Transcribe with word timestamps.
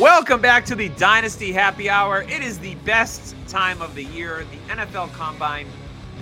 Welcome 0.00 0.40
back 0.40 0.64
to 0.66 0.74
the 0.74 0.88
Dynasty 0.88 1.52
Happy 1.52 1.90
Hour. 1.90 2.22
It 2.22 2.42
is 2.42 2.58
the 2.58 2.76
best 2.76 3.36
time 3.46 3.82
of 3.82 3.94
the 3.94 4.04
year. 4.04 4.46
The 4.50 4.74
NFL 4.74 5.12
Combine 5.12 5.66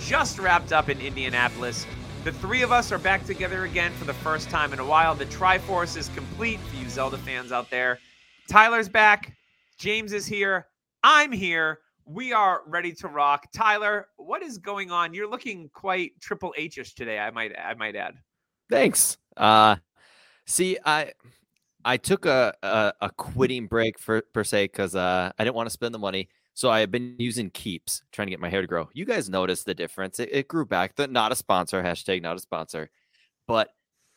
just 0.01 0.41
wrapped 0.41 0.73
up 0.73 0.89
in 0.89 1.01
Indianapolis. 1.01 1.87
The 2.25 2.33
three 2.33 2.63
of 2.63 2.73
us 2.73 2.91
are 2.91 2.99
back 2.99 3.25
together 3.25 3.67
again 3.67 3.93
for 3.93 4.07
the 4.07 4.13
first 4.13 4.51
time 4.51 4.73
in 4.73 4.81
a 4.81 4.85
while. 4.85 5.15
The 5.15 5.27
Triforce 5.27 5.97
is 5.97 6.09
complete 6.17 6.59
for 6.59 6.77
you 6.79 6.89
Zelda 6.89 7.17
fans 7.19 7.53
out 7.53 7.71
there. 7.71 8.01
Tyler's 8.49 8.89
back. 8.89 9.37
James 9.79 10.13
is 10.13 10.27
here. 10.27 10.67
I'm 11.05 11.31
here. 11.31 11.79
We 12.05 12.33
are 12.33 12.63
ready 12.67 12.93
to 12.95 13.07
rock. 13.07 13.47
Tyler, 13.53 14.09
what 14.17 14.43
is 14.43 14.59
going 14.59 14.91
on? 14.91 15.15
You're 15.15 15.31
looking 15.31 15.71
quite 15.73 16.21
Triple 16.21 16.53
H-ish 16.57 16.95
today. 16.95 17.21
I 17.21 17.31
might, 17.31 17.53
I 17.57 17.75
might 17.75 17.95
add. 17.95 18.15
Thanks. 18.69 19.17
Uh, 19.37 19.77
see, 20.45 20.77
I 20.85 21.13
I 21.85 21.97
took 21.97 22.27
a, 22.27 22.55
a, 22.63 22.93
a 23.01 23.11
quitting 23.11 23.67
break 23.67 23.99
for 23.99 24.23
per 24.33 24.45
se 24.45 24.67
because 24.67 24.95
uh, 24.95 25.33
I 25.39 25.45
didn't 25.45 25.57
want 25.57 25.67
to 25.67 25.73
spend 25.73 25.95
the 25.95 25.99
money. 25.99 26.29
So 26.55 26.71
I 26.71 26.81
have 26.81 26.91
been 26.91 27.17
using 27.19 27.51
Keeps, 27.51 28.03
trying 28.13 28.27
to 28.27 28.31
get 28.31 28.41
my 28.41 28.49
hair 28.49 28.61
to 28.61 28.67
grow. 28.67 28.89
You 28.93 29.05
guys 29.05 29.31
noticed 29.31 29.65
the 29.67 29.75
difference. 29.75 30.19
It, 30.19 30.29
it 30.33 30.49
grew 30.49 30.67
back. 30.67 30.97
The, 30.97 31.07
not 31.07 31.33
a 31.33 31.37
sponsor, 31.37 31.83
hashtag 31.83 32.23
not 32.23 32.37
a 32.37 32.41
sponsor. 32.41 32.91
But 33.47 33.71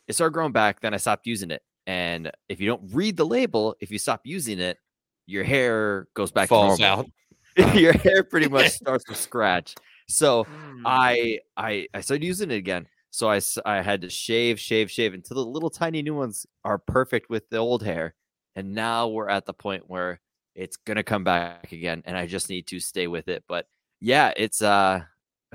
it 0.08 0.14
started 0.14 0.34
growing 0.34 0.52
back. 0.52 0.80
Then 0.80 0.94
I 0.94 0.98
stopped 0.98 1.26
using 1.26 1.50
it. 1.50 1.62
And 1.86 2.30
if 2.48 2.60
you 2.60 2.66
don't 2.66 2.92
read 2.92 3.16
the 3.16 3.26
label, 3.26 3.76
if 3.80 3.90
you 3.90 3.98
stop 3.98 4.22
using 4.24 4.58
it, 4.58 4.78
your 5.26 5.44
hair 5.44 6.08
goes 6.14 6.32
back 6.32 6.48
falls 6.48 6.80
out. 6.80 7.10
your 7.74 7.92
hair 7.92 8.24
pretty 8.24 8.48
much 8.48 8.68
starts 8.72 9.04
to 9.04 9.14
scratch. 9.14 9.74
So 10.08 10.44
mm. 10.44 10.82
I 10.84 11.40
I 11.56 11.86
I 11.94 12.00
started 12.00 12.24
using 12.24 12.50
it 12.50 12.56
again. 12.56 12.86
So 13.14 13.30
I, 13.30 13.40
I 13.64 13.80
had 13.80 14.00
to 14.00 14.10
shave, 14.10 14.58
shave, 14.58 14.90
shave 14.90 15.14
until 15.14 15.36
the 15.36 15.48
little 15.48 15.70
tiny 15.70 16.02
new 16.02 16.16
ones 16.16 16.48
are 16.64 16.78
perfect 16.78 17.30
with 17.30 17.48
the 17.48 17.58
old 17.58 17.80
hair. 17.80 18.12
And 18.56 18.74
now 18.74 19.06
we're 19.06 19.28
at 19.28 19.46
the 19.46 19.54
point 19.54 19.84
where 19.86 20.20
it's 20.56 20.76
going 20.78 20.96
to 20.96 21.04
come 21.04 21.22
back 21.22 21.70
again. 21.70 22.02
And 22.06 22.16
I 22.16 22.26
just 22.26 22.50
need 22.50 22.66
to 22.66 22.80
stay 22.80 23.06
with 23.06 23.28
it. 23.28 23.44
But 23.46 23.68
yeah, 24.00 24.32
it's, 24.36 24.62
uh, 24.62 25.02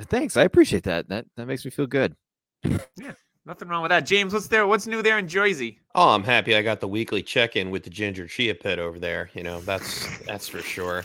thanks. 0.03 0.37
I 0.37 0.43
appreciate 0.43 0.83
that. 0.83 1.09
That, 1.09 1.25
that 1.35 1.47
makes 1.47 1.65
me 1.65 1.71
feel 1.71 1.85
good. 1.85 2.15
yeah. 2.63 3.11
Nothing 3.45 3.67
wrong 3.67 3.81
with 3.81 3.89
that. 3.89 4.05
James, 4.05 4.31
what's 4.31 4.47
there? 4.47 4.65
What's 4.65 4.87
new 4.87 5.01
there 5.01 5.17
in 5.17 5.27
Jersey? 5.27 5.81
Oh, 5.95 6.11
I'm 6.11 6.23
happy 6.23 6.55
I 6.55 6.61
got 6.61 6.79
the 6.79 6.87
weekly 6.87 7.21
check-in 7.21 7.71
with 7.71 7.83
the 7.83 7.89
ginger 7.89 8.25
chia 8.25 8.55
pet 8.55 8.79
over 8.79 8.99
there. 8.99 9.31
You 9.33 9.43
know, 9.43 9.59
that's 9.61 10.17
that's 10.19 10.47
for 10.47 10.59
sure. 10.59 11.03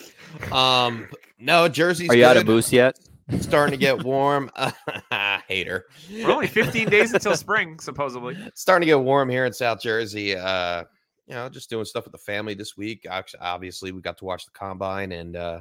Um, 0.53 1.09
no, 1.39 1.69
Jersey's. 1.69 2.11
Are 2.11 2.15
you 2.15 2.23
good. 2.23 2.31
out 2.31 2.37
of 2.37 2.47
moose 2.47 2.73
yet? 2.73 2.97
starting 3.41 3.73
to 3.73 3.79
get 3.79 4.05
warm. 4.05 4.51
Hater. 5.49 5.87
We're 6.11 6.31
only 6.31 6.47
15 6.47 6.89
days 6.89 7.13
until 7.13 7.37
spring, 7.37 7.79
supposedly. 7.79 8.37
Starting 8.55 8.87
to 8.87 8.93
get 8.93 9.01
warm 9.01 9.29
here 9.29 9.45
in 9.47 9.53
South 9.53 9.81
Jersey. 9.81 10.37
Uh, 10.37 10.85
you 11.27 11.35
know, 11.35 11.49
just 11.49 11.71
doing 11.71 11.85
stuff 11.85 12.05
with 12.05 12.13
the 12.13 12.19
family 12.19 12.55
this 12.55 12.77
week. 12.77 13.07
Obviously, 13.41 13.93
we 13.93 14.01
got 14.01 14.19
to 14.19 14.25
watch 14.25 14.45
the 14.45 14.51
combine 14.53 15.13
and 15.13 15.37
uh, 15.37 15.61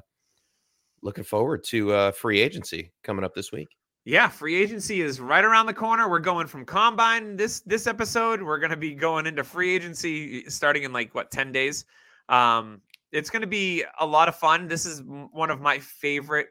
looking 1.01 1.23
forward 1.23 1.63
to 1.65 1.91
uh, 1.93 2.11
free 2.11 2.41
agency 2.41 2.91
coming 3.03 3.23
up 3.23 3.33
this 3.33 3.51
week. 3.51 3.69
Yeah, 4.05 4.27
free 4.27 4.61
agency 4.61 5.01
is 5.01 5.21
right 5.21 5.45
around 5.45 5.67
the 5.67 5.73
corner. 5.73 6.09
We're 6.09 6.19
going 6.19 6.47
from 6.47 6.65
combine 6.65 7.37
this 7.37 7.61
this 7.61 7.87
episode. 7.87 8.43
We're 8.43 8.59
going 8.59 8.71
to 8.71 8.77
be 8.77 8.93
going 8.93 9.25
into 9.25 9.45
free 9.45 9.73
agency 9.73 10.49
starting 10.49 10.83
in 10.83 10.91
like 10.91 11.15
what 11.15 11.31
10 11.31 11.53
days. 11.53 11.85
Um, 12.27 12.81
it's 13.13 13.29
going 13.29 13.41
to 13.41 13.47
be 13.47 13.85
a 13.99 14.05
lot 14.05 14.27
of 14.27 14.35
fun. 14.35 14.67
This 14.67 14.85
is 14.85 15.01
one 15.05 15.49
of 15.49 15.61
my 15.61 15.79
favorite 15.79 16.47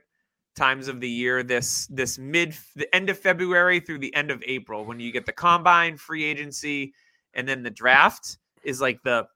times 0.55 0.89
of 0.89 1.01
the 1.01 1.09
year 1.09 1.43
this 1.43 1.87
this 1.89 2.19
mid 2.19 2.55
the 2.77 2.93
end 2.95 3.09
of 3.09 3.19
February 3.19 3.81
through 3.81 3.99
the 3.99 4.15
end 4.15 4.31
of 4.31 4.43
April 4.47 4.85
when 4.85 5.01
you 5.01 5.11
get 5.11 5.25
the 5.27 5.33
combine 5.33 5.97
free 5.97 6.25
agency 6.25 6.93
and 7.35 7.49
then 7.49 7.63
the 7.63 7.71
draft 7.71 8.39
is 8.63 8.81
like 8.81 9.03
the 9.03 9.27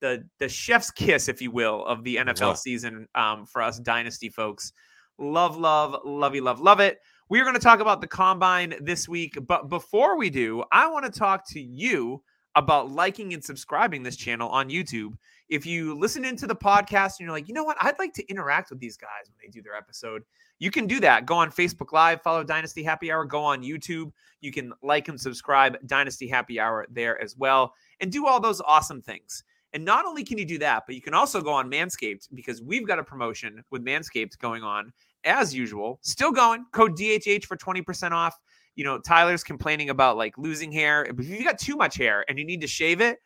the 0.00 0.24
the 0.38 0.48
chef's 0.48 0.90
kiss 0.90 1.28
if 1.28 1.42
you 1.42 1.50
will 1.50 1.84
of 1.86 2.04
the 2.04 2.16
NFL 2.16 2.56
season 2.56 3.08
um, 3.14 3.46
for 3.46 3.62
us 3.62 3.78
dynasty 3.78 4.28
folks. 4.28 4.72
Love 5.18 5.56
love 5.56 5.96
lovey 6.04 6.40
love 6.40 6.60
love 6.60 6.80
it. 6.80 6.98
We 7.28 7.40
are 7.40 7.44
going 7.44 7.56
to 7.56 7.60
talk 7.60 7.80
about 7.80 8.00
the 8.00 8.06
combine 8.06 8.74
this 8.80 9.08
week 9.08 9.36
but 9.46 9.68
before 9.68 10.16
we 10.16 10.30
do 10.30 10.64
I 10.70 10.88
want 10.90 11.12
to 11.12 11.18
talk 11.18 11.48
to 11.50 11.60
you 11.60 12.22
about 12.54 12.90
liking 12.90 13.32
and 13.34 13.42
subscribing 13.42 14.02
this 14.02 14.16
channel 14.16 14.48
on 14.48 14.68
YouTube 14.68 15.14
if 15.48 15.64
you 15.64 15.98
listen 15.98 16.24
into 16.24 16.46
the 16.46 16.56
podcast 16.56 17.18
and 17.18 17.20
you're 17.20 17.32
like, 17.32 17.48
you 17.48 17.54
know 17.54 17.64
what, 17.64 17.76
I'd 17.80 17.98
like 17.98 18.12
to 18.14 18.26
interact 18.28 18.70
with 18.70 18.80
these 18.80 18.96
guys 18.96 19.26
when 19.26 19.36
they 19.42 19.50
do 19.50 19.62
their 19.62 19.74
episode, 19.74 20.22
you 20.58 20.70
can 20.70 20.86
do 20.86 21.00
that. 21.00 21.26
Go 21.26 21.34
on 21.34 21.50
Facebook 21.50 21.92
Live, 21.92 22.22
follow 22.22 22.44
Dynasty 22.44 22.82
Happy 22.82 23.10
Hour, 23.10 23.24
go 23.24 23.42
on 23.42 23.62
YouTube. 23.62 24.12
You 24.40 24.52
can 24.52 24.72
like 24.82 25.08
and 25.08 25.20
subscribe 25.20 25.76
Dynasty 25.86 26.28
Happy 26.28 26.60
Hour 26.60 26.86
there 26.90 27.20
as 27.20 27.36
well, 27.36 27.74
and 28.00 28.12
do 28.12 28.26
all 28.26 28.40
those 28.40 28.60
awesome 28.60 29.02
things. 29.02 29.44
And 29.72 29.84
not 29.84 30.06
only 30.06 30.24
can 30.24 30.38
you 30.38 30.46
do 30.46 30.58
that, 30.58 30.84
but 30.86 30.94
you 30.94 31.02
can 31.02 31.14
also 31.14 31.40
go 31.40 31.52
on 31.52 31.70
Manscaped 31.70 32.28
because 32.34 32.62
we've 32.62 32.86
got 32.86 32.98
a 32.98 33.04
promotion 33.04 33.62
with 33.70 33.84
Manscaped 33.84 34.38
going 34.38 34.62
on 34.62 34.92
as 35.24 35.54
usual. 35.54 35.98
Still 36.02 36.32
going. 36.32 36.64
Code 36.72 36.96
DHH 36.96 37.44
for 37.44 37.56
20% 37.56 38.12
off. 38.12 38.38
You 38.76 38.84
know, 38.84 38.98
Tyler's 38.98 39.44
complaining 39.44 39.90
about 39.90 40.16
like 40.16 40.38
losing 40.38 40.72
hair. 40.72 41.04
If 41.04 41.28
you 41.28 41.44
got 41.44 41.58
too 41.58 41.76
much 41.76 41.96
hair 41.96 42.24
and 42.28 42.38
you 42.38 42.44
need 42.44 42.60
to 42.62 42.66
shave 42.66 43.00
it, 43.00 43.18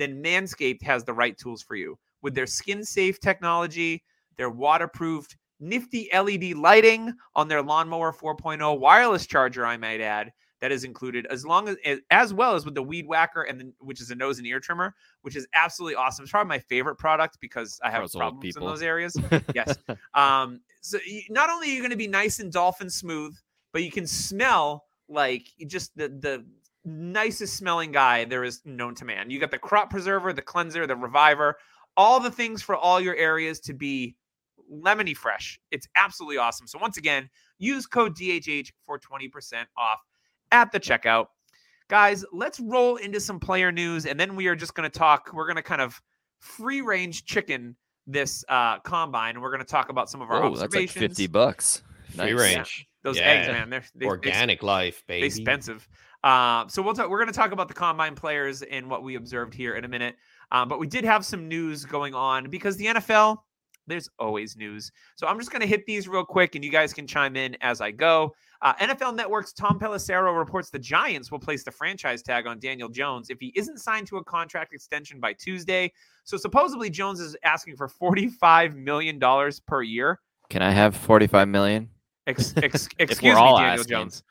then 0.00 0.22
Manscaped 0.22 0.82
has 0.82 1.04
the 1.04 1.12
right 1.12 1.36
tools 1.36 1.62
for 1.62 1.76
you. 1.76 1.98
With 2.22 2.34
their 2.34 2.46
skin 2.46 2.84
safe 2.84 3.20
technology, 3.20 4.02
their 4.36 4.50
waterproofed 4.50 5.36
nifty 5.58 6.08
LED 6.12 6.54
lighting 6.56 7.14
on 7.34 7.48
their 7.48 7.62
lawnmower 7.62 8.12
4.0 8.12 8.78
wireless 8.78 9.26
charger, 9.26 9.66
I 9.66 9.76
might 9.76 10.00
add, 10.00 10.32
that 10.60 10.72
is 10.72 10.84
included, 10.84 11.26
as 11.26 11.44
long 11.44 11.68
as 11.68 11.98
as 12.10 12.34
well 12.34 12.54
as 12.54 12.64
with 12.64 12.74
the 12.74 12.82
weed 12.82 13.06
whacker 13.06 13.42
and 13.42 13.60
the, 13.60 13.72
which 13.80 14.00
is 14.00 14.10
a 14.10 14.14
nose 14.14 14.38
and 14.38 14.46
ear 14.46 14.60
trimmer, 14.60 14.94
which 15.22 15.36
is 15.36 15.46
absolutely 15.54 15.94
awesome. 15.94 16.22
It's 16.22 16.30
probably 16.30 16.48
my 16.48 16.58
favorite 16.58 16.96
product 16.96 17.38
because 17.40 17.80
I 17.82 17.90
have 17.90 18.10
problems 18.12 18.56
in 18.56 18.62
those 18.62 18.82
areas. 18.82 19.16
yes. 19.54 19.76
Um, 20.14 20.60
so 20.82 20.98
not 21.30 21.50
only 21.50 21.68
are 21.70 21.74
you 21.74 21.80
going 21.80 21.90
to 21.90 21.96
be 21.96 22.08
nice 22.08 22.40
and 22.40 22.52
dolphin 22.52 22.90
smooth, 22.90 23.34
but 23.72 23.82
you 23.82 23.90
can 23.90 24.06
smell 24.06 24.84
like 25.08 25.48
just 25.66 25.96
the 25.96 26.08
the 26.08 26.44
nicest 26.84 27.56
smelling 27.56 27.92
guy 27.92 28.24
there 28.24 28.44
is 28.44 28.62
known 28.64 28.94
to 28.96 29.04
man. 29.04 29.30
You 29.30 29.38
got 29.38 29.50
the 29.50 29.58
crop 29.58 29.90
preserver, 29.90 30.32
the 30.32 30.42
cleanser, 30.42 30.86
the 30.86 30.96
reviver, 30.96 31.56
all 31.96 32.20
the 32.20 32.30
things 32.30 32.62
for 32.62 32.76
all 32.76 33.00
your 33.00 33.16
areas 33.16 33.60
to 33.60 33.74
be 33.74 34.16
lemony 34.72 35.16
fresh. 35.16 35.60
It's 35.70 35.86
absolutely 35.96 36.38
awesome. 36.38 36.66
So 36.66 36.78
once 36.78 36.96
again, 36.96 37.28
use 37.58 37.86
code 37.86 38.16
DHH 38.16 38.70
for 38.86 38.98
20% 38.98 39.64
off 39.76 39.98
at 40.52 40.72
the 40.72 40.80
checkout. 40.80 41.26
Guys, 41.88 42.24
let's 42.32 42.60
roll 42.60 42.96
into 42.96 43.20
some 43.20 43.40
player 43.40 43.72
news 43.72 44.06
and 44.06 44.18
then 44.18 44.36
we 44.36 44.46
are 44.46 44.54
just 44.54 44.74
going 44.74 44.88
to 44.88 44.98
talk. 44.98 45.30
We're 45.32 45.46
going 45.46 45.56
to 45.56 45.62
kind 45.62 45.82
of 45.82 46.00
free 46.38 46.80
range 46.80 47.24
chicken 47.26 47.76
this 48.06 48.44
uh 48.48 48.78
combine 48.80 49.34
and 49.34 49.42
we're 49.42 49.50
going 49.50 49.64
to 49.64 49.70
talk 49.70 49.88
about 49.90 50.08
some 50.08 50.22
of 50.22 50.30
our 50.30 50.42
oh, 50.42 50.46
observations. 50.46 50.94
That's 50.94 51.02
like 51.02 51.10
50 51.10 51.26
bucks. 51.28 51.82
Free 52.14 52.32
nice. 52.32 52.40
range. 52.40 52.78
Yeah. 52.78 52.84
Those 53.02 53.16
yeah. 53.16 53.22
eggs, 53.24 53.48
man, 53.48 53.70
they're 53.70 53.84
they, 53.94 54.06
organic 54.06 54.60
they, 54.60 54.66
life, 54.66 55.04
baby. 55.06 55.26
Expensive. 55.26 55.88
Uh, 56.22 56.68
so 56.68 56.82
we'll 56.82 56.94
talk. 56.94 57.08
We're 57.08 57.18
going 57.18 57.32
to 57.32 57.38
talk 57.38 57.52
about 57.52 57.68
the 57.68 57.74
combine 57.74 58.14
players 58.14 58.62
and 58.62 58.90
what 58.90 59.02
we 59.02 59.14
observed 59.14 59.54
here 59.54 59.76
in 59.76 59.84
a 59.84 59.88
minute. 59.88 60.16
Um, 60.52 60.68
but 60.68 60.78
we 60.78 60.86
did 60.86 61.04
have 61.04 61.24
some 61.24 61.48
news 61.48 61.84
going 61.84 62.14
on 62.14 62.50
because 62.50 62.76
the 62.76 62.86
NFL 62.86 63.38
there's 63.90 64.08
always 64.18 64.56
news. 64.56 64.90
So 65.16 65.26
I'm 65.26 65.38
just 65.38 65.50
going 65.50 65.60
to 65.60 65.66
hit 65.66 65.84
these 65.84 66.08
real 66.08 66.24
quick 66.24 66.54
and 66.54 66.64
you 66.64 66.70
guys 66.70 66.94
can 66.94 67.06
chime 67.06 67.36
in 67.36 67.56
as 67.60 67.80
I 67.80 67.90
go. 67.90 68.34
Uh, 68.62 68.74
NFL 68.74 69.16
Network's 69.16 69.52
Tom 69.52 69.78
Pelissero 69.78 70.36
reports 70.36 70.70
the 70.70 70.78
Giants 70.78 71.30
will 71.30 71.38
place 71.38 71.64
the 71.64 71.70
franchise 71.70 72.22
tag 72.22 72.46
on 72.46 72.58
Daniel 72.58 72.88
Jones 72.88 73.30
if 73.30 73.38
he 73.40 73.52
isn't 73.56 73.78
signed 73.78 74.06
to 74.08 74.18
a 74.18 74.24
contract 74.24 74.72
extension 74.72 75.18
by 75.18 75.32
Tuesday. 75.32 75.92
So 76.24 76.36
supposedly 76.36 76.90
Jones 76.90 77.20
is 77.20 77.36
asking 77.42 77.76
for 77.76 77.88
$45 77.88 78.76
million 78.76 79.18
per 79.66 79.82
year. 79.82 80.20
Can 80.50 80.62
I 80.62 80.70
have 80.70 80.94
45 80.94 81.48
million? 81.48 81.88
Ex- 82.26 82.54
ex- 82.56 82.88
excuse 82.98 83.34
me, 83.34 83.40
Daniel 83.40 83.58
asking. 83.58 83.88
Jones. 83.88 84.22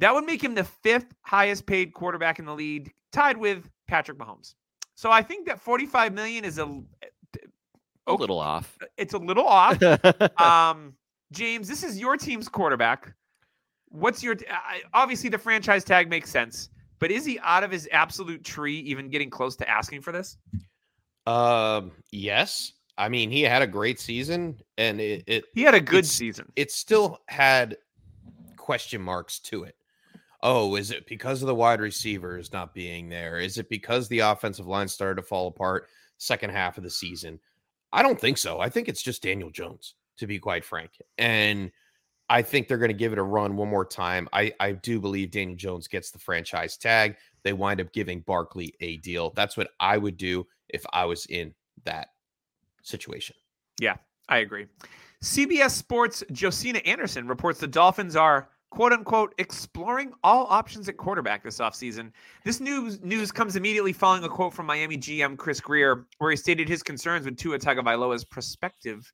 That 0.00 0.14
would 0.14 0.24
make 0.24 0.42
him 0.42 0.54
the 0.54 0.64
fifth 0.64 1.14
highest 1.20 1.66
paid 1.66 1.92
quarterback 1.92 2.38
in 2.38 2.46
the 2.46 2.54
league, 2.54 2.92
tied 3.12 3.36
with 3.36 3.68
Patrick 3.86 4.18
Mahomes. 4.18 4.54
So 4.94 5.10
I 5.10 5.22
think 5.22 5.46
that 5.46 5.60
45 5.60 6.14
million 6.14 6.44
is 6.44 6.58
a 6.58 6.82
a 8.06 8.14
little 8.14 8.38
off. 8.38 8.78
It's 8.96 9.12
a 9.14 9.18
little 9.18 9.46
off. 9.46 9.80
um, 10.40 10.94
James, 11.32 11.68
this 11.68 11.84
is 11.84 11.98
your 11.98 12.16
team's 12.16 12.48
quarterback. 12.48 13.14
What's 13.90 14.22
your 14.22 14.36
obviously 14.94 15.28
the 15.28 15.38
franchise 15.38 15.84
tag 15.84 16.08
makes 16.08 16.30
sense, 16.30 16.70
but 16.98 17.10
is 17.10 17.24
he 17.24 17.38
out 17.40 17.62
of 17.62 17.70
his 17.70 17.88
absolute 17.92 18.42
tree 18.42 18.78
even 18.80 19.10
getting 19.10 19.28
close 19.28 19.54
to 19.56 19.68
asking 19.68 20.00
for 20.00 20.12
this? 20.12 20.38
Um, 21.26 21.92
yes. 22.10 22.72
I 22.96 23.08
mean, 23.08 23.30
he 23.30 23.42
had 23.42 23.62
a 23.62 23.66
great 23.66 24.00
season, 24.00 24.60
and 24.78 25.00
it 25.00 25.24
it, 25.26 25.44
He 25.54 25.62
had 25.62 25.74
a 25.74 25.80
good 25.80 26.06
season. 26.06 26.50
it 26.56 26.70
still 26.70 27.18
had 27.28 27.76
question 28.56 29.02
marks 29.02 29.38
to 29.40 29.64
it. 29.64 29.74
Oh, 30.42 30.76
is 30.76 30.90
it 30.90 31.06
because 31.06 31.42
of 31.42 31.48
the 31.48 31.54
wide 31.54 31.80
receivers 31.80 32.52
not 32.52 32.74
being 32.74 33.08
there? 33.08 33.38
Is 33.38 33.58
it 33.58 33.68
because 33.68 34.08
the 34.08 34.20
offensive 34.20 34.66
line 34.66 34.88
started 34.88 35.20
to 35.20 35.26
fall 35.26 35.48
apart 35.48 35.88
second 36.18 36.50
half 36.50 36.78
of 36.78 36.84
the 36.84 36.90
season? 36.90 37.38
I 37.92 38.02
don't 38.02 38.20
think 38.20 38.38
so. 38.38 38.60
I 38.60 38.68
think 38.68 38.88
it's 38.88 39.02
just 39.02 39.22
Daniel 39.22 39.50
Jones, 39.50 39.94
to 40.18 40.26
be 40.26 40.38
quite 40.38 40.64
frank. 40.64 40.92
And 41.18 41.70
I 42.30 42.42
think 42.42 42.68
they're 42.68 42.78
going 42.78 42.88
to 42.90 42.94
give 42.94 43.12
it 43.12 43.18
a 43.18 43.22
run 43.22 43.56
one 43.56 43.68
more 43.68 43.84
time. 43.84 44.28
I, 44.32 44.52
I 44.60 44.72
do 44.72 45.00
believe 45.00 45.32
Daniel 45.32 45.56
Jones 45.56 45.88
gets 45.88 46.12
the 46.12 46.18
franchise 46.18 46.76
tag. 46.76 47.16
They 47.42 47.52
wind 47.52 47.80
up 47.80 47.92
giving 47.92 48.20
Barkley 48.20 48.74
a 48.80 48.98
deal. 48.98 49.32
That's 49.34 49.56
what 49.56 49.70
I 49.80 49.98
would 49.98 50.16
do 50.16 50.46
if 50.68 50.86
I 50.92 51.06
was 51.06 51.26
in 51.26 51.52
that 51.84 52.08
situation. 52.82 53.34
Yeah, 53.80 53.96
I 54.28 54.38
agree. 54.38 54.66
CBS 55.22 55.72
Sports' 55.72 56.22
Josina 56.32 56.78
Anderson 56.80 57.26
reports 57.26 57.58
the 57.58 57.66
Dolphins 57.66 58.14
are 58.14 58.48
quote 58.70 58.92
unquote 58.92 59.34
exploring 59.38 60.12
all 60.22 60.46
options 60.48 60.88
at 60.88 60.96
quarterback 60.96 61.42
this 61.42 61.58
offseason. 61.58 62.12
This 62.44 62.60
news 62.60 63.00
news 63.02 63.30
comes 63.32 63.56
immediately 63.56 63.92
following 63.92 64.24
a 64.24 64.28
quote 64.28 64.54
from 64.54 64.66
Miami 64.66 64.96
GM 64.96 65.36
Chris 65.36 65.60
Grier, 65.60 66.06
where 66.18 66.30
he 66.30 66.36
stated 66.36 66.68
his 66.68 66.82
concerns 66.82 67.24
with 67.24 67.36
Tua 67.36 67.58
Tagovailoa's 67.58 68.24
prospective 68.24 69.12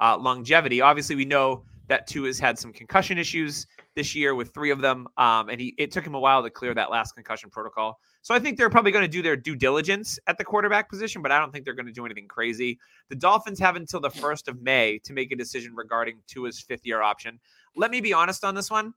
uh, 0.00 0.16
longevity. 0.18 0.80
Obviously, 0.80 1.16
we 1.16 1.24
know 1.24 1.64
that 1.88 2.06
Tua's 2.06 2.38
had 2.38 2.58
some 2.58 2.72
concussion 2.72 3.18
issues 3.18 3.66
this 3.94 4.14
year 4.14 4.34
with 4.34 4.52
three 4.54 4.70
of 4.70 4.80
them, 4.80 5.08
um, 5.16 5.48
and 5.48 5.60
he 5.60 5.74
it 5.78 5.90
took 5.90 6.06
him 6.06 6.14
a 6.14 6.20
while 6.20 6.42
to 6.42 6.50
clear 6.50 6.74
that 6.74 6.90
last 6.90 7.14
concussion 7.14 7.50
protocol. 7.50 7.98
So 8.22 8.34
I 8.34 8.38
think 8.38 8.58
they're 8.58 8.70
probably 8.70 8.92
going 8.92 9.04
to 9.04 9.08
do 9.08 9.22
their 9.22 9.36
due 9.36 9.56
diligence 9.56 10.18
at 10.26 10.38
the 10.38 10.44
quarterback 10.44 10.90
position, 10.90 11.22
but 11.22 11.32
I 11.32 11.38
don't 11.38 11.52
think 11.52 11.64
they're 11.64 11.74
going 11.74 11.86
to 11.86 11.92
do 11.92 12.04
anything 12.04 12.28
crazy. 12.28 12.78
The 13.08 13.16
Dolphins 13.16 13.58
have 13.58 13.76
until 13.76 14.00
the 14.00 14.10
1st 14.10 14.48
of 14.48 14.60
May 14.60 14.98
to 15.04 15.12
make 15.12 15.32
a 15.32 15.36
decision 15.36 15.74
regarding 15.74 16.18
Tua's 16.26 16.60
fifth 16.60 16.84
year 16.84 17.00
option. 17.02 17.40
Let 17.74 17.90
me 17.90 18.00
be 18.00 18.12
honest 18.12 18.44
on 18.44 18.54
this 18.54 18.70
one. 18.70 18.92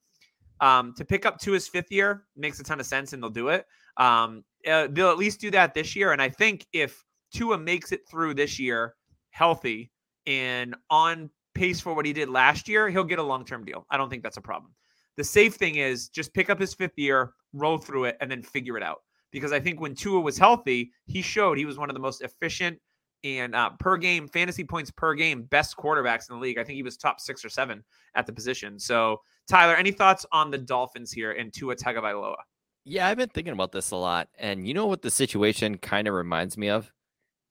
Um, 0.60 0.94
to 0.96 1.06
pick 1.06 1.26
up 1.26 1.40
Tua's 1.40 1.68
fifth 1.68 1.92
year 1.92 2.26
makes 2.36 2.60
a 2.60 2.64
ton 2.64 2.80
of 2.80 2.86
sense 2.86 3.14
and 3.14 3.24
they'll 3.24 3.32
do 3.32 3.48
it. 3.48 3.66
Um, 3.98 4.44
uh, 4.68 4.88
they'll 4.92 5.10
at 5.10 5.18
least 5.18 5.42
do 5.42 5.50
that 5.52 5.74
this 5.74 5.96
year. 5.96 6.12
And 6.12 6.22
I 6.22 6.30
think 6.30 6.68
if 6.72 7.04
Tua 7.34 7.58
makes 7.58 7.92
it 7.92 8.02
through 8.10 8.36
this 8.36 8.60
year 8.60 8.96
healthy 9.32 9.92
and 10.28 10.76
on 10.90 11.30
pace 11.54 11.80
for 11.80 11.94
what 11.94 12.06
he 12.06 12.14
did 12.14 12.30
last 12.30 12.68
year, 12.68 12.90
he'll 12.90 13.04
get 13.04 13.20
a 13.20 13.24
long 13.24 13.46
term 13.46 13.66
deal. 13.66 13.86
I 13.90 13.98
don't 13.98 14.10
think 14.10 14.24
that's 14.24 14.38
a 14.38 14.42
problem. 14.42 14.74
The 15.18 15.24
safe 15.24 15.56
thing 15.56 15.76
is 15.76 16.10
just 16.10 16.34
pick 16.34 16.50
up 16.50 16.60
his 16.60 16.74
fifth 16.74 16.98
year, 16.98 17.34
roll 17.54 17.78
through 17.78 18.06
it, 18.06 18.18
and 18.22 18.32
then 18.32 18.42
figure 18.42 18.78
it 18.78 18.84
out. 18.84 19.02
Because 19.32 19.52
I 19.52 19.60
think 19.60 19.80
when 19.80 19.96
Tua 19.96 20.20
was 20.20 20.38
healthy, 20.38 20.92
he 21.06 21.22
showed 21.22 21.58
he 21.58 21.66
was 21.66 21.78
one 21.78 21.90
of 21.90 21.94
the 21.94 22.00
most 22.02 22.22
efficient 22.22 22.80
and 23.24 23.56
uh, 23.56 23.70
per 23.80 23.98
game 23.98 24.28
fantasy 24.28 24.64
points 24.64 24.92
per 24.92 25.14
game 25.14 25.44
best 25.44 25.78
quarterbacks 25.78 26.30
in 26.30 26.36
the 26.36 26.42
league. 26.42 26.58
I 26.58 26.64
think 26.64 26.76
he 26.76 26.84
was 26.84 26.98
top 26.98 27.20
six 27.20 27.46
or 27.46 27.50
seven 27.50 27.84
at 28.16 28.26
the 28.26 28.34
position. 28.34 28.80
So 28.80 29.22
Tyler, 29.48 29.76
any 29.76 29.92
thoughts 29.92 30.26
on 30.32 30.52
the 30.52 30.58
Dolphins 30.58 31.12
here 31.12 31.32
and 31.34 31.54
Tua 31.54 31.76
Tagovailoa? 31.76 32.36
Yeah, 32.84 33.08
I've 33.08 33.18
been 33.18 33.30
thinking 33.30 33.54
about 33.54 33.72
this 33.72 33.92
a 33.92 33.96
lot. 33.96 34.30
And 34.40 34.68
you 34.68 34.74
know 34.74 34.88
what 34.88 35.02
the 35.02 35.12
situation 35.12 35.78
kind 35.78 36.08
of 36.08 36.14
reminds 36.14 36.58
me 36.58 36.70
of? 36.70 36.92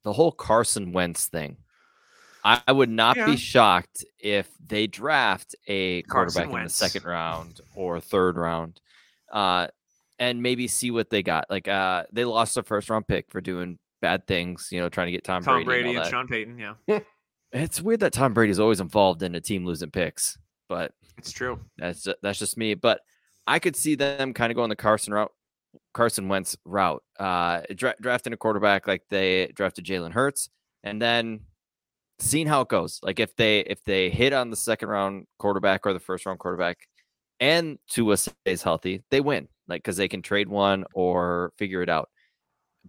The 0.03 0.13
whole 0.13 0.33
Carson 0.33 0.93
Wentz 0.93 1.27
thing. 1.27 1.57
I, 2.45 2.73
would 2.73 2.89
not 2.91 3.17
Yeah. 3.17 3.27
be 3.27 3.37
shocked 3.37 4.05
if 4.19 4.49
they 4.67 4.87
draft 4.87 5.55
a 5.67 6.03
quarterback 6.03 6.51
in 6.51 6.63
the 6.65 6.69
second 6.69 7.05
round 7.05 7.61
or 7.75 8.01
third 8.01 8.37
round. 8.37 8.81
Uh, 9.33 9.69
and 10.19 10.43
maybe 10.43 10.69
see 10.69 10.91
what 10.91 11.11
they 11.11 11.23
got. 11.23 11.47
Like 11.51 11.69
uh, 11.69 12.05
they 12.13 12.25
lost 12.25 12.57
a 12.57 12.63
first 12.63 12.91
round 12.91 13.07
pick 13.09 13.31
for 13.31 13.41
doing 13.41 13.79
bad 14.03 14.27
things, 14.27 14.69
you 14.71 14.81
know, 14.81 14.89
trying 14.89 15.07
to 15.07 15.13
get 15.13 15.25
Tom, 15.25 15.43
Tom 15.43 15.65
Brady. 15.65 15.83
Brady 15.83 15.89
and, 15.91 15.99
and. 16.01 16.09
Sean 16.11 16.27
Payton. 16.29 16.59
Yeah, 16.59 16.99
It's 17.53 17.81
weird 17.81 18.01
that 18.01 18.13
Tom 18.13 18.33
Brady's 18.35 18.61
always 18.61 18.81
involved 18.81 19.23
in 19.23 19.35
a 19.35 19.41
team 19.41 19.65
losing 19.65 19.91
picks, 19.91 20.39
but 20.69 20.93
it's 21.19 21.33
true. 21.33 21.59
that's 21.79 22.07
that's 22.23 22.39
just 22.39 22.57
me. 22.57 22.75
But 22.75 23.01
I 23.47 23.59
could 23.59 23.77
see 23.77 23.95
them 23.97 24.33
kind 24.35 24.53
of 24.53 24.57
going 24.57 24.69
the 24.69 24.77
Carson 24.77 25.13
route, 25.15 25.33
Carson 25.95 26.29
Wentz 26.29 26.57
route, 26.65 27.03
uh, 27.19 27.63
dra- 27.75 27.97
drafting 28.01 28.33
a 28.33 28.37
quarterback 28.37 28.87
like 28.87 29.03
they 29.11 29.49
drafted 29.55 29.85
Jalen 29.85 30.13
Hurts, 30.13 30.49
and 30.85 31.01
then 31.03 31.41
seeing 32.21 32.47
how 32.47 32.61
it 32.63 32.69
goes. 32.69 33.01
Like 33.03 33.21
if 33.21 33.35
they 33.37 33.61
if 33.61 33.83
they 33.85 34.11
hit 34.11 34.33
on 34.33 34.51
the 34.51 34.57
second 34.57 34.89
round 34.89 35.27
quarterback 35.39 35.87
or 35.87 35.93
the 35.93 36.01
first 36.01 36.27
round 36.27 36.39
quarterback, 36.39 36.79
and 37.41 37.79
Tua 37.89 38.17
stays 38.17 38.63
healthy, 38.63 39.03
they 39.11 39.21
win. 39.21 39.49
Like 39.69 39.83
because 39.83 39.97
they 39.97 40.09
can 40.09 40.23
trade 40.23 40.49
one 40.49 40.85
or 40.95 41.53
figure 41.57 41.83
it 41.83 41.89
out. 41.89 42.11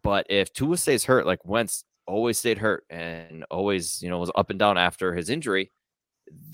But 0.04 0.28
if 0.30 0.54
Tua 0.54 0.78
stays 0.78 1.06
hurt, 1.06 1.26
like 1.26 1.46
Wentz 1.46 1.84
always 2.08 2.38
stayed 2.38 2.58
hurt 2.58 2.84
and 2.90 3.46
always 3.52 4.02
you 4.02 4.10
know 4.10 4.20
was 4.20 4.32
up 4.36 4.50
and 4.50 4.60
down 4.60 4.78
after 4.78 5.14
his 5.14 5.30
injury, 5.30 5.72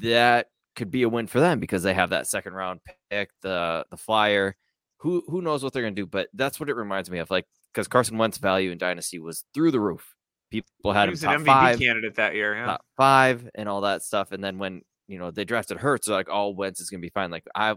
that 0.01 0.47
could 0.75 0.91
be 0.91 1.03
a 1.03 1.09
win 1.09 1.27
for 1.27 1.39
them 1.39 1.59
because 1.59 1.83
they 1.83 1.93
have 1.93 2.11
that 2.11 2.27
second 2.27 2.53
round 2.53 2.81
pick, 3.09 3.31
the 3.41 3.85
the 3.91 3.97
flyer. 3.97 4.55
Who 4.99 5.23
who 5.27 5.41
knows 5.41 5.63
what 5.63 5.73
they're 5.73 5.83
gonna 5.83 5.95
do? 5.95 6.07
But 6.07 6.29
that's 6.33 6.59
what 6.59 6.69
it 6.69 6.75
reminds 6.75 7.09
me 7.09 7.19
of. 7.19 7.31
Like 7.31 7.45
because 7.73 7.87
Carson 7.87 8.17
Wentz 8.17 8.37
value 8.37 8.71
in 8.71 8.77
Dynasty 8.77 9.19
was 9.19 9.45
through 9.53 9.71
the 9.71 9.79
roof. 9.79 10.16
People 10.51 10.93
had 10.93 11.01
He 11.03 11.07
him 11.07 11.11
was 11.11 11.21
top 11.21 11.35
an 11.35 11.41
MVP 11.41 11.45
five, 11.45 11.79
candidate 11.79 12.15
that 12.15 12.35
year. 12.35 12.55
Yeah. 12.55 12.65
top 12.65 12.85
five, 12.95 13.49
and 13.55 13.67
all 13.67 13.81
that 13.81 14.01
stuff. 14.03 14.31
And 14.31 14.43
then 14.43 14.57
when 14.59 14.81
you 15.07 15.19
know 15.19 15.31
they 15.31 15.43
drafted 15.45 15.77
Hurts, 15.77 16.07
they're 16.07 16.15
like, 16.15 16.29
"Oh, 16.31 16.49
Wentz 16.49 16.79
is 16.79 16.89
gonna 16.89 17.01
be 17.01 17.09
fine." 17.09 17.31
Like 17.31 17.45
I, 17.55 17.75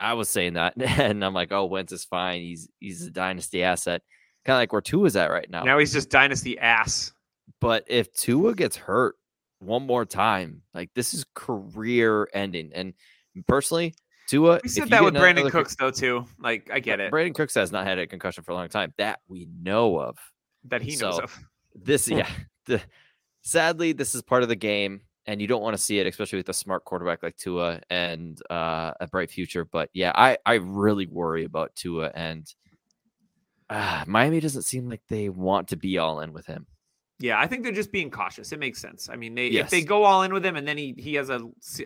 I 0.00 0.14
was 0.14 0.28
saying 0.28 0.54
that, 0.54 0.74
and 0.80 1.24
I'm 1.24 1.34
like, 1.34 1.52
"Oh, 1.52 1.66
Wentz 1.66 1.92
is 1.92 2.04
fine. 2.04 2.40
He's 2.40 2.68
he's 2.80 3.06
a 3.06 3.10
dynasty 3.10 3.62
asset." 3.62 4.02
Kind 4.44 4.54
of 4.56 4.60
like 4.60 4.72
where 4.72 4.80
Tua 4.80 5.04
is 5.04 5.16
at 5.16 5.30
right 5.30 5.48
now. 5.50 5.64
Now 5.64 5.78
he's 5.78 5.92
just 5.92 6.08
dynasty 6.10 6.58
ass. 6.58 7.12
But 7.60 7.84
if 7.88 8.12
Tua 8.14 8.54
gets 8.54 8.76
hurt 8.76 9.16
one 9.58 9.82
more 9.86 10.04
time, 10.04 10.62
like 10.72 10.90
this 10.94 11.12
is 11.12 11.24
career 11.34 12.28
ending. 12.32 12.70
And 12.74 12.94
personally, 13.46 13.94
Tua, 14.28 14.60
We 14.62 14.68
said 14.68 14.88
that 14.90 15.02
with 15.02 15.14
Brandin 15.14 15.50
Cooks 15.50 15.74
though 15.76 15.90
too. 15.90 16.24
Like 16.38 16.70
I 16.72 16.80
get 16.80 17.00
it 17.00 17.12
Brandin 17.12 17.34
Cooks 17.34 17.54
has 17.54 17.72
not 17.72 17.86
had 17.86 17.98
a 17.98 18.06
concussion 18.06 18.44
for 18.44 18.52
a 18.52 18.54
long 18.54 18.68
time 18.68 18.94
that 18.98 19.18
we 19.28 19.48
know 19.60 19.98
of. 19.98 20.16
that 20.64 20.82
he 20.82 20.96
knows 20.96 21.16
so- 21.16 21.22
of. 21.24 21.38
This, 21.82 22.08
yeah, 22.08 22.28
the, 22.66 22.80
sadly, 23.42 23.92
this 23.92 24.14
is 24.14 24.22
part 24.22 24.42
of 24.42 24.48
the 24.48 24.56
game, 24.56 25.02
and 25.26 25.40
you 25.40 25.46
don't 25.46 25.62
want 25.62 25.76
to 25.76 25.82
see 25.82 25.98
it, 25.98 26.06
especially 26.06 26.38
with 26.38 26.48
a 26.48 26.54
smart 26.54 26.84
quarterback 26.84 27.22
like 27.22 27.36
Tua 27.36 27.80
and 27.90 28.40
uh, 28.50 28.92
a 29.00 29.06
bright 29.06 29.30
future. 29.30 29.64
But 29.64 29.90
yeah, 29.92 30.12
I 30.14 30.38
I 30.44 30.54
really 30.54 31.06
worry 31.06 31.44
about 31.44 31.74
Tua, 31.74 32.10
and 32.14 32.46
uh, 33.70 34.04
Miami 34.06 34.40
doesn't 34.40 34.62
seem 34.62 34.88
like 34.88 35.02
they 35.08 35.28
want 35.28 35.68
to 35.68 35.76
be 35.76 35.98
all 35.98 36.20
in 36.20 36.32
with 36.32 36.46
him. 36.46 36.66
Yeah, 37.20 37.40
I 37.40 37.48
think 37.48 37.64
they're 37.64 37.72
just 37.72 37.90
being 37.90 38.10
cautious. 38.10 38.52
It 38.52 38.60
makes 38.60 38.80
sense. 38.80 39.08
I 39.08 39.16
mean, 39.16 39.34
they 39.34 39.48
if 39.48 39.70
they 39.70 39.82
go 39.82 40.04
all 40.04 40.22
in 40.22 40.32
with 40.32 40.46
him 40.46 40.54
and 40.54 40.66
then 40.66 40.78
he 40.78 40.94
he 40.96 41.14
has 41.14 41.30
a 41.30 41.40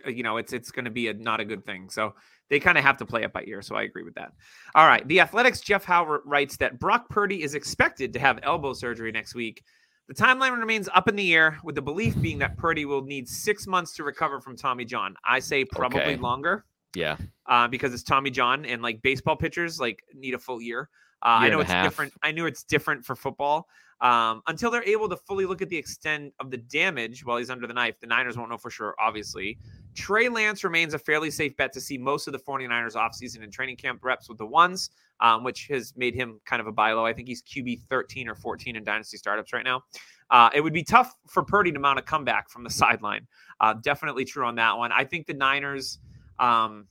you 0.07 0.23
know 0.23 0.37
it's 0.37 0.53
it's 0.53 0.71
going 0.71 0.85
to 0.85 0.91
be 0.91 1.09
a 1.09 1.15
not 1.15 1.41
a 1.41 1.45
good 1.45 1.65
thing. 1.65 1.89
So 1.89 2.15
they 2.51 2.61
kind 2.61 2.77
of 2.77 2.85
have 2.85 2.99
to 2.99 3.07
play 3.07 3.23
it 3.23 3.33
by 3.33 3.45
ear. 3.47 3.63
So 3.63 3.75
I 3.75 3.83
agree 3.83 4.03
with 4.03 4.15
that. 4.17 4.33
All 4.75 4.87
right, 4.87 5.07
the 5.09 5.21
Athletics 5.21 5.63
Jeff 5.63 5.85
Howe 5.85 6.05
writes 6.27 6.59
that 6.59 6.79
Brock 6.79 7.09
Purdy 7.09 7.43
is 7.43 7.55
expected 7.55 8.13
to 8.13 8.19
have 8.19 8.41
elbow 8.43 8.75
surgery 8.75 9.11
next 9.11 9.35
week. 9.35 9.63
The 10.09 10.15
timeline 10.15 10.59
remains 10.59 10.89
up 10.95 11.09
in 11.09 11.17
the 11.17 11.33
air, 11.35 11.59
with 11.63 11.75
the 11.75 11.83
belief 11.83 12.21
being 12.21 12.39
that 12.41 12.57
Purdy 12.57 12.85
will 12.85 13.03
need 13.03 13.29
six 13.29 13.67
months 13.67 13.95
to 13.95 14.05
recover 14.05 14.41
from 14.41 14.57
Tommy 14.57 14.85
John. 14.85 15.15
I 15.25 15.39
say 15.39 15.65
probably 15.65 16.01
Okay. 16.01 16.17
longer 16.17 16.65
Yeah, 16.95 17.17
uh, 17.47 17.69
because 17.69 17.95
it's 17.95 18.03
Tommy 18.03 18.31
John 18.31 18.65
and 18.65 18.83
like 18.83 19.01
baseball 19.03 19.37
pitchers 19.37 19.81
like 19.81 20.03
need 20.15 20.35
a 20.35 20.39
full 20.39 20.61
year. 20.61 20.89
Uh, 21.23 21.39
I 21.41 21.49
know 21.49 21.61
it's 21.61 21.71
half. 21.71 21.85
different. 21.85 22.13
I 22.23 22.33
knew 22.33 22.47
it's 22.47 22.65
different 22.65 23.05
for 23.05 23.15
football. 23.15 23.69
Um, 24.01 24.43
until 24.49 24.73
they're 24.73 24.83
able 24.83 25.09
to 25.09 25.17
fully 25.17 25.47
look 25.47 25.63
at 25.63 25.69
the 25.69 25.77
extent 25.77 26.35
of 26.41 26.51
the 26.51 26.57
damage 26.57 27.25
while 27.25 27.37
he's 27.37 27.51
under 27.51 27.69
the 27.69 27.73
knife, 27.75 28.01
the 28.01 28.09
Niners 28.09 28.37
won't 28.37 28.51
know 28.51 28.59
for 28.59 28.69
sure, 28.69 28.97
obviously. 29.01 29.59
Trey 29.95 30.29
Lance 30.29 30.65
remains 30.65 30.93
a 30.93 30.99
fairly 30.99 31.31
safe 31.31 31.57
bet 31.57 31.73
to 31.75 31.81
see 31.81 31.97
most 31.99 32.27
of 32.27 32.33
the 32.33 32.39
49ers 32.41 32.95
offseason 32.95 33.45
and 33.45 33.53
training 33.53 33.77
camp 33.77 34.01
reps 34.03 34.29
with 34.29 34.39
the 34.39 34.47
ones, 34.47 34.91
um, 35.21 35.45
which 35.45 35.69
has 35.69 35.95
made 35.97 36.17
him 36.17 36.41
kind 36.45 36.59
of 36.59 36.67
a 36.67 36.73
buy 36.73 36.93
low. 36.93 37.07
I 37.07 37.13
think 37.13 37.29
he's 37.29 37.43
QB 37.45 37.83
13 37.89 38.29
or 38.29 38.35
14 38.35 38.75
in 38.75 38.83
dynasty 38.83 39.17
startups 39.19 39.53
right 39.53 39.65
now. 39.65 39.85
Uh, 40.31 40.51
it 40.53 40.63
would 40.63 40.73
be 40.73 40.83
tough 40.83 41.15
for 41.29 41.45
Purdy 41.45 41.71
to 41.71 41.79
mount 41.79 42.01
a 42.01 42.03
comeback 42.03 42.51
from 42.51 42.65
the 42.65 42.71
sideline. 42.71 43.29
Uh, 43.61 43.75
definitely 43.75 44.25
true 44.25 44.45
on 44.45 44.57
that 44.57 44.77
one. 44.77 44.91
I 44.91 45.05
think 45.05 45.27
the 45.29 45.35
Niners. 45.35 46.01
Um, 46.41 46.89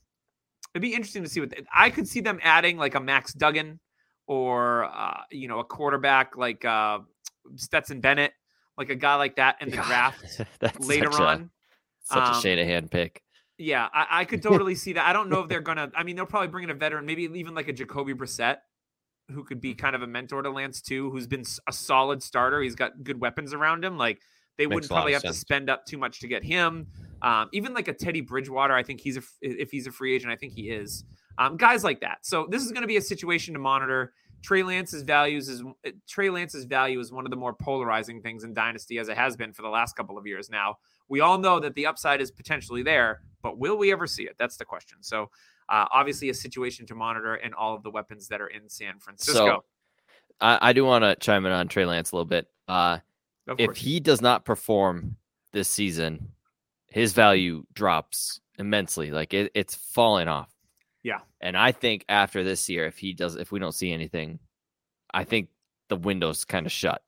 it'd 0.74 0.80
be 0.80 0.94
interesting 0.94 1.22
to 1.24 1.28
see 1.28 1.40
what 1.40 1.50
they, 1.50 1.62
I 1.74 1.90
could 1.90 2.08
see 2.08 2.20
them 2.20 2.38
adding 2.42 2.78
like 2.78 2.94
a 2.94 3.00
Max 3.00 3.34
Duggan 3.34 3.78
or 4.26 4.84
uh, 4.84 5.22
you 5.30 5.48
know 5.48 5.60
a 5.60 5.64
quarterback 5.64 6.36
like 6.36 6.64
uh, 6.64 7.00
Stetson 7.56 8.00
Bennett, 8.00 8.32
like 8.76 8.90
a 8.90 8.94
guy 8.94 9.14
like 9.16 9.36
that 9.36 9.56
in 9.60 9.70
the 9.70 9.76
God, 9.76 9.86
draft 9.86 10.40
later 10.80 11.10
such 11.12 11.20
a, 11.20 11.24
on. 11.24 11.50
such 12.02 12.18
Um, 12.18 12.34
a 12.34 12.40
Shanahan 12.40 12.88
pick. 12.88 13.22
Yeah, 13.58 13.88
I, 13.92 14.06
I 14.10 14.24
could 14.24 14.42
totally 14.42 14.74
see 14.74 14.94
that. 14.94 15.06
I 15.06 15.12
don't 15.12 15.28
know 15.28 15.40
if 15.40 15.48
they're 15.48 15.60
gonna. 15.60 15.90
I 15.94 16.02
mean, 16.02 16.16
they'll 16.16 16.26
probably 16.26 16.48
bring 16.48 16.64
in 16.64 16.70
a 16.70 16.74
veteran, 16.74 17.06
maybe 17.06 17.24
even 17.24 17.54
like 17.54 17.68
a 17.68 17.72
Jacoby 17.72 18.14
Brissett, 18.14 18.58
who 19.30 19.44
could 19.44 19.60
be 19.60 19.74
kind 19.74 19.94
of 19.94 20.02
a 20.02 20.06
mentor 20.06 20.42
to 20.42 20.50
Lance 20.50 20.80
too, 20.80 21.10
who's 21.10 21.26
been 21.26 21.44
a 21.68 21.72
solid 21.72 22.22
starter. 22.22 22.60
He's 22.60 22.74
got 22.74 23.02
good 23.02 23.20
weapons 23.20 23.52
around 23.52 23.84
him. 23.84 23.98
Like 23.98 24.20
they 24.58 24.66
Makes 24.66 24.74
wouldn't 24.74 24.90
probably 24.90 25.12
have 25.12 25.22
to 25.22 25.32
spend 25.32 25.70
up 25.70 25.86
too 25.86 25.98
much 25.98 26.20
to 26.20 26.28
get 26.28 26.44
him. 26.44 26.86
Um, 27.22 27.48
even 27.52 27.72
like 27.72 27.88
a 27.88 27.92
Teddy 27.92 28.20
Bridgewater, 28.20 28.74
I 28.74 28.82
think 28.82 29.00
he's 29.00 29.16
a 29.16 29.22
if 29.40 29.70
he's 29.70 29.86
a 29.86 29.92
free 29.92 30.14
agent, 30.14 30.32
I 30.32 30.36
think 30.36 30.52
he 30.52 30.70
is. 30.70 31.04
Um, 31.38 31.56
guys 31.56 31.84
like 31.84 32.00
that. 32.00 32.18
So 32.22 32.46
this 32.50 32.62
is 32.62 32.72
going 32.72 32.82
to 32.82 32.88
be 32.88 32.96
a 32.96 33.02
situation 33.02 33.54
to 33.54 33.60
monitor. 33.60 34.12
Trey 34.42 34.62
Lance's 34.62 35.02
values 35.02 35.48
is 35.48 35.62
Trey 36.08 36.28
Lance's 36.28 36.64
value 36.64 36.98
is 36.98 37.12
one 37.12 37.24
of 37.24 37.30
the 37.30 37.36
more 37.36 37.54
polarizing 37.54 38.20
things 38.20 38.44
in 38.44 38.52
Dynasty 38.52 38.98
as 38.98 39.08
it 39.08 39.16
has 39.16 39.36
been 39.36 39.52
for 39.52 39.62
the 39.62 39.68
last 39.68 39.96
couple 39.96 40.18
of 40.18 40.26
years 40.26 40.50
now. 40.50 40.78
We 41.08 41.20
all 41.20 41.38
know 41.38 41.60
that 41.60 41.74
the 41.74 41.86
upside 41.86 42.20
is 42.20 42.30
potentially 42.30 42.82
there, 42.82 43.22
but 43.42 43.58
will 43.58 43.78
we 43.78 43.92
ever 43.92 44.06
see 44.06 44.24
it? 44.24 44.34
That's 44.38 44.56
the 44.56 44.64
question. 44.64 44.98
So, 45.00 45.30
uh, 45.68 45.86
obviously, 45.92 46.28
a 46.28 46.34
situation 46.34 46.86
to 46.86 46.94
monitor 46.94 47.36
and 47.36 47.54
all 47.54 47.74
of 47.74 47.82
the 47.84 47.90
weapons 47.90 48.28
that 48.28 48.40
are 48.40 48.48
in 48.48 48.68
San 48.68 48.98
Francisco. 48.98 49.46
So, 49.46 49.64
I, 50.40 50.70
I 50.70 50.72
do 50.72 50.84
want 50.84 51.04
to 51.04 51.14
chime 51.16 51.46
in 51.46 51.52
on 51.52 51.68
Trey 51.68 51.86
Lance 51.86 52.10
a 52.10 52.16
little 52.16 52.26
bit. 52.26 52.48
Uh, 52.66 52.98
if 53.58 53.76
he 53.76 54.00
does 54.00 54.20
not 54.20 54.44
perform 54.44 55.16
this 55.52 55.68
season, 55.68 56.32
his 56.86 57.12
value 57.12 57.64
drops 57.74 58.40
immensely. 58.58 59.10
Like 59.10 59.34
it, 59.34 59.50
it's 59.54 59.74
falling 59.74 60.28
off. 60.28 60.51
Yeah. 61.02 61.20
And 61.40 61.56
I 61.56 61.72
think 61.72 62.04
after 62.08 62.44
this 62.44 62.68
year, 62.68 62.86
if 62.86 62.98
he 62.98 63.12
does, 63.12 63.36
if 63.36 63.50
we 63.52 63.58
don't 63.58 63.74
see 63.74 63.92
anything, 63.92 64.38
I 65.12 65.24
think 65.24 65.48
the 65.88 65.96
window's 65.96 66.44
kind 66.44 66.64
of 66.66 66.72
shut. 66.72 67.02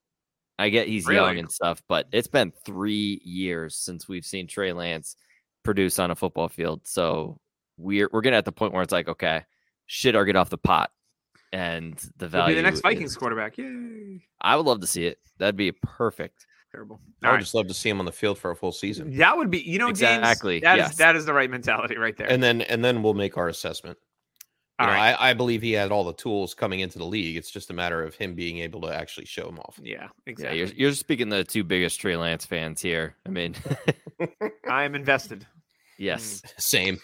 I 0.59 0.69
get 0.69 0.87
he's 0.89 1.09
young 1.09 1.39
and 1.39 1.51
stuff, 1.51 1.83
but 1.89 2.07
it's 2.13 2.29
been 2.29 2.53
three 2.65 3.21
years 3.25 3.77
since 3.77 4.09
we've 4.09 4.25
seen 4.25 4.47
Trey 4.47 4.73
Lance 4.73 5.17
produce 5.65 5.99
on 5.99 6.11
a 6.11 6.15
football 6.15 6.49
field. 6.49 6.83
So 6.85 7.41
we're 7.77 8.09
we're 8.13 8.21
getting 8.21 8.37
at 8.37 8.45
the 8.45 8.53
point 8.53 8.73
where 8.73 8.83
it's 8.83 8.93
like, 8.93 9.09
okay, 9.09 9.45
shit 9.87 10.15
or 10.15 10.25
get 10.25 10.37
off 10.37 10.51
the 10.51 10.59
pot. 10.59 10.91
And 11.53 11.97
the 12.17 12.27
He'll 12.27 12.31
value 12.31 12.55
be 12.57 12.63
the 12.63 12.63
next 12.63 12.81
Vikings 12.81 13.13
is- 13.13 13.17
quarterback. 13.17 13.59
Yay! 13.59 14.23
I 14.41 14.57
would 14.57 14.67
love 14.67 14.81
to 14.81 14.87
see 14.87 15.07
it. 15.07 15.19
That'd 15.39 15.57
be 15.57 15.73
perfect. 15.73 16.47
Terrible. 16.75 17.01
I 17.23 17.29
would 17.29 17.35
right. 17.35 17.41
just 17.41 17.55
love 17.55 17.69
to 17.69 17.75
see 17.75 17.89
him 17.89 18.01
on 18.01 18.05
the 18.07 18.13
field 18.13 18.37
for 18.39 18.51
a 18.51 18.57
full 18.57 18.73
season, 18.73 19.17
That 19.19 19.37
would 19.37 19.51
be, 19.51 19.61
you 19.61 19.79
know, 19.79 19.89
James, 19.93 20.19
Exactly, 20.19 20.61
That 20.61 20.79
is 20.79 20.85
yes. 20.87 20.97
that 20.97 21.15
is 21.17 21.25
the 21.25 21.33
right 21.33 21.49
mentality 21.51 21.97
right 21.97 22.17
there. 22.17 22.31
and 22.31 22.43
then 22.43 22.63
and 22.63 22.85
then 22.85 23.03
we'll 23.03 23.15
make 23.15 23.37
our 23.37 23.49
assessment. 23.49 23.97
You 24.81 24.87
All 24.87 24.87
know, 24.89 24.99
right. 24.99 25.13
I, 25.13 25.31
I 25.31 25.35
believe 25.35 25.63
he 25.63 25.71
had 25.71 25.93
all 25.93 26.03
the 26.03 26.13
tools 26.15 26.53
coming 26.53 26.81
into 26.81 26.99
the 26.99 27.05
league. 27.07 27.37
It's 27.37 27.53
just 27.53 27.71
a 27.71 27.73
matter 27.73 28.03
of 28.03 28.17
him 28.17 28.35
being 28.35 28.59
able 28.59 28.81
to 28.81 28.89
actually 28.89 29.27
show 29.27 29.45
them 29.47 29.61
off. 29.61 29.79
yeah, 29.81 29.93
Yeah, 30.03 30.09
exactly. 30.27 30.59
you're 30.59 30.67
you're 30.69 30.93
speaking 30.95 31.29
the 31.29 31.45
two 31.45 31.63
biggest 31.63 32.01
Trey 32.01 32.17
Lance 32.17 32.45
fans 32.45 32.83
here. 32.83 33.15
I 33.25 33.29
mean, 33.29 33.55
I 34.69 34.83
am 34.83 34.97
invested. 34.97 35.47
yes. 35.97 36.43
Same. 36.59 36.99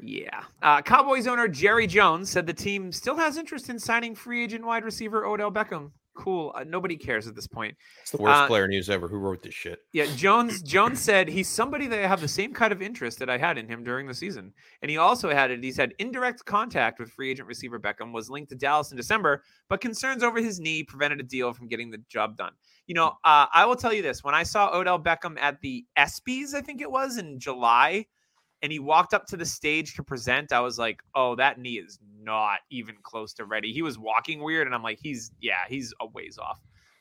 Yeah. 0.00 0.42
Uh, 0.60 0.82
Cowboys 0.82 1.26
owner 1.26 1.48
Jerry 1.48 1.86
Jones 1.86 2.28
said 2.30 2.46
the 2.46 2.52
team 2.52 2.92
still 2.92 3.16
has 3.16 3.38
interest 3.38 3.70
in 3.70 3.78
signing 3.78 4.14
free 4.14 4.44
agent 4.44 4.66
wide 4.66 4.84
receiver 4.84 5.24
Odell 5.24 5.50
Beckham. 5.50 5.92
Cool. 6.18 6.50
Uh, 6.56 6.64
nobody 6.64 6.96
cares 6.96 7.28
at 7.28 7.36
this 7.36 7.46
point. 7.46 7.76
It's 8.02 8.10
the 8.10 8.16
worst 8.16 8.34
Uh, 8.34 8.46
player 8.48 8.66
news 8.66 8.90
ever. 8.90 9.06
Who 9.06 9.18
wrote 9.18 9.40
this 9.40 9.54
shit? 9.54 9.84
Yeah, 9.92 10.06
Jones 10.16 10.62
Jones 10.62 11.00
said 11.00 11.28
he's 11.28 11.48
somebody 11.48 11.86
that 11.86 11.96
I 11.96 12.08
have 12.08 12.20
the 12.20 12.26
same 12.26 12.52
kind 12.52 12.72
of 12.72 12.82
interest 12.82 13.20
that 13.20 13.30
I 13.30 13.38
had 13.38 13.56
in 13.56 13.68
him 13.68 13.84
during 13.84 14.08
the 14.08 14.14
season. 14.14 14.52
And 14.82 14.90
he 14.90 14.96
also 14.96 15.30
had 15.30 15.52
it. 15.52 15.62
He's 15.62 15.76
had 15.76 15.94
indirect 16.00 16.44
contact 16.44 16.98
with 16.98 17.12
free 17.12 17.30
agent 17.30 17.46
receiver 17.46 17.78
Beckham, 17.78 18.12
was 18.12 18.28
linked 18.28 18.50
to 18.50 18.56
Dallas 18.56 18.90
in 18.90 18.96
December, 18.96 19.44
but 19.68 19.80
concerns 19.80 20.24
over 20.24 20.40
his 20.40 20.58
knee 20.58 20.82
prevented 20.82 21.20
a 21.20 21.22
deal 21.22 21.52
from 21.52 21.68
getting 21.68 21.88
the 21.88 22.02
job 22.08 22.36
done. 22.36 22.54
You 22.88 22.96
know, 22.96 23.10
uh, 23.22 23.46
I 23.54 23.64
will 23.64 23.76
tell 23.76 23.92
you 23.92 24.02
this: 24.02 24.24
when 24.24 24.34
I 24.34 24.42
saw 24.42 24.74
Odell 24.76 24.98
Beckham 24.98 25.38
at 25.38 25.60
the 25.60 25.86
ESPYS, 25.96 26.52
I 26.52 26.62
think 26.62 26.80
it 26.80 26.90
was 26.90 27.16
in 27.16 27.38
July, 27.38 28.06
and 28.62 28.72
he 28.72 28.78
walked 28.78 29.14
up 29.14 29.26
to 29.26 29.36
the 29.36 29.46
stage 29.46 29.94
to 29.94 30.02
present, 30.02 30.52
I 30.52 30.60
was 30.60 30.78
like, 30.78 31.00
"Oh, 31.14 31.34
that 31.36 31.58
knee 31.58 31.78
is 31.78 31.98
not 32.20 32.60
even 32.70 32.96
close 33.02 33.32
to 33.34 33.44
ready." 33.44 33.72
He 33.72 33.82
was 33.82 33.98
walking 33.98 34.42
weird, 34.42 34.66
and 34.66 34.74
I'm 34.74 34.82
like, 34.82 34.98
"He's 35.00 35.30
yeah, 35.40 35.64
he's 35.68 35.94
a 36.00 36.06
ways 36.06 36.38
off." 36.38 36.60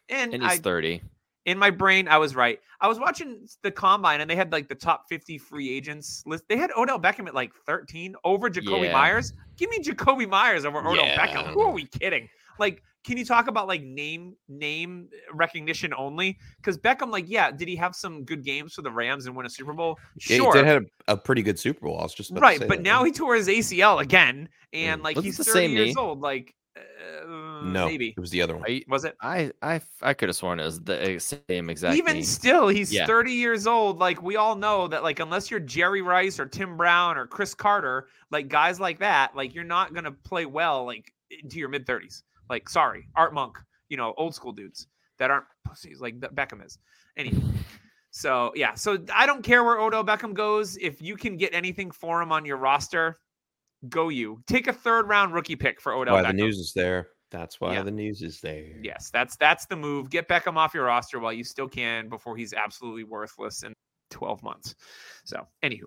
And, 0.10 0.34
And 0.34 0.42
he's 0.44 0.54
I, 0.54 0.58
30. 0.58 1.02
in 1.46 1.58
my 1.58 1.70
brain, 1.70 2.08
I 2.08 2.18
was 2.18 2.36
right. 2.36 2.60
I 2.80 2.88
was 2.88 3.00
watching 3.00 3.46
the 3.62 3.72
combine 3.72 4.22
and 4.22 4.30
they 4.30 4.36
had 4.38 4.52
like 4.54 4.70
the 4.70 4.76
top 4.76 5.04
50 5.10 5.38
free 5.38 5.70
agents 5.76 6.24
list. 6.26 6.46
They 6.48 6.56
had 6.58 6.72
Odell 6.78 7.00
Beckham 7.00 7.28
at 7.28 7.36
like 7.36 7.52
13 7.66 8.16
over 8.24 8.50
Jakobi 8.50 8.86
Yeah. 8.86 8.94
Meyers. 8.94 9.34
Give 9.58 9.70
me 9.70 9.80
Jakobi 9.80 10.30
Meyers 10.30 10.64
over 10.64 10.80
Odell 10.80 11.06
Yeah, 11.06 11.18
Beckham. 11.28 11.48
Who 11.54 11.62
are 11.62 11.72
we 11.72 11.86
kidding? 11.86 12.30
Like, 12.60 12.84
can 13.04 13.18
you 13.18 13.24
talk 13.26 13.48
about 13.48 13.68
like 13.68 13.82
name 13.84 14.36
name 14.50 15.08
recognition 15.34 15.94
only? 15.94 16.38
Because 16.58 16.78
Beckham, 16.78 17.10
like, 17.10 17.26
yeah, 17.30 17.52
did 17.52 17.68
he 17.68 17.76
have 17.78 17.96
some 17.96 18.24
good 18.26 18.44
games 18.44 18.74
for 18.74 18.82
the 18.82 18.92
Rams 18.92 19.26
and 19.28 19.36
win 19.36 19.46
a 19.46 19.50
Super 19.50 19.74
Bowl? 19.74 19.98
Yeah, 20.28 20.38
Sure. 20.38 20.54
he 20.54 20.60
did 20.60 20.68
have 20.68 20.84
a, 21.08 21.14
a 21.14 21.18
pretty 21.18 21.42
good 21.44 21.58
Super 21.58 21.86
Bowl. 21.86 22.00
I 22.00 22.04
was 22.04 22.14
just 22.14 22.32
about 22.32 22.40
to 22.42 22.46
right, 22.46 22.60
say 22.60 22.68
but 22.68 22.78
that, 22.80 22.84
now 22.84 23.00
yeah. 23.02 23.06
he 23.08 23.12
tore 23.14 23.36
his 23.36 23.48
ACL 23.48 24.02
again, 24.02 24.50
and 24.74 25.02
Mm. 25.02 25.04
like 25.06 25.16
Was 25.16 25.26
he's 25.26 25.38
the 25.38 25.44
30 25.46 25.54
same 25.60 25.72
years 25.72 25.88
knee? 25.96 26.02
old. 26.02 26.20
Like, 26.22 26.54
uh, 26.78 27.62
no, 27.64 27.88
maybe 27.88 28.10
it 28.10 28.20
was 28.20 28.30
the 28.30 28.42
other 28.42 28.56
one. 28.56 28.64
I 28.68 28.84
was 28.88 29.04
it? 29.06 29.16
I 29.22 29.52
I 29.62 29.82
I 30.02 30.14
could 30.14 30.30
have 30.30 30.36
sworn 30.36 30.60
it 30.60 30.66
was 30.66 30.80
the 30.82 31.18
same 31.20 31.70
exact. 31.70 31.96
Even 31.98 32.18
knee. 32.18 32.24
still, 32.24 32.68
he's 32.68 32.94
Yeah. 32.94 33.06
30 33.08 33.32
years 33.32 33.66
old. 33.66 33.98
Like 34.00 34.22
we 34.22 34.36
all 34.36 34.56
know 34.56 34.88
that, 34.90 35.02
like 35.04 35.20
unless 35.20 35.50
you're 35.50 35.60
Jerry 35.60 36.02
Rice 36.02 36.40
or 36.40 36.46
Tim 36.46 36.78
Brown 36.78 37.18
or 37.18 37.26
Cris 37.26 37.54
Carter, 37.56 38.10
like 38.32 38.48
guys 38.48 38.80
like 38.80 39.00
that, 39.00 39.36
like 39.36 39.56
you're 39.56 39.64
not 39.64 39.94
gonna 39.96 40.12
play 40.12 40.46
well 40.46 40.86
like 40.86 41.12
into 41.44 41.58
your 41.58 41.70
mid 41.70 41.86
30s. 41.88 42.22
Like, 42.50 42.70
sorry, 42.70 43.08
Art 43.16 43.34
Monk, 43.34 43.58
you 43.90 43.98
know, 43.98 44.14
old 44.18 44.34
school 44.36 44.52
dudes 44.52 44.88
that 45.20 45.32
aren't 45.32 45.46
pussies 45.66 46.00
like 46.02 46.20
Beckham 46.20 46.66
is. 46.66 46.78
Anyway. 47.18 47.42
So 48.12 48.52
yeah, 48.56 48.74
so 48.74 48.98
I 49.14 49.26
don't 49.26 49.44
care 49.44 49.64
where 49.64 49.80
Odell 49.80 50.04
Beckham 50.04 50.34
goes. 50.34 50.78
If 50.78 51.02
you 51.02 51.16
can 51.18 51.38
get 51.38 51.54
anything 51.54 51.92
for 51.92 52.22
him 52.22 52.32
on 52.32 52.46
your 52.46 52.58
roster, 52.58 53.16
go 53.90 54.10
you. 54.10 54.42
Take 54.48 54.68
a 54.68 54.74
third 54.74 55.08
round 55.08 55.34
rookie 55.34 55.56
pick 55.56 55.80
for 55.82 55.94
Odell 55.94 56.16
why 56.16 56.24
Beckham. 56.24 56.28
the 56.28 56.34
news 56.34 56.58
is 56.58 56.74
there. 56.74 57.10
That's 57.30 57.60
why 57.60 57.74
Yeah. 57.74 57.84
the 57.84 57.92
news 57.92 58.22
is 58.22 58.40
there. 58.42 58.80
Yes, 58.82 59.10
that's 59.12 59.36
that's 59.36 59.66
the 59.68 59.76
move. 59.76 60.10
Get 60.10 60.28
Beckham 60.28 60.56
off 60.56 60.74
your 60.74 60.86
roster 60.86 61.20
while 61.20 61.34
you 61.34 61.44
still 61.44 61.68
can 61.68 62.08
before 62.10 62.38
he's 62.38 62.54
absolutely 62.54 63.04
worthless 63.04 63.64
in 63.64 63.74
12 64.12 64.42
months. 64.42 64.74
So, 65.26 65.46
anywho. 65.64 65.84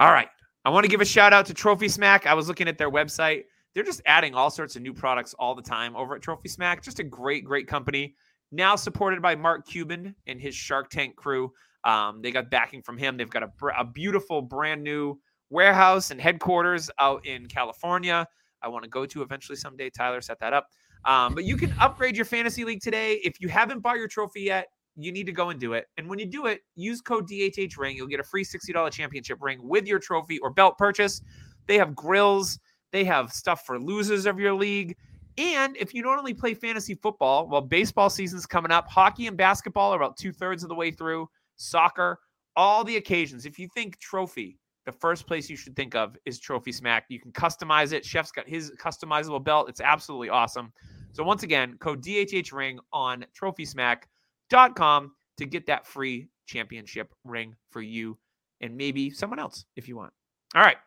All 0.00 0.10
right. 0.12 0.28
I 0.64 0.70
want 0.70 0.84
to 0.84 0.90
give 0.90 1.00
a 1.00 1.04
shout 1.06 1.32
out 1.32 1.46
to 1.46 1.54
Trophy 1.54 1.88
Smack. 1.88 2.26
I 2.26 2.34
was 2.34 2.48
looking 2.48 2.68
at 2.68 2.76
their 2.76 2.90
website. 2.90 3.44
They're 3.78 3.84
just 3.84 4.02
adding 4.06 4.34
all 4.34 4.50
sorts 4.50 4.74
of 4.74 4.82
new 4.82 4.92
products 4.92 5.34
all 5.38 5.54
the 5.54 5.62
time 5.62 5.94
over 5.94 6.16
at 6.16 6.20
Trophy 6.20 6.48
Smack. 6.48 6.82
Just 6.82 6.98
a 6.98 7.04
great, 7.04 7.44
great 7.44 7.68
company. 7.68 8.16
Now 8.50 8.74
supported 8.74 9.22
by 9.22 9.36
Mark 9.36 9.68
Cuban 9.68 10.16
and 10.26 10.40
his 10.40 10.56
Shark 10.56 10.90
Tank 10.90 11.14
crew. 11.14 11.52
Um, 11.84 12.20
they 12.20 12.32
got 12.32 12.50
backing 12.50 12.82
from 12.82 12.98
him. 12.98 13.16
They've 13.16 13.30
got 13.30 13.44
a, 13.44 13.50
a 13.78 13.84
beautiful, 13.84 14.42
brand 14.42 14.82
new 14.82 15.20
warehouse 15.50 16.10
and 16.10 16.20
headquarters 16.20 16.90
out 16.98 17.24
in 17.24 17.46
California. 17.46 18.26
I 18.64 18.66
want 18.66 18.82
to 18.82 18.90
go 18.90 19.06
to 19.06 19.22
eventually 19.22 19.54
someday. 19.54 19.90
Tyler 19.90 20.22
set 20.22 20.40
that 20.40 20.52
up. 20.52 20.66
Um, 21.04 21.36
but 21.36 21.44
you 21.44 21.56
can 21.56 21.72
upgrade 21.78 22.16
your 22.16 22.24
fantasy 22.24 22.64
league 22.64 22.80
today. 22.80 23.20
If 23.22 23.40
you 23.40 23.46
haven't 23.46 23.78
bought 23.78 23.98
your 23.98 24.08
trophy 24.08 24.40
yet, 24.40 24.66
you 24.96 25.12
need 25.12 25.26
to 25.26 25.32
go 25.32 25.50
and 25.50 25.60
do 25.60 25.74
it. 25.74 25.86
And 25.98 26.08
when 26.08 26.18
you 26.18 26.26
do 26.26 26.46
it, 26.46 26.62
use 26.74 27.00
code 27.00 27.28
DHH 27.28 27.78
ring. 27.78 27.94
You'll 27.94 28.08
get 28.08 28.18
a 28.18 28.24
free 28.24 28.44
$60 28.44 28.90
championship 28.90 29.38
ring 29.40 29.60
with 29.62 29.86
your 29.86 30.00
trophy 30.00 30.40
or 30.40 30.50
belt 30.50 30.76
purchase. 30.78 31.22
They 31.68 31.78
have 31.78 31.94
grills, 31.94 32.58
they 32.92 33.04
have 33.04 33.32
stuff 33.32 33.64
for 33.64 33.78
losers 33.78 34.26
of 34.26 34.38
your 34.38 34.54
league. 34.54 34.96
And 35.36 35.76
if 35.76 35.94
you 35.94 36.02
not 36.02 36.18
only 36.18 36.34
play 36.34 36.54
fantasy 36.54 36.94
football, 36.94 37.46
well, 37.46 37.60
baseball 37.60 38.10
season's 38.10 38.46
coming 38.46 38.72
up, 38.72 38.88
hockey 38.88 39.26
and 39.28 39.36
basketball 39.36 39.92
are 39.92 39.96
about 39.96 40.16
two 40.16 40.32
thirds 40.32 40.62
of 40.62 40.68
the 40.68 40.74
way 40.74 40.90
through, 40.90 41.28
soccer, 41.56 42.18
all 42.56 42.82
the 42.82 42.96
occasions. 42.96 43.46
If 43.46 43.58
you 43.58 43.68
think 43.72 43.98
trophy, 44.00 44.58
the 44.84 44.92
first 44.92 45.26
place 45.26 45.48
you 45.48 45.56
should 45.56 45.76
think 45.76 45.94
of 45.94 46.16
is 46.24 46.40
Trophy 46.40 46.72
Smack. 46.72 47.04
You 47.08 47.20
can 47.20 47.30
customize 47.30 47.92
it. 47.92 48.04
Chef's 48.04 48.32
got 48.32 48.48
his 48.48 48.72
customizable 48.82 49.44
belt. 49.44 49.68
It's 49.68 49.82
absolutely 49.82 50.30
awesome. 50.30 50.72
So 51.12 51.22
once 51.22 51.42
again, 51.42 51.76
code 51.78 52.02
DHH 52.02 52.52
ring 52.52 52.80
on 52.92 53.26
trophysmack.com 53.38 55.12
to 55.36 55.46
get 55.46 55.66
that 55.66 55.86
free 55.86 56.28
championship 56.46 57.14
ring 57.24 57.54
for 57.70 57.82
you 57.82 58.18
and 58.60 58.76
maybe 58.76 59.10
someone 59.10 59.38
else 59.38 59.66
if 59.76 59.88
you 59.88 59.96
want. 59.96 60.12
All 60.54 60.62
right. 60.62 60.78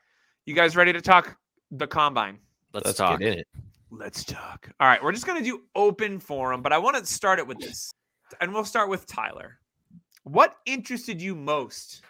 You 0.46 0.56
guys 0.56 0.76
ready 0.76 0.92
to 0.92 1.02
talk 1.02 1.38
the 1.72 1.88
combine? 1.88 2.38
Let's, 2.74 2.86
Let's 2.86 2.98
talk. 2.98 3.20
get 3.20 3.34
in 3.34 3.40
it. 3.40 3.48
Let's 3.90 4.24
talk. 4.24 4.70
All 4.80 4.88
right, 4.88 5.04
we're 5.04 5.12
just 5.12 5.26
going 5.26 5.38
to 5.38 5.44
do 5.44 5.62
open 5.76 6.20
forum, 6.20 6.62
but 6.62 6.72
I 6.72 6.78
want 6.78 6.96
to 6.98 7.06
start 7.06 7.40
it 7.40 7.48
with 7.48 7.60
this. 7.60 7.92
And 8.40 8.54
we'll 8.54 8.64
start 8.64 8.90
with 8.90 9.06
Tyler. 9.06 9.58
What 10.24 10.58
interested 10.66 11.22
you 11.22 11.36
most 11.36 12.02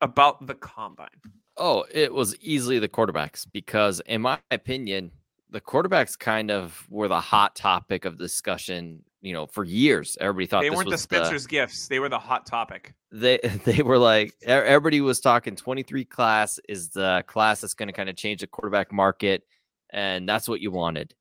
about 0.00 0.46
the 0.46 0.54
combine? 0.54 1.08
Oh, 1.56 1.84
it 1.90 2.12
was 2.12 2.36
easily 2.36 2.78
the 2.78 2.88
quarterbacks 2.88 3.44
because, 3.52 4.00
in 4.06 4.22
my 4.22 4.38
opinion, 4.52 5.10
the 5.50 5.60
quarterbacks 5.60 6.16
kind 6.16 6.50
of 6.50 6.86
were 6.88 7.08
the 7.08 7.20
hot 7.20 7.56
topic 7.56 8.04
of 8.04 8.16
discussion. 8.16 9.02
You 9.20 9.32
know, 9.32 9.46
for 9.46 9.64
years, 9.64 10.16
everybody 10.20 10.46
thought 10.46 10.62
They 10.62 10.68
this 10.68 10.76
weren't 10.76 10.90
the 10.90 10.98
Spencer's 10.98 11.46
gifts. 11.46 11.88
They 11.88 11.98
were 11.98 12.08
the 12.08 12.18
hot 12.20 12.46
topic. 12.46 12.94
they 13.10 13.38
they 13.64 13.82
were 13.82 13.98
like 13.98 14.34
everybody 14.42 15.00
was 15.00 15.18
talking 15.20 15.56
23 15.56 16.04
class 16.04 16.60
is 16.68 16.90
the 16.90 17.24
class 17.26 17.60
that's 17.60 17.74
going 17.74 17.88
to 17.88 17.92
kind 17.92 18.08
of 18.08 18.14
change 18.16 18.40
the 18.42 18.46
quarterback 18.46 18.92
market 18.92 19.42
and 19.90 20.28
that's 20.28 20.48
what 20.48 20.60
you 20.60 20.70
wanted 20.70 21.14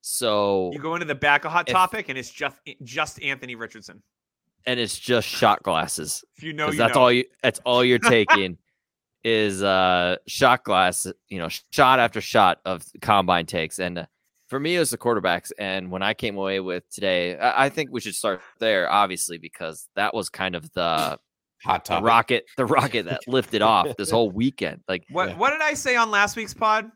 so 0.00 0.70
You 0.72 0.78
go 0.80 0.94
into 0.94 1.06
the 1.06 1.14
back 1.14 1.44
of 1.44 1.52
hot 1.52 1.68
If- 1.68 1.72
topic, 1.72 2.08
and 2.08 2.18
it's 2.18 2.30
just 2.30 2.56
just 2.82 3.22
Anthony 3.22 3.54
Richardson. 3.54 4.02
and 4.66 4.80
it's 4.80 4.98
just 4.98 5.28
shot 5.28 5.62
glasses 5.62 6.24
If 6.36 6.42
you 6.42 6.52
know, 6.54 6.70
you 6.70 6.76
that's 6.78 6.94
know. 6.94 7.02
all 7.02 7.12
you 7.12 7.24
that's 7.42 7.60
all 7.64 7.84
you're 7.84 7.98
taking 8.16 8.58
is 9.22 9.62
uh 9.62 10.16
shot 10.26 10.64
glass 10.64 11.06
you 11.28 11.38
know 11.38 11.48
shot 11.70 11.98
after 12.00 12.20
shot 12.20 12.60
of 12.64 12.84
combine 13.00 13.46
takes 13.46 13.78
and 13.78 13.98
uh, 13.98 14.06
for 14.48 14.60
me 14.60 14.76
it 14.76 14.78
was 14.78 14.90
the 14.90 14.98
quarterbacks 14.98 15.50
and 15.58 15.90
when 15.90 16.02
i 16.02 16.12
came 16.14 16.36
away 16.36 16.60
with 16.60 16.88
today 16.90 17.36
i, 17.38 17.66
I 17.66 17.68
think 17.70 17.90
we 17.90 18.00
should 18.00 18.14
start 18.14 18.40
there 18.60 18.90
obviously 18.90 19.38
because 19.38 19.88
that 19.96 20.14
was 20.14 20.28
kind 20.28 20.54
of 20.54 20.70
the, 20.72 21.18
Hot 21.64 21.84
the 21.84 21.88
topic. 21.88 22.04
rocket 22.06 22.44
the 22.56 22.66
rocket 22.66 23.06
that 23.06 23.20
lifted 23.26 23.62
off 23.62 23.88
this 23.96 24.10
whole 24.10 24.30
weekend 24.30 24.82
like 24.88 25.04
What 25.10 25.30
Yeah. 25.30 25.36
What 25.38 25.50
did 25.50 25.62
I 25.62 25.74
say 25.74 25.96
on 25.96 26.10
last 26.10 26.36
week's 26.36 26.52
pod? 26.54 26.90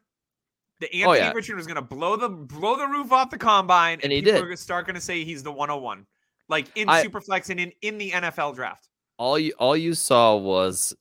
The 0.80 0.88
Oh, 1.04 1.12
Anthony 1.12 1.18
yeah. 1.18 1.28
Richardson 1.32 1.56
was 1.56 1.66
going 1.66 1.74
to 1.76 1.82
blow 1.82 2.16
the 2.16 2.28
blow 2.28 2.76
the 2.76 2.86
roof 2.86 3.10
off 3.10 3.30
the 3.30 3.38
combine, 3.38 3.98
And 4.02 4.12
he 4.12 4.20
people 4.20 4.34
did. 4.34 4.42
are 4.42 4.46
gonna 4.46 4.56
start 4.56 4.86
going 4.86 4.94
to 4.94 5.00
say 5.00 5.24
he's 5.24 5.42
the 5.42 5.50
101, 5.50 6.06
like 6.48 6.68
in 6.76 6.88
I- 6.88 7.02
Superflex 7.04 7.50
and 7.50 7.58
in 7.58 7.72
in 7.82 7.98
the 7.98 8.10
NFL 8.12 8.54
draft. 8.54 8.88
all 9.16 9.38
you 9.38 9.54
all 9.58 9.76
you 9.76 9.94
saw 9.94 10.36
was 10.36 10.94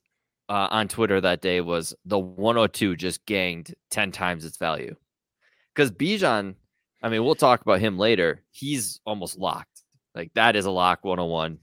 uh, 0.49 0.67
on 0.71 0.87
Twitter 0.87 1.19
that 1.21 1.41
day 1.41 1.59
was 1.61 1.93
the 2.05 2.17
102 2.17 2.95
just 2.95 3.23
ganged 3.25 3.75
10 3.91 4.11
times 4.13 4.45
its 4.45 4.57
value. 4.57 4.95
Because 5.77 5.91
Bijan, 5.91 6.55
I 7.03 7.09
mean, 7.09 7.23
we'll 7.23 7.35
talk 7.35 7.61
about 7.61 7.79
him 7.79 7.99
later. 7.99 8.41
He's 8.49 8.99
almost 9.05 9.37
locked. 9.37 9.83
Like 10.15 10.33
that 10.33 10.55
is 10.55 10.65
a 10.65 10.71
lock 10.71 11.05
101. 11.05 11.59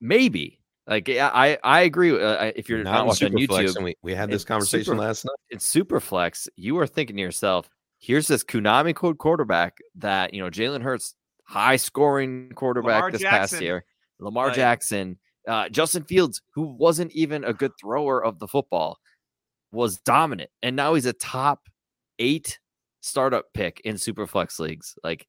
Maybe. 0.00 0.60
Like 0.86 1.06
yeah, 1.06 1.30
I 1.34 1.58
I 1.62 1.80
agree. 1.82 2.12
Uh, 2.12 2.50
if 2.56 2.70
you're 2.70 2.82
not, 2.82 3.02
in 3.02 3.06
watching 3.08 3.34
on 3.34 3.38
Superflex, 3.38 3.48
YouTube, 3.48 3.76
and 3.76 3.84
we, 3.84 3.96
we 4.02 4.14
had 4.14 4.30
this 4.30 4.42
conversation 4.42 4.84
Super- 4.86 4.96
last 4.96 5.26
night. 5.26 5.36
in 5.50 5.58
Superflex, 5.58 6.48
you 6.56 6.78
are 6.78 6.86
thinking 6.86 7.16
to 7.16 7.22
yourself, 7.22 7.68
here's 7.98 8.26
this 8.26 8.42
Konami 8.42 8.94
code 8.94 9.18
quarterback 9.18 9.76
that, 9.96 10.32
you 10.32 10.42
know, 10.42 10.48
Jalen 10.48 10.80
Hurts, 10.80 11.14
high 11.44 11.76
scoring 11.76 12.50
quarterback 12.54 13.02
Lamar 13.02 13.10
this 13.10 13.22
past 13.22 13.60
year, 13.60 13.84
Lamar 14.18 14.46
Like- 14.46 14.56
Jackson, 14.56 15.18
uh, 15.46 15.68
Justin 15.68 16.04
Fields, 16.04 16.40
who 16.54 16.62
wasn't 16.62 17.12
even 17.12 17.44
a 17.44 17.52
good 17.52 17.72
thrower 17.78 18.24
of 18.24 18.38
the 18.38 18.48
football, 18.48 18.98
was 19.72 19.98
dominant. 19.98 20.48
And 20.62 20.74
now 20.74 20.94
he's 20.94 21.04
a 21.04 21.12
top 21.12 21.68
eight 22.18 22.58
startup 23.00 23.52
pick 23.54 23.80
in 23.84 23.96
Superflex 23.96 24.58
leagues. 24.58 24.96
Like, 25.02 25.26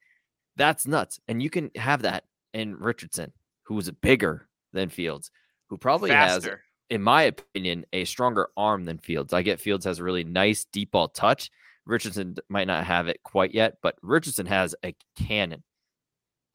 that's 0.56 0.88
nuts. 0.88 1.20
And 1.28 1.42
you 1.42 1.50
can 1.50 1.72
have 1.76 2.02
that 2.04 2.26
in 2.54 2.76
Richardson, 2.76 3.32
who's 3.64 3.90
bigger 3.92 4.48
than 4.74 4.90
Fields, 4.90 5.32
who 5.68 5.78
probably 5.78 6.12
has 6.12 6.48
in 6.90 7.02
my 7.02 7.24
opinion, 7.24 7.86
a 7.94 8.06
stronger 8.06 8.50
arm 8.58 8.86
than 8.86 8.98
Fields. 8.98 9.34
I 9.34 9.42
get 9.42 9.60
Fields 9.60 9.86
has 9.86 10.00
a 10.00 10.04
really 10.04 10.24
nice 10.24 10.66
deep 10.66 10.92
ball 10.92 11.08
touch. 11.08 11.52
Richardson 11.86 12.36
might 12.50 12.68
not 12.68 12.84
have 12.84 13.08
it 13.08 13.22
quite 13.24 13.54
yet, 13.54 13.78
but 13.82 13.96
Richardson 14.02 14.46
has 14.48 14.76
a 14.84 14.96
cannon. 15.16 15.64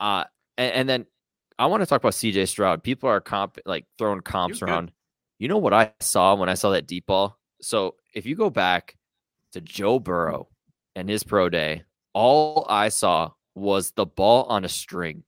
Uh, 0.00 0.25
and, 0.59 0.73
and 0.73 0.88
then 0.88 1.06
I 1.59 1.66
want 1.66 1.83
to 1.83 1.87
talk 1.87 2.00
about 2.00 2.12
CJ 2.12 2.49
Stroud. 2.49 2.83
People 2.83 3.09
are 3.09 3.21
comp 3.21 3.59
like 3.64 3.87
throwing 3.97 4.21
comps 4.21 4.61
good. 4.61 4.68
around. 4.68 4.92
You 5.38 5.49
know 5.49 5.59
what 5.59 5.73
I 5.73 5.92
saw 6.00 6.35
when 6.35 6.49
I 6.49 6.54
saw 6.54 6.71
that 6.71 6.87
deep 6.87 7.06
ball? 7.06 7.38
So 7.61 7.97
if 8.14 8.26
you 8.26 8.35
go 8.37 8.50
back 8.50 8.97
to 9.52 9.61
Joe 9.61 9.99
Burrow 9.99 10.49
and 10.94 11.08
his 11.08 11.22
pro 11.22 11.48
day, 11.48 11.82
all 12.12 12.66
I 12.68 12.88
saw 12.88 13.30
was 13.54 13.92
the 13.92 14.06
ball 14.06 14.44
on 14.44 14.64
a 14.64 14.68
string. 14.68 15.24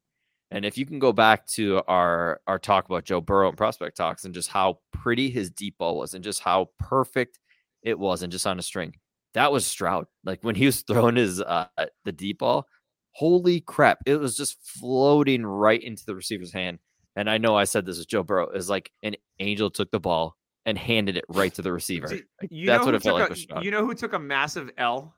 And 0.50 0.64
if 0.64 0.78
you 0.78 0.86
can 0.86 0.98
go 0.98 1.12
back 1.12 1.46
to 1.48 1.82
our 1.88 2.40
our 2.46 2.58
talk 2.58 2.86
about 2.86 3.04
Joe 3.04 3.20
Burrow 3.20 3.48
and 3.48 3.58
prospect 3.58 3.96
talks 3.96 4.24
and 4.24 4.34
just 4.34 4.48
how 4.48 4.78
pretty 4.92 5.28
his 5.28 5.50
deep 5.50 5.76
ball 5.78 5.96
was 5.98 6.14
and 6.14 6.22
just 6.22 6.40
how 6.40 6.70
perfect 6.78 7.40
it 7.82 7.98
was 7.98 8.22
and 8.22 8.32
just 8.32 8.46
on 8.46 8.58
a 8.58 8.62
string. 8.62 8.94
That 9.34 9.52
was 9.52 9.66
Stroud. 9.66 10.06
Like 10.24 10.42
when 10.42 10.54
he 10.54 10.66
was 10.66 10.82
throwing 10.82 11.16
his 11.16 11.40
uh 11.40 11.66
the 12.04 12.12
deep 12.12 12.38
ball, 12.38 12.66
holy 13.12 13.60
crap, 13.60 13.98
it 14.06 14.16
was 14.16 14.36
just 14.36 14.56
floating 14.62 15.44
right 15.44 15.82
into 15.82 16.06
the 16.06 16.14
receiver's 16.14 16.52
hand. 16.52 16.78
And 17.16 17.28
I 17.28 17.38
know 17.38 17.56
I 17.56 17.64
said 17.64 17.84
this 17.84 17.98
is 17.98 18.06
Joe 18.06 18.22
Burrow. 18.22 18.50
Is 18.50 18.70
like 18.70 18.92
an 19.02 19.16
angel 19.40 19.68
took 19.68 19.90
the 19.90 20.00
ball 20.00 20.36
and 20.64 20.78
handed 20.78 21.16
it 21.16 21.24
right 21.28 21.52
to 21.54 21.62
the 21.62 21.72
receiver. 21.72 22.08
Like, 22.08 22.50
that's 22.66 22.84
what 22.84 22.94
it 22.94 23.02
felt 23.02 23.18
took 23.18 23.20
like 23.20 23.28
with 23.30 23.38
Stroud. 23.38 23.64
You 23.64 23.72
know 23.72 23.84
who 23.84 23.94
took 23.94 24.12
a 24.12 24.18
massive 24.18 24.70
L? 24.78 25.14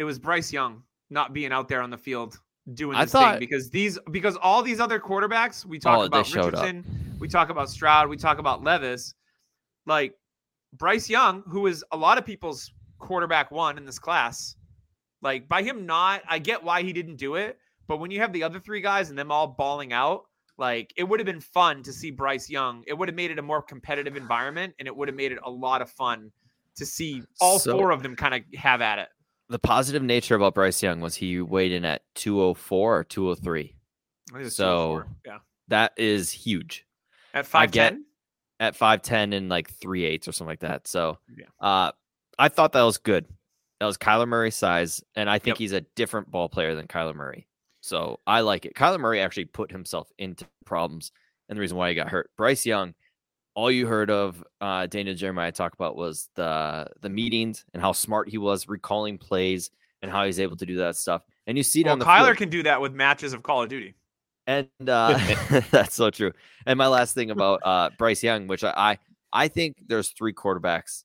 It 0.00 0.04
was 0.04 0.18
Bryce 0.18 0.50
Young 0.50 0.82
not 1.10 1.34
being 1.34 1.52
out 1.52 1.68
there 1.68 1.82
on 1.82 1.90
the 1.90 1.98
field 1.98 2.40
doing 2.72 2.96
I 2.96 3.04
this 3.04 3.12
thought- 3.12 3.32
thing 3.32 3.38
because 3.40 3.68
these 3.68 3.98
because 4.10 4.34
all 4.36 4.62
these 4.62 4.80
other 4.80 4.98
quarterbacks 4.98 5.66
we 5.66 5.78
talk 5.78 5.98
Oh, 5.98 6.02
about. 6.04 6.32
Richardson, 6.34 6.86
we 7.20 7.28
talk 7.28 7.50
about 7.50 7.68
Stroud, 7.68 8.08
we 8.08 8.16
talk 8.16 8.38
about 8.38 8.64
Levis, 8.64 9.14
like 9.84 10.14
Bryce 10.72 11.10
Young, 11.10 11.42
who 11.46 11.66
is 11.66 11.84
a 11.92 11.98
lot 11.98 12.16
of 12.16 12.24
people's 12.24 12.72
quarterback 12.98 13.50
one 13.50 13.76
in 13.76 13.84
this 13.84 13.98
class. 13.98 14.56
Like 15.20 15.50
by 15.50 15.62
him 15.62 15.84
not, 15.84 16.22
I 16.26 16.38
get 16.38 16.64
why 16.64 16.82
he 16.82 16.94
didn't 16.94 17.16
do 17.16 17.34
it, 17.34 17.58
but 17.86 17.98
when 17.98 18.10
you 18.10 18.20
have 18.20 18.32
the 18.32 18.42
other 18.42 18.58
three 18.58 18.80
guys 18.80 19.10
and 19.10 19.18
them 19.18 19.30
all 19.30 19.48
balling 19.48 19.92
out, 19.92 20.22
like 20.56 20.94
it 20.96 21.04
would 21.04 21.20
have 21.20 21.26
been 21.26 21.42
fun 21.42 21.82
to 21.82 21.92
see 21.92 22.10
Bryce 22.10 22.48
Young. 22.48 22.84
It 22.86 22.94
would 22.96 23.08
have 23.08 23.16
made 23.16 23.30
it 23.30 23.38
a 23.38 23.42
more 23.42 23.60
competitive 23.60 24.16
environment, 24.16 24.72
and 24.78 24.88
it 24.88 24.96
would 24.96 25.08
have 25.08 25.16
made 25.16 25.32
it 25.32 25.38
a 25.44 25.50
lot 25.50 25.82
of 25.82 25.90
fun 25.90 26.32
to 26.76 26.86
see 26.86 27.22
all 27.38 27.58
So- 27.58 27.72
four 27.76 27.90
of 27.90 28.02
them 28.02 28.16
kind 28.16 28.32
of 28.34 28.40
have 28.58 28.80
at 28.80 28.98
it. 28.98 29.08
The 29.50 29.58
positive 29.58 30.02
nature 30.02 30.34
about 30.36 30.54
Bryce 30.54 30.82
Young 30.82 31.00
was 31.00 31.16
he 31.16 31.40
weighed 31.40 31.72
in 31.72 31.84
at 31.84 32.02
204 32.14 32.98
or 32.98 33.04
203. 33.04 33.60
I 33.60 34.32
think 34.32 34.40
it 34.40 34.44
was 34.44 34.56
So, 34.56 35.04
yeah, 35.26 35.38
That 35.68 35.92
is 35.96 36.30
huge. 36.30 36.86
at 37.34 37.40
I 37.40 37.42
five 37.42 37.70
get- 37.72 37.90
ten. 37.90 38.04
at 38.60 38.76
5'10 38.76 39.32
and 39.34 39.48
like 39.48 39.70
3 39.70 40.04
eighths 40.04 40.28
or 40.28 40.32
something 40.32 40.50
like 40.52 40.60
that. 40.60 40.86
So 40.86 41.18
Yeah. 41.36 41.46
uh 41.60 41.92
I 42.38 42.48
thought 42.48 42.72
that 42.72 42.82
was 42.82 42.98
good. 42.98 43.26
That 43.80 43.86
was 43.86 43.96
Kyler 43.98 44.28
Murray 44.28 44.50
size, 44.50 45.02
and 45.14 45.28
I 45.30 45.38
think 45.38 45.54
Yep. 45.54 45.58
he's 45.58 45.72
a 45.72 45.80
different 45.80 46.30
ball 46.30 46.48
player 46.50 46.74
than 46.74 46.86
Kyler 46.86 47.14
Murray. 47.14 47.48
So 47.80 48.20
I 48.26 48.40
like 48.42 48.66
it. 48.66 48.74
Kyler 48.74 49.00
Murray 49.00 49.20
actually 49.20 49.46
put 49.46 49.70
himself 49.72 50.10
into 50.18 50.46
problems 50.66 51.12
and 51.48 51.56
the 51.56 51.60
reason 51.60 51.76
why 51.78 51.88
he 51.88 51.94
got 51.94 52.10
hurt. 52.10 52.30
Bryce 52.36 52.66
Young, 52.66 52.94
all 53.54 53.70
you 53.70 53.86
heard 53.86 54.10
of 54.10 54.42
uh 54.60 54.86
Daniel 54.86 55.14
Jeremiah 55.14 55.52
talk 55.52 55.74
about 55.74 55.96
was 55.96 56.28
the 56.36 56.86
the 57.00 57.08
meetings 57.10 57.64
and 57.74 57.82
how 57.82 57.92
smart 57.92 58.28
he 58.28 58.38
was 58.38 58.68
recalling 58.68 59.18
plays 59.18 59.70
and 60.02 60.10
how 60.10 60.24
he's 60.24 60.40
able 60.40 60.56
to 60.56 60.66
do 60.66 60.76
that 60.76 60.96
stuff. 60.96 61.22
And 61.46 61.56
you 61.56 61.62
see 61.64 61.80
it 61.80 61.84
Well, 61.84 61.94
on 61.94 61.98
the 61.98 62.04
Kyler 62.04 62.26
field. 62.26 62.36
can 62.36 62.48
do 62.50 62.62
that 62.64 62.80
with 62.80 62.92
matches 62.94 63.32
of 63.32 63.42
Call 63.42 63.62
of 63.62 63.68
Duty. 63.68 63.94
And 64.46 64.68
uh, 64.86 65.18
that's 65.70 65.94
so 65.94 66.10
true. 66.10 66.32
And 66.66 66.78
my 66.78 66.86
last 66.86 67.14
thing 67.14 67.30
about 67.30 67.60
uh, 67.64 67.90
Bryce 67.98 68.22
Young, 68.22 68.46
which 68.46 68.64
I, 68.64 68.72
I 68.76 68.98
I 69.32 69.48
think 69.48 69.76
there's 69.86 70.08
three 70.10 70.32
quarterbacks, 70.32 71.04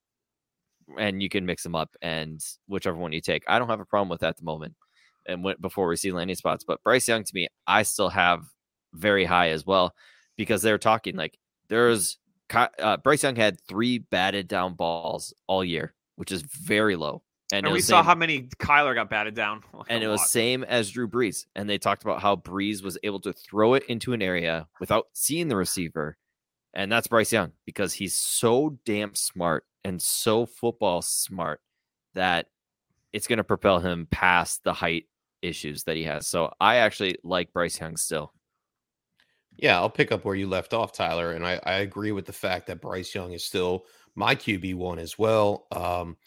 and 0.98 1.22
you 1.22 1.30
can 1.30 1.46
mix 1.46 1.62
them 1.64 1.76
up, 1.76 1.96
and 2.02 2.40
whichever 2.68 2.98
one 2.98 3.12
you 3.12 3.22
take, 3.22 3.44
I 3.48 3.60
don't 3.60 3.70
have 3.70 3.80
a 3.82 3.86
problem 3.86 4.10
with 4.10 4.22
that 4.22 4.30
at 4.30 4.38
the 4.38 4.44
moment. 4.46 4.76
And 5.28 5.44
when, 5.44 5.56
before 5.60 5.88
we 5.88 5.96
see 5.96 6.12
landing 6.12 6.36
spots, 6.36 6.64
but 6.64 6.82
Bryce 6.84 7.08
Young 7.08 7.24
to 7.24 7.32
me, 7.36 7.48
I 7.68 7.84
still 7.84 8.10
have 8.10 8.44
very 8.94 9.26
high 9.26 9.50
as 9.50 9.66
well 9.66 9.94
because 10.38 10.62
they're 10.62 10.78
talking 10.78 11.16
like 11.16 11.38
there's 11.70 12.18
uh, 12.54 12.98
Bryce 12.98 13.24
Young 13.24 13.36
had 13.36 13.60
three 13.62 13.98
batted 13.98 14.48
down 14.48 14.74
balls 14.74 15.34
all 15.48 15.64
year, 15.64 15.94
which 16.16 16.32
is 16.32 16.42
very 16.42 16.96
low. 16.96 17.22
And, 17.52 17.66
And, 17.66 17.74
we 17.74 17.82
saw 17.82 18.00
same- 18.00 18.06
how 18.06 18.16
many 18.16 18.42
Kyler 18.60 18.96
got 18.96 19.10
batted 19.10 19.36
down. 19.36 19.62
Like 19.74 19.86
and 19.90 20.04
it 20.04 20.08
was 20.08 20.30
same 20.32 20.64
as 20.64 20.90
Drew 20.90 21.08
Brees. 21.08 21.46
And 21.56 21.70
they 21.70 21.78
talked 21.78 22.04
about 22.04 22.22
how 22.22 22.36
Brees 22.36 22.84
was 22.84 22.98
able 23.04 23.20
to 23.22 23.34
throw 23.34 23.76
it 23.76 23.84
into 23.88 24.14
an 24.14 24.22
area 24.22 24.68
without 24.80 25.08
seeing 25.14 25.48
the 25.48 25.56
receiver. 25.56 26.18
And 26.74 26.92
that's 26.92 27.08
Bryce 27.08 27.32
Young 27.32 27.52
because 27.66 27.94
he's 27.94 28.16
so 28.16 28.78
damn 28.86 29.14
smart 29.16 29.66
and 29.84 30.02
so 30.02 30.46
football 30.46 31.02
smart 31.04 31.62
that 32.16 32.48
it's 33.14 33.28
going 33.28 33.38
to 33.38 33.44
propel 33.44 33.80
him 33.80 34.08
past 34.10 34.64
the 34.64 34.74
height 34.74 35.06
issues 35.42 35.84
that 35.84 35.96
he 35.96 36.04
has. 36.04 36.28
So 36.28 36.52
I 36.60 36.78
actually 36.78 37.18
like 37.24 37.54
Bryce 37.54 37.80
Young 37.80 37.96
still. 37.96 38.34
Yeah, 39.58 39.78
I'll 39.78 39.90
pick 39.90 40.12
up 40.12 40.26
where 40.26 40.36
you 40.36 40.48
left 40.48 40.74
off, 40.74 40.94
Tyler. 40.94 41.32
And 41.32 41.46
I, 41.46 41.60
I 41.64 41.74
agree 41.76 42.12
with 42.12 42.26
the 42.26 42.34
fact 42.34 42.68
that 42.68 42.82
Bryce 42.82 43.14
Young 43.16 43.32
is 43.32 43.46
still 43.46 43.86
my 44.16 44.36
QB 44.36 44.76
one 44.76 45.00
as 45.00 45.18
well. 45.18 45.68
Um, 45.72 46.18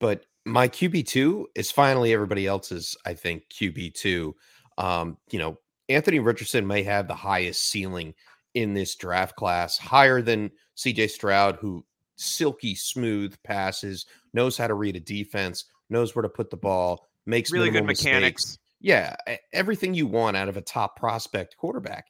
but 0.00 0.24
my 0.44 0.68
QB 0.68 1.06
two 1.06 1.48
is 1.54 1.70
finally 1.70 2.12
everybody 2.12 2.46
else's, 2.46 2.96
I 3.04 3.14
think, 3.14 3.44
QB 3.50 3.94
two. 3.94 4.34
Um, 4.78 5.18
you 5.30 5.38
know, 5.38 5.58
Anthony 5.88 6.18
Richardson 6.18 6.66
may 6.66 6.82
have 6.82 7.08
the 7.08 7.14
highest 7.14 7.68
ceiling 7.68 8.14
in 8.54 8.74
this 8.74 8.94
draft 8.94 9.36
class, 9.36 9.76
higher 9.76 10.22
than 10.22 10.50
CJ 10.76 11.10
Stroud, 11.10 11.56
who 11.56 11.84
silky 12.16 12.74
smooth 12.74 13.34
passes, 13.42 14.06
knows 14.32 14.56
how 14.56 14.66
to 14.66 14.74
read 14.74 14.96
a 14.96 15.00
defense, 15.00 15.64
knows 15.90 16.14
where 16.14 16.22
to 16.22 16.28
put 16.28 16.50
the 16.50 16.56
ball, 16.56 17.06
makes 17.26 17.52
really 17.52 17.70
good 17.70 17.84
mistakes. 17.84 18.04
mechanics. 18.04 18.58
Yeah, 18.80 19.16
everything 19.52 19.94
you 19.94 20.06
want 20.06 20.36
out 20.36 20.48
of 20.48 20.56
a 20.56 20.62
top 20.62 20.96
prospect 20.96 21.56
quarterback. 21.56 22.06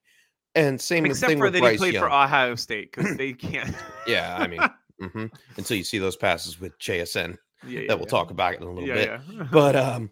And 0.54 0.80
same 0.80 1.04
Except 1.06 1.28
thing 1.28 1.38
for 1.38 1.44
with 1.44 1.54
that 1.54 1.60
Bryce 1.60 1.72
he 1.72 1.78
played 1.78 1.94
Young. 1.94 2.04
for 2.04 2.10
Ohio 2.10 2.54
State 2.54 2.92
because 2.92 3.16
they 3.16 3.32
can't. 3.32 3.74
Yeah, 4.06 4.36
I 4.38 4.46
mean, 4.46 4.60
mhm. 5.00 5.30
until 5.56 5.76
you 5.76 5.84
see 5.84 5.98
those 5.98 6.16
passes 6.16 6.60
with 6.60 6.78
JSN 6.78 7.36
yeah, 7.66 7.80
yeah, 7.80 7.86
that 7.88 7.96
we'll 7.98 8.06
yeah. 8.06 8.10
talk 8.10 8.30
about 8.30 8.54
in 8.54 8.62
a 8.62 8.70
little 8.70 8.86
bit. 8.86 9.18
But 9.50 9.76
um, 9.76 10.10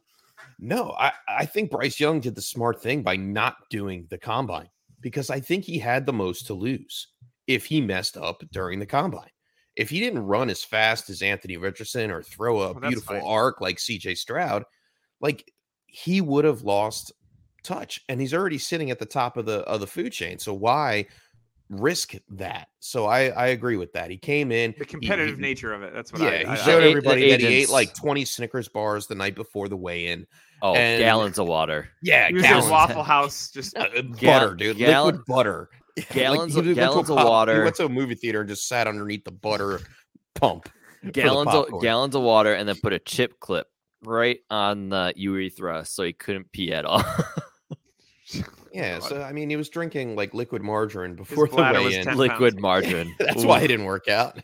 no, 0.58 0.92
I, 0.98 1.12
I 1.28 1.44
think 1.44 1.70
Bryce 1.70 2.00
Young 2.00 2.20
did 2.20 2.34
the 2.34 2.42
smart 2.42 2.82
thing 2.82 3.02
by 3.02 3.16
not 3.16 3.56
doing 3.68 4.06
the 4.10 4.18
combine 4.18 4.68
because 5.00 5.28
I 5.28 5.40
think 5.40 5.64
he 5.64 5.78
had 5.78 6.06
the 6.06 6.12
most 6.12 6.46
to 6.46 6.54
lose 6.54 7.08
if 7.46 7.66
he 7.66 7.80
messed 7.80 8.16
up 8.16 8.42
during 8.50 8.78
the 8.78 8.86
combine. 8.86 9.28
If 9.76 9.90
he 9.90 10.00
didn't 10.00 10.20
run 10.26 10.50
as 10.50 10.62
fast 10.62 11.10
as 11.10 11.22
Anthony 11.22 11.56
Richardson 11.56 12.10
or 12.10 12.22
throw 12.22 12.62
a 12.62 12.72
Well, 12.72 12.80
beautiful 12.80 13.16
fine. 13.16 13.24
arc 13.26 13.60
like 13.60 13.78
CJ 13.78 14.16
Stroud, 14.16 14.64
like 15.20 15.50
he 15.86 16.20
would 16.20 16.44
have 16.44 16.62
lost 16.62 17.12
touch. 17.62 18.00
And 18.08 18.20
he's 18.20 18.34
already 18.34 18.58
sitting 18.58 18.90
at 18.90 18.98
the 18.98 19.06
top 19.06 19.36
of 19.36 19.46
the 19.46 19.60
of 19.60 19.80
the 19.80 19.86
food 19.86 20.12
chain. 20.12 20.38
So 20.38 20.52
why 20.54 21.06
risk 21.70 22.14
that? 22.30 22.68
So 22.80 23.06
I 23.06 23.28
I 23.30 23.46
agree 23.48 23.76
with 23.76 23.92
that. 23.94 24.10
He 24.10 24.18
came 24.18 24.52
in 24.52 24.74
the 24.78 24.84
competitive 24.84 25.36
he- 25.36 25.42
nature 25.42 25.72
of 25.72 25.82
it. 25.82 25.92
That's 25.94 26.12
what 26.12 26.22
yeah, 26.22 26.28
I, 26.50 26.56
he 26.56 26.62
showed 26.62 26.78
ate- 26.80 26.84
the 26.84 26.88
everybody 26.90 27.30
that 27.30 27.40
he 27.40 27.46
ate 27.46 27.68
like 27.70 27.94
20 27.94 28.24
Snickers 28.24 28.68
bars 28.68 29.06
the 29.06 29.14
night 29.14 29.34
before 29.34 29.68
the 29.68 29.76
weigh-in. 29.76 30.26
Oh, 30.60 30.74
And- 30.74 31.00
gallons 31.00 31.38
of 31.38 31.46
water. 31.48 31.88
Yeah, 32.02 32.28
He 32.28 32.34
was 32.34 32.44
at 32.44 32.48
gallons, 32.48 32.70
Waffle 32.70 33.02
House. 33.02 33.50
Just 33.50 33.76
uh, 33.76 33.88
Gal- 34.16 34.40
butter, 34.40 34.54
dude, 34.54 34.76
gallon- 34.76 35.14
liquid 35.16 35.26
butter. 35.26 35.70
Gallons 36.12 36.54
he 36.54 36.60
of- 36.60 36.64
went 36.66 36.76
to 36.76 36.80
gallons 36.80 37.10
of 37.10 37.16
pop- 37.16 37.24
He 37.26 37.30
water. 37.30 37.64
went 37.64 37.76
to 37.76 37.84
a 37.84 37.88
movie 37.88 38.14
theater 38.14 38.40
and 38.40 38.48
just 38.48 38.66
sat 38.68 38.86
underneath 38.86 39.24
the 39.24 39.30
butter 39.32 39.80
pump. 40.34 40.68
Gallons 41.10 41.50
of 41.52 41.82
gallons 41.82 42.14
of 42.14 42.22
water 42.22 42.54
and 42.54 42.68
then 42.68 42.76
put 42.82 42.92
a 42.92 42.98
chip 43.00 43.40
clip 43.40 43.66
right 44.04 44.38
on 44.50 44.88
the 44.88 45.12
urethra, 45.16 45.84
so 45.84 46.04
he 46.04 46.12
couldn't 46.12 46.50
pee 46.52 46.72
at 46.72 46.84
all. 46.84 47.02
Yeah, 48.74 49.00
God. 49.00 49.08
so 49.08 49.22
I 49.22 49.32
mean, 49.32 49.50
he 49.50 49.56
was 49.56 49.68
drinking 49.68 50.16
like 50.16 50.32
liquid 50.32 50.62
margarine 50.62 51.14
before 51.14 51.46
the 51.46 51.56
bladder 51.56 51.82
weigh-in. 51.82 52.16
Liquid 52.16 52.58
margarine. 52.60 53.14
That's 53.18 53.44
Ooh, 53.44 53.46
why 53.48 53.60
he 53.60 53.66
didn't 53.66 53.84
work 53.84 54.08
out. 54.08 54.42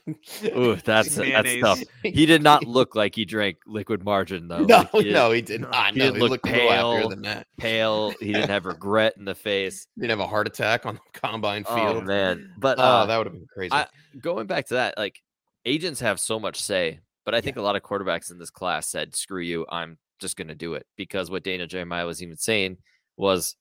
Ooh, 0.56 0.76
that's 0.84 1.14
that's 1.14 1.56
tough. 1.60 1.82
He 2.02 2.26
did 2.26 2.42
not 2.42 2.64
look 2.66 2.94
like 2.94 3.14
he 3.14 3.24
drank 3.24 3.56
liquid 3.66 4.04
margarine 4.04 4.48
though. 4.48 4.64
no, 4.64 4.86
Like, 4.92 5.06
he 5.06 5.12
no, 5.12 5.32
he 5.32 5.40
did 5.40 5.62
not. 5.62 5.92
he 5.94 5.98
No, 6.00 6.04
didn't 6.06 6.16
he 6.16 6.20
look 6.20 6.30
looked 6.30 6.46
a 6.46 6.50
little 6.50 6.68
happier 6.68 7.00
pale. 7.00 7.08
than 7.08 7.22
that. 7.22 7.46
pale. 7.56 8.14
He 8.20 8.32
didn't 8.32 8.50
have 8.50 8.66
regret 8.66 9.14
in 9.16 9.24
the 9.24 9.34
face. 9.34 9.86
He 9.94 10.02
didn't 10.02 10.10
have 10.10 10.20
a 10.20 10.26
heart 10.26 10.46
attack 10.46 10.84
on 10.84 10.96
the 10.96 11.18
combine 11.18 11.64
Oh 11.66 11.74
field. 11.74 12.04
man! 12.06 12.50
But 12.58 12.78
Oh, 12.78 12.82
uh, 12.82 13.06
that 13.06 13.16
would 13.16 13.26
have 13.28 13.34
been 13.34 13.46
crazy. 13.52 13.72
I- 13.72 13.86
going 14.20 14.46
back 14.46 14.66
to 14.68 14.74
that, 14.74 14.98
like 14.98 15.22
agents 15.64 16.00
have 16.00 16.20
so 16.20 16.38
much 16.38 16.60
say, 16.60 17.00
but 17.24 17.34
I 17.34 17.40
think 17.40 17.56
a 17.56 17.62
lot 17.62 17.76
of 17.76 17.82
quarterbacks 17.82 18.30
in 18.30 18.38
this 18.38 18.50
class 18.50 18.88
said, 18.90 19.14
"Screw 19.16 19.40
you, 19.40 19.64
I'm 19.70 19.96
just 20.18 20.36
going 20.36 20.48
to 20.48 20.54
do 20.54 20.74
it." 20.74 20.86
Because 20.96 21.30
what 21.30 21.44
Dana 21.44 21.66
Jeremiah 21.66 22.04
was 22.06 22.22
even 22.22 22.36
saying 22.36 22.76
was, 23.16 23.54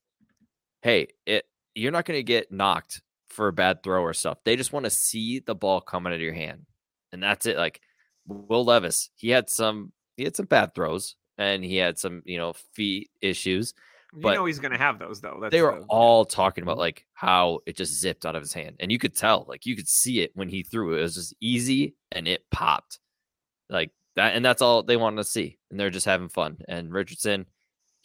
"Hey, 0.81 1.07
it 1.25 1.45
you're 1.75 1.91
not 1.91 2.05
going 2.05 2.17
to 2.17 2.23
get 2.23 2.51
knocked 2.51 3.01
for 3.29 3.47
a 3.49 3.53
bad 3.53 3.83
throw 3.83 4.01
or 4.01 4.13
stuff. 4.13 4.39
They 4.43 4.55
just 4.55 4.73
want 4.73 4.85
to 4.85 4.89
see 4.89 5.39
the 5.39 5.55
ball 5.55 5.81
coming 5.81 6.11
out 6.11 6.15
of 6.15 6.21
your 6.21 6.33
hand, 6.33 6.65
and 7.11 7.21
that's 7.21 7.45
it." 7.45 7.57
Like 7.57 7.81
Will 8.25 8.65
Levis, 8.65 9.09
he 9.15 9.29
had 9.29 9.49
some 9.49 9.91
he 10.15 10.23
had 10.23 10.35
some 10.35 10.45
bad 10.47 10.73
throws, 10.75 11.15
and 11.37 11.63
he 11.63 11.75
had 11.77 11.97
some 11.99 12.21
you 12.25 12.37
know 12.37 12.53
feet 12.73 13.09
issues. 13.21 13.73
You 14.13 14.21
But 14.21 14.35
know 14.35 14.45
he's 14.45 14.59
going 14.59 14.71
to 14.71 14.77
have 14.77 14.99
those 14.99 15.19
though. 15.21 15.37
That's 15.41 15.51
they 15.51 15.61
were 15.61 15.79
the- 15.79 15.85
all 15.89 16.23
talking 16.25 16.63
about 16.63 16.77
like 16.77 17.05
how 17.13 17.59
it 17.65 17.75
just 17.75 17.99
zipped 17.99 18.25
out 18.25 18.35
of 18.35 18.41
his 18.41 18.53
hand 18.53 18.77
and 18.79 18.89
you 18.91 18.97
could 18.97 19.13
tell 19.15 19.45
like 19.49 19.65
you 19.65 19.75
could 19.75 19.87
see 19.89 20.21
it 20.21 20.31
when 20.33 20.47
he 20.47 20.63
threw 20.63 20.93
it 20.93 20.99
it 20.99 21.01
was 21.01 21.15
just 21.15 21.35
easy 21.41 21.93
and 22.13 22.25
it 22.27 22.49
popped 22.49 22.99
like 23.69 23.91
that 24.15 24.33
and 24.33 24.45
that's 24.45 24.61
all 24.61 24.81
they 24.81 24.95
wanted 24.95 25.17
to 25.17 25.23
see 25.25 25.57
and 25.69 25.79
they're 25.79 25.89
just 25.89 26.05
having 26.05 26.29
fun 26.29 26.57
and 26.69 26.91
richardson 26.93 27.45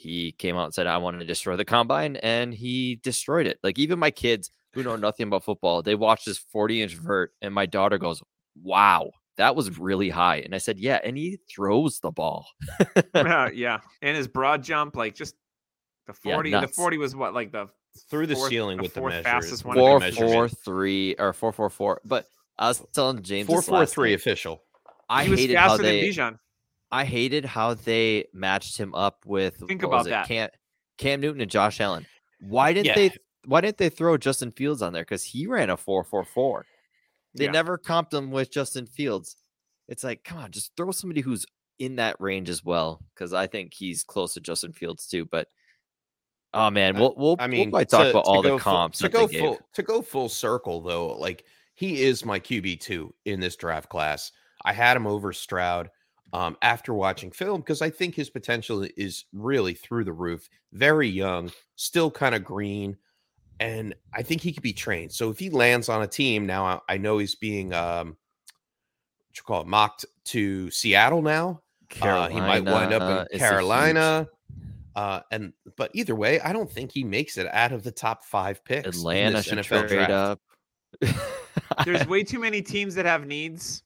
he 0.02 0.32
came 0.32 0.56
out 0.56 0.64
and 0.64 0.74
said 0.74 0.86
i 0.86 0.96
want 0.98 1.18
to 1.18 1.24
destroy 1.24 1.56
the 1.56 1.64
combine 1.64 2.16
and 2.16 2.52
he 2.52 2.96
destroyed 3.02 3.46
it 3.46 3.58
like 3.62 3.78
even 3.78 3.98
my 3.98 4.10
kids 4.10 4.50
who 4.74 4.82
know 4.82 4.96
nothing 4.96 5.26
about 5.28 5.44
football 5.44 5.82
they 5.82 5.94
watched 5.94 6.26
this 6.26 6.38
40 6.38 6.82
inch 6.82 6.94
vert 6.96 7.32
and 7.40 7.54
my 7.54 7.66
daughter 7.66 7.98
goes 7.98 8.22
wow 8.62 9.10
that 9.38 9.54
was 9.56 9.78
really 9.78 10.10
high 10.10 10.36
and 10.36 10.54
i 10.54 10.58
said 10.58 10.78
yeah 10.78 10.98
and 11.04 11.16
he 11.16 11.38
throws 11.54 12.00
the 12.00 12.10
ball 12.10 12.46
yeah, 13.14 13.48
yeah, 13.54 13.78
and 14.02 14.16
his 14.16 14.28
broad 14.28 14.62
jump, 14.62 14.96
like 14.96 15.14
just 15.14 15.34
the 16.06 16.14
Yeah, 16.24 16.34
forty. 16.34 16.50
the 16.50 16.68
forty 16.68 16.98
was 16.98 17.14
what, 17.14 17.32
like 17.34 17.52
the 17.52 17.68
Through 18.10 18.26
the 18.26 18.34
fourth- 18.34 18.50
ceiling 18.50 18.76
the 18.78 18.82
with 18.82 18.94
the 18.94 19.00
fourth 19.00 19.12
measure. 19.14 19.22
fastest 19.24 19.64
one 19.64 19.76
what 19.78 19.84
in 19.84 19.90
four 19.92 20.00
the 20.00 20.10
they 20.10 20.10
measured. 20.10 21.16
or 21.20 21.32
four 21.32 21.52
four 21.52 21.70
four 21.70 22.00
but 22.04 22.26
i 22.58 22.68
was 22.68 22.82
telling 22.92 23.22
james 23.22 23.46
four, 23.46 23.56
four, 23.56 23.60
three 23.60 23.60
this 23.60 23.68
four 23.68 23.78
last 23.78 23.94
three 23.94 24.10
night. 24.10 24.14
official. 24.16 24.62
i 25.08 25.24
he 25.24 25.30
was 25.30 25.40
hated 25.40 25.56
how 25.56 25.68
faster 25.68 25.82
they 25.84 26.00
than 26.00 26.10
Bijan. 26.10 26.38
I 26.92 27.05
hated 27.05 27.44
how 27.44 27.74
they 27.74 28.26
matched 28.35 28.76
him 28.76 28.94
up 28.94 29.24
with 29.26 29.57
Think 29.66 29.83
about 29.83 30.05
that. 30.07 30.28
Cam, 30.28 30.50
Cam 30.98 31.20
Newton 31.20 31.40
and 31.40 31.50
Josh 31.50 31.81
Allen. 31.81 32.07
Why 32.40 32.72
didn't 32.72 32.87
Yeah. 32.87 32.94
they 32.94 33.16
why 33.46 33.61
didn't 33.61 33.78
they 33.78 33.88
throw 33.88 34.16
Justin 34.16 34.52
Fields 34.52 34.83
on 34.83 34.92
there? 34.92 35.02
Because 35.02 35.24
he 35.24 35.48
ran 35.48 35.68
a 35.70 35.76
4-4-4. 35.76 36.62
They 37.35 37.46
Yeah. 37.46 37.50
never 37.50 37.76
comped 37.76 38.12
him 38.14 38.31
with 38.31 38.52
Justin 38.52 38.87
Fields. 38.87 39.37
It's 39.88 40.05
like, 40.05 40.22
come 40.22 40.38
on, 40.38 40.52
just 40.52 40.70
throw 40.76 40.92
somebody 40.92 41.22
who's 41.22 41.44
in 41.81 41.96
that 41.96 42.20
range 42.20 42.48
as 42.48 42.62
well. 42.64 43.02
Because 43.14 43.33
I 43.33 43.48
think 43.48 43.74
he's 43.74 44.05
close 44.05 44.35
to 44.35 44.40
Justin 44.40 44.72
Fields 44.72 45.09
too. 45.09 45.24
But 45.24 45.48
oh 46.55 46.70
man, 46.70 46.96
we'll 46.96 47.14
we'll, 47.16 47.37
I 47.40 47.46
mean, 47.48 47.70
we'll 47.70 47.85
talk 47.85 48.02
to- 48.05 48.11
about 48.11 48.24
to 48.26 48.31
all 48.31 48.42
the 48.42 48.50
full- 48.50 48.59
comps 48.61 48.98
to 48.98 49.09
go 49.09 49.26
full 49.26 49.59
to 49.74 49.83
go 49.83 50.02
full 50.02 50.28
circle 50.28 50.81
though. 50.83 51.16
Like 51.18 51.44
he 51.74 52.02
is 52.02 52.24
my 52.24 52.38
QB 52.38 52.76
two 52.81 53.12
in 53.24 53.40
this 53.40 53.57
draft 53.57 53.88
class. 53.88 54.31
I 54.64 54.72
had 54.72 54.96
him 54.96 55.07
over 55.07 55.33
Stroud 55.33 55.90
um, 56.33 56.57
after 56.62 56.95
watching 56.95 57.31
film 57.31 57.61
because 57.61 57.83
I 57.83 57.90
think 57.90 58.14
his 58.14 58.31
potential 58.31 58.87
is 58.97 59.25
really 59.33 59.75
through 59.75 60.05
the 60.05 60.12
roof. 60.12 60.49
Very 60.73 61.09
young, 61.09 61.51
still 61.77 62.11
kind 62.11 62.35
of 62.35 62.45
green, 62.45 62.97
and 63.61 63.95
I 64.14 64.23
think 64.23 64.40
he 64.40 64.53
could 64.53 64.62
be 64.62 64.73
trained. 64.73 65.12
So 65.12 65.31
if 65.31 65.38
he 65.38 65.51
lands 65.51 65.88
on 65.88 66.03
a 66.03 66.07
team 66.07 66.47
now, 66.47 66.64
I, 66.64 66.95
I 66.95 66.99
know 66.99 67.18
he's 67.18 67.35
being 67.35 67.73
um, 67.75 68.09
what 68.09 69.37
you 69.37 69.42
call 69.45 69.61
it 69.62 69.66
mocked 69.66 70.07
to 70.27 70.71
Seattle 70.71 71.23
now. 71.23 71.61
Uh, 72.01 72.29
he 72.29 72.40
might 72.40 72.64
wind 72.64 72.92
up 72.95 73.03
in 73.03 73.09
is 73.09 73.27
a 73.27 73.27
huge- 73.33 73.40
Carolina. 73.40 74.29
Uh, 74.95 75.21
and 75.31 75.53
but 75.77 75.90
either 75.95 76.14
way, 76.14 76.40
I 76.40 76.53
don't 76.53 76.71
think 76.71 76.92
he 76.92 77.03
makes 77.05 77.38
it 77.38 77.47
out 77.53 77.73
of 77.73 77.83
the 77.83 77.90
top 77.90 78.25
five 78.25 78.62
picks. 78.64 78.87
in 78.87 78.95
Atlanta 78.95 79.37
this 79.37 79.47
should 79.47 79.59
NFL 79.59 79.88
trade 79.88 80.07
draft. 80.07 80.11
up. 80.11 80.40
There's 81.85 82.07
way 82.07 82.23
too 82.25 82.38
many 82.38 82.61
teams 82.61 82.95
that 82.97 83.07
have 83.07 83.27
needs 83.27 83.83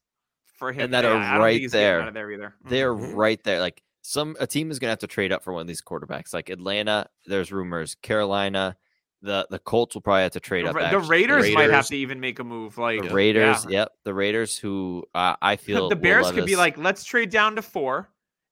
for 0.57 0.73
him, 0.73 0.83
And 0.85 0.95
that 0.95 1.05
Yeah, 1.05 1.11
are 1.11 1.16
I 1.16 1.38
right 1.38 1.71
there. 1.71 2.01
Out 2.01 2.09
of 2.09 2.14
there 2.14 2.31
either. 2.31 2.55
They're 2.64 2.95
Mhm. 2.95 3.14
right 3.14 3.42
there. 3.45 3.61
Like 3.61 3.83
some 4.03 4.37
a 4.40 4.47
team 4.47 4.71
is 4.71 4.79
gonna 4.79 4.90
have 4.90 4.99
to 5.01 5.07
trade 5.07 5.33
up 5.33 5.42
for 5.45 5.53
one 5.53 5.61
of 5.62 5.66
these 5.66 5.83
quarterbacks. 5.83 6.33
Like 6.33 6.49
Atlanta, 6.49 7.09
there's 7.27 7.51
rumors. 7.53 7.95
Carolina, 8.03 8.77
the 9.23 9.47
the 9.51 9.59
Colts 9.59 9.95
will 9.95 10.03
probably 10.03 10.23
have 10.23 10.33
to 10.33 10.40
trade 10.40 10.64
The, 10.66 10.71
up. 10.71 10.77
Ra- 10.77 10.83
the 10.90 10.97
actually. 10.97 11.09
Raiders, 11.09 11.55
might 11.55 11.71
have 11.71 11.87
to 11.87 11.97
even 11.97 12.21
make 12.21 12.38
a 12.38 12.45
move. 12.45 12.79
Like 12.79 13.01
The 13.01 13.07
yeah. 13.09 13.12
Raiders, 13.12 13.66
yep, 13.69 13.92
the 14.05 14.14
Raiders 14.14 14.57
who 14.59 15.05
uh, 15.14 15.37
I 15.42 15.57
feel 15.57 15.88
the 15.88 15.97
will 15.97 16.03
Bears 16.03 16.27
let 16.27 16.35
could 16.35 16.47
be 16.47 16.57
like, 16.57 16.79
let's 16.79 17.05
trade 17.05 17.31
down 17.31 17.57
to 17.57 17.62
four, 17.62 18.09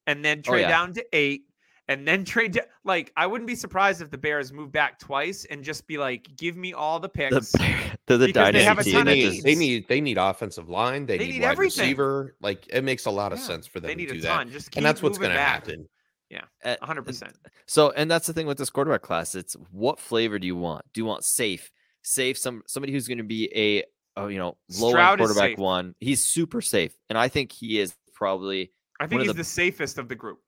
and 0.06 0.24
then 0.24 0.38
Oh, 0.46 0.50
trade 0.50 0.62
yeah. 0.62 0.68
down 0.68 0.92
to 0.94 1.04
eight, 1.12 1.44
and 1.88 2.06
then 2.08 2.24
trade. 2.24 2.52
Da- 2.52 2.62
like, 2.84 3.12
I 3.16 3.26
wouldn't 3.26 3.46
be 3.46 3.54
surprised 3.54 4.02
if 4.02 4.10
the 4.10 4.18
Bears 4.18 4.52
move 4.52 4.72
back 4.72 4.98
twice 4.98 5.44
and 5.46 5.62
just 5.62 5.86
be 5.86 5.96
like, 5.98 6.28
give 6.36 6.56
me 6.56 6.72
all 6.72 6.98
the 6.98 7.08
picks. 7.08 7.52
the 7.52 7.58
Bear- 8.06 8.18
they're 8.18 8.18
the 8.18 8.26
because 8.26 8.52
they 8.52 8.64
have 8.64 8.78
a 8.78 8.84
dynasty 8.84 8.90
They 8.92 8.96
ton 8.98 9.06
team 9.06 9.26
of 9.26 9.32
that 9.32 9.32
need, 9.34 9.42
they 9.44 9.54
need 9.54 9.88
they 9.88 10.00
need 10.00 10.18
offensive 10.18 10.68
line. 10.68 11.06
They, 11.06 11.18
They 11.18 11.26
need, 11.26 11.32
need 11.34 11.42
wide 11.42 11.52
everything. 11.52 11.82
receiver. 11.84 12.36
Like 12.40 12.66
it 12.68 12.84
makes 12.84 13.06
a 13.06 13.10
lot 13.10 13.32
of 13.32 13.38
Yeah, 13.38 13.44
sense 13.46 13.66
for 13.66 13.80
them 13.80 13.88
they 13.88 13.94
to 14.06 14.12
do 14.12 14.18
a 14.18 14.22
that. 14.22 14.48
Just 14.50 14.70
keep 14.70 14.78
and 14.78 14.86
that's 14.86 15.02
what's 15.02 15.18
going 15.18 15.30
to 15.32 15.38
happen. 15.40 15.88
Yeah, 16.30 16.76
hundred 16.82 17.02
percent. 17.02 17.36
So, 17.66 17.90
and 17.92 18.10
that's 18.10 18.26
the 18.26 18.32
thing 18.32 18.46
with 18.46 18.58
this 18.58 18.68
quarterback 18.70 19.02
class. 19.02 19.34
It's 19.34 19.54
what 19.70 20.00
flavor 20.00 20.38
do 20.38 20.46
you 20.46 20.56
want? 20.56 20.84
Do 20.92 21.00
you 21.00 21.04
want 21.04 21.24
safe, 21.24 21.70
safe, 22.02 22.36
some 22.38 22.62
somebody 22.66 22.92
who's 22.92 23.06
going 23.06 23.18
to 23.18 23.24
be 23.24 23.50
a, 23.54 23.84
oh, 24.16 24.26
you 24.26 24.38
know, 24.38 24.56
low 24.80 24.90
Stroud 24.90 25.20
is 25.20 25.26
quarterback 25.32 25.58
one. 25.58 25.94
He's 26.00 26.24
super 26.24 26.60
safe, 26.60 26.96
and 27.08 27.16
I 27.16 27.28
think 27.28 27.52
he 27.52 27.78
is 27.78 27.94
probably 28.14 28.72
I 29.00 29.06
think 29.06 29.20
of 29.20 29.26
he's 29.26 29.32
the- 29.34 29.38
the 29.38 29.44
safest 29.44 29.98
of 29.98 30.08
the 30.08 30.14
group. 30.16 30.40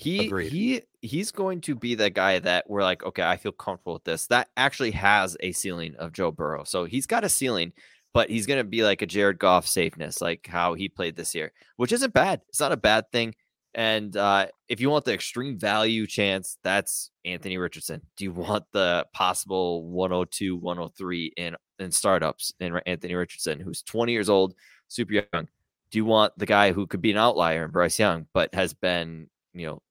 He 0.00 0.26
Agreed. 0.26 0.50
he 0.50 0.82
he's 1.02 1.30
going 1.30 1.60
to 1.60 1.74
be 1.74 1.94
the 1.94 2.08
guy 2.08 2.38
that 2.38 2.68
we're 2.70 2.82
like, 2.82 3.04
okay, 3.04 3.22
I 3.22 3.36
feel 3.36 3.52
comfortable 3.52 3.94
with 3.94 4.04
this. 4.04 4.26
That 4.28 4.48
actually 4.56 4.92
has 4.92 5.36
a 5.40 5.52
ceiling 5.52 5.94
of 5.96 6.12
Joe 6.12 6.30
Burrow. 6.30 6.64
So 6.64 6.84
he's 6.84 7.06
got 7.06 7.22
a 7.22 7.28
ceiling, 7.28 7.74
but 8.14 8.30
he's 8.30 8.46
going 8.46 8.60
to 8.60 8.64
be 8.64 8.82
like 8.82 9.02
a 9.02 9.06
Jared 9.06 9.38
Goff 9.38 9.66
safeness, 9.66 10.22
like 10.22 10.46
how 10.46 10.72
he 10.72 10.88
played 10.88 11.16
this 11.16 11.34
year, 11.34 11.52
which 11.76 11.92
isn't 11.92 12.14
bad. 12.14 12.40
It's 12.48 12.60
not 12.60 12.72
a 12.72 12.78
bad 12.78 13.12
thing. 13.12 13.34
And 13.74 14.16
uh, 14.16 14.46
if 14.68 14.80
you 14.80 14.88
want 14.88 15.04
the 15.04 15.12
extreme 15.12 15.58
value 15.58 16.06
chance, 16.06 16.56
that's 16.64 17.10
Anthony 17.26 17.58
Richardson. 17.58 18.00
Do 18.16 18.24
you 18.24 18.32
want 18.32 18.64
the 18.72 19.06
possible 19.12 19.84
102, 19.84 20.56
103 20.56 21.32
in 21.36 21.56
in 21.78 21.90
startups 21.90 22.54
in 22.58 22.80
Anthony 22.86 23.14
Richardson, 23.14 23.60
who's 23.60 23.82
20 23.82 24.12
years 24.12 24.30
old, 24.30 24.54
super 24.88 25.12
young? 25.12 25.48
Do 25.90 25.98
you 25.98 26.06
want 26.06 26.32
the 26.38 26.46
guy 26.46 26.72
who 26.72 26.86
could 26.86 27.02
be 27.02 27.10
an 27.10 27.18
outlier 27.18 27.64
in 27.64 27.70
Bryce 27.70 27.98
Young, 27.98 28.26
but 28.32 28.54
has 28.54 28.72
been, 28.72 29.28
you 29.52 29.66
know, 29.66 29.82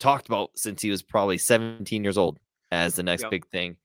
talked 0.00 0.26
about 0.28 0.50
since 0.56 0.82
he 0.82 0.90
was 0.90 1.02
probably 1.02 1.38
17 1.38 2.02
years 2.04 2.18
old 2.18 2.38
as 2.70 2.96
the 2.96 3.02
next 3.02 3.22
Yep. 3.22 3.30
big 3.30 3.46
thing? 3.48 3.76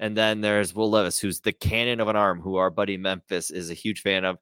And 0.00 0.16
then 0.16 0.40
there's 0.40 0.74
Will 0.74 0.90
Levis, 0.90 1.18
who's 1.18 1.40
the 1.40 1.52
cannon 1.52 2.00
of 2.00 2.08
an 2.08 2.16
arm, 2.16 2.40
who 2.40 2.56
our 2.56 2.70
buddy 2.70 2.96
Memphis 2.96 3.50
is 3.50 3.70
a 3.70 3.74
huge 3.74 4.00
fan 4.02 4.24
of, 4.24 4.38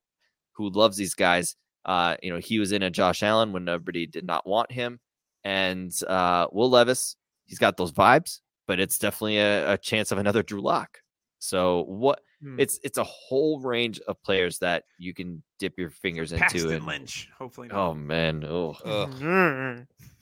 who 0.53 0.69
loves 0.71 0.97
these 0.99 1.15
guys. 1.15 1.57
Uh, 1.85 2.17
you 2.23 2.31
know, 2.31 2.39
he 2.39 2.59
was 2.59 2.73
in 2.73 2.83
a 2.83 2.91
Josh 2.91 3.23
Allen 3.23 3.53
when 3.53 3.65
nobody 3.65 4.07
did 4.07 4.27
not 4.27 4.47
want 4.47 4.71
him. 4.73 5.01
And 5.45 5.93
uh, 6.07 6.49
Will 6.53 6.69
Levis, 6.69 7.17
he's 7.47 7.59
got 7.59 7.77
those 7.77 7.93
vibes, 7.93 8.41
but 8.67 8.81
it's 8.81 8.99
definitely 8.99 9.39
a, 9.39 9.73
a 9.75 9.79
chance 9.79 10.11
of 10.13 10.19
another 10.19 10.43
Drew 10.43 10.61
Lock. 10.61 10.99
So 11.39 11.83
what 11.85 12.21
Hmm. 12.43 12.61
it's 12.61 12.79
it's 12.85 12.99
a 12.99 13.05
whole 13.05 13.61
range 13.63 13.99
of 14.01 14.23
players 14.23 14.59
that 14.59 14.85
you 14.99 15.15
can 15.15 15.43
dip 15.59 15.79
your 15.79 15.89
fingers 15.89 16.33
into. 16.33 16.43
Paxton 16.43 16.71
and- 16.71 16.85
Lynch. 16.87 17.31
Hopefully 17.39 17.69
not. 17.69 17.79
oh 17.79 17.95
man, 17.95 18.45
oh 18.45 18.77
Ugh. 18.85 19.87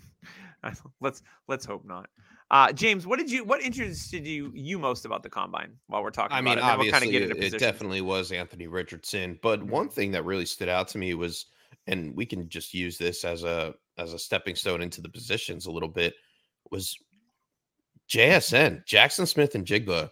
let's 1.00 1.22
let's 1.48 1.64
hope 1.64 1.84
not. 1.84 2.08
Uh, 2.50 2.72
James, 2.72 3.06
what 3.06 3.18
did 3.18 3.30
you 3.30 3.44
what 3.44 3.62
interested 3.62 4.26
you 4.26 4.50
you 4.54 4.78
most 4.78 5.04
about 5.04 5.22
the 5.22 5.30
combine 5.30 5.74
while 5.86 6.02
we're 6.02 6.10
talking 6.10 6.36
I 6.36 6.40
about 6.40 6.50
mean, 6.50 6.58
it? 6.58 6.60
Then 6.66 6.78
we'll 6.78 6.88
obviously, 6.88 6.92
kind 6.92 7.24
of 7.24 7.30
get 7.30 7.44
it, 7.44 7.54
it 7.54 7.58
definitely 7.58 8.00
was 8.00 8.32
Anthony 8.32 8.66
Richardson. 8.66 9.38
But 9.42 9.60
Mhm. 9.60 9.68
one 9.68 9.88
thing 9.88 10.10
that 10.12 10.24
really 10.24 10.46
stood 10.46 10.68
out 10.68 10.88
to 10.88 10.98
me 10.98 11.14
was, 11.14 11.46
and 11.86 12.14
we 12.14 12.26
can 12.26 12.48
just 12.48 12.74
use 12.74 12.98
this 12.98 13.24
as 13.24 13.44
a 13.44 13.74
as 13.96 14.12
a 14.12 14.18
stepping 14.18 14.56
stone 14.56 14.82
into 14.82 15.00
the 15.00 15.08
positions 15.08 15.66
a 15.66 15.70
little 15.70 15.88
bit, 15.88 16.14
was 16.70 16.96
JSN 18.08 18.84
Jaxon 18.86 19.26
Smith-Njigba. 19.26 20.10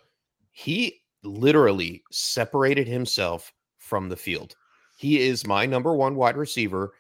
He 0.53 1.01
literally 1.23 2.03
separated 2.11 2.89
himself 2.89 3.53
from 3.79 4.09
the 4.09 4.17
field. 4.17 4.55
He 4.97 5.21
is 5.21 5.47
my 5.47 5.67
number 5.67 5.95
one 5.95 6.15
wide 6.15 6.37
receiver, 6.37 6.95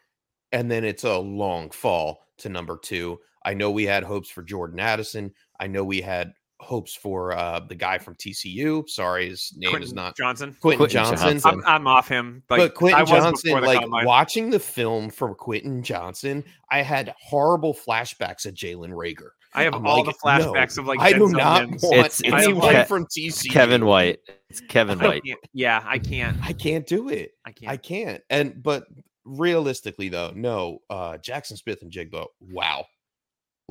and 0.52 0.70
then 0.70 0.84
it's 0.84 1.04
a 1.04 1.18
long 1.18 1.70
fall 1.70 2.26
to 2.38 2.48
number 2.48 2.76
two. 2.76 3.18
I 3.44 3.54
know 3.54 3.70
we 3.70 3.84
had 3.84 4.04
hopes 4.04 4.28
for 4.28 4.42
Jordan 4.42 4.80
Addison. 4.80 5.32
I 5.60 5.66
know 5.66 5.84
we 5.84 6.00
had 6.00 6.32
hopes 6.60 6.94
for 6.94 7.32
uh, 7.36 7.58
the 7.60 7.74
guy 7.74 7.98
from 7.98 8.14
TCU. 8.14 8.88
Sorry, 8.88 9.28
his 9.28 9.52
name 9.56 9.70
Quentin 9.70 9.88
is 9.88 9.92
not 9.94 10.16
Johnson. 10.16 10.56
Quentin, 10.60 10.78
Quentin 10.78 11.04
Johnston. 11.04 11.28
Johnson. 11.40 11.62
I'm, 11.66 11.74
I'm 11.82 11.86
off 11.88 12.06
him. 12.08 12.42
Like, 12.48 12.58
but 12.58 12.64
I 12.64 12.68
Quentin 12.68 13.00
was 13.00 13.10
Johnson, 13.10 13.48
before 13.48 13.60
like 13.66 13.80
combine. 13.80 14.04
watching 14.06 14.50
the 14.50 14.60
film 14.60 15.10
from 15.10 15.34
Quentin 15.34 15.82
Johnston, 15.82 16.44
I 16.70 16.82
had 16.82 17.12
horrible 17.20 17.74
flashbacks 17.74 18.46
of 18.46 18.54
Jalen 18.54 18.90
Reagor. 18.90 19.30
I 19.54 19.64
have 19.64 19.74
I'm 19.74 19.86
all 19.86 19.98
like, 20.02 20.06
the 20.06 20.14
flashbacks 20.24 20.78
of 20.78 20.86
like 20.86 21.00
I 21.00 21.12
do 21.12 21.26
Denzel 21.26 21.32
not 21.36 21.68
Mims. 21.68 21.82
want 21.82 21.94
It's- 21.96 22.20
it's 22.24 22.32
anyone 22.32 22.74
Ke- 22.84 22.88
from 22.88 23.06
TCU. 23.06 23.50
Kevin 23.50 23.84
White. 23.84 24.20
It's 24.48 24.60
Kevin 24.60 24.98
White. 24.98 25.24
can't- 25.24 25.40
Yeah, 25.52 25.82
I 25.84 25.98
can't. 25.98 26.38
I 26.42 26.52
can't 26.54 26.86
do 26.86 27.08
it. 27.10 27.32
I 27.44 27.52
can't. 27.52 27.72
I 27.72 27.76
can't. 27.76 28.22
And 28.30 28.62
but 28.62 28.84
realistically 29.24 30.08
though, 30.08 30.32
no, 30.34 30.78
uh 30.90 31.18
Jaxon 31.18 31.56
Smith-Njigba, 31.58 32.26
wow. 32.40 32.84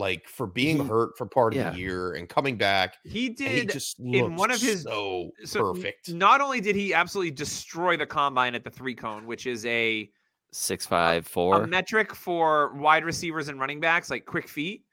Like 0.01 0.27
for 0.27 0.47
being 0.47 0.77
He- 0.77 0.83
hurt 0.87 1.17
for 1.17 1.25
part 1.25 1.53
of 1.53 1.57
yeah. 1.59 1.69
the 1.69 1.77
year 1.77 2.13
and 2.13 2.27
coming 2.27 2.57
back, 2.57 2.97
he 3.03 3.27
and 3.27 3.37
he 3.39 3.45
did 3.45 3.69
just 3.71 3.99
in 3.99 4.35
one 4.35 4.49
of 4.51 4.59
his- 4.59 4.81
so, 4.83 5.29
so 5.45 5.73
perfect. 5.73 6.11
Not 6.11 6.41
only 6.41 6.59
did 6.59 6.75
he 6.75 6.93
absolutely 6.93 7.31
destroy 7.31 7.95
the 7.97 8.05
combine 8.07 8.55
at 8.55 8.63
the 8.63 8.71
three 8.71 8.95
cone, 8.95 9.27
which 9.27 9.45
is 9.45 9.65
a 9.65 10.09
six 10.51 10.85
five 10.85 11.25
four 11.27 11.63
a 11.63 11.67
metric 11.67 12.13
for 12.15 12.73
wide 12.75 13.05
receivers 13.05 13.47
and 13.47 13.59
running 13.59 13.79
backs, 13.79 14.09
like 14.09 14.25
quick 14.25 14.47
feet. 14.47 14.83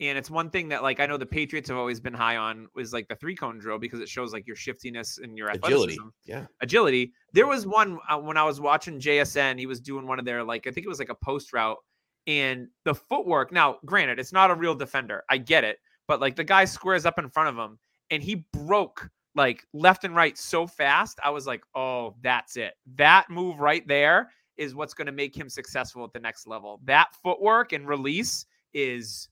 And 0.00 0.18
it's 0.18 0.28
one 0.28 0.50
thing 0.50 0.68
that 0.70 0.82
like 0.82 0.98
I 0.98 1.06
know 1.06 1.16
the 1.16 1.24
Patriots 1.26 1.68
have 1.68 1.78
always 1.78 2.00
been 2.00 2.14
high 2.14 2.36
on 2.36 2.66
was 2.74 2.92
like 2.92 3.06
the 3.06 3.14
three 3.14 3.36
cone 3.36 3.58
drill 3.58 3.78
because 3.78 4.00
it 4.00 4.08
shows 4.08 4.32
like 4.32 4.44
your 4.46 4.56
shiftiness 4.56 5.18
and 5.18 5.38
your 5.38 5.50
Agility. 5.50 5.96
Yeah. 6.24 6.46
agility. 6.62 7.12
There 7.32 7.46
was 7.46 7.64
one 7.66 7.98
uh, 8.10 8.18
when 8.18 8.36
I 8.36 8.42
was 8.44 8.60
watching 8.60 8.98
JSN. 8.98 9.56
He 9.58 9.66
was 9.66 9.80
doing 9.80 10.06
one 10.06 10.18
of 10.18 10.24
their 10.24 10.42
like 10.42 10.66
I 10.66 10.72
think 10.72 10.84
it 10.84 10.88
was 10.88 10.98
like 10.98 11.10
a 11.10 11.14
post 11.14 11.52
route, 11.52 11.78
and 12.26 12.68
the 12.84 12.94
footwork. 12.94 13.52
Now, 13.52 13.78
granted, 13.84 14.18
it's 14.18 14.32
not 14.32 14.50
a 14.50 14.54
real 14.54 14.74
defender. 14.74 15.24
I 15.28 15.38
get 15.38 15.64
it, 15.64 15.78
but 16.08 16.20
like 16.20 16.36
the 16.36 16.44
guy 16.44 16.64
squares 16.64 17.04
up 17.06 17.18
in 17.18 17.28
front 17.28 17.48
of 17.50 17.56
him, 17.56 17.78
and 18.10 18.22
he 18.22 18.46
broke 18.52 19.08
like 19.34 19.66
left 19.72 20.04
and 20.04 20.14
right 20.14 20.38
so 20.38 20.66
fast. 20.66 21.18
I 21.24 21.30
was 21.30 21.46
like, 21.46 21.62
oh, 21.74 22.14
that's 22.22 22.56
it. 22.56 22.74
That 22.96 23.28
move 23.30 23.58
right 23.58 23.86
there 23.88 24.30
is 24.56 24.74
what's 24.74 24.94
going 24.94 25.06
to 25.06 25.12
make 25.12 25.36
him 25.36 25.48
successful 25.48 26.04
at 26.04 26.12
the 26.12 26.20
next 26.20 26.46
level. 26.46 26.80
That 26.84 27.08
footwork 27.22 27.72
and 27.72 27.88
release 27.88 28.46
is 28.72 29.28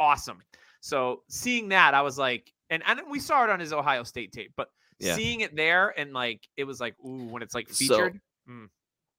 awesome. 0.00 0.42
So 0.80 1.22
seeing 1.28 1.68
that, 1.68 1.94
I 1.94 2.02
was 2.02 2.18
like, 2.18 2.52
and 2.70 2.82
and 2.86 3.00
we 3.08 3.20
saw 3.20 3.44
it 3.44 3.50
on 3.50 3.60
his 3.60 3.72
Ohio 3.72 4.02
State 4.02 4.32
tape, 4.32 4.52
but 4.56 4.68
Yeah. 4.98 5.14
seeing 5.14 5.40
it 5.42 5.54
there 5.54 5.94
and 5.98 6.12
like 6.12 6.48
it 6.56 6.64
was 6.64 6.80
like 6.80 6.96
ooh 7.04 7.26
when 7.26 7.42
it's 7.42 7.54
like 7.54 7.68
So- 7.68 7.74
featured. 7.76 8.20
Mm. 8.48 8.68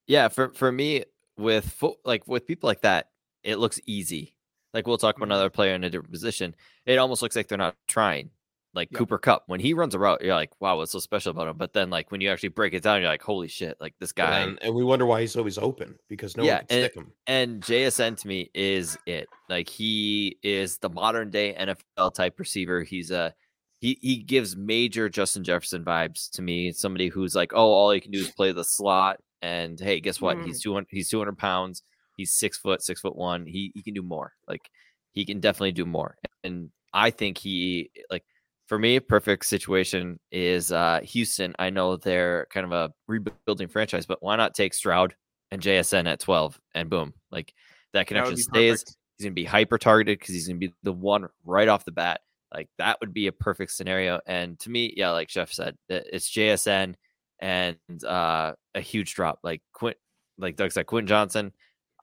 Yeah, 0.07 0.27
for 0.27 0.49
for 0.53 0.71
me 0.71 1.03
with 1.37 1.69
fo- 1.69 1.97
like 2.05 2.27
with 2.27 2.45
people 2.47 2.67
like 2.67 2.81
that, 2.81 3.09
it 3.43 3.57
looks 3.57 3.79
easy. 3.85 4.35
Like 4.73 4.85
we'll 4.87 4.97
talk 4.97 5.15
about 5.17 5.27
Mhm. 5.27 5.31
another 5.31 5.49
player 5.49 5.73
in 5.75 5.83
a 5.83 5.89
different 5.89 6.11
position. 6.11 6.55
It 6.85 6.97
almost 6.97 7.21
looks 7.21 7.35
like 7.35 7.47
they're 7.47 7.57
not 7.57 7.75
trying. 7.87 8.31
Like 8.73 8.89
Yep. 8.91 8.97
Cooper 8.99 9.17
Kupp, 9.17 9.43
when 9.47 9.59
he 9.59 9.73
runs 9.73 9.95
a 9.95 9.99
route, 9.99 10.21
you're 10.21 10.35
like, 10.35 10.51
wow, 10.59 10.77
what's 10.77 10.91
so 10.91 10.99
special 10.99 11.31
about 11.31 11.47
him? 11.47 11.57
But 11.57 11.73
then 11.73 11.89
like 11.89 12.11
when 12.11 12.21
you 12.21 12.29
actually 12.29 12.49
break 12.49 12.73
it 12.73 12.83
down, 12.83 13.01
you're 13.01 13.09
like, 13.09 13.23
holy 13.23 13.47
shit, 13.47 13.75
like 13.79 13.95
this 13.99 14.11
guy. 14.11 14.39
And, 14.41 14.61
and 14.61 14.75
we 14.75 14.83
wonder 14.83 15.05
why 15.05 15.21
he's 15.21 15.35
always 15.35 15.57
open 15.57 15.97
because 16.09 16.37
no 16.37 16.43
Yeah, 16.43 16.57
one 16.57 16.65
can 16.67 16.77
and- 16.77 16.85
stick 16.91 16.95
him. 16.95 17.11
And 17.25 17.61
JSN 17.63 18.15
to 18.21 18.27
me 18.27 18.51
is 18.53 18.97
it. 19.07 19.29
Like 19.49 19.67
he 19.69 20.37
is 20.43 20.77
the 20.77 20.89
modern 20.89 21.31
day 21.31 21.55
NFL 21.57 22.13
type 22.13 22.37
receiver. 22.39 22.83
He's 22.83 23.09
a 23.09 23.33
he 23.79 23.97
he 24.01 24.17
gives 24.17 24.55
major 24.55 25.07
Justin 25.09 25.43
Jefferson 25.43 25.83
vibes 25.83 26.29
to 26.31 26.41
me. 26.41 26.71
Somebody 26.71 27.07
who's 27.07 27.35
like, 27.35 27.53
oh, 27.53 27.71
all 27.71 27.91
he 27.91 27.99
can 28.01 28.11
do 28.11 28.19
is 28.19 28.31
play 28.31 28.51
the 28.51 28.63
slot. 28.63 29.19
And 29.41 29.79
hey, 29.79 29.99
guess 29.99 30.19
what? 30.19 30.37
He's 30.45 30.61
two 30.61 30.73
hundred. 30.73 30.87
He's 30.91 31.09
two 31.09 31.19
hundred 31.19 31.37
pounds. 31.37 31.83
He's 32.15 32.33
six 32.33 32.57
foot, 32.57 32.81
six 32.81 33.01
foot 33.01 33.15
one. 33.15 33.45
He 33.45 33.71
he 33.75 33.81
can 33.83 33.93
do 33.93 34.01
more. 34.01 34.33
Like 34.47 34.69
he 35.13 35.25
can 35.25 35.39
definitely 35.39 35.71
do 35.71 35.85
more. 35.85 36.15
And 36.43 36.69
I 36.93 37.11
think 37.11 37.37
he 37.37 37.91
like 38.09 38.23
for 38.67 38.77
me, 38.79 38.99
perfect 38.99 39.45
situation 39.45 40.19
is 40.31 40.71
uh 40.71 40.99
Houston. 41.03 41.55
I 41.59 41.69
know 41.69 41.95
they're 41.95 42.47
kind 42.51 42.65
of 42.65 42.71
a 42.71 42.91
rebuilding 43.07 43.67
franchise, 43.67 44.05
but 44.05 44.21
why 44.21 44.35
not 44.35 44.55
take 44.55 44.73
Stroud 44.73 45.15
and 45.51 45.61
JSN 45.61 46.07
at 46.07 46.19
12 46.19 46.59
and 46.75 46.89
boom, 46.89 47.13
like 47.31 47.53
that 47.93 47.99
That 47.99 48.07
connection 48.07 48.35
be 48.35 48.41
stays. 48.41 48.83
perfect. 48.83 48.97
He's 49.17 49.25
gonna 49.25 49.33
be 49.33 49.45
hyper 49.45 49.77
targeted 49.77 50.19
because 50.19 50.33
he's 50.33 50.47
gonna 50.47 50.59
be 50.59 50.73
the 50.83 50.93
one 50.93 51.27
right 51.45 51.67
off 51.67 51.85
the 51.85 51.91
bat. 51.91 52.21
Like 52.53 52.69
that 52.77 52.99
would 53.01 53.13
be 53.13 53.27
a 53.27 53.31
perfect 53.31 53.71
scenario. 53.71 54.19
And 54.25 54.59
to 54.59 54.69
me, 54.69 54.93
yeah, 54.95 55.11
like 55.11 55.29
Chef 55.29 55.51
said, 55.51 55.75
it's 55.89 56.29
JSN 56.31 56.95
and 57.39 57.77
uh 58.05 58.53
a 58.77 58.81
huge 58.81 59.13
drop. 59.15 59.39
Like 59.43 59.61
Quint, 59.73 59.97
like 60.37 60.55
Doug 60.55 60.71
said, 60.71 60.85
Quentin 60.85 61.07
Johnston. 61.07 61.51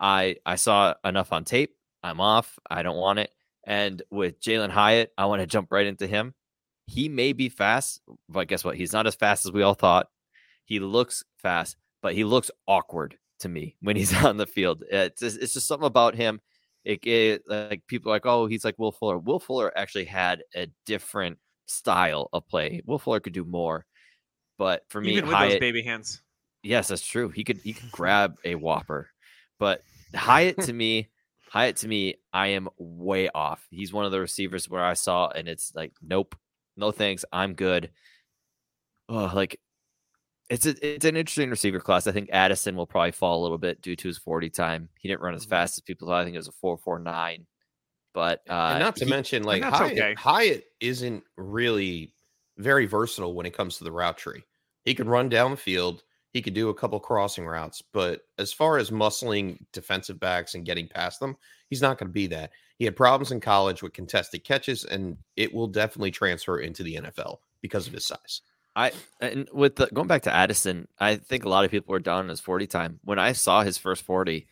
I 0.01 0.37
I 0.45 0.57
saw 0.57 0.95
enough 1.05 1.33
on 1.33 1.45
tape. 1.45 1.75
I'm 2.03 2.21
off. 2.21 2.59
I 2.71 2.83
don't 2.83 2.97
want 2.97 3.21
it. 3.21 3.31
And 3.67 4.03
with 4.11 4.41
Jalin 4.41 4.71
Hyatt, 4.71 5.13
I 5.17 5.27
want 5.27 5.41
to 5.41 5.47
jump 5.47 5.73
right 5.73 5.87
into 5.87 6.07
him. 6.07 6.35
He 6.87 7.09
may 7.09 7.33
be 7.33 7.49
fast, 7.49 8.03
but 8.29 8.49
guess 8.49 8.63
what? 8.63 8.77
He's 8.77 8.93
not 8.93 9.07
as 9.07 9.15
fast 9.15 9.47
as 9.47 9.53
we 9.53 9.63
all 9.63 9.75
thought. 9.75 10.09
He 10.67 10.81
looks 10.81 11.25
fast, 11.39 11.77
but 12.03 12.15
he 12.15 12.25
looks 12.25 12.51
awkward 12.67 13.17
to 13.41 13.49
me 13.49 13.77
when 13.81 13.97
he's 13.97 14.13
on 14.25 14.37
the 14.37 14.47
field. 14.47 14.85
It's 14.91 15.21
just, 15.21 15.41
it's 15.41 15.55
just 15.55 15.67
something 15.67 15.87
about 15.87 16.15
him. 16.15 16.41
It, 16.85 17.07
it 17.07 17.43
like 17.49 17.87
people 17.87 18.13
are 18.13 18.17
like, 18.17 18.27
oh, 18.27 18.45
he's 18.47 18.67
like 18.67 18.79
Will 18.79 18.93
Fuller. 18.93 19.17
Will 19.17 19.41
Fuller 19.41 19.73
actually 19.77 20.05
had 20.05 20.43
a 20.55 20.67
different 20.85 21.39
style 21.67 22.29
of 22.35 22.47
play. 22.47 22.83
Will 22.85 22.99
Fuller 22.99 23.21
could 23.21 23.33
do 23.33 23.47
more, 23.47 23.87
but 24.59 24.85
for 24.89 25.01
me, 25.01 25.13
Even 25.13 25.31
with 25.31 25.39
those 25.39 25.59
baby 25.59 25.83
hands. 25.83 26.21
Yes, 26.65 26.89
that's 26.89 27.07
true. 27.07 27.29
He 27.29 27.45
could 27.45 27.59
he 27.59 27.73
could 27.73 27.93
grab 27.93 28.37
a 28.45 28.55
whopper. 28.57 29.11
But 29.59 29.83
Hyatt 30.15 30.59
to 30.63 30.73
me, 30.73 31.11
Hyatt 31.51 31.77
to 31.79 31.89
me, 31.89 32.17
I 32.33 32.49
am 32.49 32.69
way 32.79 33.29
off. 33.29 33.65
He's 33.71 33.93
one 33.93 34.05
of 34.07 34.13
the 34.13 34.21
receivers 34.21 34.69
where 34.69 34.85
I 34.85 34.95
saw 34.95 35.29
and 35.29 35.47
it's 35.49 35.73
like, 35.75 35.93
nope, 36.03 36.35
no 36.77 36.91
thanks. 36.91 37.25
I'm 37.33 37.55
good. 37.55 37.91
Oh, 39.09 39.31
like 39.35 39.61
it's 40.51 40.67
a, 40.67 40.75
it's 40.87 41.05
an 41.05 41.17
interesting 41.17 41.51
receiver 41.51 41.81
class. 41.81 42.07
I 42.07 42.13
think 42.13 42.29
Addison 42.33 42.77
will 42.77 42.87
probably 42.87 43.13
fall 43.13 43.41
a 43.41 43.43
little 43.43 43.59
bit 43.59 43.81
due 43.81 43.97
to 43.97 44.09
his 44.09 44.19
40 44.19 44.51
time. 44.51 44.89
He 44.99 45.09
didn't 45.09 45.23
run 45.23 45.35
as 45.35 45.47
Mhm. 45.47 45.51
fast 45.51 45.79
as 45.79 45.83
people 45.83 46.09
thought. 46.09 46.21
I 46.21 46.25
think 46.25 46.35
it 46.35 46.39
was 46.39 46.49
a 46.49 46.53
449. 46.53 47.47
But 48.13 48.43
uh 48.49 48.53
and 48.73 48.81
not 48.81 48.97
to 48.97 49.05
he- 49.05 49.11
mention, 49.11 49.43
like 49.43 49.63
that's 49.63 49.77
Hyatt, 49.79 49.93
okay. 49.93 50.15
Hyatt 50.15 50.65
isn't 50.81 51.25
really 51.37 52.13
very 52.59 52.87
versatile 52.87 53.35
when 53.35 53.47
it 53.47 53.57
comes 53.57 53.79
to 53.79 53.85
the 53.85 53.93
route 53.93 54.17
tree. 54.19 54.43
He 54.85 54.95
can 54.95 55.09
run 55.09 55.29
down 55.29 55.51
the 55.51 55.57
field. 55.57 56.03
He 56.35 56.43
could 56.43 56.53
do 56.53 56.69
a 56.69 56.75
couple 56.75 56.99
crossing 56.99 57.47
routes, 57.47 57.81
but 57.93 58.23
as 58.39 58.53
far 58.53 58.77
as 58.77 58.91
muscling 58.91 59.59
defensive 59.73 60.19
backs 60.19 60.55
and 60.57 60.67
getting 60.67 60.89
past 60.89 61.21
them, 61.21 61.37
he's 61.71 61.81
not 61.81 61.97
going 61.97 62.09
to 62.09 62.13
be 62.13 62.27
that. 62.27 62.51
He 62.77 62.85
had 62.85 62.97
problems 62.97 63.31
in 63.31 63.39
college 63.41 63.83
with 63.85 63.93
contested 63.93 64.43
catches, 64.43 64.85
and 64.85 65.17
it 65.37 65.55
will 65.55 65.69
definitely 65.69 66.11
transfer 66.11 66.59
into 66.59 66.83
the 66.83 66.97
NFL 66.97 67.39
because 67.63 67.87
of 67.87 67.93
his 67.93 68.05
size. 68.05 68.41
I 68.75 68.91
and 69.21 69.49
with 69.53 69.77
the 69.77 69.87
going 69.95 70.09
back 70.09 70.23
to 70.23 70.35
Addison, 70.35 70.89
I 70.99 71.15
think 71.15 71.45
a 71.45 71.49
lot 71.49 71.65
of 71.65 71.71
people 71.71 71.93
were 71.93 72.01
down 72.01 72.25
on 72.25 72.29
his 72.29 72.41
40 72.41 72.67
time. 72.67 72.99
When 73.05 73.21
I 73.21 73.31
saw 73.31 73.63
his 73.63 73.79
first 73.79 74.03
40, 74.03 74.49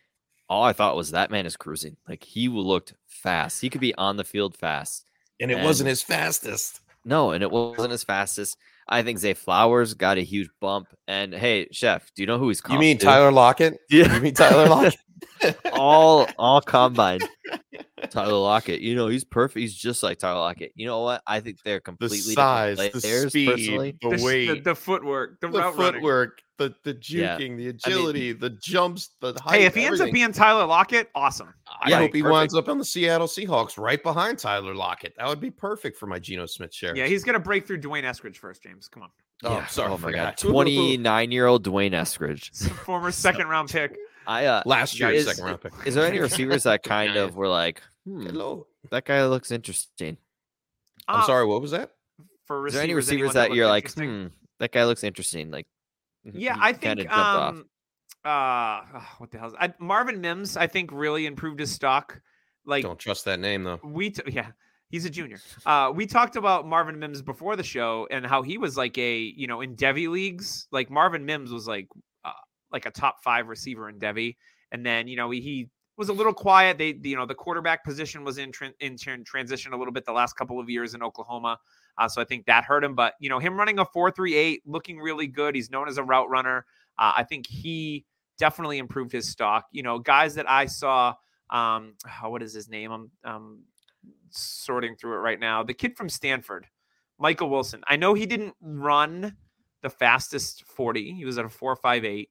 all 0.48 0.62
I 0.62 0.72
thought 0.72 0.94
was 0.94 1.10
that 1.10 1.32
man 1.32 1.46
is 1.46 1.56
cruising. 1.56 1.96
Like 2.08 2.22
he 2.22 2.46
looked 2.46 2.94
fast. 3.08 3.60
He 3.60 3.68
could 3.68 3.80
be 3.80 3.94
on 3.96 4.16
the 4.18 4.24
field 4.24 4.56
fast. 4.56 5.04
And 5.40 5.50
it 5.50 5.54
And- 5.54 5.64
wasn't 5.64 5.88
his 5.88 6.02
fastest. 6.04 6.80
No, 7.04 7.32
and 7.32 7.42
it 7.42 7.50
wasn't 7.50 7.92
as 7.92 8.04
fast 8.04 8.38
as 8.38 8.56
I 8.88 9.02
think 9.02 9.18
Zay 9.18 9.34
Flowers 9.34 9.94
got 9.94 10.18
a 10.18 10.22
huge 10.22 10.50
bump. 10.60 10.88
And 11.08 11.32
hey, 11.32 11.68
chef, 11.72 12.10
do 12.14 12.22
you 12.22 12.26
know 12.26 12.38
who 12.38 12.48
he's 12.48 12.62
You 12.68 12.78
mean 12.78 12.98
to? 12.98 13.06
Tyler 13.06 13.32
Lockett? 13.32 13.78
Yeah. 13.90 14.14
You 14.14 14.20
mean 14.20 14.34
Tyler 14.34 14.68
Lockett? 14.68 14.96
all 15.72 16.28
all 16.38 16.60
combined. 16.60 17.28
Tyler 18.10 18.38
Lockett. 18.38 18.80
You 18.80 18.94
know, 18.94 19.06
he's 19.08 19.24
perfect. 19.24 19.60
He's 19.60 19.74
just 19.74 20.02
like 20.02 20.18
Tyler 20.18 20.40
Lockett. 20.40 20.72
You 20.74 20.86
know 20.86 21.00
what? 21.00 21.22
I 21.26 21.40
think 21.40 21.62
they're 21.64 21.80
completely 21.80 22.18
the 22.18 22.22
completely 22.22 22.34
size, 22.34 22.76
different 22.76 22.92
the 22.94 23.00
players, 23.00 23.28
speed, 23.28 23.48
personally. 23.50 23.98
the 24.02 24.16
The, 24.16 24.24
weight, 24.24 24.46
the, 24.48 24.60
the 24.60 24.74
footwork, 24.74 25.40
the, 25.40 25.48
the 25.48 25.58
route 25.58 25.76
running. 25.76 26.02
Footwork, 26.62 26.82
the 26.84 26.92
the 26.92 26.98
Yeah. 27.02 27.36
juking, 27.38 27.56
the 27.56 27.68
agility, 27.68 28.32
the 28.32 28.50
jumps, 28.50 29.10
the 29.20 29.34
height. 29.42 29.60
Hey, 29.60 29.66
if 29.66 29.74
he 29.74 29.84
ends 29.84 30.00
up 30.00 30.10
being 30.12 30.32
Tyler 30.32 30.66
Lockett, 30.66 31.10
awesome. 31.14 31.52
I 31.80 31.90
Yeah, 31.90 31.98
hope 31.98 32.14
he 32.14 32.22
perfect. 32.22 32.32
winds 32.32 32.54
up 32.54 32.68
on 32.68 32.78
the 32.78 32.84
Seattle 32.84 33.26
Seahawks 33.26 33.78
right 33.78 34.02
behind 34.02 34.38
Tyler 34.38 34.74
Lockett. 34.74 35.14
That 35.16 35.26
would 35.28 35.40
be 35.40 35.50
perfect 35.50 35.98
for 35.98 36.06
my 36.06 36.18
Geno 36.18 36.46
Smith 36.46 36.72
share. 36.74 36.96
Yeah, 36.96 37.06
he's 37.06 37.24
gonna 37.24 37.38
break 37.40 37.66
through 37.66 37.78
D'Wayne 37.78 38.04
Eskridge 38.04 38.36
first, 38.36 38.62
James. 38.62 38.88
Come 38.88 39.02
on. 39.04 39.10
Oh, 39.44 39.56
I'm 39.56 39.68
sorry, 39.68 39.90
Oh 39.92 39.98
my 39.98 40.12
god. 40.12 40.36
29 40.36 41.32
year 41.32 41.46
old 41.46 41.64
D'Wayne 41.64 41.92
Eskridge. 41.92 42.50
Former 42.84 43.10
second 43.12 43.48
round 43.48 43.70
pick. 43.70 43.96
I 44.26 44.46
uh 44.46 44.62
last 44.66 44.98
year 45.00 45.10
is- 45.10 45.26
second 45.26 45.44
round 45.44 45.60
pick. 45.60 45.72
Is 45.84 45.94
there 45.94 46.06
any 46.06 46.18
receivers 46.28 46.62
that 46.64 46.82
kind 46.82 47.16
of 47.16 47.34
were 47.36 47.48
like, 47.48 47.82
hmm, 48.04 48.24
Hello. 48.26 48.66
that 48.90 49.04
guy 49.04 49.24
looks 49.26 49.50
interesting? 49.50 50.16
I'm 51.08 51.20
Uh, 51.20 51.26
sorry. 51.26 51.44
What 51.46 51.60
was 51.60 51.72
that? 51.72 51.90
For 52.46 52.66
Is 52.68 52.74
there 52.74 52.82
any 52.82 52.94
receivers, 52.94 53.30
receivers 53.34 53.36
anyone 53.36 53.50
that 53.50 53.56
you're 53.56 53.66
like, 53.68 53.92
hmm, 53.92 54.26
that 54.60 54.70
guy 54.72 54.84
looks 54.84 55.02
interesting? 55.02 55.50
Like, 55.50 55.66
Yeah, 56.24 56.56
I 56.60 56.72
think 56.72 57.06
off. 57.10 57.54
um 57.54 57.64
uh 58.24 58.80
what 59.18 59.30
the 59.30 59.38
hell 59.38 59.48
is 59.48 59.54
I, 59.58 59.72
Marvin 59.78 60.20
Mims 60.20 60.56
I 60.56 60.66
think 60.66 60.90
really 60.92 61.26
improved 61.26 61.60
his 61.60 61.72
stock. 61.72 62.20
Like 62.64 62.84
Don't 62.84 62.98
trust 62.98 63.24
that 63.24 63.40
name 63.40 63.64
though. 63.64 63.80
we 63.82 64.10
t- 64.10 64.22
yeah, 64.28 64.48
he's 64.88 65.04
a 65.04 65.10
junior. 65.10 65.38
Uh 65.66 65.92
we 65.94 66.06
talked 66.06 66.36
about 66.36 66.66
Marvin 66.66 66.98
Mims 66.98 67.22
before 67.22 67.56
the 67.56 67.64
show 67.64 68.06
and 68.10 68.24
how 68.26 68.42
he 68.42 68.58
was 68.58 68.76
like 68.76 68.96
a, 68.98 69.18
you 69.18 69.46
know, 69.46 69.60
in 69.60 69.74
Devy 69.76 70.08
leagues, 70.08 70.68
like 70.70 70.90
Marvin 70.90 71.24
Mims 71.24 71.50
was 71.50 71.66
like 71.66 71.88
uh, 72.24 72.32
like 72.70 72.86
a 72.86 72.90
top 72.90 73.22
5 73.24 73.48
receiver 73.48 73.88
in 73.88 73.98
Devy 73.98 74.36
and 74.72 74.84
then, 74.86 75.06
you 75.06 75.16
know, 75.16 75.30
he, 75.30 75.40
he 75.40 75.68
was 75.96 76.08
a 76.08 76.12
little 76.12 76.32
quiet. 76.32 76.78
They, 76.78 76.98
you 77.02 77.16
know, 77.16 77.26
the 77.26 77.34
quarterback 77.34 77.84
position 77.84 78.24
was 78.24 78.38
in, 78.38 78.50
tran 78.50 78.72
in 78.80 78.96
tran- 78.96 79.24
transition 79.26 79.72
a 79.72 79.76
little 79.76 79.92
bit 79.92 80.04
the 80.06 80.12
last 80.12 80.32
couple 80.34 80.58
of 80.58 80.70
years 80.70 80.94
in 80.94 81.02
Oklahoma. 81.02 81.58
Uh, 81.98 82.08
so 82.08 82.20
I 82.20 82.24
think 82.24 82.46
that 82.46 82.64
hurt 82.64 82.84
him. 82.84 82.94
But 82.94 83.14
you 83.20 83.28
know, 83.28 83.38
him 83.38 83.56
running 83.56 83.78
a 83.78 83.84
four 83.84 84.10
three 84.10 84.34
eight, 84.34 84.62
looking 84.66 84.98
really 84.98 85.26
good. 85.26 85.54
He's 85.54 85.70
known 85.70 85.88
as 85.88 85.98
a 85.98 86.04
route 86.04 86.28
runner. 86.28 86.64
Uh, 86.98 87.12
I 87.16 87.24
think 87.24 87.46
he 87.46 88.04
definitely 88.38 88.78
improved 88.78 89.12
his 89.12 89.28
stock. 89.28 89.66
You 89.72 89.82
know, 89.82 89.98
guys 89.98 90.34
that 90.34 90.48
I 90.48 90.66
saw. 90.66 91.14
Um, 91.50 91.94
what 92.22 92.42
is 92.42 92.52
his 92.52 92.68
name? 92.68 92.90
I'm 92.90 93.10
um, 93.24 93.62
sorting 94.30 94.96
through 94.96 95.14
it 95.14 95.20
right 95.20 95.40
now. 95.40 95.62
The 95.62 95.74
kid 95.74 95.96
from 95.96 96.08
Stanford, 96.08 96.66
Michael 97.18 97.50
Wilson. 97.50 97.82
I 97.86 97.96
know 97.96 98.14
he 98.14 98.26
didn't 98.26 98.54
run 98.60 99.36
the 99.82 99.90
fastest 99.90 100.64
40. 100.64 101.12
He 101.12 101.24
was 101.24 101.38
at 101.38 101.44
a 101.44 101.48
458, 101.48 102.30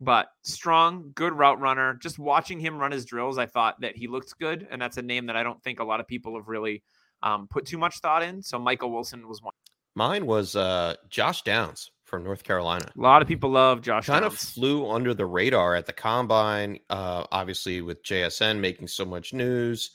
but 0.00 0.28
strong, 0.42 1.12
good 1.14 1.32
route 1.32 1.60
runner. 1.60 1.94
Just 1.94 2.18
watching 2.18 2.60
him 2.60 2.78
run 2.78 2.92
his 2.92 3.04
drills, 3.04 3.38
I 3.38 3.46
thought 3.46 3.80
that 3.80 3.96
he 3.96 4.08
looked 4.08 4.38
good. 4.38 4.66
And 4.70 4.82
that's 4.82 4.96
a 4.96 5.02
name 5.02 5.26
that 5.26 5.36
I 5.36 5.42
don't 5.42 5.62
think 5.62 5.80
a 5.80 5.84
lot 5.84 6.00
of 6.00 6.06
people 6.06 6.36
have 6.36 6.48
really 6.48 6.82
um, 7.22 7.48
put 7.48 7.66
too 7.66 7.78
much 7.78 7.98
thought 8.00 8.22
in. 8.22 8.42
So 8.42 8.58
Michael 8.58 8.90
Wilson 8.90 9.26
was 9.28 9.42
one. 9.42 9.54
Mine 9.94 10.26
was 10.26 10.54
uh, 10.54 10.94
Josh 11.08 11.42
Downs 11.42 11.90
from 12.04 12.24
North 12.24 12.44
Carolina. 12.44 12.90
A 12.96 13.00
lot 13.00 13.20
of 13.20 13.28
people 13.28 13.50
love 13.50 13.82
Josh. 13.82 14.06
Kind 14.06 14.22
Downs. 14.22 14.34
of 14.34 14.38
flew 14.38 14.90
under 14.90 15.12
the 15.12 15.26
radar 15.26 15.74
at 15.74 15.86
the 15.86 15.92
combine. 15.92 16.78
Uh, 16.88 17.24
obviously, 17.32 17.82
with 17.82 18.02
JSN 18.02 18.60
making 18.60 18.88
so 18.88 19.04
much 19.04 19.32
news, 19.32 19.90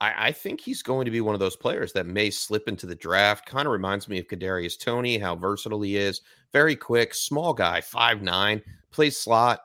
I, 0.00 0.28
I, 0.28 0.32
think 0.32 0.60
he's 0.60 0.82
going 0.82 1.04
to 1.04 1.10
be 1.10 1.20
one 1.20 1.34
of 1.34 1.40
those 1.40 1.56
players 1.56 1.92
that 1.92 2.06
may 2.06 2.30
slip 2.30 2.68
into 2.68 2.86
the 2.86 2.94
draft. 2.94 3.46
Kind 3.46 3.66
of 3.66 3.72
reminds 3.72 4.08
me 4.08 4.18
of 4.18 4.26
Kadarius 4.26 4.78
Toney, 4.78 5.18
how 5.18 5.36
versatile 5.36 5.82
he 5.82 5.96
is. 5.96 6.20
Very 6.52 6.76
quick, 6.76 7.14
small 7.14 7.54
guy, 7.54 7.80
five 7.80 8.22
nine, 8.22 8.62
plays 8.90 9.16
slot. 9.16 9.60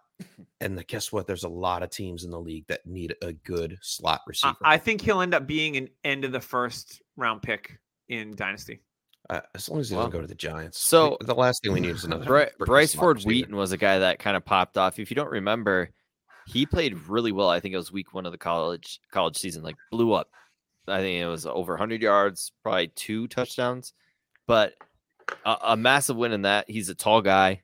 And 0.61 0.85
guess 0.87 1.11
what? 1.11 1.27
There's 1.27 1.43
a 1.43 1.49
lot 1.49 1.83
of 1.83 1.89
teams 1.89 2.23
in 2.23 2.31
the 2.31 2.39
league 2.39 2.65
that 2.67 2.85
need 2.85 3.15
a 3.21 3.33
good 3.33 3.77
slot 3.81 4.21
receiver. 4.25 4.55
I 4.63 4.77
think 4.77 5.01
he'll 5.01 5.21
end 5.21 5.33
up 5.33 5.45
being 5.45 5.75
an 5.77 5.89
end 6.03 6.23
of 6.25 6.31
the 6.31 6.39
first 6.39 7.01
round 7.17 7.41
pick 7.41 7.77
in 8.07 8.35
Dynasty. 8.35 8.81
Uh, 9.29 9.41
as 9.55 9.67
long 9.69 9.79
as 9.79 9.89
he 9.89 9.95
doesn't 9.95 10.11
go 10.11 10.21
to 10.21 10.27
the 10.27 10.35
Giants. 10.35 10.79
So 10.79 11.17
the 11.21 11.33
last 11.33 11.63
thing 11.63 11.73
we 11.73 11.79
need 11.79 11.95
is 11.95 12.05
another. 12.05 12.25
Bry- 12.27 12.51
Bryce 12.59 12.93
Ford 12.93 13.21
Wheaton 13.23 13.55
was 13.55 13.71
a 13.71 13.77
guy 13.77 13.99
that 13.99 14.19
kind 14.19 14.37
of 14.37 14.45
popped 14.45 14.77
off. 14.77 14.99
If 14.99 15.09
you 15.09 15.15
don't 15.15 15.31
remember, 15.31 15.89
he 16.45 16.65
played 16.65 17.07
really 17.07 17.31
well. 17.31 17.49
I 17.49 17.59
think 17.59 17.73
it 17.73 17.77
was 17.77 17.91
week 17.91 18.13
one 18.13 18.25
of 18.25 18.31
the 18.31 18.37
college 18.37 18.99
college 19.11 19.37
season, 19.37 19.63
like 19.63 19.75
blew 19.91 20.13
up. 20.13 20.29
I 20.87 20.99
think 20.99 21.19
it 21.19 21.27
was 21.27 21.47
over 21.47 21.73
100 21.73 22.01
yards, 22.01 22.51
probably 22.61 22.89
two 22.89 23.27
touchdowns, 23.27 23.93
but 24.45 24.73
a, 25.43 25.57
a 25.63 25.77
massive 25.77 26.15
win 26.15 26.31
in 26.31 26.43
that. 26.43 26.69
He's 26.69 26.89
a 26.89 26.95
tall 26.95 27.23
guy, 27.23 27.63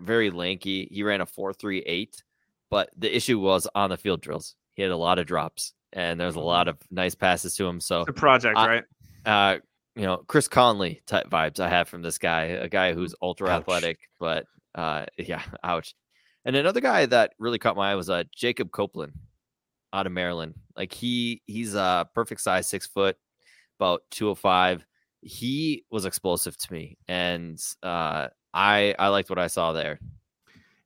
very 0.00 0.30
lanky. 0.30 0.88
He 0.90 1.02
ran 1.02 1.20
a 1.20 1.26
4.38, 1.26 2.22
but 2.70 2.90
the 2.96 3.14
issue 3.14 3.38
was 3.38 3.66
on 3.74 3.90
the 3.90 3.96
field 3.96 4.20
drills. 4.20 4.54
He 4.74 4.82
had 4.82 4.90
a 4.90 4.96
lot 4.96 5.18
of 5.18 5.26
drops, 5.26 5.72
and 5.92 6.18
there's 6.20 6.34
a 6.36 6.38
Mm-hmm. 6.38 6.46
lot 6.46 6.68
of 6.68 6.76
nice 6.90 7.14
passes 7.14 7.54
to 7.56 7.66
him. 7.66 7.80
So 7.80 8.04
The 8.04 8.12
project, 8.12 8.56
I- 8.58 8.66
right? 8.66 8.84
uh, 9.24 9.58
you 9.94 10.02
know, 10.02 10.18
Chris 10.28 10.46
Conley 10.48 11.00
type 11.06 11.30
vibes 11.30 11.58
I 11.60 11.68
have 11.70 11.88
from 11.88 12.02
this 12.02 12.18
guy, 12.18 12.42
a 12.44 12.68
guy 12.68 12.92
who's 12.92 13.14
ultra 13.22 13.48
Ouch. 13.48 13.60
athletic, 13.62 13.98
but 14.20 14.44
uh, 14.74 15.06
yeah, 15.18 15.42
ouch. 15.64 15.94
And 16.44 16.54
another 16.54 16.80
guy 16.80 17.06
that 17.06 17.32
really 17.38 17.58
caught 17.58 17.76
my 17.76 17.92
eye 17.92 17.94
was 17.94 18.10
uh, 18.10 18.24
Jacob 18.34 18.70
Copeland 18.70 19.14
out 19.92 20.06
of 20.06 20.12
Maryland. 20.12 20.54
Like 20.76 20.92
he 20.92 21.40
he's 21.46 21.74
a 21.74 22.06
perfect 22.14 22.40
size, 22.42 22.68
six 22.68 22.86
foot, 22.86 23.16
about 23.80 24.02
two 24.10 24.26
hundred 24.26 24.34
five. 24.40 24.86
He 25.26 25.84
was 25.90 26.04
explosive 26.04 26.56
to 26.56 26.72
me, 26.72 26.98
and 27.08 27.60
uh, 27.82 28.28
I 28.54 28.94
I 28.98 29.08
liked 29.08 29.28
what 29.28 29.38
I 29.38 29.48
saw 29.48 29.72
there. 29.72 29.98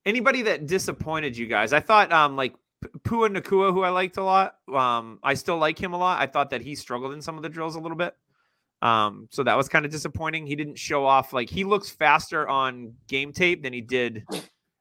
Anybody 0.07 0.43
that 0.43 0.67
disappointed 0.67 1.37
you 1.37 1.47
guys? 1.47 1.73
I 1.73 1.81
thought 1.81 2.11
um 2.13 2.37
like 2.37 2.55
Puka 3.05 3.35
Nacua, 3.35 3.73
who 3.73 3.83
I 3.83 3.91
liked 3.91 4.17
a 4.17 4.23
lot. 4.23 4.55
Um, 4.73 5.19
I 5.23 5.35
still 5.35 5.59
like 5.59 5.79
him 5.79 5.93
a 5.93 5.99
lot. 5.99 6.21
I 6.21 6.27
thought 6.27 6.51
that 6.51 6.63
he 6.63 6.75
struggled 6.75 7.13
in 7.13 7.21
some 7.21 7.37
of 7.37 7.43
the 7.43 7.49
drills 7.49 7.77
a 7.77 7.81
little 7.81 7.97
bit. 7.97 8.15
Um, 8.83 9.29
so 9.31 9.43
that 9.43 9.57
was 9.57 9.69
kind 9.69 9.85
of 9.85 9.91
disappointing. 9.91 10.47
He 10.47 10.57
didn't 10.57 10.79
show 10.79 11.05
off 11.05 11.33
like 11.33 11.51
he 11.51 11.65
looks 11.65 11.91
faster 11.91 12.49
on 12.49 12.95
game 13.09 13.33
tape 13.33 13.63
than 13.63 13.75
he 13.75 13.83
did 13.83 14.25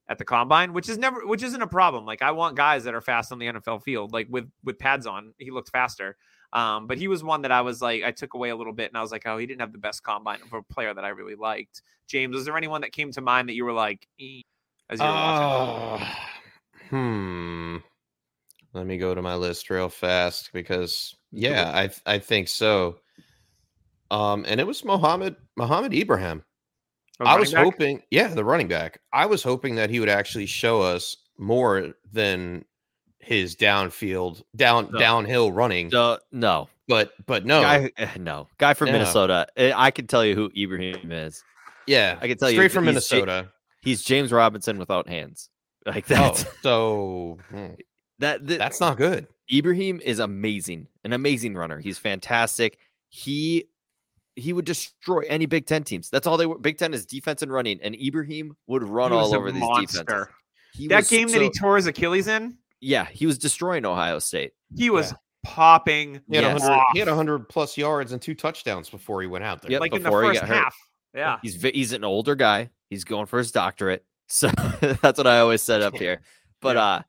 at 0.08 0.18
the 0.18 0.26
combine, 0.26 0.72
which 0.74 0.88
is 0.88 0.98
never 0.98 1.26
which 1.28 1.44
isn't 1.44 1.62
a 1.62 1.68
problem. 1.68 2.06
Like 2.06 2.22
I 2.22 2.32
want 2.32 2.56
guys 2.56 2.86
that 2.86 2.96
are 2.96 3.02
fast 3.02 3.32
on 3.34 3.40
the 3.40 3.48
NFL 3.48 3.84
field, 3.84 4.14
like 4.14 4.28
with 4.30 4.50
with 4.64 4.80
pads 4.80 5.06
on, 5.06 5.34
he 5.38 5.52
looked 5.52 5.70
faster. 5.70 6.16
Um, 6.52 6.88
but 6.88 6.98
he 6.98 7.08
was 7.08 7.24
one 7.24 7.44
that 7.44 7.52
I 7.52 7.62
was 7.62 7.82
like, 7.82 8.04
I 8.04 8.12
took 8.12 8.34
away 8.34 8.50
a 8.50 8.56
little 8.56 8.74
bit 8.74 8.90
and 8.90 8.98
I 8.98 9.02
was 9.02 9.12
like, 9.12 9.24
oh, 9.26 9.38
he 9.38 9.46
didn't 9.46 9.62
have 9.62 9.72
the 9.72 9.78
best 9.78 10.04
combine 10.04 10.40
of 10.42 10.52
a 10.54 10.64
player 10.64 10.94
that 10.94 11.06
I 11.06 11.10
really 11.10 11.36
liked. 11.36 11.82
James, 12.08 12.36
was 12.36 12.46
there 12.46 12.58
anyone 12.58 12.82
that 12.82 12.92
came 12.92 13.12
to 13.12 13.22
mind 13.22 13.50
that 13.50 13.54
you 13.54 13.66
were 13.66 13.74
like, 13.74 14.08
"Eh," 14.20 14.42
as 14.90 15.00
you 15.00 15.06
were 15.06 15.12
watching? 15.12 16.08
Uh, 16.08 16.16
hmm. 16.90 17.78
Let 18.74 18.88
me 18.88 18.98
go 18.98 19.14
to 19.14 19.22
my 19.22 19.36
list 19.36 19.70
real 19.70 19.90
fast 19.90 20.52
because 20.54 21.16
yeah, 21.32 21.72
I 21.74 21.90
I 22.06 22.20
think 22.20 22.48
so. 22.48 22.98
Um, 24.12 24.44
and 24.48 24.60
it 24.60 24.66
was 24.66 24.84
Mohamed 24.84 25.36
Mohamed 25.56 25.94
Ibrahim. 25.94 26.44
I 27.20 27.38
was 27.38 27.52
back? 27.52 27.64
hoping, 27.64 28.02
yeah, 28.12 28.28
the 28.28 28.46
running 28.46 28.70
back. 28.70 29.02
I 29.12 29.26
was 29.26 29.44
hoping 29.44 29.76
that 29.76 29.90
he 29.90 30.00
would 30.00 30.10
actually 30.10 30.46
show 30.46 30.82
us 30.82 31.18
more 31.38 31.94
than 32.12 32.64
his 33.20 33.56
downfield, 33.56 34.42
down 34.56 34.90
No. 34.92 35.00
downhill 35.00 35.52
running. 35.52 35.92
So 35.92 36.20
no, 36.32 36.70
But 36.88 37.14
but 37.26 37.46
no, 37.46 37.62
guy, 37.62 37.92
eh, 37.98 38.10
no 38.18 38.48
guy 38.58 38.74
from 38.74 38.88
No. 38.88 38.94
Minnesota. 38.94 39.48
Eh, 39.56 39.72
I 39.76 39.92
can 39.92 40.08
tell 40.08 40.24
you 40.26 40.36
who 40.36 40.52
Ibrahim 40.58 41.12
is. 41.12 41.44
yeah, 41.88 42.18
I 42.22 42.28
can 42.28 42.38
tell 42.38 42.50
you 42.50 42.56
straight 42.58 42.72
from 42.72 42.86
he's 42.86 43.12
Ja- 43.12 43.18
Minnesota. 43.18 43.52
He's 43.82 44.04
James 44.04 44.32
Robinson 44.32 44.78
without 44.78 45.08
hands. 45.08 45.50
Like 45.86 46.12
Oh, 46.12 46.16
that's 46.16 46.46
so 46.62 47.38
hmm, 47.50 47.68
that, 48.20 48.46
that 48.48 48.58
that's 48.60 48.80
not 48.82 48.98
good. 48.98 49.28
Ibrahim 49.52 50.02
is 50.04 50.20
amazing, 50.20 50.88
an 51.04 51.14
amazing 51.14 51.56
runner. 51.56 51.80
He's 51.80 51.98
fantastic. 51.98 52.78
He 53.08 53.66
he 54.36 54.54
would 54.54 54.66
destroy 54.66 55.22
any 55.28 55.46
Big 55.46 55.66
Ten 55.66 55.84
teams. 55.84 56.10
That's 56.10 56.28
all 56.28 56.38
they 56.38 56.46
were. 56.46 56.60
Big 56.60 56.78
Ten 56.78 56.94
is 56.94 57.06
defense 57.06 57.42
and 57.42 57.52
running, 57.52 57.80
and 57.82 57.96
Ibrahim 57.96 58.56
would 58.68 58.84
run 58.84 59.12
all 59.14 59.34
over 59.34 59.52
these 59.52 59.62
monster. 59.62 60.04
defenses. 60.04 60.34
He 60.74 60.88
That 60.88 60.98
was 60.98 61.10
game 61.10 61.28
that 61.30 61.42
he 61.42 61.50
tore 61.50 61.78
his 61.78 61.88
Achilles 61.88 62.28
in, 62.28 62.58
yeah, 62.82 63.06
he 63.06 63.26
was 63.26 63.38
destroying 63.38 63.86
Ohio 63.86 64.20
State. 64.20 64.54
he 64.76 64.90
was 64.90 65.12
Yeah. 65.12 65.18
popping 65.44 66.22
He 66.30 66.36
had 66.36 66.44
Yes. 66.46 66.62
100, 66.62 66.84
he 66.94 67.00
had 67.00 67.08
100 67.08 67.50
plus 67.50 67.78
yards 67.78 68.12
and 68.12 68.22
two 68.22 68.36
touchdowns 68.36 68.90
before 68.90 69.22
he 69.22 69.28
went 69.28 69.44
out 69.44 69.62
there. 69.62 69.72
Yep. 69.72 69.82
like 69.82 69.94
in 69.94 70.04
the 70.04 70.10
before 70.10 70.24
he 70.24 70.30
first 70.30 70.42
got 70.42 70.50
hurt. 70.50 70.64
half. 70.64 70.76
Yeah. 71.14 71.38
He's 71.42 71.62
he's 71.62 71.94
an 71.94 72.04
older 72.04 72.36
guy. 72.36 72.70
He's 72.90 73.04
going 73.04 73.26
for 73.26 73.38
his 73.40 73.52
doctorate. 73.52 74.04
So 74.32 74.48
that's 75.02 75.18
what 75.18 75.26
I 75.26 75.40
always 75.40 75.62
set 75.64 75.82
up 75.82 75.96
here. 75.96 76.22
But 76.62 76.76
Yeah. 76.76 76.84
uh 76.84 77.02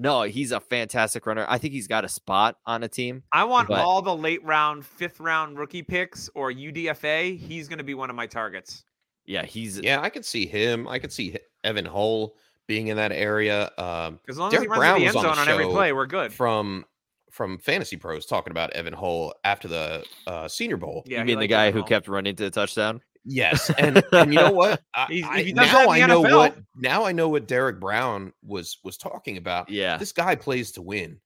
no, 0.00 0.22
he's 0.22 0.52
a 0.52 0.60
fantastic 0.60 1.26
runner. 1.26 1.44
I 1.48 1.58
think 1.58 1.72
he's 1.74 1.88
got 1.88 2.04
a 2.04 2.08
spot 2.08 2.56
on 2.66 2.84
a 2.84 2.88
team. 2.88 3.24
I 3.32 3.42
want 3.44 3.66
But- 3.66 3.80
all 3.80 4.00
the 4.00 4.14
late 4.14 4.44
round, 4.44 4.86
fifth 4.86 5.18
round 5.18 5.58
rookie 5.58 5.82
picks 5.82 6.30
or 6.36 6.52
UDFA. 6.52 7.36
He's 7.36 7.66
going 7.66 7.78
to 7.78 7.84
be 7.84 7.94
one 7.94 8.08
of 8.10 8.14
my 8.14 8.26
targets. 8.28 8.84
Yeah, 9.26 9.44
he's 9.44 9.80
Yeah, 9.80 10.00
I 10.00 10.08
could 10.08 10.24
see 10.24 10.46
him. 10.46 10.86
I 10.86 11.00
could 11.00 11.12
see 11.12 11.36
Evan 11.64 11.84
Hull 11.84 12.36
being 12.68 12.86
in 12.88 12.96
that 12.98 13.10
area. 13.10 13.70
Um, 13.76 14.20
As 14.28 14.38
long 14.38 14.48
as 14.48 14.52
Derek 14.52 14.66
he 14.66 14.68
runs 14.68 14.78
Brown 14.78 14.98
the 15.00 15.06
was 15.06 15.16
end 15.16 15.26
on 15.26 15.34
zone 15.34 15.34
the 15.34 15.40
on 15.40 15.48
every 15.60 15.66
play, 15.72 15.92
we're 15.92 16.06
good. 16.06 16.32
from 16.32 16.84
from 17.32 17.58
Fantasy 17.58 17.96
Pros 17.96 18.26
talking 18.26 18.50
about 18.52 18.72
Evan 18.72 18.92
Hull 18.92 19.34
after 19.44 19.66
the 19.68 20.04
uh, 20.26 20.46
Senior 20.48 20.76
Bowl. 20.76 21.02
Yeah, 21.06 21.18
you 21.20 21.24
mean 21.24 21.40
the 21.40 21.46
guy 21.48 21.66
Evan 21.66 21.74
who 21.74 21.80
Hull. 21.80 21.88
kept 21.88 22.08
running 22.08 22.36
to 22.36 22.44
the 22.44 22.50
touchdown? 22.50 23.00
Yes, 23.24 23.70
and 23.78 24.02
and 24.12 24.32
you 24.32 24.38
know 24.40 24.52
what? 24.52 24.80
I, 24.94 25.22
I- 25.28 25.42
he 25.42 25.52
now 25.52 25.88
I 25.90 26.06
know 26.06 26.22
NFL 26.22 26.36
what 26.36 26.56
now 26.76 27.04
I 27.04 27.12
know 27.12 27.28
what 27.28 27.46
Derek 27.48 27.80
Brown 27.80 28.32
was 28.44 28.78
was 28.84 28.96
talking 28.96 29.36
about. 29.36 29.68
Yeah. 29.68 29.96
This 29.98 30.12
guy 30.12 30.34
plays 30.36 30.72
to 30.72 30.82
win, 30.82 31.18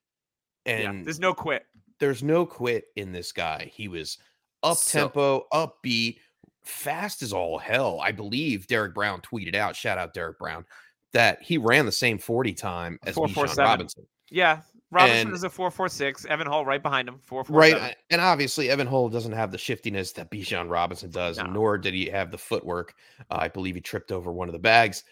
yeah, 0.67 0.91
and 0.91 1.05
there's 1.07 1.21
no 1.21 1.35
quit. 1.35 1.65
there's 2.01 2.23
no 2.23 2.47
quit 2.47 2.85
in 2.97 3.13
this 3.13 3.31
guy. 3.33 3.71
He 3.73 3.89
was 3.89 4.19
up 4.65 4.79
tempo, 4.85 5.47
upbeat, 5.53 6.19
fast 6.65 7.23
as 7.23 7.33
all 7.33 7.59
hell. 7.59 8.01
I 8.01 8.13
believe 8.13 8.67
Derek 8.67 8.95
Brown 8.95 9.21
tweeted 9.21 9.55
out, 9.55 9.77
shout 9.77 9.99
out 9.99 10.15
Derek 10.15 10.39
Brown, 10.39 10.65
that 11.13 11.43
he 11.43 11.59
ran 11.59 11.87
the 11.87 11.93
same 11.93 12.19
40 12.19 12.55
time 12.55 12.99
as 13.05 13.15
Four, 13.15 13.29
four, 13.29 13.45
Bijan. 13.47 13.59
Robinson. 13.59 14.07
Yeah. 14.31 14.61
Robinson 14.91 15.29
And- 15.29 15.35
is 15.37 15.45
a 15.45 15.51
446. 15.51 16.27
Evan 16.27 16.47
Hull 16.47 16.65
right 16.67 16.83
behind 16.83 17.09
him. 17.09 17.19
447. 17.25 17.83
Right. 17.83 17.93
I- 17.93 17.97
And 18.11 18.21
obviously, 18.21 18.69
Evan 18.69 18.87
Hull 18.87 19.09
doesn't 19.09 19.33
have 19.33 19.51
the 19.51 19.59
shiftiness 19.59 20.13
that 20.13 20.31
Bijan 20.31 20.69
Robinson 20.71 21.11
does, 21.11 21.39
No. 21.39 21.45
nor 21.47 21.79
did 21.79 21.95
he 21.95 22.07
have 22.07 22.31
the 22.31 22.39
footwork. 22.39 22.95
Uh, 23.31 23.39
I 23.41 23.49
believe 23.49 23.75
he 23.75 23.81
tripped 23.81 24.13
over 24.13 24.33
one 24.33 24.49
of 24.49 24.53
the 24.53 24.59
bags 24.59 25.05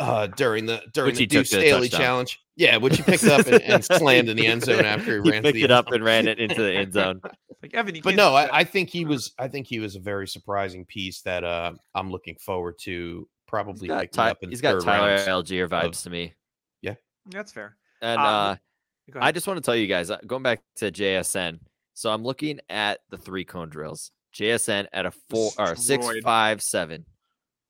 uh, 0.00 0.28
during 0.28 0.64
the 0.64 0.80
during 0.94 1.08
Which 1.08 1.16
the 1.16 1.22
he 1.22 1.26
Deuce 1.26 1.50
to 1.50 1.56
Staley 1.56 1.88
touchdown. 1.88 2.00
challenge. 2.00 2.40
Yeah, 2.56 2.76
which 2.76 2.96
he 2.96 3.02
picked 3.02 3.24
up 3.24 3.46
and, 3.46 3.60
and 3.62 3.84
slammed 3.84 4.28
in 4.28 4.36
the 4.36 4.46
end 4.46 4.62
zone 4.64 4.84
after 4.84 5.16
he, 5.18 5.22
he 5.24 5.30
ran. 5.30 5.42
picked 5.42 5.54
the 5.56 5.62
it 5.64 5.70
up 5.70 5.86
zone. 5.86 5.94
and 5.96 6.04
ran 6.04 6.28
it 6.28 6.38
into 6.38 6.62
the 6.62 6.72
end 6.72 6.92
zone. 6.92 7.20
Like 7.62 7.74
Evan, 7.74 8.00
but 8.02 8.14
no. 8.14 8.34
I, 8.34 8.60
I 8.60 8.64
think 8.64 8.88
he 8.90 9.04
was. 9.04 9.32
I 9.38 9.48
think 9.48 9.66
he 9.66 9.80
was 9.80 9.96
a 9.96 10.00
very 10.00 10.26
surprising 10.28 10.84
piece 10.86 11.20
that 11.22 11.42
uh, 11.44 11.72
I'm 11.94 12.10
looking 12.12 12.36
forward 12.36 12.76
to. 12.82 13.28
Probably 13.48 13.88
He's 13.88 13.88
got, 13.88 14.12
Ty- 14.12 14.30
up 14.30 14.38
in 14.42 14.50
he's 14.50 14.60
got 14.60 14.74
third 14.74 14.84
Tyler 14.84 15.08
rounds. 15.16 15.26
Allgeier 15.26 15.68
vibes 15.68 15.84
of- 15.86 16.02
to 16.02 16.10
me. 16.10 16.34
Yeah, 16.82 16.94
that's 17.26 17.50
fair. 17.50 17.76
And 18.00 18.20
Uh, 18.20 18.22
uh, 18.24 18.56
I 19.20 19.32
just 19.32 19.46
want 19.48 19.56
to 19.56 19.62
tell 19.62 19.74
you 19.74 19.86
guys, 19.88 20.10
uh, 20.10 20.18
going 20.26 20.42
back 20.44 20.62
to 20.76 20.92
JSN. 20.92 21.58
So 21.94 22.10
I'm 22.12 22.22
looking 22.22 22.60
at 22.68 23.00
the 23.10 23.18
three 23.18 23.44
cone 23.44 23.70
drills. 23.70 24.12
JSN 24.34 24.86
at 24.92 25.06
a 25.06 25.10
four 25.10 25.50
or 25.58 25.74
six 25.74 26.04
Destroyed. 26.04 26.22
five 26.22 26.62
seven. 26.62 27.06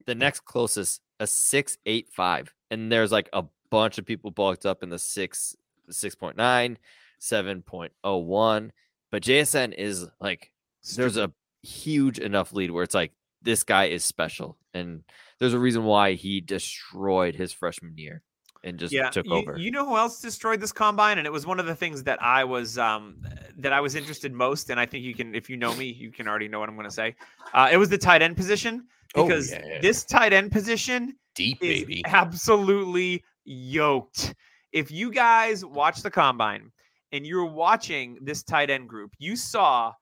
The 0.06 0.14
next 0.14 0.44
closest 0.44 1.00
a 1.20 1.26
six 1.26 1.78
eight 1.86 2.08
five, 2.10 2.52
and 2.70 2.90
there's 2.92 3.12
like 3.12 3.28
a 3.32 3.44
bunch 3.70 3.96
of 3.98 4.04
people 4.04 4.30
bulked 4.30 4.66
up 4.66 4.82
in 4.82 4.90
the 4.90 4.98
six 4.98 5.54
six 5.90 6.14
point 6.14 6.36
nine, 6.36 6.76
seven 7.20 7.62
point 7.62 7.92
oh 8.04 8.16
one. 8.18 8.72
But 9.10 9.22
JSN 9.22 9.72
is 9.74 10.06
like 10.20 10.52
there's 10.96 11.16
a 11.16 11.32
huge 11.62 12.18
enough 12.18 12.52
lead 12.52 12.70
where 12.70 12.84
it's 12.84 12.94
like 12.94 13.12
this 13.43 13.62
guy 13.64 13.86
is 13.86 14.05
special, 14.05 14.57
and 14.74 15.03
there's 15.39 15.55
a 15.55 15.59
reason 15.59 15.84
why 15.84 16.14
he 16.14 16.41
destroyed 16.41 17.34
his 17.34 17.53
freshman 17.53 17.97
year 17.97 18.22
and 18.64 18.78
just 18.78 18.93
yeah, 18.93 19.11
took 19.11 19.26
you, 19.26 19.32
over. 19.32 19.59
You 19.59 19.70
know 19.70 19.86
who 19.86 19.97
else 19.97 20.20
destroyed 20.20 20.61
this 20.61 20.72
combine, 20.72 21.18
and 21.18 21.26
it 21.26 21.32
was 21.32 21.47
one 21.47 21.61
of 21.61 21.66
the 21.66 21.74
things 21.74 22.03
that 22.05 22.22
I 22.22 22.45
was 22.45 22.78
um, 22.78 23.22
that 23.57 23.72
I 23.72 23.80
was 23.80 23.95
interested 23.95 24.32
most. 24.32 24.70
And 24.70 24.80
I 24.80 24.86
think 24.86 25.05
you 25.05 25.14
can, 25.14 25.34
if 25.34 25.49
you 25.49 25.57
know 25.57 25.74
me, 25.76 25.86
you 25.86 26.11
can 26.11 26.26
already 26.28 26.49
know 26.49 26.61
what 26.61 26.68
I'm 26.68 26.74
going 26.76 26.89
to 26.89 26.95
say. 26.95 27.14
Uh, 27.55 27.68
it 27.70 27.76
was 27.76 27.89
the 27.89 27.99
tight 27.99 28.22
end 28.22 28.36
position 28.36 28.86
Oh, 29.14 29.26
because 29.26 29.53
yeah. 29.53 29.80
this 29.80 30.05
tight 30.05 30.32
end 30.32 30.53
position 30.53 31.16
Deep 31.34 31.62
is 31.62 31.84
baby. 31.84 32.03
absolutely 32.07 33.24
yoked. 33.45 34.34
If 34.72 34.91
you 34.91 35.11
guys 35.11 35.64
watch 35.64 36.03
the 36.03 36.11
combine 36.11 36.70
and 37.12 37.26
you're 37.26 37.47
watching 37.47 38.18
this 38.20 38.43
tight 38.43 38.68
end 38.68 38.89
group, 38.89 39.12
you 39.18 39.34
saw, 39.34 39.93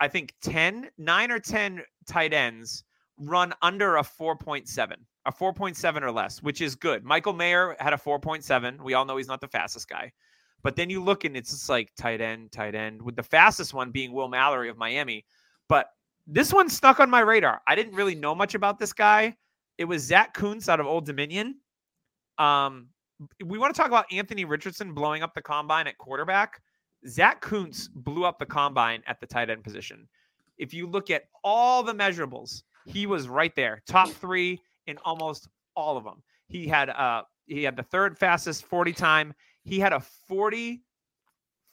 I 0.00 0.08
think 0.08 0.34
10, 0.42 0.90
nine 0.98 1.30
or 1.30 1.38
10 1.38 1.82
tight 2.06 2.32
ends 2.32 2.84
run 3.18 3.52
under 3.62 3.96
a 3.96 4.02
4.7, 4.02 4.94
a 5.26 5.32
4.7 5.32 6.02
or 6.02 6.10
less, 6.10 6.42
which 6.42 6.60
is 6.60 6.74
good. 6.74 7.04
Michael 7.04 7.32
Mayer 7.32 7.76
had 7.78 7.92
a 7.92 7.96
4.7. 7.96 8.82
We 8.82 8.94
all 8.94 9.04
know 9.04 9.16
he's 9.16 9.28
not 9.28 9.40
the 9.40 9.48
fastest 9.48 9.88
guy. 9.88 10.12
But 10.62 10.76
then 10.76 10.90
you 10.90 11.02
look 11.02 11.24
and 11.24 11.36
it's 11.36 11.50
just 11.50 11.68
like 11.68 11.90
tight 11.96 12.20
end, 12.20 12.52
tight 12.52 12.74
end, 12.74 13.02
with 13.02 13.16
the 13.16 13.22
fastest 13.22 13.74
one 13.74 13.90
being 13.90 14.12
Will 14.12 14.28
Mallory 14.28 14.68
of 14.68 14.78
Miami. 14.78 15.24
But 15.68 15.86
this 16.26 16.52
one 16.52 16.68
stuck 16.68 17.00
on 17.00 17.10
my 17.10 17.20
radar. 17.20 17.60
I 17.66 17.74
didn't 17.74 17.94
really 17.94 18.14
know 18.14 18.34
much 18.34 18.54
about 18.54 18.78
this 18.78 18.92
guy. 18.92 19.36
It 19.78 19.84
was 19.86 20.02
Zach 20.02 20.34
Kuntz 20.34 20.68
out 20.68 20.78
of 20.78 20.86
Old 20.86 21.04
Dominion. 21.04 21.56
Um, 22.38 22.88
we 23.44 23.58
want 23.58 23.74
to 23.74 23.78
talk 23.78 23.88
about 23.88 24.06
Anthony 24.12 24.44
Richardson 24.44 24.94
blowing 24.94 25.22
up 25.22 25.34
the 25.34 25.42
combine 25.42 25.86
at 25.86 25.98
quarterback. 25.98 26.60
Zach 27.08 27.40
Kuntz 27.40 27.88
blew 27.88 28.24
up 28.24 28.38
the 28.38 28.46
combine 28.46 29.02
at 29.06 29.20
the 29.20 29.26
tight 29.26 29.50
end 29.50 29.64
position. 29.64 30.08
If 30.62 30.72
you 30.72 30.86
look 30.86 31.10
at 31.10 31.24
all 31.42 31.82
the 31.82 31.92
measurables, 31.92 32.62
he 32.86 33.06
was 33.06 33.26
right 33.26 33.52
there, 33.56 33.82
top 33.84 34.08
three 34.08 34.60
in 34.86 34.96
almost 35.04 35.48
all 35.74 35.96
of 35.96 36.04
them. 36.04 36.22
He 36.46 36.68
had 36.68 36.88
uh 36.88 37.22
he 37.46 37.64
had 37.64 37.76
the 37.76 37.82
third 37.82 38.16
fastest 38.16 38.64
40 38.66 38.92
time. 38.92 39.34
He 39.64 39.80
had 39.80 39.92
a 39.92 40.00
40 40.28 40.84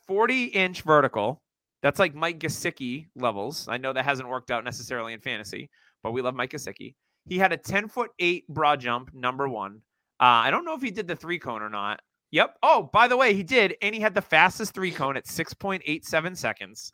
40 0.08 0.46
inch 0.46 0.82
vertical. 0.82 1.44
That's 1.84 2.00
like 2.00 2.16
Mike 2.16 2.40
Gesicki 2.40 3.06
levels. 3.16 3.68
I 3.70 3.78
know 3.78 3.94
that 3.94 4.06
hasn't 4.06 4.28
worked 4.28 4.50
out 4.50 4.64
necessarily 4.64 5.14
in 5.14 5.20
fantasy, 5.20 5.70
but 6.02 6.12
we 6.12 6.24
love 6.24 6.34
Mike 6.34 6.52
Gesicki. 6.52 6.96
He 7.26 7.38
had 7.38 7.54
a 7.54 7.58
10 7.58 7.90
foot 7.90 8.10
eight 8.18 8.48
broad 8.48 8.80
jump, 8.80 9.14
number 9.14 9.48
one. 9.48 9.84
Uh, 10.20 10.42
I 10.44 10.52
don't 10.52 10.66
know 10.66 10.74
if 10.74 10.82
he 10.82 10.90
did 10.90 11.08
the 11.08 11.16
three 11.16 11.38
cone 11.38 11.62
or 11.62 11.70
not. 11.70 12.02
Yep. 12.32 12.58
Oh, 12.64 12.90
by 12.92 13.08
the 13.08 13.18
way, 13.18 13.36
he 13.36 13.44
did, 13.44 13.76
and 13.84 13.94
he 13.94 14.02
had 14.02 14.16
the 14.16 14.22
fastest 14.22 14.74
three 14.74 14.92
cone 14.92 15.16
at 15.16 15.26
6.87 15.26 16.36
seconds. 16.36 16.92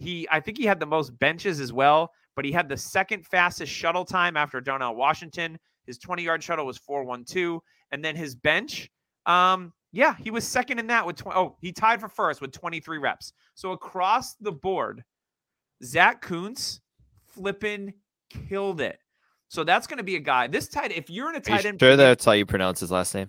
He, 0.00 0.26
I 0.30 0.40
think 0.40 0.56
he 0.56 0.64
had 0.64 0.80
the 0.80 0.86
most 0.86 1.16
benches 1.18 1.60
as 1.60 1.72
well, 1.72 2.10
but 2.34 2.44
he 2.44 2.52
had 2.52 2.68
the 2.68 2.76
second 2.76 3.26
fastest 3.26 3.70
shuttle 3.70 4.04
time 4.04 4.36
after 4.36 4.60
Darnell 4.60 4.96
Washington. 4.96 5.58
His 5.86 5.98
20 5.98 6.22
yard 6.22 6.42
shuttle 6.42 6.66
was 6.66 6.78
412, 6.78 7.60
and 7.92 8.04
then 8.04 8.16
his 8.16 8.34
bench, 8.34 8.90
um, 9.26 9.72
yeah, 9.92 10.14
he 10.16 10.30
was 10.30 10.44
second 10.44 10.78
in 10.78 10.86
that 10.86 11.06
with 11.06 11.16
20. 11.16 11.36
Oh, 11.36 11.56
he 11.60 11.72
tied 11.72 12.00
for 12.00 12.08
first 12.08 12.40
with 12.40 12.52
23 12.52 12.98
reps. 12.98 13.32
So 13.54 13.72
across 13.72 14.34
the 14.36 14.52
board, 14.52 15.04
Zach 15.84 16.22
Kuntz 16.22 16.80
flipping 17.28 17.92
killed 18.30 18.80
it. 18.80 18.98
So 19.48 19.64
that's 19.64 19.86
going 19.86 19.98
to 19.98 20.04
be 20.04 20.16
a 20.16 20.20
guy. 20.20 20.46
This 20.46 20.68
tight, 20.68 20.92
if 20.92 21.10
you're 21.10 21.28
in 21.28 21.36
a 21.36 21.40
tight 21.40 21.64
end, 21.64 21.80
sure 21.80 21.96
that's 21.96 22.24
how 22.24 22.32
you 22.32 22.46
pronounce 22.46 22.80
his 22.80 22.90
last 22.90 23.14
name? 23.14 23.28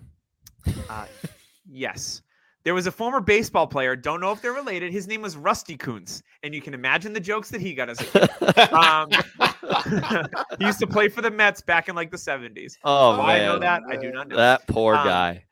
uh, 0.88 1.06
yes. 1.68 2.22
There 2.64 2.74
was 2.74 2.86
a 2.86 2.92
former 2.92 3.20
baseball 3.20 3.66
player. 3.66 3.96
Don't 3.96 4.20
know 4.20 4.30
if 4.32 4.40
they're 4.40 4.52
related. 4.52 4.92
His 4.92 5.08
name 5.08 5.20
was 5.22 5.36
Rusty 5.36 5.76
Kuntz, 5.76 6.22
and 6.42 6.54
you 6.54 6.60
can 6.60 6.74
imagine 6.74 7.12
the 7.12 7.20
jokes 7.20 7.50
that 7.50 7.60
he 7.60 7.74
got 7.74 7.90
as 7.90 8.00
a 8.00 8.04
kid. 8.04 8.58
Um, 8.72 9.10
he 10.58 10.66
used 10.66 10.78
to 10.78 10.86
play 10.86 11.08
for 11.08 11.22
the 11.22 11.30
Mets 11.30 11.60
back 11.60 11.88
in 11.88 11.94
like 11.96 12.10
the 12.10 12.16
70s. 12.16 12.76
oh 12.84 13.20
I 13.20 13.38
man, 13.38 13.46
know 13.46 13.58
that. 13.58 13.82
I 13.90 13.96
do 13.96 14.10
not 14.12 14.28
know. 14.28 14.36
that 14.36 14.66
poor 14.68 14.94
Um, 14.94 15.06
guy. 15.06 15.44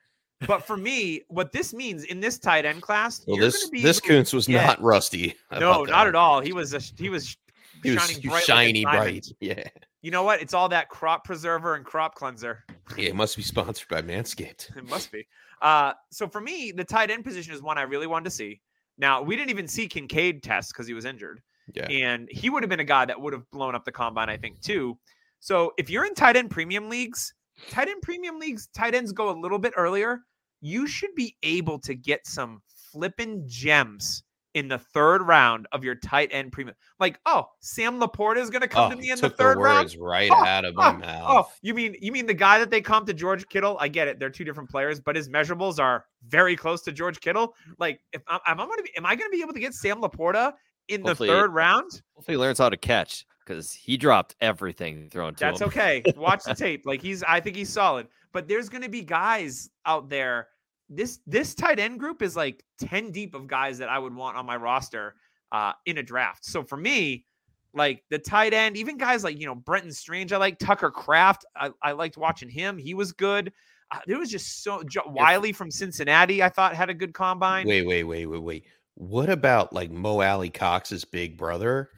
But 0.46 0.66
for 0.66 0.76
me, 0.76 1.22
what 1.28 1.52
this 1.52 1.74
means 1.74 2.04
in 2.04 2.20
this 2.20 2.38
tight 2.38 2.64
end 2.64 2.80
class, 2.80 3.22
Well, 3.26 3.36
you're 3.36 3.46
this 3.46 3.68
this 3.70 4.00
Kuntz 4.00 4.32
was 4.32 4.48
not 4.48 4.80
rusty. 4.80 5.34
No, 5.52 5.84
not 5.84 6.06
at 6.06 6.14
all. 6.14 6.40
He 6.40 6.52
was 6.52 6.72
a, 6.72 6.78
he 6.96 7.08
was 7.10 7.36
He 7.82 7.90
was 7.90 8.00
shining 8.02 8.20
bright 8.22 8.24
was 8.24 8.32
like 8.32 8.42
shiny 8.44 8.84
bright. 8.84 9.26
Yeah. 9.40 9.64
You 10.00 10.10
know 10.10 10.22
what? 10.22 10.40
It's 10.40 10.54
all 10.54 10.70
that 10.70 10.88
crop 10.88 11.24
preserver 11.24 11.74
and 11.74 11.84
crop 11.84 12.14
cleanser. 12.14 12.64
Yeah, 12.96 13.08
it 13.10 13.16
must 13.16 13.36
be 13.36 13.42
sponsored 13.42 13.88
by 13.88 14.00
Manscaped. 14.00 14.74
It 14.76 14.88
must 14.88 15.12
be. 15.12 15.26
Uh, 15.60 15.92
so 16.10 16.26
for 16.28 16.40
me, 16.40 16.72
the 16.72 16.84
tight 16.84 17.10
end 17.10 17.24
position 17.24 17.54
is 17.54 17.62
one 17.62 17.78
I 17.78 17.82
really 17.82 18.06
wanted 18.06 18.24
to 18.24 18.30
see. 18.30 18.60
Now 18.98 19.22
we 19.22 19.36
didn't 19.36 19.50
even 19.50 19.68
see 19.68 19.88
Kincaid 19.88 20.42
test 20.42 20.72
because 20.72 20.86
he 20.86 20.94
was 20.94 21.04
injured, 21.04 21.40
Yeah. 21.74 21.86
and 21.88 22.28
he 22.30 22.50
would 22.50 22.62
have 22.62 22.70
been 22.70 22.80
a 22.80 22.84
guy 22.84 23.04
that 23.04 23.20
would 23.20 23.32
have 23.32 23.48
blown 23.50 23.74
up 23.74 23.84
the 23.84 23.92
combine, 23.92 24.28
I 24.28 24.36
think, 24.36 24.60
too. 24.60 24.98
So 25.40 25.72
if 25.78 25.88
you're 25.88 26.04
in 26.04 26.14
tight 26.14 26.36
end 26.36 26.50
premium 26.50 26.88
leagues, 26.88 27.32
tight 27.70 27.88
end 27.88 28.02
premium 28.02 28.38
leagues, 28.38 28.68
tight 28.74 28.94
ends 28.94 29.12
go 29.12 29.30
a 29.30 29.36
little 29.38 29.58
bit 29.58 29.72
earlier. 29.76 30.20
You 30.60 30.86
should 30.86 31.14
be 31.14 31.36
able 31.42 31.78
to 31.80 31.94
get 31.94 32.26
some 32.26 32.60
flipping 32.92 33.44
gems 33.46 34.22
in 34.54 34.66
the 34.68 34.78
third 34.78 35.22
round 35.22 35.68
of 35.72 35.84
your 35.84 35.94
tight 35.94 36.28
end 36.32 36.50
premium. 36.52 36.74
Like, 36.98 37.20
oh, 37.26 37.46
Sam 37.60 38.00
Laporta 38.00 38.38
is 38.38 38.50
going 38.50 38.62
to 38.62 38.68
come 38.68 38.90
Oh, 38.90 38.94
to 38.94 39.00
me 39.00 39.10
in 39.10 39.18
the 39.20 39.30
third 39.30 39.58
round. 39.58 39.78
words 39.84 39.96
right 39.96 40.30
Oh, 40.30 40.44
out 40.44 40.64
of 40.64 40.74
my 40.74 40.88
oh, 40.88 40.94
oh 40.94 40.98
mouth. 40.98 41.46
Oh, 41.46 41.52
you 41.62 41.72
mean 41.74 41.94
you 42.00 42.10
mean 42.10 42.26
the 42.26 42.34
guy 42.34 42.58
that 42.58 42.70
they 42.70 42.80
comp 42.80 43.06
to 43.06 43.14
George 43.14 43.48
Kittle? 43.48 43.76
I 43.80 43.88
get 43.88 44.08
it; 44.08 44.18
they're 44.18 44.30
two 44.30 44.44
different 44.44 44.68
players, 44.68 44.98
but 45.00 45.14
his 45.14 45.28
measurables 45.28 45.78
are 45.78 46.04
very 46.26 46.56
close 46.56 46.82
to 46.82 46.92
George 46.92 47.20
Kittle. 47.20 47.54
Like, 47.78 48.00
if 48.12 48.22
I'm, 48.26 48.40
am 48.46 48.60
I 48.60 48.64
going 48.66 48.78
to 48.78 48.82
be, 48.82 48.96
am 48.96 49.06
I 49.06 49.14
going 49.14 49.30
to 49.30 49.36
be 49.36 49.42
able 49.42 49.52
to 49.54 49.60
get 49.60 49.72
Sam 49.74 50.00
Laporta 50.00 50.54
in 50.88 51.02
the 51.02 51.14
third 51.14 51.52
round? 51.52 52.02
Hopefully, 52.16 52.34
he 52.34 52.38
learns 52.38 52.58
how 52.58 52.68
to 52.68 52.76
catch 52.76 53.24
because 53.46 53.72
he 53.72 53.96
dropped 53.96 54.34
everything 54.40 55.08
thrown 55.10 55.34
to 55.34 55.40
That's 55.40 55.60
him. 55.60 55.68
okay. 55.68 56.02
Watch 56.16 56.44
the 56.44 56.54
tape. 56.56 56.82
Like 56.86 57.00
he's, 57.02 57.22
I 57.22 57.40
think 57.40 57.56
he's 57.56 57.70
solid. 57.70 58.08
But 58.32 58.46
there's 58.48 58.68
going 58.68 58.82
to 58.82 58.88
be 58.88 59.02
guys 59.02 59.70
out 59.86 60.08
there. 60.08 60.48
This 60.90 61.20
this 61.26 61.54
tight 61.54 61.78
end 61.78 62.00
group 62.00 62.20
is 62.20 62.36
like 62.36 62.64
ten 62.78 63.12
deep 63.12 63.34
of 63.34 63.46
guys 63.46 63.78
that 63.78 63.88
I 63.88 63.98
would 63.98 64.14
want 64.14 64.36
on 64.36 64.44
my 64.44 64.56
roster 64.56 65.14
uh, 65.52 65.72
in 65.86 65.98
a 65.98 66.02
draft. 66.02 66.44
So 66.44 66.64
for 66.64 66.76
me, 66.76 67.26
like 67.72 68.02
the 68.10 68.18
tight 68.18 68.52
end, 68.52 68.76
even 68.76 68.98
guys 68.98 69.22
like 69.22 69.38
you 69.38 69.46
know 69.46 69.54
Brenton 69.54 69.92
Strange, 69.92 70.32
I 70.32 70.38
like 70.38 70.58
Tucker 70.58 70.90
Kraft. 70.90 71.44
I, 71.56 71.70
I 71.82 71.92
liked 71.92 72.16
watching 72.16 72.48
him. 72.48 72.76
He 72.76 72.94
was 72.94 73.12
good. 73.12 73.52
Uh, 73.92 73.98
there 74.06 74.18
was 74.18 74.30
just 74.30 74.62
so 74.62 74.82
jo- 74.84 75.02
Whyle 75.06 75.52
from 75.52 75.70
Cincinnati. 75.70 76.42
I 76.42 76.48
thought 76.48 76.74
had 76.74 76.90
a 76.90 76.94
good 76.94 77.14
combine. 77.14 77.66
Wait, 77.66 77.86
wait, 77.86 78.04
wait, 78.04 78.26
wait, 78.26 78.42
wait. 78.42 78.64
What 78.94 79.30
about 79.30 79.72
like 79.72 79.90
Mo 79.90 80.20
Alie-Cox's 80.20 81.04
big 81.04 81.36
brother? 81.36 81.90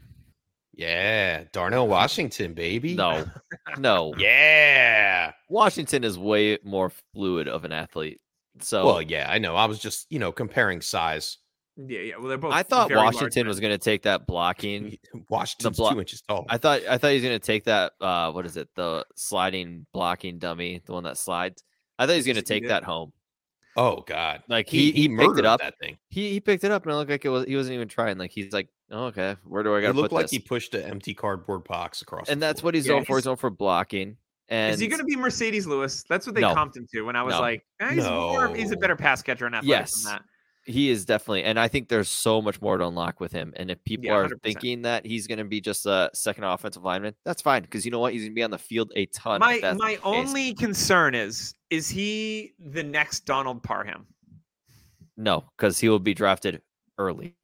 Yeah, 0.75 1.45
Darnell 1.53 1.87
Washington, 1.87 2.55
baby. 2.55 2.95
No, 2.95 3.27
no. 3.77 4.15
Yeah. 4.19 5.33
Washington 5.51 6.03
is 6.03 6.19
way 6.19 6.59
more 6.65 6.91
fluid 7.13 7.47
of 7.47 7.67
an 7.67 7.73
athlete. 7.73 8.22
So 8.61 8.85
Well, 8.87 9.03
yeah, 9.03 9.27
I 9.31 9.39
know. 9.39 9.57
I 9.57 9.65
was 9.67 9.79
just, 9.79 10.07
you 10.11 10.19
know, 10.19 10.31
comparing 10.33 10.81
size. 10.81 11.39
Yeah, 11.77 12.01
yeah. 12.01 12.17
Well, 12.19 12.29
they're 12.29 12.37
both. 12.39 12.53
I 12.53 12.63
thought 12.63 12.91
Washington 12.95 13.47
was 13.49 13.59
going 13.59 13.73
to 13.73 13.79
take 13.79 14.03
that 14.03 14.27
blocking. 14.27 14.99
Washington's 15.31 15.79
blo- 15.79 15.93
two 15.93 16.01
inches 16.01 16.21
tall. 16.21 16.45
I 16.49 16.59
thought 16.59 16.83
I 16.89 16.99
thought 16.99 17.09
he 17.09 17.15
was 17.15 17.23
going 17.23 17.39
to 17.41 17.45
take 17.47 17.65
that. 17.65 17.93
Uh, 18.01 18.31
what 18.33 18.45
is 18.45 18.57
it? 18.59 18.69
The 18.77 19.07
sliding 19.17 19.87
blocking 19.95 20.39
dummy, 20.39 20.83
the 20.85 20.93
one 20.93 21.05
that 21.05 21.17
slides. 21.17 21.65
I 21.99 22.05
thought 22.07 22.13
he 22.13 22.19
was 22.19 22.27
going 22.27 22.37
to 22.37 22.43
take 22.43 22.69
that 22.69 22.85
home. 22.85 23.13
oh 23.79 24.03
God. 24.07 24.43
Like 24.49 24.69
he 24.69 24.93
he, 24.93 25.09
picked 25.09 25.39
it 25.39 25.47
up. 25.47 25.61
that 25.61 25.79
thing. 25.79 25.97
He 26.11 26.33
he 26.33 26.41
picked 26.41 26.63
it 26.65 26.71
up 26.71 26.83
and 26.85 26.93
it 26.93 26.97
looked 26.97 27.11
like 27.11 27.25
it 27.25 27.31
was 27.31 27.47
he 27.47 27.57
wasn't 27.57 27.75
even 27.77 27.89
trying. 27.89 28.19
Like 28.19 28.33
he's 28.33 28.53
like, 28.53 28.69
oh, 28.91 29.07
okay, 29.07 29.37
where 29.45 29.63
do 29.63 29.75
I 29.75 29.81
got 29.81 29.91
It 29.91 29.97
looked 29.97 30.13
like 30.13 30.25
this? 30.25 30.31
he 30.33 30.41
pushed 30.41 30.75
an 30.75 30.83
empty 30.83 31.15
cardboard 31.15 31.65
box 31.65 32.03
across. 32.03 32.29
and 32.29 32.43
that's 32.43 32.61
floor. 32.61 32.69
what 32.69 32.75
he's 32.75 32.87
Yeah, 32.87 32.97
known 32.97 33.05
for. 33.07 33.15
he's- 33.15 33.21
He's 33.25 33.27
known 33.27 33.37
for 33.37 33.49
blocking. 33.49 34.19
And 34.53 34.75
Is 34.75 34.81
he 34.81 34.87
going 34.87 34.99
to 35.01 35.05
be 35.07 35.17
Marcedes 35.17 35.67
Lewis? 35.67 36.05
That's 36.11 36.27
what 36.27 36.35
they 36.35 36.43
No. 36.43 36.55
comped 36.55 36.77
him 36.77 36.87
to. 36.93 37.03
When 37.03 37.17
I 37.17 37.23
was 37.23 37.33
No. 37.33 37.41
like, 37.41 37.65
eh, 37.81 37.95
he's 37.95 38.05
more. 38.05 38.55
He's 38.55 38.71
a 38.71 38.77
better 38.77 38.97
pass 38.97 39.23
catcher 39.23 39.47
and 39.47 39.55
athletic 39.55 39.69
Yes. 39.71 40.03
than 40.05 40.13
that. 40.13 40.23
he 40.65 40.91
is 40.91 41.05
definitely, 41.07 41.43
and 41.43 41.59
I 41.59 41.67
think 41.67 41.89
there's 41.89 42.09
so 42.09 42.41
much 42.43 42.61
more 42.63 42.77
to 42.79 42.87
unlock 42.87 43.19
with 43.19 43.33
him. 43.33 43.53
And 43.57 43.69
if 43.71 43.83
people 43.83 44.07
Yeah, 44.07 44.13
are 44.13 44.23
100%. 44.29 44.43
thinking 44.45 44.83
that 44.83 45.05
he's 45.05 45.27
going 45.27 45.39
to 45.39 45.45
be 45.45 45.61
just 45.61 45.87
a 45.87 46.09
second 46.15 46.45
offensive 46.45 46.85
lineman, 46.85 47.15
that's 47.25 47.41
fine 47.43 47.63
because 47.63 47.85
you 47.85 47.91
know 47.91 47.99
what, 47.99 48.13
he's 48.13 48.23
going 48.23 48.31
to 48.31 48.35
be 48.35 48.43
on 48.45 48.51
the 48.53 48.59
field 48.59 48.93
a 48.95 49.07
ton. 49.07 49.37
if 49.37 49.41
My 49.41 49.59
that's 49.61 49.79
my 49.81 49.93
case. 49.95 50.01
only 50.05 50.55
concern 50.55 51.15
is 51.17 51.55
is 51.71 51.89
he 51.89 52.53
the 52.61 52.83
next 52.85 53.21
Donald 53.27 53.63
Parham? 53.65 54.07
no, 55.17 55.45
because 55.57 55.79
he 55.79 55.89
will 55.89 55.99
be 55.99 56.15
drafted 56.15 56.61
early. 56.99 57.35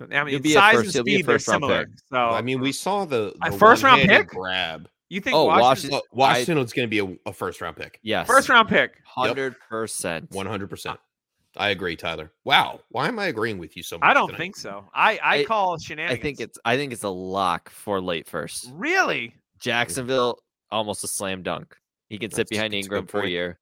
I 0.00 0.24
mean, 0.24 0.28
He'll 0.28 0.40
be 0.40 0.52
a 0.52 0.54
size 0.54 0.74
first- 0.74 0.86
and 0.86 0.94
he'll 0.94 1.04
be 1.04 1.14
a 1.14 1.18
speed 1.18 1.26
they're 1.26 1.38
similar. 1.38 1.84
pick. 1.86 1.94
So 2.10 2.16
I 2.16 2.40
mean, 2.42 2.60
we 2.60 2.72
saw 2.72 3.04
the, 3.04 3.34
the 3.44 3.52
first-round 3.58 4.02
pick? 4.08 4.28
grab. 4.28 4.88
You 5.14 5.20
think 5.20 5.36
Oh, 5.36 5.44
Washington, 5.44 6.00
Washington- 6.10 6.56
Well, 6.56 6.66
going 6.66 6.66
to 6.66 6.86
be 6.88 6.98
a, 6.98 7.30
a 7.30 7.32
first 7.32 7.60
round 7.60 7.76
pick. 7.76 8.00
Yes, 8.02 8.26
first 8.26 8.48
round 8.48 8.68
pick? 8.68 8.94
hundred 9.06 9.54
percent. 9.68 10.28
One 10.32 10.46
hundred 10.46 10.68
percent. 10.70 10.98
I 11.56 11.68
agree, 11.70 11.94
Tyler. 11.94 12.32
Wow, 12.44 12.80
why 12.88 13.06
am 13.06 13.20
I 13.20 13.26
agreeing 13.26 13.58
with 13.58 13.76
you 13.76 13.84
so 13.84 13.96
much? 13.96 14.08
I 14.08 14.12
don't 14.12 14.26
tonight? 14.26 14.38
think 14.38 14.56
so. 14.56 14.88
I 14.92 15.18
I 15.18 15.38
I- 15.38 15.44
call 15.44 15.78
shenanigans. 15.78 16.18
I 16.18 16.20
think 16.20 16.40
it's 16.40 16.58
I 16.64 16.76
think 16.76 16.92
it's 16.92 17.04
a 17.04 17.08
lock 17.08 17.70
for 17.70 18.00
late 18.00 18.26
first. 18.26 18.70
really 18.72 19.34
Jacksonville 19.60 20.40
almost 20.72 21.04
a 21.04 21.06
slam 21.06 21.44
dunk. 21.44 21.76
He 22.08 22.18
can 22.18 22.30
sit 22.32 22.48
That's- 22.48 22.50
behind 22.50 22.74
that's 22.74 22.88
Engram 22.88 23.02
good 23.02 23.10
for 23.10 23.20
a 23.22 23.28
year. 23.28 23.60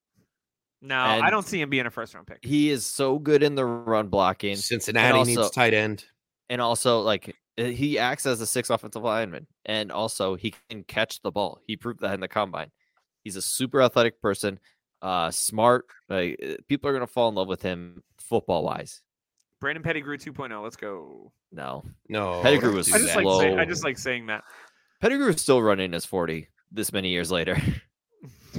no. 0.81 0.97
I 0.97 1.29
don't 1.29 1.47
see 1.47 1.61
him 1.61 1.69
being 1.69 1.85
a 1.85 1.91
first 1.91 2.15
round 2.15 2.27
pick. 2.27 2.39
He 2.43 2.71
is 2.71 2.87
so 2.87 3.19
good 3.19 3.43
in 3.43 3.57
the 3.57 3.65
run 3.67 4.09
blocking, 4.09 4.57
Cincinnati 4.57 5.23
needs 5.25 5.37
also- 5.37 5.51
tight 5.51 5.75
end. 5.75 6.07
and 6.49 6.63
also 6.63 7.01
like 7.01 7.37
he 7.57 7.99
acts 7.99 8.27
as 8.27 8.41
a 8.41 8.47
six 8.47 8.71
offensive 8.71 9.03
lineman, 9.03 9.47
and 9.65 9.93
also 9.93 10.35
he 10.35 10.55
can 10.71 10.85
catch 10.85 11.21
the 11.23 11.31
ball. 11.31 11.61
He 11.67 11.77
proved 11.77 12.01
that 12.01 12.15
in 12.15 12.21
the 12.21 12.29
combine. 12.29 12.71
He's 13.25 13.37
a 13.37 13.43
super 13.43 13.83
athletic 13.83 14.21
person, 14.21 14.59
uh, 15.01 15.31
smart. 15.31 15.87
Like 16.09 16.39
uh, 16.45 16.55
people 16.69 16.91
are 16.91 16.93
gonna 16.93 17.07
fall 17.07 17.29
in 17.29 17.35
love 17.35 17.49
with 17.49 17.63
him 17.63 18.03
football 18.19 18.65
wise. 18.65 19.03
Brandon 19.61 19.83
Pettigrew 19.83 20.17
2.0. 20.19 20.61
Let's 20.63 20.75
go. 20.75 21.31
No, 21.53 21.85
No, 22.09 22.41
Pettigrew 22.43 22.75
was 22.75 22.89
do 22.89 22.95
I 22.95 22.99
just 22.99 23.15
that. 23.15 23.25
like 23.25 23.41
say, 23.43 23.57
I 23.57 23.65
just 23.65 23.85
like 23.85 23.99
saying 23.99 24.27
that. 24.27 24.43
Pettigrew 25.01 25.29
is 25.29 25.41
still 25.41 25.63
running 25.63 25.93
his 25.93 26.05
forty 26.05 26.49
this 26.71 26.93
many 26.93 27.11
years 27.11 27.31
later. 27.31 27.57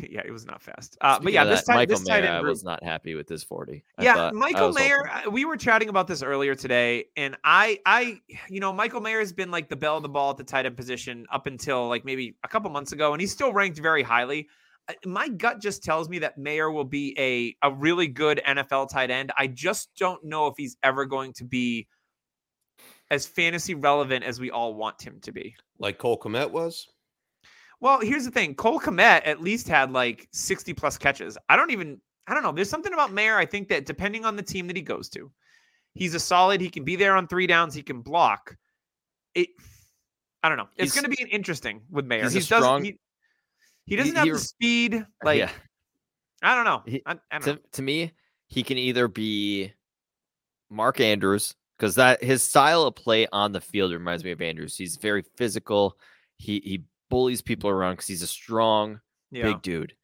yeah, 0.11 0.21
it 0.25 0.31
was 0.31 0.45
not 0.45 0.61
fast. 0.61 0.97
Uh, 1.01 1.19
but 1.19 1.31
yeah, 1.33 1.43
this 1.45 1.61
that, 1.61 1.65
time 1.67 1.75
Michael 1.77 1.97
this 1.97 2.07
tight 2.07 2.21
Mayer, 2.21 2.27
end 2.29 2.37
I 2.37 2.41
group. 2.41 2.49
was 2.51 2.63
not 2.63 2.83
happy 2.83 3.15
with 3.15 3.27
his 3.29 3.43
forty. 3.43 3.83
I 3.97 4.03
yeah, 4.03 4.25
I 4.27 4.31
Michael 4.31 4.67
was 4.67 4.77
hoping- 4.77 4.89
Mayer. 4.89 5.09
uh, 5.27 5.29
We 5.31 5.45
were 5.45 5.57
chatting 5.57 5.89
about 5.89 6.07
this 6.07 6.21
earlier 6.23 6.55
today, 6.55 7.05
and 7.17 7.35
I, 7.43 7.79
I, 7.85 8.21
you 8.49 8.59
know, 8.59 8.73
Michael 8.73 9.01
Mayer 9.01 9.19
has 9.19 9.33
been 9.33 9.51
like 9.51 9.69
the 9.69 9.75
bell 9.75 9.97
of 9.97 10.03
the 10.03 10.09
ball 10.09 10.31
at 10.31 10.37
the 10.37 10.43
tight 10.43 10.65
end 10.65 10.77
position 10.77 11.25
up 11.31 11.47
until 11.47 11.87
like 11.87 12.05
maybe 12.05 12.35
a 12.43 12.47
couple 12.47 12.69
months 12.71 12.91
ago, 12.91 13.13
and 13.13 13.21
he's 13.21 13.31
still 13.31 13.53
ranked 13.53 13.79
very 13.79 14.03
highly. 14.03 14.47
Uh, 14.89 14.93
My 15.05 15.29
gut 15.29 15.61
just 15.61 15.83
tells 15.83 16.09
me 16.09 16.19
that 16.19 16.37
Mayer 16.37 16.69
will 16.71 16.83
be 16.83 17.15
a 17.17 17.55
a 17.65 17.73
really 17.73 18.07
good 18.07 18.41
NFL 18.45 18.89
tight 18.89 19.11
end. 19.11 19.31
I 19.37 19.47
just 19.47 19.89
don't 19.97 20.23
know 20.25 20.47
if 20.47 20.55
he's 20.57 20.75
ever 20.83 21.05
going 21.05 21.33
to 21.33 21.45
be 21.45 21.87
as 23.11 23.27
fantasy 23.27 23.75
relevant 23.75 24.23
as 24.23 24.39
we 24.39 24.49
all 24.49 24.73
want 24.73 25.01
him 25.01 25.19
to 25.21 25.31
be. 25.31 25.55
like 25.79 25.97
Cole 25.97 26.17
Kmet 26.19 26.49
was. 26.51 26.87
Well, 27.83 27.99
here's 27.99 28.23
the 28.23 28.31
thing. 28.31 28.55
Cole 28.55 28.79
Kmet 28.79 29.23
at 29.25 29.41
least 29.41 29.67
had 29.67 29.91
like 29.91 30.29
60 30.31 30.73
plus 30.73 30.97
catches. 30.97 31.37
I 31.49 31.57
don't 31.57 31.69
even, 31.71 31.99
I 32.27 32.33
don't 32.33 32.41
know. 32.41 32.53
There's 32.53 32.69
something 32.69 32.93
about 32.93 33.11
Mayer. 33.11 33.35
I 33.35 33.45
think 33.45 33.67
that 33.67 33.85
depending 33.85 34.23
on 34.23 34.37
the 34.37 34.41
team 34.41 34.67
that 34.67 34.77
he 34.77 34.81
goes 34.81 35.09
to, 35.09 35.29
he's 35.93 36.15
a 36.15 36.19
solid. 36.21 36.61
He 36.61 36.69
can 36.69 36.85
be 36.85 36.95
there 36.95 37.13
on 37.17 37.27
three 37.27 37.45
downs. 37.45 37.73
He 37.73 37.83
can 37.83 37.99
block. 37.99 38.55
It, 39.35 39.49
I 40.43 40.47
don't 40.47 40.57
know. 40.57 40.69
It's 40.77 40.95
going 40.95 41.03
to 41.03 41.09
be 41.09 41.29
interesting 41.29 41.81
with 41.91 42.05
Mayer. 42.05 42.23
he's 42.23 42.31
He 42.31 42.39
doesn't, 42.39 42.57
strong- 42.57 42.83
he, 42.85 42.97
he 43.85 43.97
doesn't 43.97 44.13
he- 44.13 44.17
have 44.17 44.27
he- 44.27 44.31
the 44.31 44.39
speed. 44.39 45.05
Like, 45.25 45.39
yeah. 45.39 45.51
I 46.41 46.55
don't 46.55 46.63
know. 46.63 46.83
I, 47.05 47.11
I 47.31 47.39
don't 47.39 47.41
to, 47.43 47.53
know. 47.55 47.59
to 47.73 47.81
me, 47.81 48.13
he 48.47 48.63
can 48.63 48.77
either 48.77 49.09
be 49.09 49.73
Mark 50.69 51.01
Andrews 51.01 51.53
because 51.77 51.95
that 51.95 52.23
his 52.23 52.43
style 52.43 52.83
of 52.83 52.95
play 52.95 53.27
on 53.33 53.51
the 53.51 53.59
field 53.59 53.91
reminds 53.91 54.23
me 54.23 54.31
of 54.31 54.41
Andrews. 54.41 54.77
He's 54.77 54.95
very 54.95 55.25
physical. 55.35 55.97
He 56.37 56.61
he 56.63 56.83
bullies 57.13 57.41
people 57.41 57.69
around 57.69 57.93
because 57.93 58.07
he's 58.07 58.23
a 58.23 58.27
strong, 58.27 58.99
Yeah. 59.31 59.43
big 59.43 59.61
dude. 59.61 59.95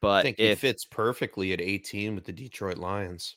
But 0.00 0.08
I 0.08 0.18
But 0.18 0.22
think 0.24 0.38
if 0.40 0.60
he 0.60 0.68
fits 0.68 0.84
perfectly 0.84 1.52
at 1.52 1.60
18 1.60 2.14
with 2.14 2.24
the 2.24 2.32
Detroit 2.32 2.76
Lions. 2.76 3.36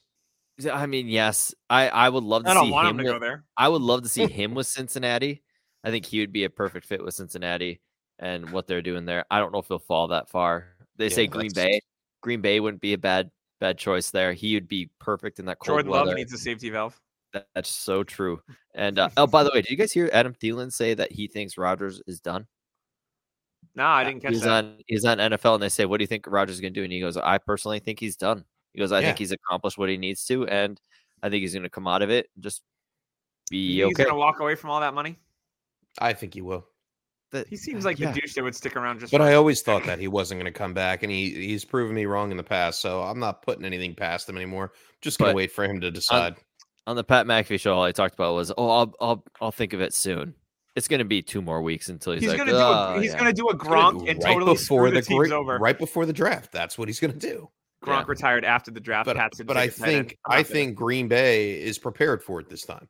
I 0.72 0.86
mean, 0.86 1.08
yes, 1.08 1.54
I 1.70 1.90
I 1.90 2.10
would 2.10 2.24
love 2.24 2.44
to 2.46 2.50
I 2.50 2.54
don't 2.54 2.66
see 2.68 2.72
want 2.72 2.88
him. 2.88 3.00
him 3.00 3.06
to 3.06 3.12
with- 3.14 3.22
go 3.22 3.26
there. 3.26 3.44
I 3.58 3.68
would 3.70 3.82
love 3.82 4.04
to 4.04 4.10
see 4.10 4.28
him 4.42 4.54
with 4.56 4.68
Cincinnati. 4.68 5.44
I 5.84 5.92
think 5.92 6.06
he 6.06 6.20
would 6.22 6.32
be 6.32 6.44
a 6.46 6.50
perfect 6.50 6.86
fit 6.88 7.04
with 7.04 7.14
Cincinnati 7.14 7.82
and 8.20 8.50
what 8.52 8.66
they're 8.68 8.82
doing 8.82 9.06
there. 9.06 9.26
I 9.30 9.40
don't 9.40 9.52
know 9.52 9.60
if 9.60 9.68
he'll 9.68 9.80
fall 9.80 10.08
that 10.10 10.30
far. 10.30 10.76
They 10.96 11.06
Yeah, 11.10 11.16
say 11.16 11.28
Green 11.28 11.52
Bay. 11.54 11.82
Green 12.22 12.42
Bay 12.42 12.60
wouldn't 12.60 12.82
be 12.82 12.94
a 12.94 12.98
bad 12.98 13.30
bad 13.60 13.78
choice 13.78 14.12
there. 14.12 14.34
He 14.34 14.56
would 14.56 14.68
be 14.68 14.90
perfect 15.00 15.40
in 15.40 15.46
that 15.46 15.60
cold 15.60 15.68
Jordan 15.78 15.92
weather. 15.92 16.06
Love 16.08 16.16
needs 16.16 16.34
a 16.34 16.38
safety 16.38 16.70
valve. 16.70 17.00
That- 17.34 17.48
That's 17.54 17.70
so 17.70 18.04
true. 18.04 18.42
And 18.74 18.98
uh, 18.98 19.10
oh, 19.18 19.28
by 19.28 19.44
the 19.44 19.52
way, 19.54 19.62
did 19.62 19.70
you 19.72 19.78
guys 19.78 19.92
hear 19.92 20.10
Adam 20.12 20.34
Thielen 20.34 20.72
say 20.74 20.94
that 20.96 21.12
he 21.12 21.28
thinks 21.28 21.58
Rodgers 21.58 22.02
is 22.08 22.20
done? 22.22 22.48
No, 23.76 23.86
I 23.86 24.04
didn't 24.06 24.22
catch 24.22 24.32
He's 24.32 24.42
that. 24.42 24.64
on 24.64 24.78
he's 24.88 25.04
on 25.06 25.18
NFL, 25.18 25.56
and 25.56 25.64
they 25.64 25.70
say, 25.70 25.86
"What 25.86 25.98
do 25.98 26.04
you 26.04 26.08
think 26.08 26.26
Rodgers 26.28 26.56
is 26.56 26.62
going 26.62 26.74
to 26.74 26.80
do?" 26.80 26.84
And 26.84 26.94
he 26.94 27.00
goes, 27.02 27.18
"I 27.18 27.38
personally 27.38 27.80
think 27.80 28.00
he's 28.00 28.16
done." 28.16 28.46
He 28.74 28.80
goes, 28.80 28.92
"I 28.92 29.02
think 29.02 29.18
he's 29.18 29.32
accomplished 29.32 29.78
what 29.78 29.90
he 29.90 29.98
needs 29.98 30.24
to, 30.26 30.48
and 30.48 30.80
I 31.22 31.30
think 31.30 31.42
he's 31.42 31.54
going 31.54 31.64
to 31.64 31.70
come 31.70 31.88
out 31.88 32.02
of 32.02 32.10
it 32.10 32.30
and 32.36 32.44
just 32.44 32.62
be 33.50 33.58
You 33.58 33.86
think 33.88 33.96
okay." 33.96 34.04
He's 34.04 34.06
going 34.08 34.16
to 34.16 34.20
walk 34.20 34.40
away 34.40 34.56
from 34.56 34.70
all 34.70 34.80
that 34.80 34.94
money. 34.94 35.18
I 36.00 36.14
think 36.14 36.34
he 36.34 36.42
will. 36.42 36.66
That- 37.32 37.48
He 37.48 37.58
seems 37.58 37.86
uh, 37.86 37.90
like 37.90 38.00
yeah. 38.00 38.12
the 38.12 38.22
douche 38.22 38.34
that 38.36 38.44
would 38.44 38.56
stick 38.56 38.76
around 38.78 39.00
just. 39.02 39.12
But 39.12 39.18
for- 39.20 39.24
I 39.28 39.34
always 39.34 39.62
thought 39.62 39.84
that 39.88 40.00
he 40.00 40.08
wasn't 40.08 40.40
going 40.40 40.52
to 40.52 40.58
come 40.58 40.74
back, 40.74 41.04
and 41.04 41.12
he 41.12 41.32
he's 41.32 41.66
proven 41.66 41.96
me 41.96 42.06
wrong 42.06 42.32
in 42.32 42.38
the 42.38 42.44
past. 42.44 42.80
So 42.82 43.02
I'm 43.02 43.20
not 43.20 43.42
putting 43.42 43.66
anything 43.66 43.94
past 43.94 44.30
him 44.30 44.38
anymore. 44.38 44.72
Just 45.02 45.20
going 45.20 45.30
But 45.30 45.32
to 45.34 45.36
wait 45.38 45.52
for 45.52 45.66
him 45.66 45.82
to 45.82 45.92
decide. 45.92 46.36
on 46.88 46.96
the 46.96 47.04
Pat 47.04 47.26
McAfee 47.26 47.60
show, 47.60 47.74
all 47.76 47.84
I 47.84 47.92
talked 47.92 48.14
about 48.14 48.36
was, 48.36 48.54
"Oh, 48.58 48.70
I'll 48.70 48.94
I'll 49.02 49.24
I'll 49.42 49.52
think 49.52 49.74
of 49.74 49.82
it 49.82 49.94
soon." 49.94 50.34
It's 50.76 50.88
going 50.90 51.00
to 51.00 51.06
be 51.06 51.22
two 51.22 51.42
more 51.42 51.62
weeks 51.62 51.88
until 51.90 52.14
he's, 52.14 52.22
he's 52.24 52.30
like, 52.30 52.38
gonna 52.38 52.52
do. 52.52 52.58
A, 52.58 52.96
"Oh, 52.96 53.00
he's 53.00 53.12
yeah." 53.14 53.18
gonna 53.20 53.32
do 53.34 53.48
a 53.48 53.56
Gronk 53.58 54.00
do 54.02 54.08
and 54.08 54.22
right 54.24 54.34
totally 54.34 54.54
before 54.54 54.88
screw 54.88 54.92
the, 54.92 55.02
teams 55.02 55.28
gra- 55.30 55.38
over. 55.38 55.58
right 55.58 55.78
before 55.78 56.06
the 56.06 56.12
draft. 56.14 56.52
That's 56.52 56.78
what 56.78 56.88
he's 56.90 57.00
going 57.00 57.14
to 57.14 57.20
do. 57.20 57.50
Gronk 57.84 58.02
Yeah. 58.02 58.06
retired 58.08 58.44
after 58.46 58.72
the 58.72 58.80
draft. 58.82 59.06
But 59.06 59.16
Pat's 59.16 59.42
but 59.42 59.56
I 59.58 59.68
take 59.68 59.78
a 59.78 59.80
tight 59.80 59.88
end. 59.88 60.08
think 60.10 60.18
I'm 60.26 60.32
I 60.32 60.36
not 60.38 60.44
gonna- 60.46 60.54
think 60.54 60.76
Green 60.76 61.08
Bay 61.08 61.62
is 61.62 61.78
prepared 61.80 62.22
for 62.24 62.40
it 62.42 62.50
this 62.50 62.64
time. 62.64 62.90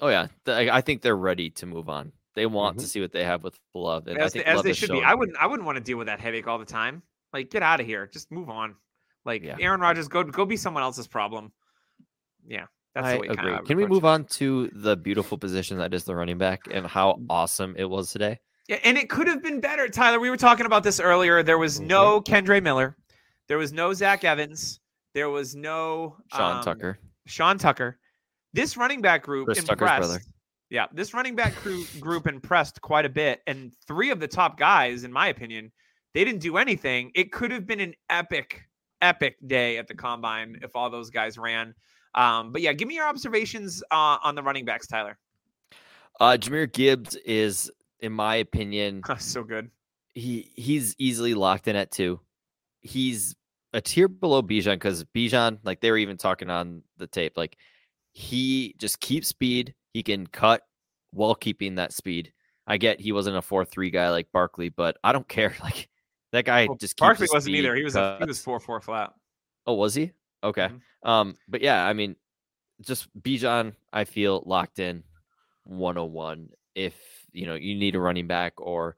Oh 0.00 0.08
yeah, 0.08 0.26
Th- 0.44 0.70
I 0.70 0.78
I 0.78 0.80
think 0.80 1.02
they're 1.02 1.16
ready 1.16 1.50
to 1.50 1.66
move 1.66 1.88
on. 1.88 2.10
They 2.34 2.46
want 2.46 2.78
to 2.78 2.84
Mhm. 2.84 2.88
see 2.88 3.00
what 3.00 3.12
they 3.12 3.22
have 3.24 3.44
with 3.44 3.58
Love, 3.74 4.06
and 4.08 4.18
I 4.18 4.24
as, 4.24 4.32
think 4.32 4.44
they, 4.46 4.50
as 4.50 4.56
Love 4.56 4.64
they 4.64 4.70
has 4.70 4.76
should 4.78 4.90
be. 4.90 5.02
I 5.02 5.14
wouldn't. 5.14 5.36
I 5.38 5.46
wouldn't 5.46 5.66
want 5.66 5.76
to 5.76 5.84
deal 5.84 5.98
with 5.98 6.06
that 6.08 6.18
headache 6.18 6.48
all 6.48 6.58
the 6.58 6.64
time. 6.64 7.02
Like, 7.32 7.50
get 7.50 7.62
out 7.62 7.78
of 7.80 7.86
here. 7.86 8.06
Just 8.08 8.30
move 8.32 8.48
on. 8.50 8.74
Like 9.24 9.42
Yeah. 9.44 9.56
Aaron 9.60 9.80
Rodgers, 9.80 10.08
go 10.08 10.24
go 10.24 10.44
be 10.44 10.56
someone 10.56 10.82
else's 10.82 11.06
problem. 11.06 11.52
Yeah, 12.44 12.66
that's 12.94 13.06
I 13.06 13.12
the 13.14 13.18
way. 13.20 13.26
kinda 13.28 13.54
agree. 13.56 13.66
Can 13.66 13.76
we 13.76 13.86
move 13.86 14.04
it. 14.04 14.08
on 14.08 14.24
to 14.24 14.70
the 14.74 14.96
beautiful 14.96 15.38
position 15.38 15.78
that 15.78 15.94
is 15.94 16.04
the 16.04 16.14
running 16.14 16.38
back 16.38 16.60
and 16.70 16.86
how 16.86 17.14
Mm. 17.14 17.26
awesome 17.30 17.74
it 17.78 17.84
was 17.88 18.10
today? 18.12 18.38
Yeah, 18.68 18.78
and 18.84 18.96
it 18.96 19.08
could 19.10 19.26
have 19.26 19.42
been 19.42 19.60
better, 19.60 19.88
Tyler. 19.88 20.20
We 20.20 20.30
were 20.30 20.36
talking 20.36 20.66
about 20.66 20.82
this 20.84 21.00
earlier. 21.00 21.42
There 21.42 21.58
was 21.58 21.78
Mm-hmm. 21.78 21.88
no 21.88 22.20
Kendre 22.20 22.62
Miller. 22.62 22.96
There 23.48 23.58
was 23.58 23.72
no 23.72 23.92
Zach 23.92 24.24
Evans. 24.24 24.80
There 25.14 25.28
was 25.30 25.54
no 25.56 26.16
Sean 26.32 26.58
um, 26.58 26.64
Tucker. 26.64 26.98
Sean 27.26 27.58
Tucker. 27.58 27.98
This 28.54 28.76
running 28.76 29.00
back 29.02 29.22
group 29.24 29.46
Chris 29.46 29.58
impressed. 29.60 29.78
brother. 30.00 30.20
Yeah, 30.70 30.86
this 30.92 31.12
running 31.12 31.34
back 31.36 31.54
crew, 31.56 31.84
group 32.00 32.26
impressed 32.26 32.80
quite 32.80 33.04
a 33.04 33.10
bit, 33.10 33.42
and 33.46 33.72
three 33.86 34.08
of 34.10 34.20
the 34.20 34.28
top 34.28 34.58
guys, 34.58 35.04
in 35.04 35.12
my 35.12 35.28
opinion, 35.28 35.70
they 36.14 36.24
didn't 36.24 36.40
do 36.40 36.56
anything. 36.56 37.10
It 37.14 37.30
could 37.30 37.50
have 37.50 37.66
been 37.66 37.80
an 37.80 37.94
epic, 38.08 38.62
epic 39.02 39.36
day 39.46 39.76
at 39.76 39.86
the 39.86 39.94
combine 39.94 40.58
if 40.62 40.74
all 40.74 40.88
those 40.88 41.10
guys 41.10 41.36
ran. 41.36 41.74
Um, 42.14 42.52
but 42.52 42.60
yeah, 42.62 42.72
give 42.72 42.88
me 42.88 42.94
your 42.94 43.06
observations 43.06 43.82
uh, 43.90 44.18
on 44.22 44.34
the 44.34 44.42
running 44.42 44.64
backs, 44.64 44.86
Tyler. 44.86 45.18
Uh, 46.20 46.36
Jahmyr 46.38 46.70
Gibbs 46.70 47.16
is, 47.16 47.70
in 48.00 48.12
my 48.12 48.36
opinion, 48.36 49.02
so 49.18 49.42
good. 49.42 49.70
he 50.14 50.50
he's 50.54 50.94
easily 50.98 51.34
locked 51.34 51.68
in 51.68 51.76
at 51.76 51.90
two. 51.90 52.20
He's 52.82 53.34
a 53.72 53.80
tier 53.80 54.08
below 54.08 54.42
Bijan 54.42 54.74
because 54.74 55.04
Bijan, 55.04 55.58
like 55.64 55.80
they 55.80 55.90
were 55.90 55.96
even 55.98 56.16
talking 56.18 56.50
on 56.50 56.82
the 56.98 57.06
tape, 57.06 57.36
like 57.36 57.56
he 58.12 58.74
just 58.78 59.00
keeps 59.00 59.28
speed. 59.28 59.74
He 59.94 60.02
can 60.02 60.26
cut 60.26 60.62
while 61.12 61.34
keeping 61.34 61.76
that 61.76 61.92
speed. 61.92 62.32
I 62.66 62.76
get 62.76 63.00
he 63.00 63.12
wasn't 63.12 63.36
a 63.36 63.42
four 63.42 63.64
three 63.64 63.90
guy 63.90 64.10
like 64.10 64.28
Barkley, 64.32 64.68
but 64.68 64.98
I 65.02 65.12
don't 65.12 65.28
care. 65.28 65.54
Like 65.62 65.88
that 66.32 66.44
guy 66.44 66.66
Well, 66.66 66.76
just 66.76 66.96
keeps 66.96 67.06
Barkley 67.06 67.28
wasn't 67.32 67.56
either. 67.56 67.74
He 67.74 67.84
was 67.84 67.96
a, 67.96 68.18
he 68.20 68.26
was 68.26 68.42
four 68.42 68.60
four 68.60 68.80
flat. 68.80 69.14
Oh, 69.66 69.74
was 69.74 69.94
he? 69.94 70.12
Okay. 70.44 70.68
Mhm. 70.68 71.08
Um, 71.08 71.36
but 71.48 71.60
yeah, 71.60 71.84
I 71.86 71.92
mean, 71.92 72.16
just 72.80 73.08
Bijan, 73.20 73.74
I 73.92 74.04
feel 74.04 74.42
locked 74.46 74.78
in 74.78 75.04
101. 75.64 76.48
If 76.74 76.94
you 77.32 77.46
know 77.46 77.54
you 77.54 77.74
need 77.74 77.94
a 77.94 78.00
running 78.00 78.26
back, 78.26 78.54
or 78.60 78.96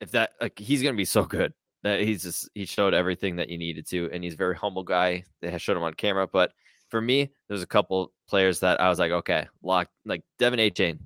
if 0.00 0.10
that 0.12 0.32
like 0.40 0.58
he's 0.58 0.82
gonna 0.82 0.96
be 0.96 1.04
so 1.04 1.24
good 1.24 1.52
that 1.82 2.00
he's 2.00 2.22
just 2.22 2.48
he 2.54 2.64
showed 2.64 2.94
everything 2.94 3.36
that 3.36 3.48
you 3.48 3.58
needed 3.58 3.86
to, 3.88 4.10
and 4.12 4.22
he's 4.24 4.34
a 4.34 4.36
very 4.36 4.56
humble 4.56 4.82
guy. 4.82 5.24
They 5.40 5.56
showed 5.58 5.76
him 5.76 5.82
on 5.84 5.94
camera, 5.94 6.26
but 6.26 6.52
for 6.90 7.00
me, 7.00 7.32
there's 7.48 7.62
a 7.62 7.66
couple 7.66 8.12
players 8.28 8.60
that 8.60 8.80
I 8.80 8.88
was 8.88 8.98
like, 8.98 9.12
okay, 9.12 9.46
locked 9.62 9.92
like 10.04 10.22
Devon 10.38 10.58
Achane, 10.58 10.98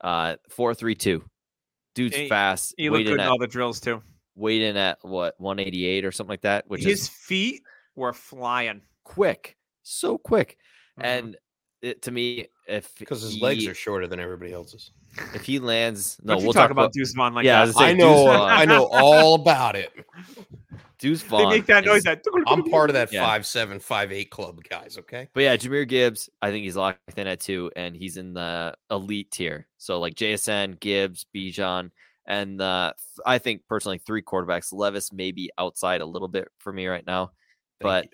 uh, 0.00 0.36
four 0.50 0.74
three 0.74 0.94
two, 0.94 1.24
dude's 1.94 2.16
He- 2.16 2.28
fast. 2.28 2.74
He 2.76 2.90
looked 2.90 3.04
good 3.04 3.14
in 3.14 3.20
in 3.20 3.26
all 3.26 3.38
the 3.38 3.46
drills 3.46 3.80
too. 3.80 4.02
weighed 4.34 4.62
in 4.62 4.76
at 4.76 4.98
what 5.02 5.34
188 5.38 6.04
or 6.04 6.12
something 6.12 6.30
like 6.30 6.42
that, 6.42 6.68
which 6.68 6.82
His 6.84 7.02
is 7.02 7.08
feet 7.08 7.62
were 7.96 8.12
flying. 8.12 8.82
quick, 9.04 9.56
so 9.82 10.18
quick. 10.18 10.58
Mhm. 10.98 11.04
And 11.04 11.36
it, 11.82 12.02
to 12.02 12.10
me, 12.10 12.48
if 12.66 12.92
Because 12.98 13.22
his 13.22 13.40
legs 13.40 13.66
are 13.66 13.74
shorter 13.74 14.06
than 14.08 14.18
everybody 14.18 14.52
else's. 14.52 14.90
if 15.34 15.44
he 15.44 15.58
lands, 15.60 16.18
no, 16.24 16.36
we'll 16.36 16.52
talk, 16.52 16.70
about 16.70 16.92
Deuce 16.92 17.12
Vaughn 17.14 17.34
like 17.34 17.44
Yeah, 17.44 17.58
I 17.58 17.60
that. 17.60 17.66
was 17.68 17.76
say, 17.76 17.84
I 17.84 17.92
know, 17.92 18.24
Vaughn. 18.26 18.50
I 18.50 18.64
know 18.64 18.86
all 18.86 19.34
about 19.36 19.76
it. 19.76 19.92
Deuce 20.98 21.22
they 21.22 21.28
Vaughn. 21.28 21.50
make 21.50 21.66
that 21.66 21.84
noise. 21.84 21.98
is- 21.98 22.04
That 22.04 22.22
I'm 22.46 22.64
part 22.64 22.90
of 22.90 22.94
that 22.94 23.12
Yeah. 23.12 23.24
five 23.24 23.46
seven, 23.46 23.78
five 23.78 24.10
eight 24.12 24.30
club, 24.30 24.60
guys. 24.68 24.96
Okay. 24.98 25.28
But 25.34 25.42
yeah, 25.42 25.56
Jahmyr 25.56 25.86
Gibbs, 25.86 26.28
I 26.42 26.50
think 26.50 26.64
he's 26.64 26.76
locked 26.76 27.18
in 27.18 27.26
at 27.26 27.40
two, 27.40 27.70
and 27.76 27.94
he's 27.94 28.16
in 28.16 28.32
the 28.32 28.74
elite 28.90 29.30
tier. 29.30 29.68
So 29.78 30.00
like 30.00 30.14
JSN, 30.14 30.80
Gibbs, 30.80 31.26
Bijan, 31.34 31.90
and 32.26 32.60
uh, 32.60 32.92
I 33.24 33.38
think 33.38 33.62
personally 33.68 33.98
three 33.98 34.22
quarterbacks. 34.22 34.72
Levis 34.72 35.12
maybe 35.12 35.50
outside 35.58 36.00
a 36.00 36.06
little 36.06 36.28
bit 36.28 36.48
for 36.58 36.72
me 36.72 36.86
right 36.86 37.06
now. 37.06 37.30
But 37.80 38.04
you. 38.04 38.10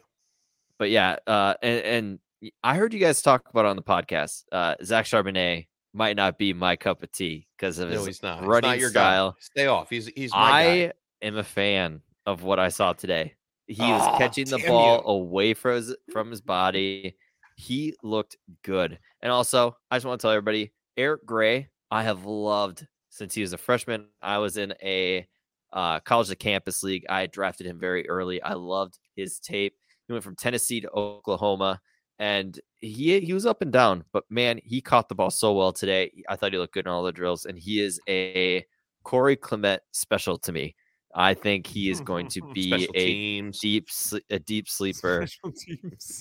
but 0.79 0.91
yeah, 0.91 1.17
uh, 1.27 1.55
and, 1.63 1.81
and 1.85 2.19
I 2.63 2.77
heard 2.77 2.93
you 2.93 3.01
guys 3.01 3.23
talk 3.23 3.49
about 3.49 3.67
on 3.67 3.77
the 3.77 3.83
podcast. 3.83 4.45
Uh, 4.51 4.75
Zach 4.83 5.07
Charbonnet 5.07 5.67
might 5.95 6.17
not 6.17 6.39
be 6.39 6.53
my 6.53 6.77
cup 6.77 7.03
of 7.03 7.13
tea 7.13 7.47
because 7.57 7.79
of 7.79 7.91
no, 7.91 7.99
his 7.99 8.07
he's 8.07 8.23
not. 8.23 8.45
Running 8.45 8.71
not 8.71 8.79
your 8.79 8.91
style. 8.91 9.33
guy. 9.33 9.37
Stay 9.41 9.67
off. 9.67 9.91
He's 9.91 10.07
he's 10.09 10.33
my 10.33 10.39
I 10.39 10.87
guy. 10.87 10.93
am 11.23 11.37
a 11.37 11.45
fan 11.45 12.01
of 12.27 12.43
what 12.43 12.59
I 12.59 12.69
saw 12.69 12.93
today. 12.93 13.35
He 13.67 13.83
was 13.83 14.19
catching 14.19 14.47
the 14.47 14.59
ball 14.67 14.97
you. 14.97 15.03
away 15.05 15.55
from 15.55 15.77
his 15.77 15.97
from 16.11 16.31
his 16.31 16.41
body. 16.41 17.17
He 17.57 17.95
looked 18.03 18.37
good. 18.65 18.99
And 19.21 19.31
also, 19.31 19.77
I 19.91 19.97
just 19.97 20.07
want 20.07 20.21
to 20.21 20.25
tell 20.25 20.33
everybody, 20.33 20.73
Eric 20.97 21.25
Gray, 21.25 21.69
I 21.91 22.03
have 22.03 22.25
loved 22.25 22.87
since 23.11 23.35
he 23.35 23.43
was 23.43 23.53
a 23.53 23.59
freshman. 23.59 24.07
I 24.21 24.39
was 24.39 24.57
in 24.57 24.75
a 24.83 25.27
uh, 25.73 26.01
college 26.01 26.29
to 26.29 26.37
campus 26.37 26.83
league. 26.83 27.05
I 27.09 27.27
drafted 27.27 27.67
him 27.67 27.79
very 27.79 28.09
early. 28.09 28.43
I 28.43 28.55
loved 28.55 28.99
his 29.17 29.39
tape. 29.39 29.75
He 30.07 30.13
went 30.13 30.25
from 30.25 30.37
Tennessee 30.37 30.81
to 30.81 30.91
Oklahoma, 30.91 31.81
and 32.19 32.59
he 32.81 33.21
he 33.21 33.33
was 33.33 33.47
up 33.47 33.63
and 33.63 33.73
down. 33.73 34.05
But 34.13 34.25
man, 34.31 34.61
he 34.65 34.81
caught 34.81 35.09
the 35.09 35.15
ball 35.15 35.31
so 35.31 35.53
well 35.53 35.73
today. 35.73 36.11
I 36.29 36.37
thought 36.37 36.53
he 36.53 36.59
looked 36.59 36.75
good 36.75 36.87
in 36.87 36.93
all 36.93 37.03
the 37.03 37.13
drills, 37.13 37.47
and 37.47 37.59
he 37.59 37.81
is 37.81 38.01
a 38.09 38.65
Corey 39.05 39.37
Clement 39.37 39.83
special 39.93 40.39
to 40.39 40.53
me. 40.53 40.75
I 41.15 41.35
think 41.35 41.67
he 41.67 41.91
is 41.91 42.01
going 42.01 42.29
to 42.29 42.41
be 42.55 42.71
Special 42.71 42.93
a 42.95 42.99
teams. 43.07 43.59
deep 43.61 43.89
a 44.31 44.39
deep 44.39 44.67
sleeper 44.69 45.27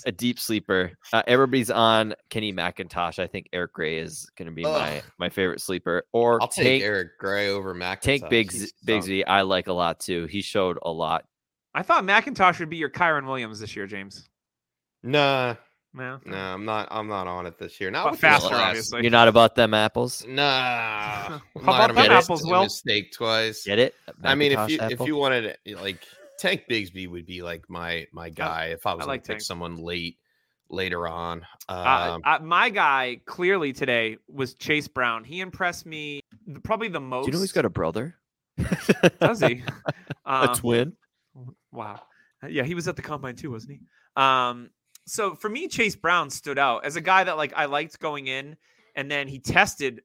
a 0.06 0.12
deep 0.12 0.38
sleeper. 0.38 0.92
Uh, 1.14 1.24
everybody's 1.28 1.72
on 1.72 2.14
Kenny 2.30 2.52
McIntosh. 2.52 3.18
I 3.18 3.26
think 3.28 3.48
Eric 3.54 3.72
Gray 3.74 4.00
is 4.00 4.30
going 4.38 4.48
to 4.48 4.52
be 4.54 4.64
my 4.64 4.98
Ugh. 4.98 5.04
my 5.18 5.30
favorite 5.30 5.62
sleeper. 5.62 6.04
Or 6.12 6.42
I'll 6.42 6.50
take 6.50 6.66
take 6.66 6.84
Eric 6.84 7.18
Gray 7.20 7.50
over 7.50 7.74
McIntosh. 7.74 8.02
take 8.02 8.30
Bigs 8.30 8.54
He's 8.54 8.64
Z, 8.64 8.72
Big 8.84 9.02
solid. 9.04 9.06
Z. 9.06 9.24
I 9.24 9.42
like 9.44 9.68
a 9.68 9.74
lot 9.74 10.00
too. 10.02 10.26
He 10.26 10.42
showed 10.42 10.78
a 10.84 10.92
lot. 10.92 11.24
I 11.74 11.84
thought 11.84 12.04
McIntosh 12.04 12.60
would 12.60 12.70
be 12.70 12.78
your 12.78 12.90
Kyren 12.90 13.26
Williams 13.26 13.60
this 13.60 13.76
year, 13.76 13.88
James. 13.88 14.28
Nah, 15.04 15.56
No, 15.94 16.20
no, 16.26 16.38
I'm 16.38 16.64
not. 16.66 16.88
I'm 16.92 17.08
not 17.08 17.28
on 17.28 17.46
it 17.46 17.58
this 17.58 17.80
year. 17.82 17.90
Not 17.92 18.04
But 18.06 18.12
with 18.12 18.20
faster, 18.22 18.50
last- 18.50 18.62
obviously. 18.68 19.02
You're 19.02 19.12
not 19.12 19.28
about 19.28 19.56
them 19.56 19.74
apples. 19.74 20.26
Nah. 20.28 20.42
How 20.44 21.42
I'm 21.56 21.62
about 21.64 21.66
not 21.66 21.88
them 21.88 21.96
gonna 21.96 22.14
apples, 22.16 22.44
make 22.44 22.50
a 22.52 22.54
Will? 22.56 22.64
Mistake 22.64 23.12
twice. 23.14 23.64
Get 23.66 23.80
it? 23.80 23.96
I 24.24 24.36
mean, 24.36 24.52
if 24.52 24.60
McIntosh 24.60 24.70
you 24.70 24.80
if 25.02 25.08
you 25.08 25.16
wanted 25.16 25.58
to, 25.66 25.78
like 25.78 26.04
Tank 26.40 26.64
Bigsby 26.70 27.08
would 27.10 27.26
be 27.26 27.42
like 27.42 27.70
my 27.70 28.08
my 28.14 28.30
guy 28.30 28.68
if 28.68 28.86
I 28.86 28.94
was 28.94 29.02
like 29.02 29.08
like 29.08 29.24
to 29.24 29.28
pick 29.30 29.38
Tank. 29.38 29.42
someone 29.42 29.76
late 29.78 30.18
later 30.70 31.08
on. 31.08 31.46
Uh, 31.68 32.12
Um, 32.16 32.22
uh, 32.26 32.40
my 32.44 32.70
guy 32.70 33.20
clearly 33.26 33.74
today 33.74 34.18
was 34.30 34.54
Chase 34.54 34.88
Brown. 34.88 35.24
He 35.24 35.42
impressed 35.42 35.86
me 35.86 36.22
probably 36.64 36.88
the 36.90 37.00
most. 37.02 37.26
Do 37.26 37.32
you 37.32 37.34
know 37.38 37.42
he's 37.42 37.52
got 37.52 37.66
a 37.66 37.70
brother? 37.70 38.16
Does 39.20 39.40
he? 39.42 39.64
a 40.26 40.32
Um, 40.50 40.56
twin? 40.56 40.94
Wow. 41.72 42.02
Uh, 42.44 42.48
Yeah, 42.48 42.64
he 42.64 42.76
was 42.76 42.88
at 42.88 42.96
the 42.96 43.02
combine 43.02 43.36
too, 43.36 43.52
wasn't 43.52 43.74
he? 43.74 43.82
Um, 44.22 44.70
so 45.06 45.36
for 45.36 45.50
me, 45.50 45.68
Chase 45.68 45.96
Brown 45.96 46.30
stood 46.30 46.60
out 46.60 46.86
as 46.86 46.96
a 46.96 47.02
guy 47.02 47.24
that 47.24 47.38
like 47.38 47.54
I 47.56 47.66
liked 47.66 48.00
going 48.00 48.28
in, 48.28 48.56
and 48.96 49.10
then 49.10 49.28
he 49.28 49.40
tested 49.40 50.02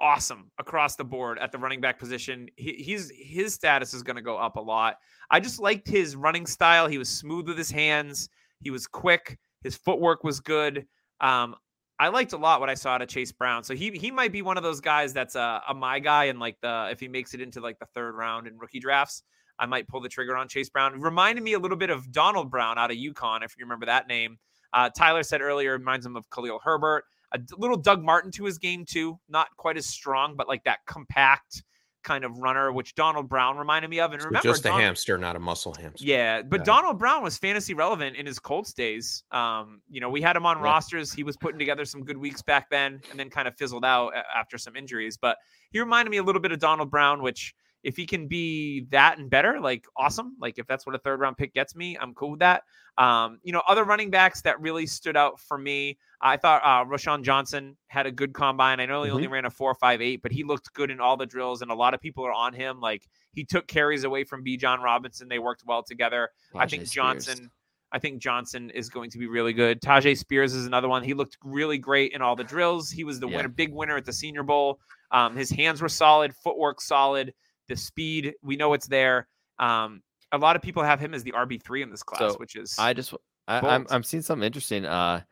awesome 0.00 0.50
across 0.58 0.96
the 0.96 1.04
board 1.04 1.38
at 1.38 1.52
the 1.52 1.58
running 1.58 1.80
back 1.80 1.98
position. 1.98 2.48
He, 2.56 2.74
he's 2.74 3.10
his 3.16 3.54
status 3.54 3.94
is 3.94 4.02
going 4.02 4.16
to 4.16 4.22
go 4.22 4.36
up 4.36 4.56
a 4.56 4.60
lot. 4.60 4.96
I 5.30 5.40
just 5.40 5.58
liked 5.58 5.88
his 5.88 6.16
running 6.16 6.46
style. 6.46 6.86
He 6.86 6.98
was 6.98 7.08
smooth 7.08 7.48
with 7.48 7.58
his 7.58 7.70
hands. 7.70 8.28
He 8.60 8.70
was 8.70 8.86
quick. 8.86 9.38
His 9.62 9.76
footwork 9.76 10.22
was 10.22 10.40
good. 10.40 10.86
Um, 11.20 11.56
I 11.98 12.08
liked 12.08 12.34
a 12.34 12.36
lot 12.36 12.60
what 12.60 12.68
I 12.68 12.74
saw 12.74 12.90
out 12.90 13.02
of 13.02 13.08
Chase 13.08 13.32
Brown. 13.32 13.64
So 13.64 13.74
he 13.74 13.90
he 13.92 14.10
might 14.10 14.32
be 14.32 14.42
one 14.42 14.56
of 14.56 14.62
those 14.62 14.80
guys 14.80 15.12
that's 15.12 15.34
a, 15.34 15.62
a 15.68 15.74
my 15.74 15.98
guy 15.98 16.24
and 16.24 16.38
like 16.38 16.58
the 16.60 16.88
if 16.90 17.00
he 17.00 17.08
makes 17.08 17.32
it 17.32 17.40
into 17.40 17.60
like 17.60 17.78
the 17.78 17.86
third 17.94 18.14
round 18.14 18.46
in 18.46 18.58
rookie 18.58 18.80
drafts. 18.80 19.22
I 19.58 19.66
might 19.66 19.88
pull 19.88 20.00
the 20.00 20.08
trigger 20.08 20.36
on 20.36 20.48
Chase 20.48 20.68
Brown. 20.68 21.00
Reminded 21.00 21.42
me 21.42 21.54
a 21.54 21.58
little 21.58 21.76
bit 21.78 21.90
of 21.90 22.10
Donald 22.12 22.50
Brown 22.50 22.78
out 22.78 22.90
of 22.90 22.96
UConn, 22.96 23.42
if 23.44 23.54
you 23.58 23.64
remember 23.64 23.86
that 23.86 24.06
name. 24.08 24.38
Uh, 24.72 24.90
Tyler 24.90 25.22
said 25.22 25.40
earlier, 25.40 25.72
reminds 25.72 26.04
him 26.04 26.16
of 26.16 26.28
Khalil 26.30 26.60
Herbert. 26.62 27.04
A 27.32 27.40
little 27.56 27.76
Doug 27.76 28.02
Martin 28.04 28.30
to 28.32 28.44
his 28.44 28.58
game, 28.58 28.84
too. 28.84 29.18
Not 29.28 29.48
quite 29.56 29.76
as 29.76 29.86
strong, 29.86 30.36
but 30.36 30.46
like 30.48 30.64
that 30.64 30.80
compact 30.86 31.62
kind 32.04 32.24
of 32.24 32.38
runner, 32.38 32.70
which 32.70 32.94
Donald 32.94 33.28
Brown 33.28 33.56
reminded 33.56 33.88
me 33.90 33.98
of. 33.98 34.12
And 34.12 34.22
so 34.22 34.28
remember, 34.28 34.48
just 34.48 34.64
a 34.64 34.68
Don- 34.68 34.80
hamster, 34.80 35.18
not 35.18 35.34
a 35.34 35.40
muscle 35.40 35.74
hamster. 35.74 36.06
yeah, 36.06 36.42
but 36.42 36.60
Yeah. 36.60 36.64
Donald 36.64 37.00
Brown 37.00 37.24
was 37.24 37.36
fantasy 37.36 37.74
relevant 37.74 38.14
in 38.16 38.26
his 38.26 38.38
Colts 38.38 38.72
days. 38.72 39.24
Um, 39.32 39.80
you 39.90 40.00
know, 40.00 40.08
we 40.08 40.22
had 40.22 40.36
him 40.36 40.46
on 40.46 40.58
Yeah. 40.58 40.62
rosters. 40.64 41.12
He 41.12 41.24
was 41.24 41.36
putting 41.36 41.58
together 41.58 41.84
some 41.84 42.04
good 42.04 42.16
weeks 42.16 42.42
back 42.42 42.70
then, 42.70 43.00
and 43.10 43.18
then 43.18 43.28
kind 43.28 43.48
of 43.48 43.56
fizzled 43.56 43.84
out 43.84 44.12
after 44.32 44.56
some 44.56 44.76
injuries. 44.76 45.16
But 45.16 45.36
he 45.72 45.80
reminded 45.80 46.10
me 46.12 46.18
a 46.18 46.22
little 46.22 46.40
bit 46.40 46.52
of 46.52 46.60
Donald 46.60 46.92
Brown, 46.92 47.22
which 47.22 47.56
if 47.86 47.96
he 47.96 48.04
can 48.04 48.26
be 48.26 48.80
that 48.90 49.16
and 49.18 49.30
better, 49.30 49.60
like 49.60 49.86
awesome. 49.96 50.34
Like 50.40 50.58
if 50.58 50.66
that's 50.66 50.84
what 50.84 50.96
a 50.96 50.98
third 50.98 51.20
round 51.20 51.36
pick 51.36 51.54
gets 51.54 51.76
me, 51.76 51.96
I'm 52.00 52.14
cool 52.14 52.32
with 52.32 52.40
that. 52.40 52.64
Um, 52.98 53.38
you 53.44 53.52
know, 53.52 53.62
other 53.68 53.84
running 53.84 54.10
backs 54.10 54.42
that 54.42 54.60
really 54.60 54.86
stood 54.86 55.16
out 55.16 55.38
for 55.38 55.56
me, 55.56 55.96
I 56.20 56.36
thought 56.36 56.62
uh, 56.64 56.84
Roschon 56.90 57.22
Johnson 57.22 57.76
had 57.86 58.06
a 58.06 58.10
good 58.10 58.32
combine. 58.32 58.80
I 58.80 58.86
know 58.86 59.04
he 59.04 59.10
only 59.10 59.28
ran 59.28 59.44
a 59.44 59.50
four 59.50 59.72
five 59.74 60.02
eight, 60.02 60.20
but 60.20 60.32
he 60.32 60.42
looked 60.42 60.72
good 60.74 60.90
in 60.90 61.00
all 61.00 61.16
the 61.16 61.26
drills, 61.26 61.62
and 61.62 61.70
a 61.70 61.74
lot 61.74 61.94
of 61.94 62.00
people 62.00 62.26
are 62.26 62.32
on 62.32 62.52
him. 62.52 62.80
Like 62.80 63.08
he 63.34 63.44
took 63.44 63.68
carries 63.68 64.02
away 64.02 64.24
from 64.24 64.44
Bijan 64.44 64.80
Robinson. 64.82 65.28
They 65.28 65.38
worked 65.38 65.62
well 65.64 65.84
together. 65.84 66.30
I 66.56 66.66
think 66.66 66.82
Tyjae 66.82 66.86
Spears. 66.88 66.94
Johnson. 66.94 67.50
I 67.92 68.00
think 68.00 68.20
Johnson 68.20 68.70
is 68.70 68.88
going 68.90 69.10
to 69.10 69.18
be 69.18 69.28
really 69.28 69.52
good. 69.52 69.80
Tyjae 69.80 70.18
Spears 70.18 70.54
is 70.54 70.66
another 70.66 70.88
one. 70.88 71.04
He 71.04 71.14
looked 71.14 71.38
really 71.44 71.78
great 71.78 72.12
in 72.12 72.20
all 72.20 72.34
the 72.34 72.42
drills. 72.44 72.90
He 72.90 73.04
was 73.04 73.20
the 73.20 73.28
Yeah. 73.28 73.36
winner, 73.36 73.48
big 73.48 73.72
winner 73.72 73.96
at 73.96 74.04
the 74.04 74.12
Senior 74.12 74.42
Bowl. 74.42 74.80
Um, 75.12 75.36
his 75.36 75.50
hands 75.50 75.80
were 75.80 75.88
solid, 75.88 76.34
footwork 76.34 76.80
solid, 76.80 77.32
the 77.68 77.76
speed 77.76 78.34
we 78.42 78.56
know 78.56 78.72
it's 78.72 78.86
there. 78.86 79.28
Um, 79.58 80.02
a 80.32 80.38
lot 80.38 80.56
of 80.56 80.62
people 80.62 80.82
have 80.82 81.00
him 81.00 81.14
as 81.14 81.22
the 81.24 81.32
RB 81.32 81.62
three 81.62 81.82
in 81.82 81.90
this 81.90 82.02
class, 82.02 82.32
So, 82.32 82.38
which 82.38 82.56
is 82.56 82.76
I 82.78 82.92
just 82.92 83.14
I, 83.48 83.58
I'm 83.60 83.86
I'm 83.90 84.02
seeing 84.02 84.22
something 84.22 84.44
interesting. 84.44 84.84
Uh, 84.84 85.22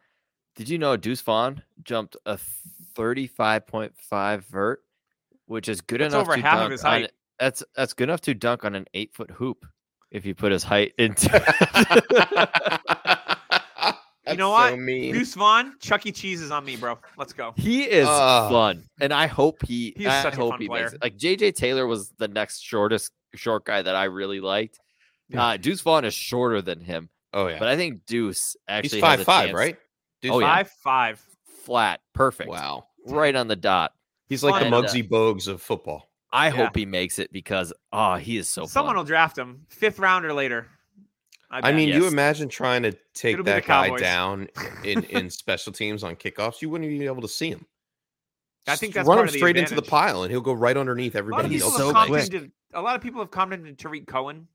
did 0.56 0.68
you 0.68 0.78
know 0.78 0.96
Deuce 0.96 1.20
Vaughn 1.20 1.62
jumped 1.82 2.16
a 2.26 2.38
35.5 2.96 4.44
vert, 4.44 4.82
which 5.46 5.68
is 5.68 5.80
good 5.80 6.00
That's 6.00 6.14
enough 6.14 6.26
over 6.28 6.36
to 6.36 6.42
half 6.42 6.54
of 6.54 6.60
dunk 6.60 6.72
his 6.72 6.84
on 6.84 6.90
height. 6.90 7.04
it- 7.04 7.14
That's 7.40 7.62
that's 7.74 7.92
good 7.92 8.08
enough 8.08 8.20
to 8.22 8.34
dunk 8.34 8.64
on 8.64 8.74
an 8.74 8.86
eight 8.94 9.12
foot 9.14 9.30
hoop 9.32 9.66
if 10.12 10.24
you 10.24 10.34
put 10.34 10.52
his 10.52 10.62
height 10.62 10.92
into. 10.96 11.28
That's 14.26 14.38
know 14.38 14.48
so 14.48 14.52
what? 14.52 14.78
mean. 14.78 15.12
Deuce 15.12 15.34
Vaughn. 15.34 15.74
Chuck 15.80 16.06
E. 16.06 16.12
Cheese 16.12 16.40
is 16.40 16.50
on 16.50 16.64
me, 16.64 16.76
bro. 16.76 16.98
Let's 17.18 17.32
go. 17.32 17.52
he 17.56 17.82
is 17.84 18.06
Ah. 18.08 18.48
fun, 18.48 18.84
and 19.00 19.12
I 19.12 19.26
hope 19.26 19.64
he. 19.66 19.92
He's 19.96 20.06
I 20.06 20.22
such 20.22 20.34
a 20.34 20.36
fun 20.36 20.52
he 20.60 20.68
makes 20.68 20.68
player. 20.68 20.86
it. 20.86 21.02
Like 21.02 21.16
JJ 21.16 21.54
Taylor 21.54 21.86
was 21.86 22.10
the 22.18 22.28
next 22.28 22.60
shortest 22.62 23.12
short 23.34 23.64
guy 23.64 23.82
that 23.82 23.94
I 23.94 24.04
really 24.04 24.40
liked. 24.40 24.78
Yeah. 25.28 25.44
Uh, 25.46 25.56
Deuce 25.56 25.80
Vaughn 25.82 26.04
is 26.04 26.14
shorter 26.14 26.62
than 26.62 26.80
him, 26.80 27.08
oh 27.32 27.48
yeah, 27.48 27.58
but 27.58 27.68
I 27.68 27.76
think 27.76 28.06
Deuce 28.06 28.56
actually 28.68 28.98
he's 29.00 29.04
has 29.04 29.10
five 29.16 29.20
a 29.20 29.24
five, 29.24 29.46
chance. 29.48 29.56
right? 29.56 29.76
Dude's 30.22 30.34
Oh, 30.34 30.38
yeah. 30.40 30.54
Five 30.56 30.70
five. 30.82 31.22
Flat, 31.64 32.00
perfect, 32.12 32.50
Wow, 32.50 32.84
right 33.06 33.34
on 33.34 33.48
the 33.48 33.56
dot. 33.56 33.92
he's 34.28 34.44
like 34.44 34.54
the 34.62 34.70
Fun. 34.70 34.84
And, 34.84 34.86
uh, 34.86 35.02
Bogues 35.08 35.48
of 35.48 35.62
football. 35.62 36.08
I 36.30 36.46
Yeah. 36.48 36.52
hope 36.66 36.76
he 36.76 36.84
makes 36.84 37.18
it 37.18 37.32
because 37.32 37.72
oh, 37.92 38.16
he 38.16 38.36
is 38.36 38.48
so 38.48 38.62
fun. 38.62 38.68
Someone 38.68 38.90
fun. 38.94 38.96
will 38.98 39.04
draft 39.04 39.38
him 39.38 39.66
fifth 39.70 39.98
round 39.98 40.24
or 40.26 40.32
later. 40.34 40.66
I 41.58 41.60
bet. 41.60 41.74
mean, 41.74 41.88
you 41.88 42.06
imagine 42.06 42.48
trying 42.48 42.82
to 42.82 42.92
take 43.14 43.34
It'll 43.34 43.44
that 43.44 43.64
guy 43.66 43.96
down 43.96 44.48
in 44.84 45.04
in 45.04 45.30
special 45.30 45.72
teams 45.72 46.02
on 46.02 46.16
kickoffs. 46.16 46.60
You 46.62 46.70
wouldn't 46.70 46.86
even 46.88 46.98
be 47.00 47.06
able 47.06 47.22
to 47.22 47.28
see 47.28 47.50
him. 47.50 47.64
I 48.66 48.76
think 48.76 48.94
that's 48.94 49.06
run 49.06 49.16
part 49.18 49.24
him 49.24 49.28
of 49.28 49.32
the 49.32 49.38
straight 49.38 49.56
into 49.56 49.74
the 49.74 49.82
pile, 49.82 50.22
and 50.22 50.30
he'll 50.30 50.40
go 50.40 50.52
right 50.54 50.76
underneath 50.76 51.14
A 51.14 51.18
lot 51.18 51.20
of 51.20 51.34
everybody 51.44 51.54
people 51.56 51.68
else. 51.68 51.76
so 51.76 52.06
quick. 52.06 52.50
A 52.72 52.80
lot 52.82 52.96
of 52.96 53.02
people 53.02 53.20
have 53.20 53.30
commented 53.30 53.68
on 53.68 53.76
Tarik 53.76 54.06
Cohen. 54.06 54.48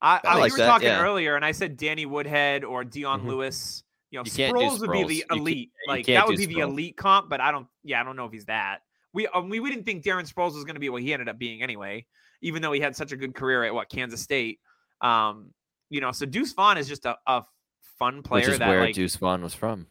I, 0.00 0.16
I 0.16 0.20
I 0.24 0.34
like 0.38 0.52
we 0.52 0.52
were 0.52 0.58
that, 0.58 0.66
talking 0.66 0.88
yeah. 0.88 1.02
earlier, 1.02 1.36
and 1.36 1.44
I 1.44 1.52
said 1.52 1.76
Danny 1.76 2.06
Woodhead 2.06 2.62
or 2.64 2.84
Dion 2.84 3.22
Mhm. 3.22 3.26
Lewis. 3.26 3.82
You 4.10 4.18
know, 4.20 4.24
You 4.24 4.30
can't 4.30 4.54
Sproles 4.56 4.80
would 4.80 4.92
be 4.92 4.98
Sproles. 4.98 5.08
the 5.08 5.14
You 5.16 5.24
can't- 5.28 5.40
elite. 5.40 5.70
you 5.86 5.92
like 5.92 6.06
that 6.06 6.26
would 6.28 6.36
do 6.38 6.46
be 6.46 6.54
the 6.54 6.60
elite 6.60 6.96
comp, 6.96 7.28
but 7.28 7.40
I 7.40 7.50
don't. 7.50 7.66
Yeah, 7.82 8.00
I 8.00 8.04
don't 8.04 8.14
know 8.16 8.24
if 8.26 8.32
he's 8.32 8.44
that. 8.46 8.78
We 9.12 9.26
um, 9.28 9.48
we, 9.48 9.60
we 9.60 9.68
didn't 9.70 9.84
think 9.84 10.04
Darren 10.04 10.30
Sproles 10.32 10.54
was 10.54 10.64
going 10.64 10.74
to 10.76 10.80
be 10.80 10.88
what 10.88 11.02
he 11.02 11.12
ended 11.12 11.28
up 11.28 11.38
being 11.38 11.62
anyway. 11.62 12.06
Even 12.40 12.62
though 12.62 12.72
he 12.72 12.80
had 12.80 12.94
such 12.94 13.10
a 13.12 13.16
good 13.16 13.34
career 13.34 13.64
at 13.64 13.74
what 13.74 13.88
Kansas 13.88 14.20
State. 14.20 14.60
Um, 15.00 15.50
you 15.90 16.00
know, 16.00 16.12
so 16.12 16.26
Deuce 16.26 16.52
Vaughn 16.52 16.78
is 16.78 16.88
just 16.88 17.04
a, 17.04 17.16
a 17.26 17.44
fun 17.98 18.22
player 18.22 18.42
which 18.42 18.52
is 18.54 18.58
that 18.58 18.68
where 18.68 18.80
like 18.80 18.94
Deuce 18.94 19.16
Vaughn 19.16 19.42
was 19.42 19.54
from. 19.54 19.86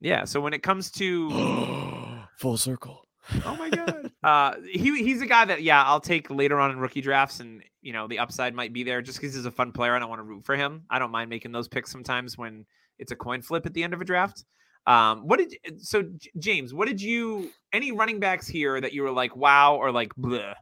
yeah. 0.00 0.24
So 0.24 0.40
when 0.40 0.54
it 0.54 0.62
comes 0.62 0.90
to 0.92 1.30
Full 2.38 2.56
circle. 2.56 3.06
Oh 3.44 3.56
my 3.56 3.70
god. 3.70 4.10
uh, 4.22 4.54
he 4.70 5.02
he's 5.02 5.22
a 5.22 5.26
guy 5.26 5.44
that 5.44 5.62
yeah 5.62 5.82
I'll 5.84 6.00
take 6.00 6.30
later 6.30 6.58
on 6.58 6.70
in 6.70 6.78
rookie 6.78 7.00
drafts, 7.00 7.40
and 7.40 7.62
you 7.80 7.92
know 7.92 8.06
the 8.06 8.18
upside 8.18 8.54
might 8.54 8.72
be 8.72 8.82
there 8.82 9.00
just 9.02 9.20
because 9.20 9.34
he's 9.34 9.46
a 9.46 9.50
fun 9.50 9.72
player 9.72 9.94
and 9.94 10.04
I 10.04 10.06
want 10.06 10.18
to 10.18 10.24
root 10.24 10.44
for 10.44 10.56
him. 10.56 10.84
I 10.90 10.98
don't 10.98 11.10
mind 11.10 11.30
making 11.30 11.52
those 11.52 11.68
picks 11.68 11.90
sometimes 11.90 12.36
when 12.36 12.66
it's 12.98 13.12
a 13.12 13.16
coin 13.16 13.42
flip 13.42 13.66
at 13.66 13.74
the 13.74 13.82
end 13.82 13.94
of 13.94 14.00
a 14.00 14.04
draft. 14.04 14.44
Um, 14.86 15.26
what 15.26 15.38
did 15.38 15.54
so 15.78 16.04
James? 16.38 16.74
What 16.74 16.88
did 16.88 17.00
you 17.00 17.50
any 17.72 17.92
running 17.92 18.20
backs 18.20 18.46
here 18.46 18.80
that 18.80 18.92
you 18.92 19.02
were 19.02 19.12
like 19.12 19.34
wow 19.36 19.76
or 19.76 19.90
like 19.90 20.14
bleh? 20.16 20.54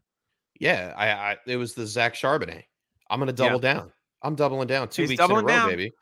Yeah, 0.61 0.93
I, 0.97 1.11
I 1.11 1.37
it 1.47 1.57
was 1.57 1.75
the 1.75 1.87
Zach 1.87 2.14
Charbonnet. 2.14 2.64
I'm 3.11 3.18
gonna 3.18 3.33
double 3.33 3.59
down. 3.59 3.93
I'm 4.23 4.35
doubling 4.35 4.68
down 4.68 4.89
two 4.89 5.03
He's 5.03 5.11
weeks 5.11 5.25
in 5.25 5.31
a 5.31 5.35
row, 5.35 5.43
down. 5.43 5.68
baby. 5.70 5.93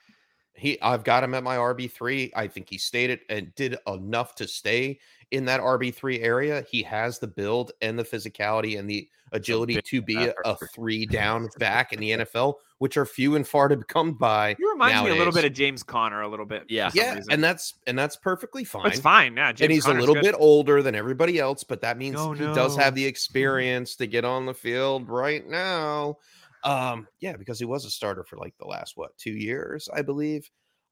He, 0.55 0.81
I've 0.83 1.05
got 1.05 1.25
him 1.25 1.35
at 1.35 1.43
my 1.43 1.57
RB 1.57 1.91
three. 1.91 2.31
I 2.37 2.47
think 2.47 2.68
he 2.68 2.77
stayed 2.77 3.11
it 3.11 3.21
and 3.31 3.55
did 3.55 3.79
enough 3.87 4.35
to 4.37 4.47
stay 4.47 4.99
in 5.31 5.45
that 5.47 5.61
RB 5.61 5.95
three 5.95 6.21
area. 6.21 6.64
He 6.71 6.83
has 6.83 7.18
the 7.18 7.29
build 7.29 7.73
and 7.81 7.99
the 7.99 8.05
physicality 8.05 8.79
and 8.79 8.89
the 8.89 9.09
agility 9.33 9.81
to 9.81 10.03
be 10.03 10.16
a, 10.16 10.35
a 10.45 10.57
three 10.75 11.07
down 11.07 11.49
back 11.59 11.93
in 11.93 12.01
the 12.01 12.11
NFL, 12.11 12.55
which 12.79 12.97
are 12.97 13.07
few 13.07 13.37
and 13.37 13.47
far 13.47 13.68
to 13.68 13.77
come 13.77 14.14
by. 14.14 14.57
You 14.59 14.71
remind 14.73 15.05
me 15.05 15.12
a 15.12 15.14
little 15.14 15.33
bit 15.33 15.45
of 15.45 15.53
James 15.53 15.83
Conner 15.83 16.23
a 16.23 16.29
little 16.29 16.47
bit. 16.47 16.64
Yeah. 16.68 16.91
Yeah, 16.93 17.14
reason. 17.14 17.33
and 17.33 17.45
that's 17.45 17.75
and 17.87 17.99
that's 17.99 18.16
perfectly 18.16 18.64
fine. 18.64 18.87
it's 18.87 19.01
fine. 19.01 19.37
Yeah, 19.37 19.53
James 19.53 19.61
and 19.61 19.73
he's 19.73 19.85
Conner's 19.85 19.99
a 19.99 20.01
little 20.01 20.14
good. 20.16 20.25
bit 20.25 20.35
older 20.39 20.83
than 20.83 20.95
everybody 20.95 21.39
else, 21.39 21.64
but 21.64 21.81
that 21.83 21.97
means 21.97 22.16
Oh, 22.18 22.33
he 22.33 22.45
does 22.45 22.77
have 22.77 22.95
the 22.95 23.03
mm-hmm. 23.03 23.09
experience 23.09 23.97
to 23.97 24.07
get 24.07 24.25
on 24.25 24.47
the 24.47 24.55
field 24.55 25.09
right 25.09 25.49
now. 25.49 26.18
Um, 26.64 27.06
yeah, 27.20 27.36
because 27.36 27.58
he 27.58 27.64
was 27.64 27.84
a 27.84 27.90
starter 27.90 28.24
for 28.24 28.36
like 28.36 28.54
the 28.58 28.66
last 28.66 28.96
what 28.96 29.16
two 29.16 29.32
years, 29.32 29.88
I 29.92 30.02
believe. 30.02 30.48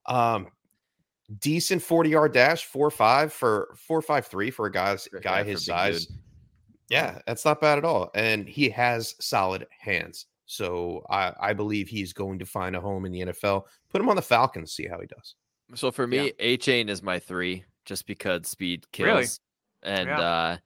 Um, 0.06 0.48
decent 1.40 1.82
40 1.82 2.10
yard 2.10 2.32
dash, 2.32 2.64
four 2.64 2.90
five 2.90 3.32
for 3.32 3.74
four 3.76 4.00
five 4.02 4.26
three 4.26 4.50
for 4.50 4.66
a 4.66 4.72
guy's 4.72 5.06
For- 5.06 5.20
guy 5.20 5.38
yeah, 5.38 5.42
for 5.44 5.48
a 5.48 5.52
his 5.52 5.60
big 5.66 5.74
size. 5.74 6.06
dude. 6.06 6.16
Yeah, 6.90 7.18
that's 7.26 7.44
not 7.44 7.60
bad 7.60 7.76
at 7.78 7.84
all. 7.84 8.10
And 8.14 8.48
he 8.48 8.70
has 8.70 9.14
solid 9.20 9.66
hands. 9.78 10.24
So 10.46 11.04
I, 11.10 11.34
I 11.38 11.52
believe 11.52 11.86
he's 11.88 12.14
going 12.14 12.38
to 12.38 12.46
find 12.46 12.74
a 12.74 12.80
home 12.80 13.04
in 13.04 13.12
the 13.12 13.20
NFL. 13.20 13.64
Put 13.90 14.00
him 14.00 14.08
on 14.08 14.16
the 14.16 14.22
Falcons, 14.22 14.72
see 14.72 14.86
how 14.86 14.98
he 14.98 15.06
does. 15.06 15.34
So 15.74 15.90
for 15.90 16.04
Yeah. 16.10 16.22
me, 16.22 16.32
Achane 16.40 16.88
is 16.88 17.02
my 17.02 17.18
three, 17.18 17.64
just 17.84 18.06
because 18.06 18.48
speed 18.48 18.90
kills. 18.90 19.06
Really? 19.06 19.26
And 19.98 20.08
Yeah. 20.08 20.18
uh, 20.20 20.56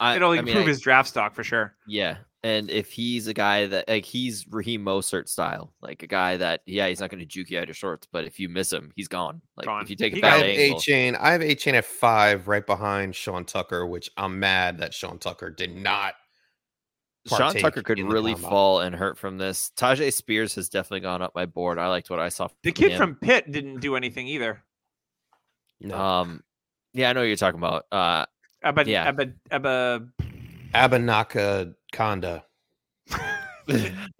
I, 0.00 0.16
It'll 0.16 0.32
I 0.32 0.38
improve 0.38 0.56
mean, 0.56 0.64
I- 0.64 0.68
his 0.68 0.80
draft 0.80 1.08
stock 1.10 1.36
for 1.36 1.44
sure. 1.44 1.76
Yeah. 1.86 2.16
And 2.44 2.70
if 2.70 2.92
he's 2.92 3.26
a 3.26 3.34
guy 3.34 3.66
that 3.66 3.88
like 3.88 4.04
he's 4.04 4.46
Raheem 4.48 4.84
Mostert 4.84 5.28
style, 5.28 5.74
like 5.82 6.04
a 6.04 6.06
guy 6.06 6.36
that 6.36 6.60
yeah, 6.66 6.86
he's 6.88 7.00
not 7.00 7.10
going 7.10 7.18
to 7.18 7.26
juke 7.26 7.50
you 7.50 7.58
out 7.58 7.68
of 7.68 7.76
shorts, 7.76 8.06
but 8.12 8.24
if 8.24 8.38
you 8.38 8.48
miss 8.48 8.72
him, 8.72 8.92
he's 8.94 9.08
gone. 9.08 9.42
Like 9.56 9.66
Gone. 9.66 9.82
if 9.82 9.90
you 9.90 9.96
take 9.96 10.12
a 10.12 10.16
He 10.16 10.22
I 10.22 10.30
bad 10.30 10.46
have 10.46 10.48
A 10.58 10.78
chain. 10.78 11.16
I 11.16 11.32
have 11.32 11.40
Achane 11.40 11.74
at 11.74 11.84
five, 11.84 12.46
right 12.46 12.64
behind 12.64 13.16
Sean 13.16 13.44
Tucker, 13.44 13.86
which 13.86 14.08
I'm 14.16 14.38
mad 14.38 14.78
that 14.78 14.94
Sean 14.94 15.18
Tucker 15.18 15.50
did 15.50 15.74
not. 15.74 16.14
Sean 17.26 17.54
Tucker 17.54 17.82
could 17.82 17.98
really 18.00 18.32
combine. 18.34 18.50
fall 18.50 18.80
and 18.80 18.94
hurt 18.94 19.18
from 19.18 19.36
this. 19.36 19.72
Tyjae 19.76 20.12
Spears 20.12 20.54
has 20.54 20.68
definitely 20.68 21.00
gone 21.00 21.20
up 21.20 21.34
my 21.34 21.44
board. 21.44 21.78
I 21.78 21.88
liked 21.88 22.08
what 22.08 22.20
I 22.20 22.28
saw. 22.28 22.48
The 22.62 22.72
kid 22.72 22.92
him. 22.92 22.98
from 22.98 23.14
Pitt 23.16 23.50
didn't 23.50 23.80
do 23.80 23.96
anything 23.96 24.28
either. 24.28 24.62
No. 25.80 25.98
um, 25.98 26.42
yeah, 26.94 27.10
I 27.10 27.12
know 27.12 27.20
what 27.20 27.26
you're 27.26 27.36
talking 27.36 27.58
about. 27.58 27.84
Uh, 27.92 28.26
Abba, 28.62 28.88
Yeah. 28.88 29.04
Abba, 29.08 29.32
Abba, 29.50 30.08
Abenaka 30.74 31.74
Conda. 31.92 32.42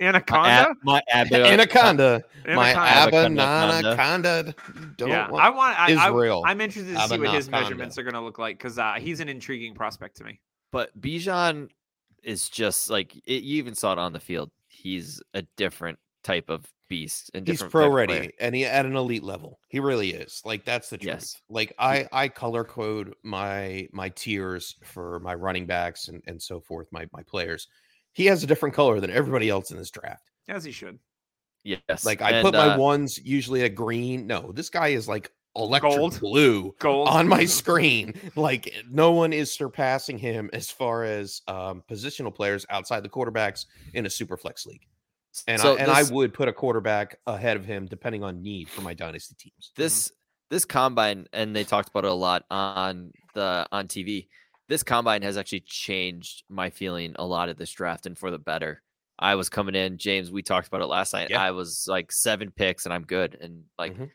Anaconda. 0.01 0.75
my 0.83 1.03
Abba, 1.11 1.47
Anaconda. 1.47 2.23
My 2.47 2.75
Anaconda. 2.75 3.43
Abananaconda. 3.43 4.55
Don't 4.97 5.09
yeah, 5.09 5.31
want- 5.31 5.45
I 5.45 5.51
want. 5.51 5.81
I, 5.81 5.91
Israel. 5.93 6.43
I, 6.47 6.51
I'm 6.51 6.61
interested 6.61 6.95
to 6.95 7.09
see 7.09 7.19
what 7.19 7.35
his 7.35 7.49
Abanaconda. 7.49 7.51
measurements 7.53 7.99
are 7.99 8.03
going 8.03 8.15
to 8.15 8.21
look 8.21 8.39
like 8.39 8.59
because 8.59 8.79
uh, 8.79 8.95
he's 8.99 9.21
an 9.21 9.29
intriguing 9.29 9.75
prospect 9.75 10.17
to 10.19 10.25
me. 10.25 10.41
but 10.71 10.99
Bijan 11.01 11.69
is 12.23 12.49
just 12.49 12.91
like 12.91 13.17
it, 13.27 13.43
you 13.43 13.59
even 13.59 13.75
saw 13.75 13.93
it 13.93 13.99
on 13.99 14.13
the 14.13 14.21
field. 14.21 14.51
He's 14.67 15.23
a 15.35 15.43
different 15.57 15.99
type 16.25 16.51
of 16.51 16.67
beast 16.89 17.31
and 17.35 17.47
He's 17.47 17.63
pro 17.63 17.89
ready 17.89 18.19
player. 18.19 18.31
and 18.41 18.55
he 18.55 18.65
at 18.65 18.87
an 18.87 18.97
elite 18.97 19.23
level. 19.23 19.59
He 19.69 19.81
really 19.81 20.11
is. 20.11 20.43
Like 20.45 20.65
that's 20.65 20.91
the 20.91 20.99
truth. 20.99 21.07
Yes. 21.15 21.43
Like 21.49 21.73
I 21.79 22.07
I 22.13 22.29
color 22.29 22.65
code 22.65 23.15
my 23.23 23.89
my 23.93 24.09
tiers 24.11 24.77
for 24.85 25.21
my 25.21 25.35
running 25.35 25.67
backs 25.67 26.09
and 26.09 26.23
and 26.27 26.41
so 26.43 26.61
forth, 26.61 26.89
my 26.91 27.07
my 27.13 27.23
players. 27.23 27.69
He 28.13 28.27
has 28.27 28.43
a 28.43 28.47
different 28.47 28.75
color 28.75 29.01
than 29.01 29.11
everybody 29.11 29.49
else 29.49 29.71
in 29.71 29.77
this 29.77 29.91
draft. 29.91 30.31
As 30.49 30.65
he 30.65 30.73
should. 30.73 30.99
Yes, 31.65 32.05
Like 32.05 32.23
I 32.23 32.31
and, 32.31 32.45
put 32.45 32.55
my 32.55 32.75
uh, 32.75 32.79
ones 32.79 33.19
usually 33.19 33.63
a 33.63 33.69
green. 33.69 34.27
No, 34.27 34.53
this 34.53 34.71
guy 34.71 34.89
is 34.89 35.07
like 35.07 35.31
electric 35.57 35.93
Gold. 35.97 36.21
blue 36.21 36.75
Gold 36.79 37.09
on 37.09 37.29
my 37.29 37.45
screen. 37.61 38.15
Like 38.37 38.73
no 38.91 39.13
one 39.13 39.33
is 39.33 39.53
surpassing 39.53 40.17
him 40.19 40.49
as 40.53 40.71
far 40.71 41.05
as 41.05 41.43
um, 41.49 41.83
positional 41.91 42.35
players 42.35 42.65
outside 42.71 43.03
the 43.03 43.09
quarterbacks 43.09 43.67
in 43.93 44.07
a 44.07 44.11
super 44.11 44.37
flex 44.37 44.65
league. 44.67 44.87
And 45.47 45.61
so 45.61 45.77
I, 45.77 45.79
and 45.81 45.89
this- 45.91 46.11
I 46.11 46.13
would 46.15 46.35
put 46.35 46.49
a 46.49 46.53
quarterback 46.53 47.19
ahead 47.27 47.57
of 47.57 47.65
him 47.65 47.87
depending 47.87 48.25
on 48.25 48.43
need 48.43 48.69
for 48.69 48.81
my 48.83 48.95
dynasty 48.95 49.35
teams. 49.39 49.73
this 49.77 50.11
this 50.51 50.65
combine 50.65 51.27
and 51.35 51.55
they 51.55 51.63
talked 51.65 51.91
about 51.91 52.05
it 52.05 52.11
a 52.11 52.15
lot 52.15 52.45
on 52.51 53.13
the 53.35 53.67
on 53.71 53.87
TV. 53.89 54.29
This 54.69 54.83
combine 54.83 55.23
has 55.23 55.37
actually 55.37 55.61
changed 55.61 56.43
my 56.49 56.71
feeling 56.71 57.15
a 57.19 57.25
lot 57.27 57.49
of 57.49 57.57
this 57.57 57.71
draft 57.71 58.07
and 58.07 58.17
for 58.19 58.31
the 58.31 58.39
better. 58.39 58.83
I 59.19 59.35
was 59.35 59.49
coming 59.49 59.75
in, 59.75 59.99
James. 59.99 60.31
We 60.31 60.43
talked 60.43 60.69
about 60.69 60.81
it 60.81 60.87
last 60.87 61.13
night. 61.13 61.29
Yeah. 61.31 61.43
I 61.43 61.51
was 61.51 61.87
like 61.89 62.13
seven 62.13 62.51
picks 62.51 62.85
and 62.87 62.93
I'm 62.95 63.03
good. 63.05 63.37
And 63.41 63.65
like 63.79 63.95
Mhm. 63.97 64.11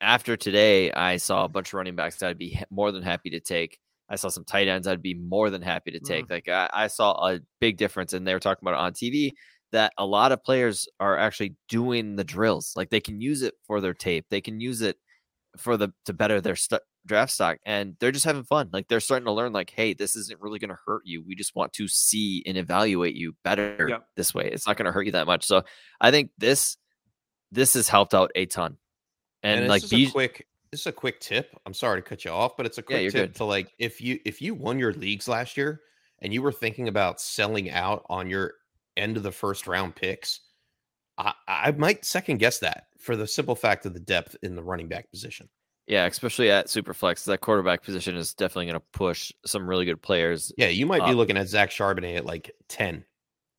after 0.00 0.36
today, 0.36 0.90
I 0.92 1.16
saw 1.18 1.44
a 1.44 1.48
bunch 1.48 1.68
of 1.68 1.74
running 1.74 1.94
backs 1.96 2.16
that 2.16 2.28
I'd 2.30 2.38
be 2.38 2.60
more 2.70 2.90
than 2.92 3.02
happy 3.02 3.30
to 3.30 3.40
take. 3.40 3.78
I 4.08 4.16
saw 4.16 4.28
some 4.28 4.44
tight 4.44 4.68
ends 4.68 4.86
I'd 4.86 5.00
be 5.00 5.14
more 5.14 5.48
than 5.48 5.62
happy 5.62 5.92
to 5.92 6.00
take. 6.00 6.28
Like 6.28 6.48
I, 6.48 6.68
I 6.72 6.86
saw 6.88 7.12
a 7.28 7.40
big 7.60 7.76
difference, 7.78 8.12
and 8.12 8.26
they 8.26 8.34
were 8.34 8.40
talking 8.40 8.62
about 8.62 8.74
it 8.74 8.80
on 8.84 8.92
TV 8.92 9.32
that 9.72 9.92
a 9.98 10.06
lot 10.06 10.32
of 10.32 10.44
players 10.44 10.88
are 11.00 11.16
actually 11.18 11.56
doing 11.68 12.16
the 12.16 12.24
drills. 12.24 12.72
Like 12.76 12.90
they 12.90 13.00
can 13.00 13.20
use 13.20 13.42
it 13.42 13.54
for 13.66 13.80
their 13.80 13.94
tape, 13.94 14.26
they 14.30 14.40
can 14.40 14.60
use 14.60 14.80
it 14.82 14.96
for 15.58 15.76
the 15.76 15.92
to 16.06 16.12
better 16.12 16.40
their 16.40 16.56
stu- 16.56 16.78
draft 17.04 17.32
stock, 17.32 17.58
and 17.66 17.96
they're 18.00 18.12
just 18.12 18.24
having 18.24 18.44
fun. 18.44 18.70
Like 18.72 18.88
they're 18.88 19.00
starting 19.00 19.26
to 19.26 19.32
learn, 19.32 19.52
like, 19.52 19.70
hey, 19.70 19.92
this 19.92 20.14
isn't 20.16 20.40
really 20.40 20.58
going 20.58 20.70
to 20.70 20.78
hurt 20.86 21.02
you. 21.04 21.22
We 21.26 21.34
just 21.34 21.54
want 21.54 21.72
to 21.74 21.88
see 21.88 22.42
and 22.46 22.56
evaluate 22.56 23.14
you 23.16 23.34
better 23.44 23.86
Yep. 23.90 24.06
this 24.16 24.32
way. 24.32 24.48
It's 24.50 24.66
not 24.66 24.76
going 24.76 24.86
to 24.86 24.92
hurt 24.92 25.06
you 25.06 25.12
that 25.12 25.26
much. 25.26 25.44
So 25.44 25.62
I 26.00 26.10
think 26.10 26.30
this 26.38 26.76
this 27.50 27.74
has 27.74 27.88
helped 27.88 28.14
out 28.14 28.30
a 28.34 28.46
ton. 28.46 28.78
And, 29.42 29.60
And, 29.60 29.68
like 29.68 29.82
this 29.82 29.92
is 29.92 29.98
Bij- 29.98 30.08
a 30.08 30.12
quick 30.12 30.46
this 30.70 30.80
is 30.80 30.86
a 30.86 30.92
quick 30.92 31.20
tip. 31.20 31.50
I'm 31.66 31.74
sorry 31.74 32.00
to 32.00 32.08
cut 32.08 32.24
you 32.24 32.30
off, 32.30 32.56
but 32.56 32.64
it's 32.64 32.78
a 32.78 32.82
quick 32.82 33.02
you're 33.02 33.10
tip 33.10 33.32
good. 33.32 33.34
to 33.36 33.44
like 33.44 33.72
if 33.78 34.00
you 34.00 34.20
if 34.24 34.40
you 34.40 34.54
won 34.54 34.78
your 34.78 34.94
leagues 34.94 35.28
last 35.28 35.56
year 35.56 35.80
and 36.20 36.32
you 36.32 36.40
were 36.40 36.52
thinking 36.52 36.88
about 36.88 37.20
selling 37.20 37.68
out 37.70 38.06
on 38.08 38.30
your 38.30 38.54
end 38.96 39.16
of 39.16 39.22
the 39.22 39.32
first 39.32 39.66
round 39.66 39.94
picks, 39.94 40.40
I, 41.18 41.32
I 41.46 41.70
might 41.72 42.04
second 42.04 42.38
guess 42.38 42.58
that 42.60 42.86
for 42.98 43.16
the 43.16 43.26
simple 43.26 43.54
fact 43.54 43.86
of 43.86 43.94
the 43.94 44.00
depth 44.00 44.36
in 44.42 44.54
the 44.54 44.62
running 44.62 44.88
back 44.88 45.10
position. 45.10 45.48
Yeah, 45.86 46.06
especially 46.06 46.50
at 46.50 46.66
Superflex, 46.66 47.24
that 47.24 47.40
quarterback 47.40 47.82
position 47.82 48.16
is 48.16 48.34
definitely 48.34 48.66
going 48.66 48.78
to 48.80 48.86
push 48.92 49.32
some 49.44 49.68
really 49.68 49.84
good 49.84 50.00
players. 50.00 50.52
Yeah, 50.56 50.68
you 50.68 50.86
might 50.86 51.04
be 51.04 51.12
Uh, 51.12 51.14
looking 51.14 51.36
at 51.36 51.48
Zach 51.48 51.70
Charbonnet 51.70 52.18
at 52.18 52.24
like 52.26 52.52
10. 52.68 53.04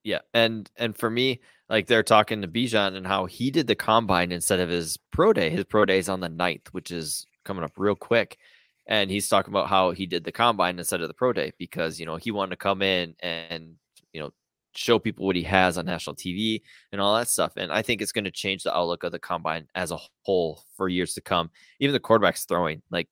Yeah, 0.03 0.19
and 0.33 0.69
and 0.77 0.95
for 0.97 1.09
me, 1.09 1.41
like 1.69 1.87
they're 1.87 2.03
talking 2.03 2.41
to 2.41 2.47
Bijan 2.47 2.95
and 2.95 3.05
how 3.07 3.25
he 3.25 3.51
did 3.51 3.67
the 3.67 3.75
combine 3.75 4.31
instead 4.31 4.59
of 4.59 4.69
his 4.69 4.97
pro 5.11 5.33
day. 5.33 5.49
His 5.49 5.65
pro 5.65 5.85
day 5.85 5.97
is 5.97 6.09
on 6.09 6.19
the 6.21 6.29
9th, 6.29 6.67
which 6.69 6.91
is 6.91 7.25
coming 7.45 7.63
up 7.63 7.73
real 7.77 7.95
quick. 7.95 8.37
And 8.85 9.09
he's 9.09 9.29
talking 9.29 9.53
about 9.53 9.69
how 9.69 9.91
he 9.91 10.05
did 10.05 10.23
the 10.25 10.31
combine 10.31 10.77
instead 10.77 11.01
of 11.01 11.07
the 11.07 11.13
pro 11.13 11.31
day 11.33 11.53
because 11.57 11.99
you 11.99 12.05
know 12.05 12.17
he 12.17 12.31
wanted 12.31 12.51
to 12.51 12.57
come 12.57 12.81
in 12.81 13.15
and 13.21 13.75
you 14.11 14.21
know 14.21 14.31
show 14.75 14.99
people 14.99 15.25
what 15.25 15.35
he 15.35 15.43
has 15.43 15.77
on 15.77 15.85
national 15.85 16.15
TV 16.15 16.61
and 16.91 16.99
all 16.99 17.15
that 17.15 17.27
stuff. 17.27 17.53
And 17.57 17.71
I 17.71 17.81
think 17.81 18.01
it's 18.01 18.11
going 18.11 18.23
to 18.25 18.31
change 18.31 18.63
the 18.63 18.75
outlook 18.75 19.03
of 19.03 19.11
the 19.11 19.19
combine 19.19 19.67
as 19.75 19.91
a 19.91 19.99
whole 20.23 20.63
for 20.75 20.89
years 20.89 21.13
to 21.13 21.21
come. 21.21 21.51
Even 21.79 21.93
the 21.93 21.99
quarterbacks 21.99 22.47
throwing, 22.47 22.81
like 22.89 23.07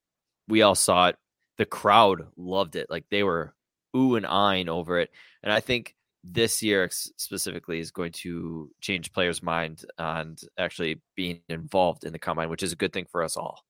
we 0.47 0.62
all 0.62 0.76
saw 0.76 1.07
it. 1.07 1.16
The 1.57 1.66
crowd 1.66 2.28
loved 2.38 2.76
it. 2.76 2.88
Like 2.89 3.05
they 3.12 3.24
were 3.24 3.53
ooh 3.95 4.16
and 4.16 4.26
eyeing 4.26 4.70
over 4.70 4.99
it. 4.99 5.12
And 5.43 5.51
I 5.51 5.59
think 5.59 5.95
this 6.24 6.62
year 6.62 6.89
specifically 6.91 7.80
is 7.80 7.91
going 7.91 8.12
to 8.12 8.70
change 8.80 9.12
players' 9.12 9.41
mind 9.41 9.86
and 9.97 10.39
actually 10.57 11.01
being 11.16 11.41
involved 11.49 12.03
in 12.03 12.14
the 12.14 12.20
combine, 12.20 12.49
which 12.49 12.64
is 12.64 12.72
a 12.72 12.78
good 12.78 12.93
thing 12.93 13.05
for 13.12 13.24
us 13.24 13.38
all. 13.38 13.64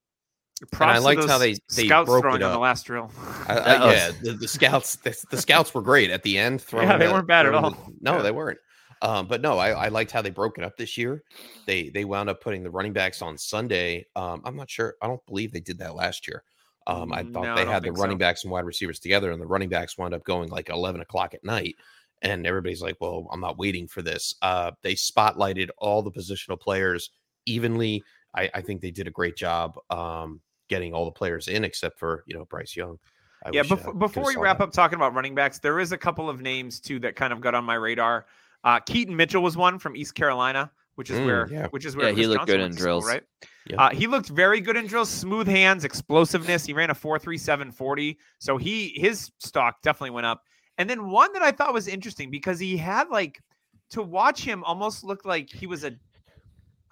Props 0.71 0.99
to 0.99 1.03
liked 1.05 1.27
how 1.27 1.37
they- 1.37 1.53
they 1.75 1.87
scouts 1.87 2.07
broke 2.07 2.23
throwing 2.23 2.41
it 2.41 2.43
on 2.43 2.51
the 2.53 2.59
last 2.59 2.85
drill. 2.85 3.09
I, 3.47 3.57
I, 3.57 3.91
yeah, 3.93 4.11
the, 4.21 4.33
the 4.33 4.47
scouts 4.47 4.95
the, 4.97 5.17
the 5.31 5.37
scouts 5.37 5.73
were 5.73 5.81
great 5.81 6.09
at 6.11 6.23
the 6.23 6.37
end. 6.37 6.61
throwing 6.61 6.87
they 6.99 7.07
the- 7.07 7.11
weren't 7.13 7.27
bad 7.27 7.45
at 7.45 7.53
all. 7.55 7.71
the- 7.71 7.77
no, 8.01 8.17
Yeah. 8.17 8.21
they 8.21 8.31
weren't. 8.31 8.59
Um, 9.03 9.27
but 9.27 9.41
no, 9.41 9.57
I, 9.57 9.69
I 9.71 9.87
liked 9.87 10.11
how 10.11 10.21
they 10.21 10.29
broke 10.29 10.59
it 10.59 10.63
up 10.63 10.77
this 10.77 10.95
year. 10.97 11.23
They 11.65 11.89
they 11.89 12.05
wound 12.05 12.29
up 12.29 12.41
putting 12.41 12.61
the 12.61 12.69
running 12.69 12.93
backs 12.93 13.21
on 13.23 13.35
Sunday. 13.37 14.05
Um, 14.15 14.41
I'm 14.45 14.55
not 14.55 14.69
sure. 14.69 14.95
I 15.01 15.07
don't 15.07 15.25
believe 15.25 15.51
they 15.51 15.59
did 15.59 15.79
that 15.79 15.95
last 15.95 16.27
year. 16.27 16.43
Um, 16.87 17.11
I 17.11 17.23
Mm, 17.23 17.33
thought 17.33 17.43
no, 17.45 17.55
they 17.55 17.63
don't 17.63 17.73
had 17.73 17.81
the 17.81 17.87
think 17.87 17.97
so. 17.97 18.03
running 18.03 18.17
backs 18.19 18.43
and 18.43 18.51
wide 18.51 18.65
receivers 18.65 18.99
together, 18.99 19.31
and 19.31 19.41
the 19.41 19.47
running 19.47 19.69
backs 19.69 19.97
wound 19.97 20.13
up 20.13 20.23
going 20.23 20.49
like 20.49 20.69
11 20.69 21.01
o'clock 21.01 21.33
at 21.33 21.43
night. 21.43 21.75
And 22.21 22.45
everybody's 22.45 22.83
like, 22.83 22.97
"Well, 23.01 23.27
I'm 23.31 23.39
not 23.39 23.57
waiting 23.57 23.87
for 23.87 24.03
this." 24.03 24.35
Uh, 24.43 24.71
they 24.83 24.93
spotlighted 24.93 25.69
all 25.79 26.03
the 26.03 26.11
positional 26.11 26.59
players 26.59 27.09
evenly. 27.47 28.03
I, 28.35 28.49
I 28.53 28.61
think 28.61 28.81
they 28.81 28.91
did 28.91 29.07
a 29.07 29.11
great 29.11 29.35
job 29.35 29.77
um, 29.89 30.41
getting 30.71 30.93
all 30.93 31.05
the 31.05 31.11
players 31.11 31.47
in, 31.49 31.63
except 31.63 31.99
for 31.99 32.23
you 32.25 32.33
know 32.33 32.45
Bryce 32.45 32.75
Young. 32.75 32.97
I 33.45 33.49
yeah, 33.53 33.61
wish, 33.61 33.71
uh, 33.71 33.75
before, 33.75 33.93
could've 33.93 33.99
before 33.99 34.25
we 34.27 34.35
wrap 34.37 34.57
that. 34.59 34.63
up 34.65 34.71
talking 34.71 34.95
about 34.95 35.13
running 35.13 35.35
backs, 35.35 35.59
there 35.59 35.79
is 35.79 35.91
a 35.91 35.97
couple 35.97 36.29
of 36.29 36.41
names 36.41 36.79
too 36.79 36.97
that 36.99 37.15
kind 37.15 37.31
of 37.33 37.41
got 37.41 37.53
on 37.53 37.63
my 37.65 37.75
radar. 37.75 38.25
Uh, 38.63 38.79
Keaton 38.79 39.15
Mitchell 39.15 39.43
was 39.43 39.57
one 39.57 39.77
from 39.79 39.95
East 39.95 40.15
Carolina, 40.15 40.71
which 40.95 41.09
is 41.09 41.19
Mm, 41.19 41.25
where 41.25 41.47
yeah. 41.51 41.67
which 41.71 41.85
is 41.85 41.95
where 41.95 42.09
Yeah, 42.09 42.15
he 42.15 42.25
looked 42.27 42.41
Johnson 42.47 42.57
good 42.57 42.63
in 42.63 42.71
to 42.71 42.73
school, 42.75 42.83
drills. 42.85 43.07
right? 43.07 43.23
Yeah. 43.67 43.81
Uh, 43.83 43.89
he 43.89 44.07
looked 44.07 44.29
very 44.29 44.61
good 44.61 44.77
in 44.77 44.87
drills, 44.87 45.09
smooth 45.09 45.47
hands, 45.47 45.83
explosiveness. 45.83 46.65
He 46.65 46.73
ran 46.73 46.89
a 46.89 46.95
four 46.95 47.19
three 47.19 47.37
seven 47.37 47.71
forty, 47.71 48.17
so 48.39 48.57
he 48.57 48.93
his 48.95 49.31
stock 49.39 49.81
definitely 49.81 50.11
went 50.11 50.25
up. 50.27 50.43
And 50.77 50.89
then 50.89 51.09
one 51.09 51.33
that 51.33 51.41
I 51.43 51.51
thought 51.51 51.73
was 51.73 51.87
interesting 51.87 52.31
because 52.31 52.59
he 52.59 52.77
had 52.77 53.09
like 53.09 53.41
to 53.89 54.01
watch 54.01 54.41
him 54.43 54.63
almost 54.63 55.03
looked 55.03 55.25
like 55.25 55.49
he 55.49 55.67
was 55.67 55.83
a 55.83 55.91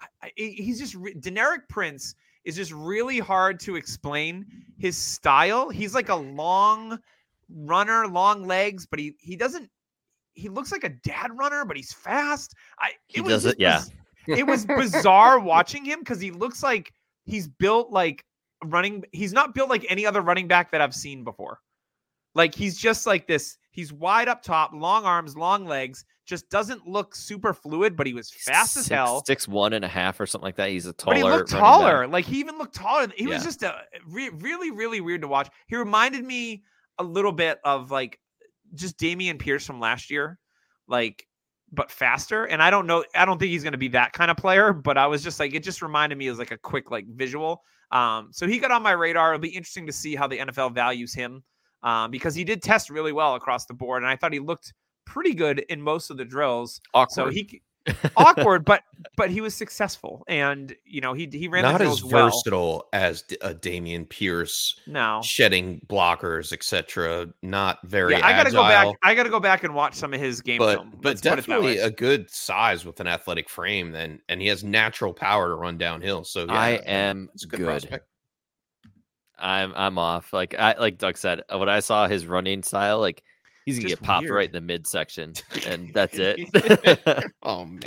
I- 0.02 0.06
I- 0.26 0.32
he's 0.36 0.78
just 0.78 0.94
re- 0.94 1.14
Deneric 1.14 1.68
Prince 1.68 2.14
is 2.44 2.56
just 2.56 2.72
really 2.72 3.18
hard 3.18 3.60
to 3.60 3.76
explain 3.76 4.46
his 4.78 4.96
style. 4.96 5.68
He's 5.68 5.94
like 5.94 6.08
a 6.08 6.14
long 6.14 6.98
runner, 7.54 8.06
long 8.06 8.46
legs, 8.46 8.86
but 8.86 8.98
he 8.98 9.14
he 9.20 9.36
doesn't. 9.36 9.68
He 10.34 10.48
looks 10.48 10.72
like 10.72 10.84
a 10.84 10.88
dad 10.88 11.30
runner, 11.36 11.64
but 11.64 11.76
he's 11.76 11.92
fast. 11.92 12.54
I 12.78 12.92
He 13.08 13.18
it 13.18 13.24
was 13.24 13.32
does 13.32 13.46
it- 13.46 13.60
yeah. 13.60 13.82
it 14.26 14.46
was 14.46 14.64
bizarre 14.66 15.38
watching 15.40 15.84
him 15.84 15.98
because 16.00 16.20
he 16.20 16.30
looks 16.30 16.62
like 16.62 16.92
he's 17.24 17.48
built 17.48 17.90
like 17.90 18.24
running. 18.64 19.04
He's 19.12 19.32
not 19.32 19.54
built 19.54 19.68
like 19.68 19.84
any 19.88 20.06
other 20.06 20.20
running 20.22 20.48
back 20.48 20.70
that 20.72 20.80
I've 20.80 20.94
seen 20.94 21.24
before. 21.24 21.58
Like 22.34 22.54
he's 22.54 22.78
just 22.78 23.06
like 23.06 23.26
this. 23.26 23.58
He's 23.80 23.94
wide 23.94 24.28
up 24.28 24.42
top, 24.42 24.72
long 24.74 25.06
arms, 25.06 25.38
long 25.38 25.64
legs. 25.64 26.04
Just 26.26 26.50
doesn't 26.50 26.86
look 26.86 27.14
super 27.14 27.54
fluid, 27.54 27.96
but 27.96 28.06
he 28.06 28.12
was 28.12 28.30
fast 28.30 28.76
as 28.76 28.86
hell. 28.86 29.24
Six 29.24 29.48
one 29.48 29.72
and 29.72 29.86
a 29.86 29.88
half 29.88 30.20
or 30.20 30.26
something 30.26 30.44
like 30.44 30.56
that. 30.56 30.68
He's 30.68 30.84
a 30.84 30.92
taller. 30.92 31.14
But 31.14 31.16
he 31.16 31.24
looked 31.24 31.50
taller. 31.50 32.02
back. 32.02 32.12
Like 32.12 32.24
he 32.26 32.40
even 32.40 32.58
looked 32.58 32.74
taller. 32.74 33.08
He 33.16 33.26
was 33.26 33.42
just 33.42 33.62
a 33.62 33.74
re- 34.06 34.28
really, 34.28 34.70
really 34.70 35.00
weird 35.00 35.22
to 35.22 35.28
watch. 35.28 35.48
He 35.66 35.76
reminded 35.76 36.22
me 36.22 36.62
a 36.98 37.02
little 37.02 37.32
bit 37.32 37.58
of 37.64 37.90
like 37.90 38.20
just 38.74 38.98
Dameon 38.98 39.38
Pierce 39.38 39.64
from 39.64 39.80
last 39.80 40.10
year, 40.10 40.38
like 40.86 41.26
but 41.72 41.90
faster. 41.90 42.44
And 42.44 42.62
I 42.62 42.68
don't 42.68 42.86
know. 42.86 43.02
I 43.14 43.24
don't 43.24 43.38
think 43.38 43.50
he's 43.50 43.62
going 43.62 43.72
to 43.72 43.78
be 43.78 43.88
that 43.88 44.12
kind 44.12 44.30
of 44.30 44.36
player. 44.36 44.74
But 44.74 44.98
I 44.98 45.06
was 45.06 45.24
just 45.24 45.40
like, 45.40 45.54
it 45.54 45.62
just 45.62 45.80
reminded 45.80 46.18
me 46.18 46.28
as 46.28 46.38
like 46.38 46.50
a 46.50 46.58
quick 46.58 46.90
like 46.90 47.06
visual. 47.06 47.62
Um, 47.92 48.28
so 48.30 48.46
he 48.46 48.58
got 48.58 48.72
on 48.72 48.82
my 48.82 48.92
radar. 48.92 49.32
It'll 49.32 49.40
be 49.40 49.48
interesting 49.48 49.86
to 49.86 49.92
see 49.92 50.14
how 50.14 50.26
the 50.26 50.36
NFL 50.36 50.74
values 50.74 51.14
him 51.14 51.42
um, 51.82 52.10
because 52.10 52.34
he 52.34 52.44
did 52.44 52.62
test 52.62 52.90
really 52.90 53.12
well 53.12 53.34
across 53.34 53.66
the 53.66 53.74
board, 53.74 54.02
and 54.02 54.10
I 54.10 54.16
thought 54.16 54.32
he 54.32 54.38
looked 54.40 54.72
pretty 55.06 55.34
good 55.34 55.60
in 55.68 55.80
most 55.82 56.10
of 56.10 56.16
the 56.16 56.24
drills. 56.24 56.80
Awkward. 56.94 57.14
So 57.14 57.28
he 57.30 57.62
awkward, 58.16 58.64
but 58.64 58.82
but 59.16 59.30
he 59.30 59.40
was 59.40 59.54
successful, 59.54 60.22
and 60.28 60.74
you 60.84 61.00
know 61.00 61.14
he 61.14 61.28
he 61.32 61.48
ran 61.48 61.62
the 61.64 61.72
Not 61.72 61.80
as 61.80 61.86
drills 62.00 62.04
well. 62.04 62.26
versatile 62.26 62.88
as 62.92 63.22
D- 63.22 63.38
uh, 63.40 63.54
Dameon 63.54 64.08
Pierce, 64.08 64.78
No, 64.86 65.20
shedding 65.24 65.80
blockers, 65.88 66.52
etc. 66.52 67.28
Not 67.42 67.78
very. 67.84 68.12
yeah, 68.12 68.26
I 68.26 68.32
gotta 68.32 68.48
agile, 68.48 68.62
go 68.62 68.68
back. 68.68 68.96
I 69.02 69.14
gotta 69.14 69.30
go 69.30 69.40
back 69.40 69.64
and 69.64 69.74
watch 69.74 69.94
some 69.94 70.12
of 70.12 70.20
his 70.20 70.42
game 70.42 70.58
but 70.58 70.76
film. 70.76 70.90
but 70.96 71.04
Let's 71.04 71.20
put 71.22 71.26
it 71.26 71.30
that 71.30 71.36
definitely 71.36 71.78
a 71.78 71.90
good 71.90 72.30
size 72.30 72.84
with 72.84 73.00
an 73.00 73.06
athletic 73.06 73.48
frame. 73.48 73.92
Then 73.92 74.20
and 74.28 74.42
he 74.42 74.48
has 74.48 74.62
natural 74.62 75.14
power 75.14 75.48
to 75.48 75.54
run 75.54 75.78
downhill. 75.78 76.24
So 76.24 76.44
yeah, 76.44 76.52
I 76.52 76.70
am 76.86 77.30
it's 77.34 77.44
a 77.44 77.48
good, 77.48 77.60
good. 77.60 78.00
Prospect. 79.40 79.78
I'm 79.78 79.82
I'm 79.86 79.98
off. 79.98 80.32
Like 80.32 80.54
I 80.58 80.76
like 80.78 80.98
Doug 80.98 81.16
said, 81.16 81.42
uh, 81.52 81.58
when 81.58 81.68
I 81.68 81.80
saw 81.80 82.06
his 82.08 82.26
running 82.26 82.62
style, 82.62 83.00
like 83.00 83.22
he's 83.66 83.78
gonna 83.78 83.88
Just 83.90 84.00
get 84.02 84.06
popped 84.06 84.24
weird. 84.24 84.34
right 84.34 84.46
in 84.48 84.52
the 84.52 84.60
midsection, 84.60 85.34
and 85.66 85.90
that's 85.94 86.16
it. 86.18 87.32
Oh 87.42 87.64
man, 87.64 87.80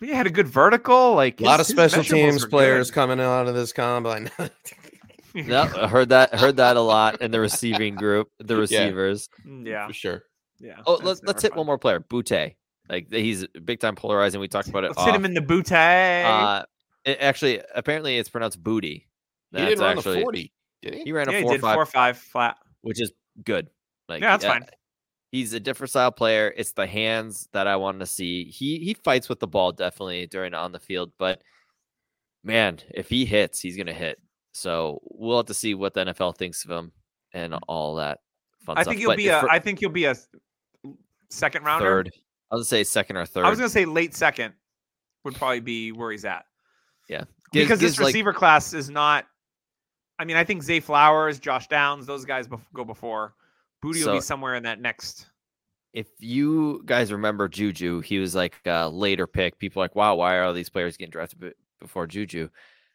But 0.00 0.08
he 0.08 0.14
had 0.14 0.26
a 0.26 0.30
good 0.30 0.48
vertical. 0.48 1.14
Like 1.14 1.40
a 1.40 1.44
lot 1.44 1.60
his- 1.60 1.70
of 1.70 1.74
special 1.74 2.04
teams 2.04 2.44
players 2.46 2.90
good. 2.90 2.94
coming 2.94 3.20
out 3.20 3.46
of 3.48 3.54
this 3.54 3.72
combine. 3.72 4.30
no, 5.34 5.62
I 5.76 5.88
heard 5.88 6.10
that 6.10 6.34
heard 6.34 6.56
that 6.56 6.76
a 6.76 6.80
lot 6.80 7.22
in 7.22 7.30
the 7.30 7.40
receiving 7.40 7.94
group, 7.94 8.28
the 8.38 8.56
receivers. 8.56 9.28
Mm, 9.46 9.66
yeah, 9.66 9.86
for 9.86 9.92
sure. 9.92 10.24
yeah. 10.60 10.80
Oh, 10.86 10.98
let's 11.02 11.22
let's 11.22 11.42
hit 11.42 11.52
fun. 11.52 11.58
one 11.58 11.66
more 11.66 11.78
player, 11.78 12.00
Boutte. 12.00 12.54
Like 12.88 13.10
he's 13.10 13.46
big 13.64 13.80
time 13.80 13.94
polarizing. 13.94 14.40
We 14.40 14.48
talked 14.48 14.68
about 14.68 14.84
it. 14.84 14.88
Let's 14.88 15.04
hit 15.04 15.14
him 15.14 15.24
in 15.24 15.34
the 15.34 15.40
bootay. 15.40 16.24
Uh, 16.24 16.64
it, 17.04 17.18
actually, 17.20 17.60
apparently, 17.74 18.18
it's 18.18 18.28
pronounced 18.28 18.62
booty. 18.62 19.08
He 19.52 19.58
That's 19.58 19.68
didn't 19.70 19.84
run 19.84 19.96
actually 19.98 20.16
the 20.16 20.22
forty, 20.22 20.52
did 20.82 20.94
he? 20.94 21.02
he 21.04 21.12
ran 21.12 21.28
yeah, 21.30 21.36
a 21.36 21.38
he 21.38 21.42
four 21.44 21.52
did 21.52 21.60
five, 21.60 21.74
four 21.74 21.86
five 21.86 22.18
flat. 22.18 22.56
which 22.82 23.00
is 23.00 23.12
good. 23.44 23.68
Like 24.08 24.20
Yeah, 24.22 24.32
that's 24.32 24.44
uh, 24.44 24.48
fine. 24.52 24.66
He's 25.30 25.54
a 25.54 25.60
different 25.60 25.88
style 25.90 26.12
player. 26.12 26.52
It's 26.56 26.72
the 26.72 26.86
hands 26.86 27.48
that 27.52 27.66
I 27.66 27.76
want 27.76 28.00
to 28.00 28.06
see. 28.06 28.44
He 28.44 28.78
he 28.80 28.94
fights 28.94 29.28
with 29.30 29.40
the 29.40 29.46
ball 29.46 29.72
definitely 29.72 30.26
during 30.26 30.52
on 30.52 30.72
the 30.72 30.78
field, 30.80 31.12
but 31.18 31.40
man, 32.44 32.78
if 32.92 33.08
he 33.08 33.24
hits, 33.24 33.60
he's 33.60 33.76
gonna 33.76 33.92
hit. 33.94 34.20
So 34.52 35.00
we'll 35.04 35.38
have 35.38 35.46
to 35.46 35.54
see 35.54 35.74
what 35.74 35.94
the 35.94 36.04
NFL 36.06 36.36
thinks 36.36 36.64
of 36.64 36.70
him 36.70 36.92
and 37.32 37.54
all 37.68 37.94
that 37.94 38.18
fun 38.66 38.76
Mm. 38.76 38.78
I 38.78 38.82
stuff. 38.82 38.90
think 38.90 39.00
he'll 39.00 39.10
But 39.10 39.16
be 39.16 39.28
if 39.28 39.34
a. 39.34 39.40
for 39.40 39.50
I 39.50 39.58
think 39.58 39.78
he'll 39.80 39.88
be 39.88 40.04
a 40.04 40.14
second 41.30 41.64
rounder. 41.64 41.86
third. 41.86 42.10
I 42.50 42.56
was 42.56 42.68
gonna 42.68 42.80
say 42.80 42.84
second 42.84 43.16
or 43.16 43.24
third. 43.24 43.46
I 43.46 43.50
was 43.50 43.58
gonna 43.58 43.70
say 43.70 43.86
late 43.86 44.14
second 44.14 44.52
would 45.24 45.34
probably 45.36 45.60
be 45.60 45.92
where 45.92 46.10
he's 46.12 46.24
at. 46.26 46.44
Gives- 47.08 47.26
because 47.52 47.80
gives, 47.80 47.92
this 47.92 47.98
like, 48.00 48.06
receiver 48.08 48.32
class 48.32 48.72
is 48.74 48.88
not. 48.90 49.26
I 50.22 50.24
mean, 50.24 50.36
I 50.36 50.44
think 50.44 50.62
Zay 50.62 50.78
Flowers, 50.78 51.40
Josh 51.40 51.66
Downs, 51.66 52.06
those 52.06 52.24
guys 52.24 52.46
bef- 52.46 52.60
go 52.72 52.84
before. 52.84 53.34
Boutte 53.84 54.06
will 54.06 54.14
be 54.14 54.20
somewhere 54.20 54.54
in 54.54 54.62
that 54.62 54.80
next. 54.80 55.26
if 55.92 56.06
you 56.20 56.80
guys 56.86 57.12
remember 57.12 57.48
Juju, 57.48 58.00
he 58.00 58.20
was 58.20 58.32
like 58.34 58.54
a 58.64 58.88
later 58.88 59.26
pick. 59.26 59.58
People 59.58 59.82
are 59.82 59.84
like, 59.86 59.96
wow, 59.96 60.14
why 60.14 60.36
are 60.36 60.44
all 60.44 60.52
these 60.54 60.70
players 60.70 60.96
getting 60.96 61.10
drafted 61.10 61.40
be- 61.40 61.52
before 61.80 62.06
Juju? 62.06 62.48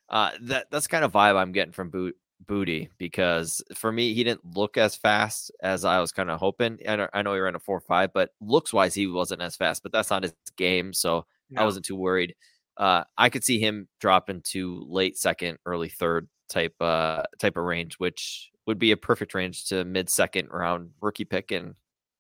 Uh, 0.10 0.32
that 0.44 0.72
that's 0.72 0.88
kind 0.88 1.04
of 1.04 1.12
vibe 1.12 1.36
I'm 1.36 1.52
getting 1.52 1.74
from 1.74 1.90
Boot, 1.90 2.16
Booty 2.48 2.90
because 2.98 3.62
for 3.76 3.92
me, 3.92 4.14
he 4.14 4.24
didn't 4.24 4.56
look 4.56 4.78
as 4.78 4.96
fast 4.96 5.52
as 5.62 5.84
I 5.84 6.00
was 6.00 6.14
kind 6.14 6.32
of 6.32 6.40
hoping. 6.40 6.80
I 6.88 6.96
know, 6.96 7.10
I 7.14 7.22
know 7.24 7.34
he 7.34 7.42
ran 7.42 7.56
a 7.56 7.60
four 7.60 7.82
five, 7.82 8.14
but 8.14 8.30
looks 8.40 8.72
wise, 8.72 8.94
he 8.94 9.06
wasn't 9.06 9.42
as 9.42 9.58
fast. 9.58 9.84
But 9.84 9.92
that's 9.92 10.10
not 10.10 10.24
his 10.24 10.34
game, 10.56 10.94
so 10.94 11.26
I 11.58 11.66
wasn't 11.66 11.86
too 11.86 11.98
worried. 11.98 12.36
Uh, 12.78 13.04
I 13.18 13.30
could 13.30 13.44
see 13.44 13.60
him 13.60 13.90
drop 14.00 14.30
into 14.30 14.86
late 14.88 15.18
second, 15.18 15.58
early 15.66 15.90
third 15.90 16.30
type 16.50 16.76
uh 16.82 17.24
type 17.40 17.58
of 17.58 17.64
range, 17.64 17.96
which 17.96 18.52
would 18.66 18.80
be 18.80 18.92
a 18.92 18.98
perfect 18.98 19.34
range 19.34 19.66
to 19.70 19.86
mid 19.86 20.10
second 20.10 20.50
round 20.52 20.92
rookie 21.02 21.26
pick. 21.26 21.52
And 21.52 21.76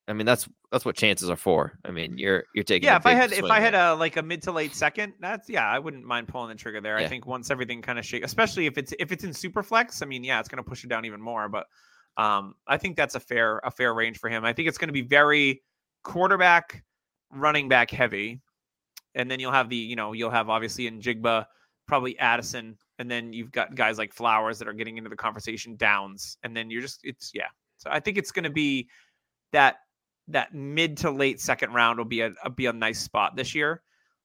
I 0.07 0.13
mean 0.13 0.25
that's 0.25 0.47
that's 0.71 0.85
what 0.85 0.95
chances 0.95 1.29
are 1.29 1.35
for. 1.35 1.77
I 1.85 1.91
mean 1.91 2.17
you're 2.17 2.45
you're 2.53 2.63
taking 2.63 2.87
Yeah, 2.87 2.97
if 2.97 3.05
I 3.05 3.13
had 3.13 3.31
if 3.31 3.45
I 3.45 3.59
had 3.59 3.73
a 3.73 3.93
like 3.95 4.17
a 4.17 4.21
mid 4.21 4.41
to 4.43 4.51
late 4.51 4.73
second, 4.75 5.13
that's 5.19 5.49
yeah, 5.49 5.67
I 5.67 5.79
wouldn't 5.79 6.05
mind 6.05 6.27
pulling 6.27 6.49
the 6.49 6.55
trigger 6.55 6.81
there. 6.81 6.97
I 6.97 7.07
think 7.07 7.25
once 7.25 7.51
everything 7.51 7.81
kind 7.81 7.99
of 7.99 8.05
shake, 8.05 8.23
especially 8.23 8.65
if 8.65 8.77
it's 8.77 8.93
if 8.99 9.11
it's 9.11 9.23
in 9.23 9.33
super 9.33 9.63
flex, 9.63 10.01
I 10.01 10.05
mean, 10.05 10.23
yeah, 10.23 10.39
it's 10.39 10.49
going 10.49 10.63
to 10.63 10.67
push 10.67 10.83
it 10.83 10.87
down 10.87 11.05
even 11.05 11.21
more. 11.21 11.49
But 11.49 11.67
um, 12.17 12.55
I 12.67 12.77
think 12.77 12.97
that's 12.97 13.15
a 13.15 13.19
fair 13.19 13.59
a 13.63 13.71
fair 13.71 13.93
range 13.93 14.17
for 14.17 14.29
him. 14.29 14.43
I 14.43 14.53
think 14.53 14.67
it's 14.67 14.77
going 14.77 14.89
to 14.89 14.93
be 14.93 15.01
very 15.01 15.61
quarterback, 16.03 16.83
running 17.31 17.69
back 17.69 17.91
heavy, 17.91 18.41
and 19.13 19.29
then 19.29 19.39
you'll 19.39 19.51
have 19.51 19.69
the 19.69 19.75
you 19.75 19.95
know 19.95 20.13
you'll 20.13 20.31
have 20.31 20.49
obviously 20.49 20.89
Njigba, 20.89 21.45
probably 21.87 22.17
Addison, 22.17 22.77
and 22.99 23.09
then 23.09 23.33
you've 23.33 23.51
got 23.51 23.75
guys 23.75 23.97
like 23.97 24.13
Flowers 24.13 24.59
that 24.59 24.67
are 24.67 24.73
getting 24.73 24.97
into 24.97 25.09
the 25.09 25.15
conversation 25.15 25.75
Downs, 25.75 26.37
and 26.43 26.55
then 26.55 26.69
you're 26.69 26.81
just 26.81 27.01
it's 27.03 27.31
yeah. 27.33 27.47
So 27.77 27.89
I 27.91 27.99
think 27.99 28.17
it's 28.17 28.31
going 28.31 28.43
to 28.43 28.49
be 28.49 28.87
that 29.53 29.77
that 30.29 30.53
mid 30.53 30.97
to 30.97 31.11
late 31.11 31.39
second 31.39 31.73
round 31.73 31.97
will 31.97 32.05
be 32.05 32.21
a, 32.21 32.31
a 32.43 32.49
be 32.49 32.65
a 32.65 32.73
nice 32.73 32.99
spot 32.99 33.35
this 33.35 33.53
year 33.55 33.81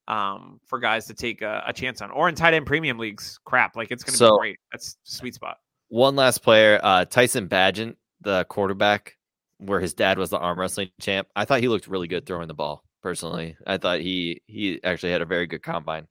um, 0.09 0.61
for 0.67 0.79
guys 0.81 1.07
to 1.07 1.15
take 1.15 1.43
a, 1.43 1.63
a 1.67 1.73
chance 1.73 2.01
on, 2.03 2.11
or 2.11 2.29
in 2.29 2.35
tight 2.35 2.55
end 2.55 2.67
premium 2.67 2.99
leagues. 2.99 3.39
Crap, 3.45 3.77
like 3.77 3.91
it's 3.91 4.03
going 4.03 4.13
to 4.13 4.19
So- 4.19 4.37
be 4.37 4.41
great. 4.41 4.59
That's 4.73 4.97
sweet 5.05 5.35
spot. 5.35 5.59
one 5.89 6.17
last 6.17 6.39
player, 6.43 6.81
uh, 6.83 7.05
Tyson 7.05 7.49
Bagent, 7.49 7.97
the 8.23 8.45
quarterback, 8.47 9.17
where 9.59 9.79
his 9.81 9.95
dad 9.95 10.19
was 10.19 10.31
the 10.31 10.39
arm 10.39 10.59
wrestling 10.59 10.89
champ. 11.01 11.29
I 11.37 11.45
thought 11.45 11.61
he 11.61 11.69
looked 11.69 11.87
really 11.87 12.09
good 12.09 12.27
throwing 12.27 12.49
the 12.49 12.55
ball. 12.55 12.83
Personally, 13.03 13.57
I 13.67 13.77
thought 13.79 14.01
he 14.01 14.43
he 14.47 14.83
actually 14.83 15.13
had 15.13 15.23
a 15.23 15.27
very 15.27 15.47
good 15.47 15.63
combine. 15.63 16.07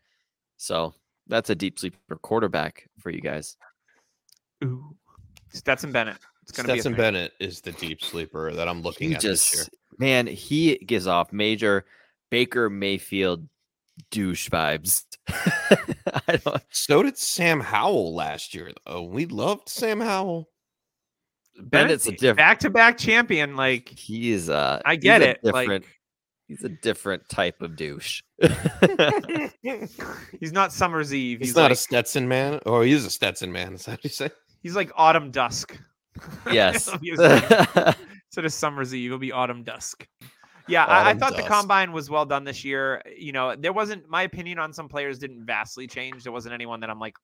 So 0.58 0.94
that's 1.28 1.50
a 1.50 1.56
deep 1.56 1.80
sleeper 1.80 2.16
quarterback 2.22 2.88
for 3.00 3.10
you 3.10 3.22
guys. 3.22 3.58
Ooh, 4.64 4.96
Stetson 5.50 5.92
Bennett. 5.92 6.18
It's 6.44 6.52
going 6.52 6.68
to 6.68 6.74
be 6.74 6.80
Stetson 6.80 6.94
thing. 6.94 7.02
Bennett 7.02 7.34
is 7.40 7.62
the 7.62 7.72
deep 7.74 8.02
sleeper 8.04 8.52
that 8.54 8.68
I'm 8.68 8.82
looking 8.82 9.10
He 9.10 9.16
at 9.16 9.22
this 9.22 9.54
year. 9.54 9.64
just 9.64 9.76
man, 10.00 10.28
he 10.28 10.78
gives 10.78 11.08
off 11.08 11.32
major 11.32 11.86
Baker 12.30 12.70
Mayfield 12.70 13.48
douche 14.10 14.50
vibes. 14.50 15.06
I 16.28 16.38
don't. 16.38 16.62
So 16.72 17.04
did 17.04 17.18
Sam 17.18 17.60
Howell 17.60 18.16
last 18.16 18.54
year, 18.54 18.72
though. 18.86 19.04
We 19.04 19.26
loved 19.26 19.70
Sam 19.70 20.00
Howell. 20.00 20.48
Bennett's 21.60 22.08
a 22.08 22.12
different. 22.12 22.38
back 22.38 22.60
to 22.60 22.70
back 22.70 22.98
champion. 22.98 23.56
Like 23.56 23.90
He 23.90 24.32
is 24.32 24.50
uh 24.50 24.82
I 24.86 24.96
get 24.96 25.22
a 25.22 25.32
it. 25.32 25.40
Like 25.44 25.54
Different. 25.68 25.86
He's 26.52 26.64
a 26.66 26.70
different 26.70 27.28
type 27.30 27.62
of 27.62 27.76
douche. 27.78 28.22
he's 29.62 30.52
not 30.52 30.74
Summer's 30.74 31.14
Eve. 31.14 31.40
He's, 31.40 31.50
He's, 31.50 31.56
not 31.56 31.64
like, 31.64 31.72
a 31.72 31.76
Stetson 31.76 32.28
man, 32.28 32.60
or 32.66 32.84
he 32.84 32.92
is 32.92 33.06
a 33.06 33.10
Stetson 33.10 33.52
man. 33.52 33.74
Is 33.74 33.86
that 33.86 33.94
what 33.94 34.04
you 34.04 34.10
say? 34.10 34.30
he's 34.62 34.76
like 34.76 34.92
Autumn 34.96 35.32
Dusk. 35.32 35.78
yes. 36.52 36.90
He 37.02 37.12
was 37.12 37.20
Instead 38.30 38.46
of 38.46 38.54
Summer's 38.54 38.94
Eve, 38.94 39.12
it'll 39.12 39.20
be 39.20 39.32
Autumn 39.32 39.64
Dusk. 39.64 40.08
Yeah, 40.68 40.86
I, 40.86 40.98
I 40.98 41.02
Autumn 41.02 41.20
thought 41.20 41.36
the 41.38 41.44
combine 41.44 41.92
was 41.92 42.10
well 42.10 42.26
done 42.26 42.44
this 42.44 42.64
year. 42.64 43.02
You 43.18 43.32
know, 43.32 43.56
there 43.56 43.74
wasn't 43.74 44.10
my 44.10 44.24
opinion 44.24 44.60
on 44.60 44.74
some 44.74 44.88
players 44.88 45.20
didn't 45.20 45.46
vastly 45.46 45.88
change. 45.88 46.24
There 46.24 46.32
wasn't 46.32 46.54
anyone 46.54 46.82
that 46.82 46.90
I'm 46.90 47.00
like 47.00 47.16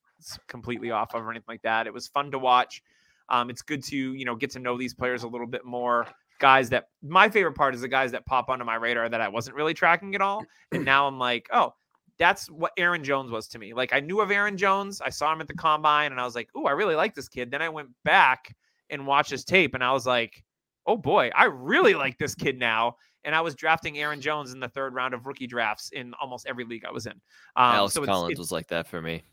completely 0.48 0.92
off 0.92 1.14
of 1.14 1.26
or 1.26 1.32
anything 1.32 1.46
like 1.48 1.62
that. 1.64 1.86
It 1.86 1.94
was 1.94 2.08
fun 2.08 2.32
to 2.32 2.40
watch. 2.40 2.82
Um, 3.30 3.50
it's 3.50 3.62
good 3.62 3.84
to 3.86 3.98
you 3.98 4.26
know 4.26 4.36
get 4.36 4.52
to 4.52 4.60
know 4.60 4.78
these 4.78 4.94
players 4.94 5.24
a 5.24 5.28
little 5.28 5.48
bit 5.48 5.66
more. 5.66 6.08
Guys 6.40 6.70
that 6.70 6.86
my 7.02 7.30
favorite 7.30 7.54
part 7.54 7.74
is 7.74 7.82
the 7.82 7.88
guys 7.88 8.12
that 8.12 8.26
pop 8.26 8.50
onto 8.50 8.66
my 8.66 8.76
radar 8.76 9.10
that 9.10 9.22
I 9.22 9.28
wasn't 9.28 9.56
really 9.56 9.74
tracking 9.74 10.16
at 10.16 10.22
all, 10.22 10.44
and 10.72 10.86
now 10.86 11.08
I'm 11.08 11.18
like, 11.18 11.48
oh, 11.52 11.74
that's 12.20 12.50
what 12.50 12.72
Aaron 12.78 13.04
Jones 13.04 13.32
was 13.32 13.48
to 13.50 13.60
me. 13.60 13.74
Like 13.74 13.94
I 13.94 14.00
knew 14.00 14.22
of 14.22 14.32
Aaron 14.32 14.58
Jones, 14.58 15.02
I 15.02 15.10
saw 15.10 15.32
him 15.34 15.42
at 15.42 15.48
the 15.48 15.56
combine, 15.56 16.12
and 16.12 16.22
I 16.22 16.26
was 16.26 16.36
like, 16.36 16.50
oh, 16.56 16.66
I 16.66 16.72
really 16.72 16.96
like 16.96 17.16
this 17.16 17.28
kid. 17.28 17.52
Then 17.52 17.62
I 17.62 17.70
went 17.70 17.90
back 18.04 18.56
and 18.90 19.06
watched 19.06 19.32
his 19.32 19.44
tape, 19.44 19.74
and 19.74 19.84
I 19.84 19.92
was 19.92 20.06
like, 20.06 20.44
oh 20.88 20.98
boy, 20.98 21.30
I 21.36 21.46
really 21.46 21.94
like 21.94 22.18
this 22.18 22.34
kid 22.34 22.58
now. 22.58 22.96
And 23.24 23.36
I 23.36 23.42
was 23.42 23.56
drafting 23.56 24.00
Aaron 24.00 24.22
Jones 24.22 24.54
in 24.54 24.60
the 24.60 24.70
third 24.70 24.94
round 24.94 25.14
of 25.14 25.26
rookie 25.26 25.48
drafts 25.48 25.90
in 25.90 26.14
almost 26.22 26.48
every 26.48 26.64
league 26.64 26.86
I 26.86 26.92
was 26.92 27.06
in. 27.06 27.14
Um, 27.58 27.76
Alex 27.76 27.94
so 27.94 28.06
Collins 28.06 28.32
it's, 28.32 28.40
was 28.40 28.52
like 28.52 28.68
that 28.68 28.88
for 28.88 29.02
me. 29.02 29.24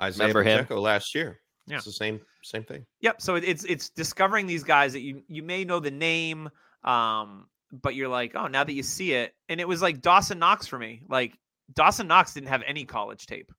Isaiah 0.00 0.28
Remember 0.28 0.42
him? 0.42 0.58
Pacheco 0.60 0.80
last 0.80 1.14
year. 1.14 1.40
Yeah. 1.66 1.76
It's 1.76 1.84
the 1.86 1.92
same 1.92 2.20
same 2.42 2.62
thing. 2.64 2.84
Yep. 3.00 3.20
So 3.22 3.36
it- 3.36 3.44
it's 3.44 3.64
it's 3.64 3.88
discovering 3.90 4.46
these 4.46 4.64
guys 4.64 4.92
that 4.92 5.00
you 5.00 5.22
you 5.28 5.42
may 5.42 5.64
know 5.64 5.80
the 5.80 5.90
name, 5.90 6.50
um, 6.84 7.46
but 7.72 7.94
you're 7.94 8.08
like, 8.08 8.32
oh, 8.34 8.46
now 8.46 8.64
that 8.64 8.72
you 8.72 8.82
see 8.82 9.12
it, 9.12 9.34
and 9.48 9.60
it 9.60 9.66
was 9.68 9.82
like 9.82 10.00
Dawson 10.02 10.38
Knox 10.38 10.66
for 10.66 10.78
me. 10.78 11.02
Like 11.08 11.38
Dawson 11.74 12.06
Knox 12.06 12.34
didn't 12.34 12.48
have 12.48 12.62
any 12.66 12.84
college 12.84 13.26
tape, 13.26 13.50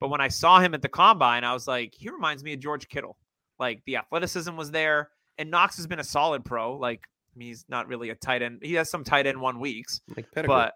but 0.00 0.08
when 0.08 0.20
I 0.20 0.28
saw 0.28 0.60
him 0.60 0.74
at 0.74 0.82
the 0.82 0.88
combine, 0.88 1.44
I 1.44 1.52
was 1.54 1.66
like, 1.66 1.94
he 1.96 2.10
reminds 2.10 2.44
me 2.44 2.52
of 2.52 2.60
George 2.60 2.88
Kittle. 2.88 3.16
Like 3.58 3.82
the 3.86 3.96
athleticism 3.96 4.54
was 4.54 4.70
there, 4.70 5.10
and 5.38 5.50
Knox 5.50 5.76
has 5.76 5.86
been 5.86 5.98
a 6.00 6.04
solid 6.04 6.44
pro. 6.44 6.76
Like 6.76 7.00
mean, 7.38 7.48
he's 7.48 7.64
not 7.68 7.88
really 7.88 8.10
a 8.10 8.14
tight 8.14 8.42
end. 8.42 8.60
He 8.62 8.74
has 8.74 8.90
some 8.90 9.04
tight 9.04 9.26
end 9.26 9.40
one 9.40 9.60
weeks, 9.60 10.00
Like 10.16 10.26
but 10.46 10.74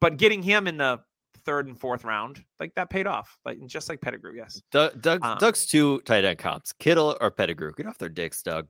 but 0.00 0.16
getting 0.18 0.42
him 0.42 0.66
in 0.66 0.76
the 0.76 1.00
third 1.46 1.66
and 1.68 1.78
fourth 1.80 2.04
round, 2.04 2.44
like 2.60 2.74
that 2.74 2.90
paid 2.90 3.06
off. 3.06 3.38
Like 3.46 3.58
just 3.66 3.88
like 3.88 4.00
Pettigrew, 4.02 4.34
yes. 4.36 4.60
Doug, 4.70 5.00
Doug 5.00 5.24
Um, 5.24 5.38
Doug's 5.38 5.64
two 5.66 6.00
tight 6.00 6.24
end 6.24 6.38
comps: 6.38 6.72
Kittle 6.74 7.16
or 7.20 7.30
Pettigrew. 7.30 7.72
Get 7.76 7.86
off 7.86 7.96
their 7.96 8.10
dicks, 8.10 8.42
Doug. 8.42 8.66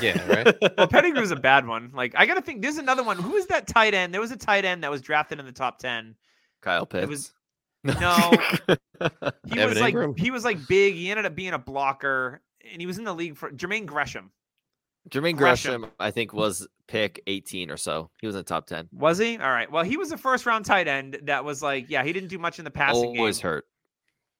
yeah, 0.00 0.24
right. 0.30 0.54
Well, 0.78 0.86
Pettigrew's 0.86 1.32
a 1.32 1.36
bad 1.36 1.66
one. 1.66 1.90
Like 1.92 2.14
I 2.16 2.26
gotta 2.26 2.42
think. 2.42 2.62
There's 2.62 2.76
another 2.78 3.02
one. 3.02 3.16
Who 3.18 3.34
is 3.34 3.46
that 3.48 3.66
tight 3.66 3.94
end? 3.94 4.14
There 4.14 4.20
was 4.20 4.30
a 4.30 4.36
tight 4.36 4.64
end 4.64 4.84
that 4.84 4.90
was 4.92 5.00
drafted 5.02 5.40
in 5.40 5.46
the 5.46 5.50
top 5.52 5.78
ten. 5.80 6.14
Kyle 6.60 6.86
Pitts. 6.86 7.08
was- 7.08 7.32
No. 7.82 8.30
He 9.48 9.58
Evan 9.58 9.68
was 9.70 9.80
like 9.80 9.96
he 10.16 10.30
was 10.30 10.44
like 10.44 10.68
big. 10.68 10.94
He 10.94 11.10
ended 11.10 11.26
up 11.26 11.34
being 11.34 11.52
a 11.54 11.58
blocker, 11.58 12.40
and 12.70 12.80
he 12.80 12.86
was 12.86 12.98
in 12.98 13.04
the 13.04 13.12
league 13.12 13.36
for 13.36 13.50
Jermaine 13.50 13.84
Gresham. 13.86 14.30
Jermaine 15.10 15.36
Gresham. 15.36 15.80
Gresham, 15.80 15.96
I 15.98 16.10
think, 16.10 16.32
was 16.32 16.66
pick 16.86 17.22
18 17.26 17.70
or 17.70 17.76
so. 17.76 18.10
He 18.20 18.26
was 18.26 18.36
in 18.36 18.40
the 18.40 18.44
top 18.44 18.66
10. 18.66 18.88
Was 18.92 19.18
he? 19.18 19.38
All 19.38 19.50
right. 19.50 19.70
Well, 19.70 19.84
he 19.84 19.96
was 19.96 20.12
a 20.12 20.16
first 20.16 20.46
round 20.46 20.64
tight 20.64 20.88
end 20.88 21.18
that 21.24 21.44
was 21.44 21.62
like, 21.62 21.88
yeah, 21.88 22.04
he 22.04 22.12
didn't 22.12 22.28
do 22.28 22.38
much 22.38 22.58
in 22.58 22.64
the 22.64 22.70
passing 22.70 22.96
Always 22.96 23.12
game. 23.12 23.20
Always 23.20 23.40
hurt. 23.40 23.64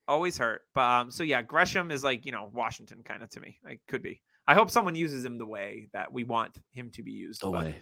Always 0.09 0.39
hurt. 0.39 0.63
But 0.75 0.83
um, 0.83 1.11
so 1.11 1.25
yeah, 1.25 1.43
Gresham 1.43 1.91
is 1.91 2.05
like, 2.05 2.25
you 2.25 2.33
know, 2.33 2.51
Washington 2.53 3.03
kind 3.05 3.23
of 3.23 3.31
to 3.31 3.41
me. 3.41 3.59
Like 3.65 3.81
could 3.89 4.03
be. 4.03 4.21
I 4.47 4.55
hope 4.55 4.71
someone 4.71 4.95
uses 4.95 5.25
him 5.25 5.39
the 5.39 5.47
way 5.47 5.89
that 5.93 6.13
we 6.13 6.25
want 6.25 6.59
him 6.73 6.91
to 6.91 7.03
be 7.03 7.13
used. 7.13 7.43
But 7.43 7.53
way. 7.53 7.77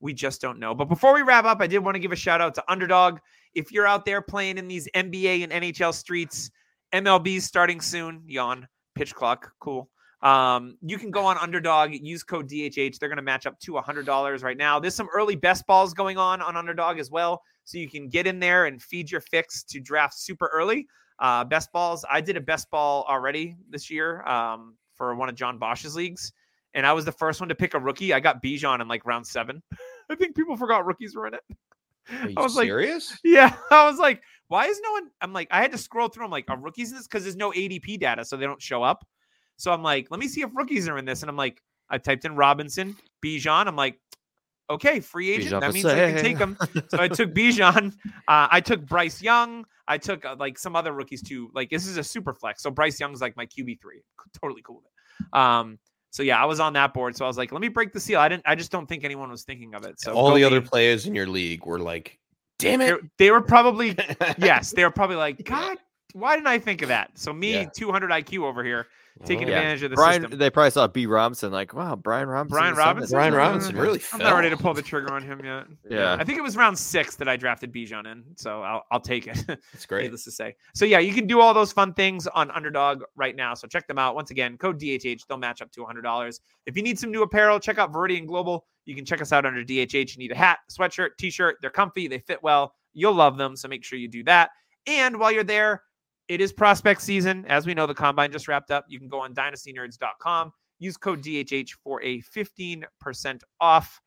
we 0.00 0.12
just 0.12 0.40
don't 0.40 0.58
know. 0.58 0.74
But 0.74 0.88
before 0.88 1.14
we 1.14 1.22
wrap 1.22 1.44
up, 1.44 1.60
I 1.60 1.66
did 1.66 1.78
want 1.78 1.94
to 1.94 2.00
give 2.00 2.12
a 2.12 2.16
shout 2.16 2.40
out 2.40 2.54
to 2.56 2.64
Underdog. 2.70 3.18
If 3.54 3.72
you're 3.72 3.86
out 3.86 4.04
there 4.04 4.20
playing 4.20 4.58
in 4.58 4.68
these 4.68 4.88
NBA 4.94 5.44
and 5.44 5.52
NHL 5.52 5.94
streets, 5.94 6.50
MLB's 6.92 7.44
starting 7.44 7.80
soon. 7.80 8.22
Yawn. 8.26 8.66
Pitch 8.94 9.14
clock. 9.14 9.52
Cool. 9.60 9.88
Um, 10.22 10.76
you 10.82 10.98
can 10.98 11.10
go 11.10 11.24
on 11.24 11.38
Underdog, 11.38 11.94
use 11.94 12.22
code 12.22 12.48
DHH. 12.48 12.98
They're 12.98 13.08
going 13.08 13.16
to 13.16 13.22
match 13.22 13.46
up 13.46 13.58
to 13.60 13.72
$100 13.72 14.42
right 14.42 14.56
now. 14.56 14.78
There's 14.78 14.94
some 14.94 15.08
early 15.14 15.36
best 15.36 15.66
balls 15.66 15.94
going 15.94 16.18
on 16.18 16.42
on 16.42 16.56
Underdog 16.56 16.98
as 16.98 17.10
well. 17.10 17.42
So 17.64 17.78
you 17.78 17.88
can 17.88 18.08
get 18.08 18.26
in 18.26 18.40
there 18.40 18.66
and 18.66 18.82
feed 18.82 19.10
your 19.10 19.20
fix 19.20 19.62
to 19.64 19.80
draft 19.80 20.18
super 20.18 20.50
early. 20.52 20.86
Uh, 21.18 21.44
best 21.44 21.72
balls. 21.72 22.04
I 22.10 22.20
did 22.20 22.36
a 22.36 22.40
best 22.40 22.70
ball 22.70 23.04
already 23.08 23.56
this 23.68 23.90
year 23.90 24.22
um, 24.26 24.76
for 24.96 25.14
one 25.14 25.28
of 25.28 25.34
John 25.34 25.58
Bosch's 25.58 25.94
leagues. 25.94 26.32
And 26.74 26.86
I 26.86 26.92
was 26.92 27.04
the 27.04 27.12
first 27.12 27.40
one 27.40 27.48
to 27.48 27.54
pick 27.54 27.74
a 27.74 27.78
rookie. 27.78 28.12
I 28.12 28.20
got 28.20 28.42
Bijan 28.42 28.80
in 28.80 28.88
like 28.88 29.04
round 29.04 29.26
seven. 29.26 29.62
I 30.10 30.14
think 30.14 30.36
people 30.36 30.56
forgot 30.56 30.86
rookies 30.86 31.14
were 31.14 31.26
in 31.26 31.34
it. 31.34 31.42
Are 32.22 32.28
you 32.28 32.34
I 32.36 32.42
was 32.42 32.56
like, 32.56 32.66
serious? 32.66 33.18
yeah, 33.24 33.54
I 33.70 33.84
was 33.84 33.98
like, 33.98 34.22
why 34.48 34.66
is 34.66 34.80
no 34.82 34.92
one? 34.92 35.10
I'm 35.20 35.32
like, 35.32 35.48
I 35.50 35.60
had 35.62 35.72
to 35.72 35.78
scroll 35.78 36.08
through. 36.08 36.24
I'm 36.24 36.30
like, 36.30 36.48
are 36.48 36.58
rookies 36.58 36.90
in 36.90 36.96
this? 36.96 37.06
Because 37.06 37.22
there's 37.22 37.36
no 37.36 37.52
ADP 37.52 38.00
data, 38.00 38.24
so 38.24 38.36
they 38.36 38.46
don't 38.46 38.62
show 38.62 38.82
up. 38.82 39.06
So 39.60 39.72
I'm 39.72 39.82
like, 39.82 40.08
let 40.10 40.18
me 40.18 40.28
see 40.28 40.40
if 40.40 40.50
rookies 40.54 40.88
are 40.88 40.98
in 40.98 41.04
this. 41.04 41.22
And 41.22 41.30
I'm 41.30 41.36
like, 41.36 41.62
I 41.90 41.98
typed 41.98 42.24
in 42.24 42.34
Robinson, 42.34 42.96
Bijan. 43.24 43.66
I'm 43.66 43.76
like, 43.76 43.98
okay, 44.70 45.00
free 45.00 45.30
agent. 45.30 45.52
Bijan 45.52 45.60
that 45.60 45.74
means 45.74 45.84
I 45.84 46.12
can 46.12 46.22
take 46.22 46.38
him. 46.38 46.56
So 46.88 46.98
I 46.98 47.08
took 47.08 47.34
Bijan. 47.34 47.92
Uh, 48.28 48.48
I 48.50 48.60
took 48.60 48.86
Bryce 48.86 49.20
Young. 49.20 49.66
I 49.86 49.98
took 49.98 50.24
uh, 50.24 50.36
like 50.38 50.58
some 50.58 50.76
other 50.76 50.92
rookies 50.92 51.22
too. 51.22 51.50
Like 51.54 51.68
this 51.68 51.86
is 51.86 51.96
a 51.96 52.04
super 52.04 52.32
flex. 52.32 52.62
So 52.62 52.70
Bryce 52.70 52.98
Young's 52.98 53.20
like 53.20 53.36
my 53.36 53.44
QB 53.46 53.80
three. 53.82 54.02
Totally 54.40 54.62
cool 54.62 54.76
with 54.76 54.86
it. 54.86 55.38
Um, 55.38 55.78
so 56.10 56.22
yeah, 56.22 56.42
I 56.42 56.46
was 56.46 56.58
on 56.58 56.72
that 56.74 56.94
board. 56.94 57.16
So 57.16 57.24
I 57.24 57.28
was 57.28 57.36
like, 57.36 57.52
let 57.52 57.60
me 57.60 57.68
break 57.68 57.92
the 57.92 58.00
seal. 58.00 58.20
I 58.20 58.28
didn't. 58.28 58.44
I 58.46 58.54
just 58.54 58.72
don't 58.72 58.86
think 58.86 59.04
anyone 59.04 59.30
was 59.30 59.44
thinking 59.44 59.74
of 59.74 59.84
it. 59.84 60.00
So 60.00 60.14
All 60.14 60.32
the 60.34 60.44
other 60.44 60.60
players 60.60 61.06
in 61.06 61.14
your 61.14 61.26
league 61.26 61.66
were 61.66 61.78
like, 61.78 62.18
"Damn 62.58 62.78
They, 62.78 62.92
it!" 62.92 63.00
they 63.18 63.30
were 63.30 63.40
probably 63.42 63.96
yes, 64.38 64.72
they 64.72 64.84
were 64.84 64.90
probably 64.90 65.16
like, 65.16 65.44
God, 65.44 65.78
why 66.12 66.34
didn't 66.36 66.48
I 66.48 66.58
think 66.58 66.82
of 66.82 66.88
that? 66.88 67.10
So 67.18 67.32
me, 67.32 67.52
Yeah. 67.52 67.64
200 67.74 68.10
IQ 68.10 68.44
over 68.44 68.62
here, 68.64 68.86
taking 69.24 69.48
Oh. 69.48 69.50
Yeah. 69.50 69.56
advantage 69.58 69.82
of 69.82 69.90
the 69.90 69.96
Brian, 69.96 70.22
system. 70.22 70.38
they 70.38 70.50
probably 70.50 70.70
saw 70.70 70.86
B. 70.86 71.06
Robinson, 71.06 71.50
like, 71.52 71.74
wow, 71.74 71.96
Brian 71.96 72.28
Robinson. 72.28 72.56
Brian 72.56 72.72
is. 72.72 72.78
Robinson? 72.78 73.14
Brian 73.16 73.34
Robinson 73.34 73.76
really 73.76 74.00
I'm 74.12 74.18
not 74.20 74.34
ready 74.34 74.50
to 74.50 74.56
pull 74.56 74.74
the 74.74 74.82
trigger 74.82 75.12
on 75.12 75.22
him 75.22 75.44
yet. 75.44 75.66
Yeah. 75.88 76.16
I 76.18 76.24
think 76.24 76.38
it 76.38 76.42
was 76.42 76.56
round 76.56 76.78
six 76.78 77.16
that 77.16 77.28
I 77.28 77.36
drafted 77.36 77.72
Bijan 77.72 78.10
in, 78.10 78.24
so 78.36 78.62
I'll, 78.62 78.84
I'll 78.90 79.00
take 79.00 79.26
it. 79.26 79.38
It's 79.72 79.86
great. 79.86 80.02
Needless 80.04 80.24
to 80.24 80.30
say. 80.30 80.54
So 80.74 80.84
yeah, 80.84 80.98
you 80.98 81.12
can 81.12 81.26
do 81.26 81.40
all 81.40 81.54
those 81.54 81.72
fun 81.72 81.94
things 81.94 82.26
on 82.26 82.50
Underdog 82.50 83.02
right 83.16 83.34
now. 83.36 83.54
So 83.54 83.66
check 83.68 83.86
them 83.86 83.98
out. 83.98 84.14
Once 84.14 84.30
again, 84.30 84.56
code 84.58 84.78
DHH. 84.80 85.26
They'll 85.26 85.38
match 85.38 85.62
up 85.62 85.70
to 85.72 85.80
$100. 85.84 86.40
If 86.66 86.76
you 86.76 86.82
need 86.82 86.98
some 86.98 87.10
new 87.10 87.22
apparel, 87.22 87.58
check 87.60 87.78
out 87.78 87.92
Veridian 87.92 88.26
Global. 88.26 88.66
You 88.86 88.94
can 88.94 89.04
check 89.04 89.20
us 89.20 89.32
out 89.32 89.44
under 89.46 89.62
DHH. 89.62 90.12
You 90.16 90.18
need 90.18 90.32
a 90.32 90.36
hat, 90.36 90.58
sweatshirt, 90.70 91.10
t-shirt. 91.18 91.56
They're 91.60 91.70
comfy. 91.70 92.08
They 92.08 92.18
fit 92.18 92.42
well. 92.42 92.74
You'll 92.94 93.14
love 93.14 93.36
them. 93.36 93.54
So 93.56 93.68
make 93.68 93.84
sure 93.84 93.98
you 93.98 94.08
do 94.08 94.24
that. 94.24 94.50
And 94.86 95.18
while 95.20 95.30
you're 95.30 95.44
there, 95.44 95.82
it 96.30 96.40
is 96.40 96.52
prospect 96.52 97.02
season. 97.02 97.44
As 97.48 97.66
we 97.66 97.74
know, 97.74 97.88
the 97.88 97.94
combine 97.94 98.30
just 98.30 98.46
wrapped 98.46 98.70
up. 98.70 98.84
You 98.88 99.00
can 99.00 99.08
go 99.08 99.18
on 99.18 99.34
dynastynerds.com. 99.34 100.52
Use 100.78 100.96
code 100.96 101.24
DHH 101.24 101.70
for 101.82 102.00
a 102.04 102.22
15% 102.22 102.84
off. 103.60 104.00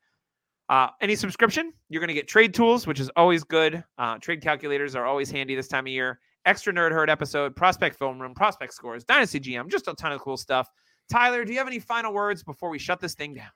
Uh, 0.70 0.88
any 1.02 1.16
subscription, 1.16 1.74
you're 1.90 2.00
going 2.00 2.08
to 2.08 2.14
get 2.14 2.26
trade 2.26 2.54
tools, 2.54 2.86
which 2.86 2.98
is 2.98 3.10
always 3.14 3.44
good. 3.44 3.84
Uh, 3.98 4.16
trade 4.16 4.40
calculators 4.40 4.96
are 4.96 5.04
always 5.04 5.30
handy 5.30 5.54
this 5.54 5.68
time 5.68 5.84
of 5.84 5.92
year. 5.92 6.18
Extra 6.46 6.72
Nerd 6.72 6.92
Herd 6.92 7.10
episode, 7.10 7.54
Prospect 7.54 7.98
Film 7.98 8.18
Room, 8.18 8.34
Prospect 8.34 8.72
Scores, 8.72 9.04
Dynasty 9.04 9.38
GM, 9.38 9.70
just 9.70 9.86
a 9.86 9.92
ton 9.92 10.12
of 10.12 10.22
cool 10.22 10.38
stuff. 10.38 10.66
Tyler, 11.10 11.44
do 11.44 11.52
you 11.52 11.58
have 11.58 11.66
any 11.66 11.78
final 11.78 12.14
words 12.14 12.42
before 12.42 12.70
we 12.70 12.78
shut 12.78 13.00
this 13.00 13.14
thing 13.14 13.34
down? 13.34 13.50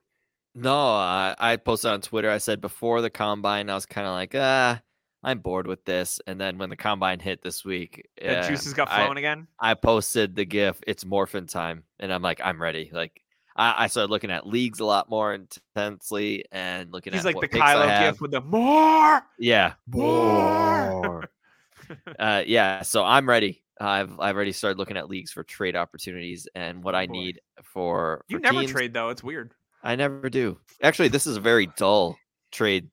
No, 0.54 0.76
I, 0.76 1.34
I 1.38 1.56
posted 1.56 1.90
on 1.90 2.02
Twitter. 2.02 2.30
I 2.30 2.36
said 2.36 2.60
before 2.60 3.00
the 3.00 3.08
combine, 3.08 3.70
I 3.70 3.74
was 3.74 3.86
kind 3.86 4.06
of 4.06 4.12
like, 4.12 4.34
ah, 4.34 4.82
I'm 5.24 5.40
bored 5.40 5.66
with 5.66 5.84
this. 5.84 6.20
And 6.26 6.40
then 6.40 6.58
when 6.58 6.70
the 6.70 6.76
combine 6.76 7.18
hit 7.20 7.42
this 7.42 7.64
week, 7.64 8.08
The 8.20 8.38
uh, 8.38 8.48
juices 8.48 8.72
got 8.74 8.88
I- 8.90 9.02
flowing 9.02 9.18
again. 9.18 9.46
I 9.58 9.74
posted 9.74 10.36
the 10.36 10.44
GIF. 10.44 10.80
It's 10.86 11.04
morphin 11.04 11.46
time, 11.46 11.82
and 11.98 12.12
I'm 12.12 12.22
like, 12.22 12.40
I'm 12.42 12.60
ready. 12.62 12.90
Like, 12.92 13.20
I, 13.56 13.84
I 13.84 13.86
started 13.88 14.10
looking 14.10 14.30
at 14.30 14.46
leagues 14.46 14.78
a 14.80 14.84
lot 14.84 15.10
more 15.10 15.34
intensely 15.34 16.44
and 16.52 16.92
looking 16.92 17.12
He's 17.12 17.22
at 17.22 17.26
like 17.26 17.34
what 17.36 17.42
the 17.42 17.48
picks 17.48 17.64
Kylo 17.64 17.88
have. 17.88 18.12
gift 18.12 18.20
with 18.20 18.30
the 18.30 18.40
more. 18.40 19.20
Yeah, 19.38 19.74
More. 19.88 21.28
uh, 22.18 22.42
yeah. 22.46 22.82
So 22.82 23.02
I'm 23.04 23.28
ready. 23.28 23.62
I've 23.80 24.18
I've 24.20 24.36
already 24.36 24.52
started 24.52 24.78
looking 24.78 24.96
at 24.96 25.08
leagues 25.08 25.30
for 25.32 25.42
trade 25.42 25.74
opportunities 25.76 26.46
and 26.54 26.82
what 26.82 26.94
I 26.94 27.06
boy. 27.06 27.12
need 27.12 27.40
for. 27.64 28.24
You 28.28 28.38
for 28.38 28.42
never 28.42 28.60
teams. 28.60 28.70
trade 28.72 28.92
though. 28.92 29.08
It's 29.10 29.22
weird. 29.22 29.52
I 29.82 29.96
never 29.96 30.28
do. 30.28 30.58
Actually, 30.82 31.08
this 31.08 31.26
is 31.26 31.36
a 31.36 31.40
very 31.40 31.66
dull 31.76 32.16
trade 32.52 32.88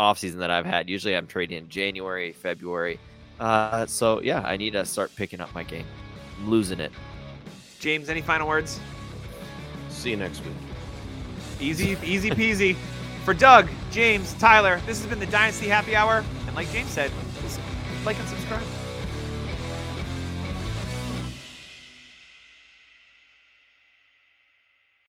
offseason 0.00 0.38
that 0.38 0.50
I've 0.50 0.64
had. 0.64 0.88
Usually 0.88 1.14
I'm 1.14 1.26
trading 1.26 1.58
in 1.58 1.68
January, 1.68 2.32
February. 2.32 2.98
Uh, 3.38 3.86
so 3.86 4.20
yeah, 4.22 4.40
I 4.40 4.56
need 4.56 4.72
to 4.72 4.84
start 4.84 5.14
picking 5.14 5.40
up 5.40 5.54
my 5.54 5.62
game. 5.62 5.84
I'm 6.38 6.50
losing 6.50 6.80
it. 6.80 6.92
James, 7.78 8.08
any 8.08 8.22
final 8.22 8.48
words? 8.48 8.80
See 9.90 10.10
you 10.10 10.16
next 10.16 10.44
week. 10.44 10.54
Easy, 11.60 11.96
easy 12.02 12.30
peasy. 12.30 12.76
For 13.24 13.34
Doug, 13.34 13.68
James, 13.90 14.32
Tyler, 14.34 14.80
this 14.86 14.98
has 14.98 15.06
been 15.06 15.20
the 15.20 15.26
Dynasty 15.26 15.68
Happy 15.68 15.94
Hour. 15.94 16.24
And 16.46 16.56
like 16.56 16.70
James 16.72 16.90
said, 16.90 17.10
just 17.42 17.60
like 18.04 18.18
and 18.18 18.28
subscribe. 18.28 18.62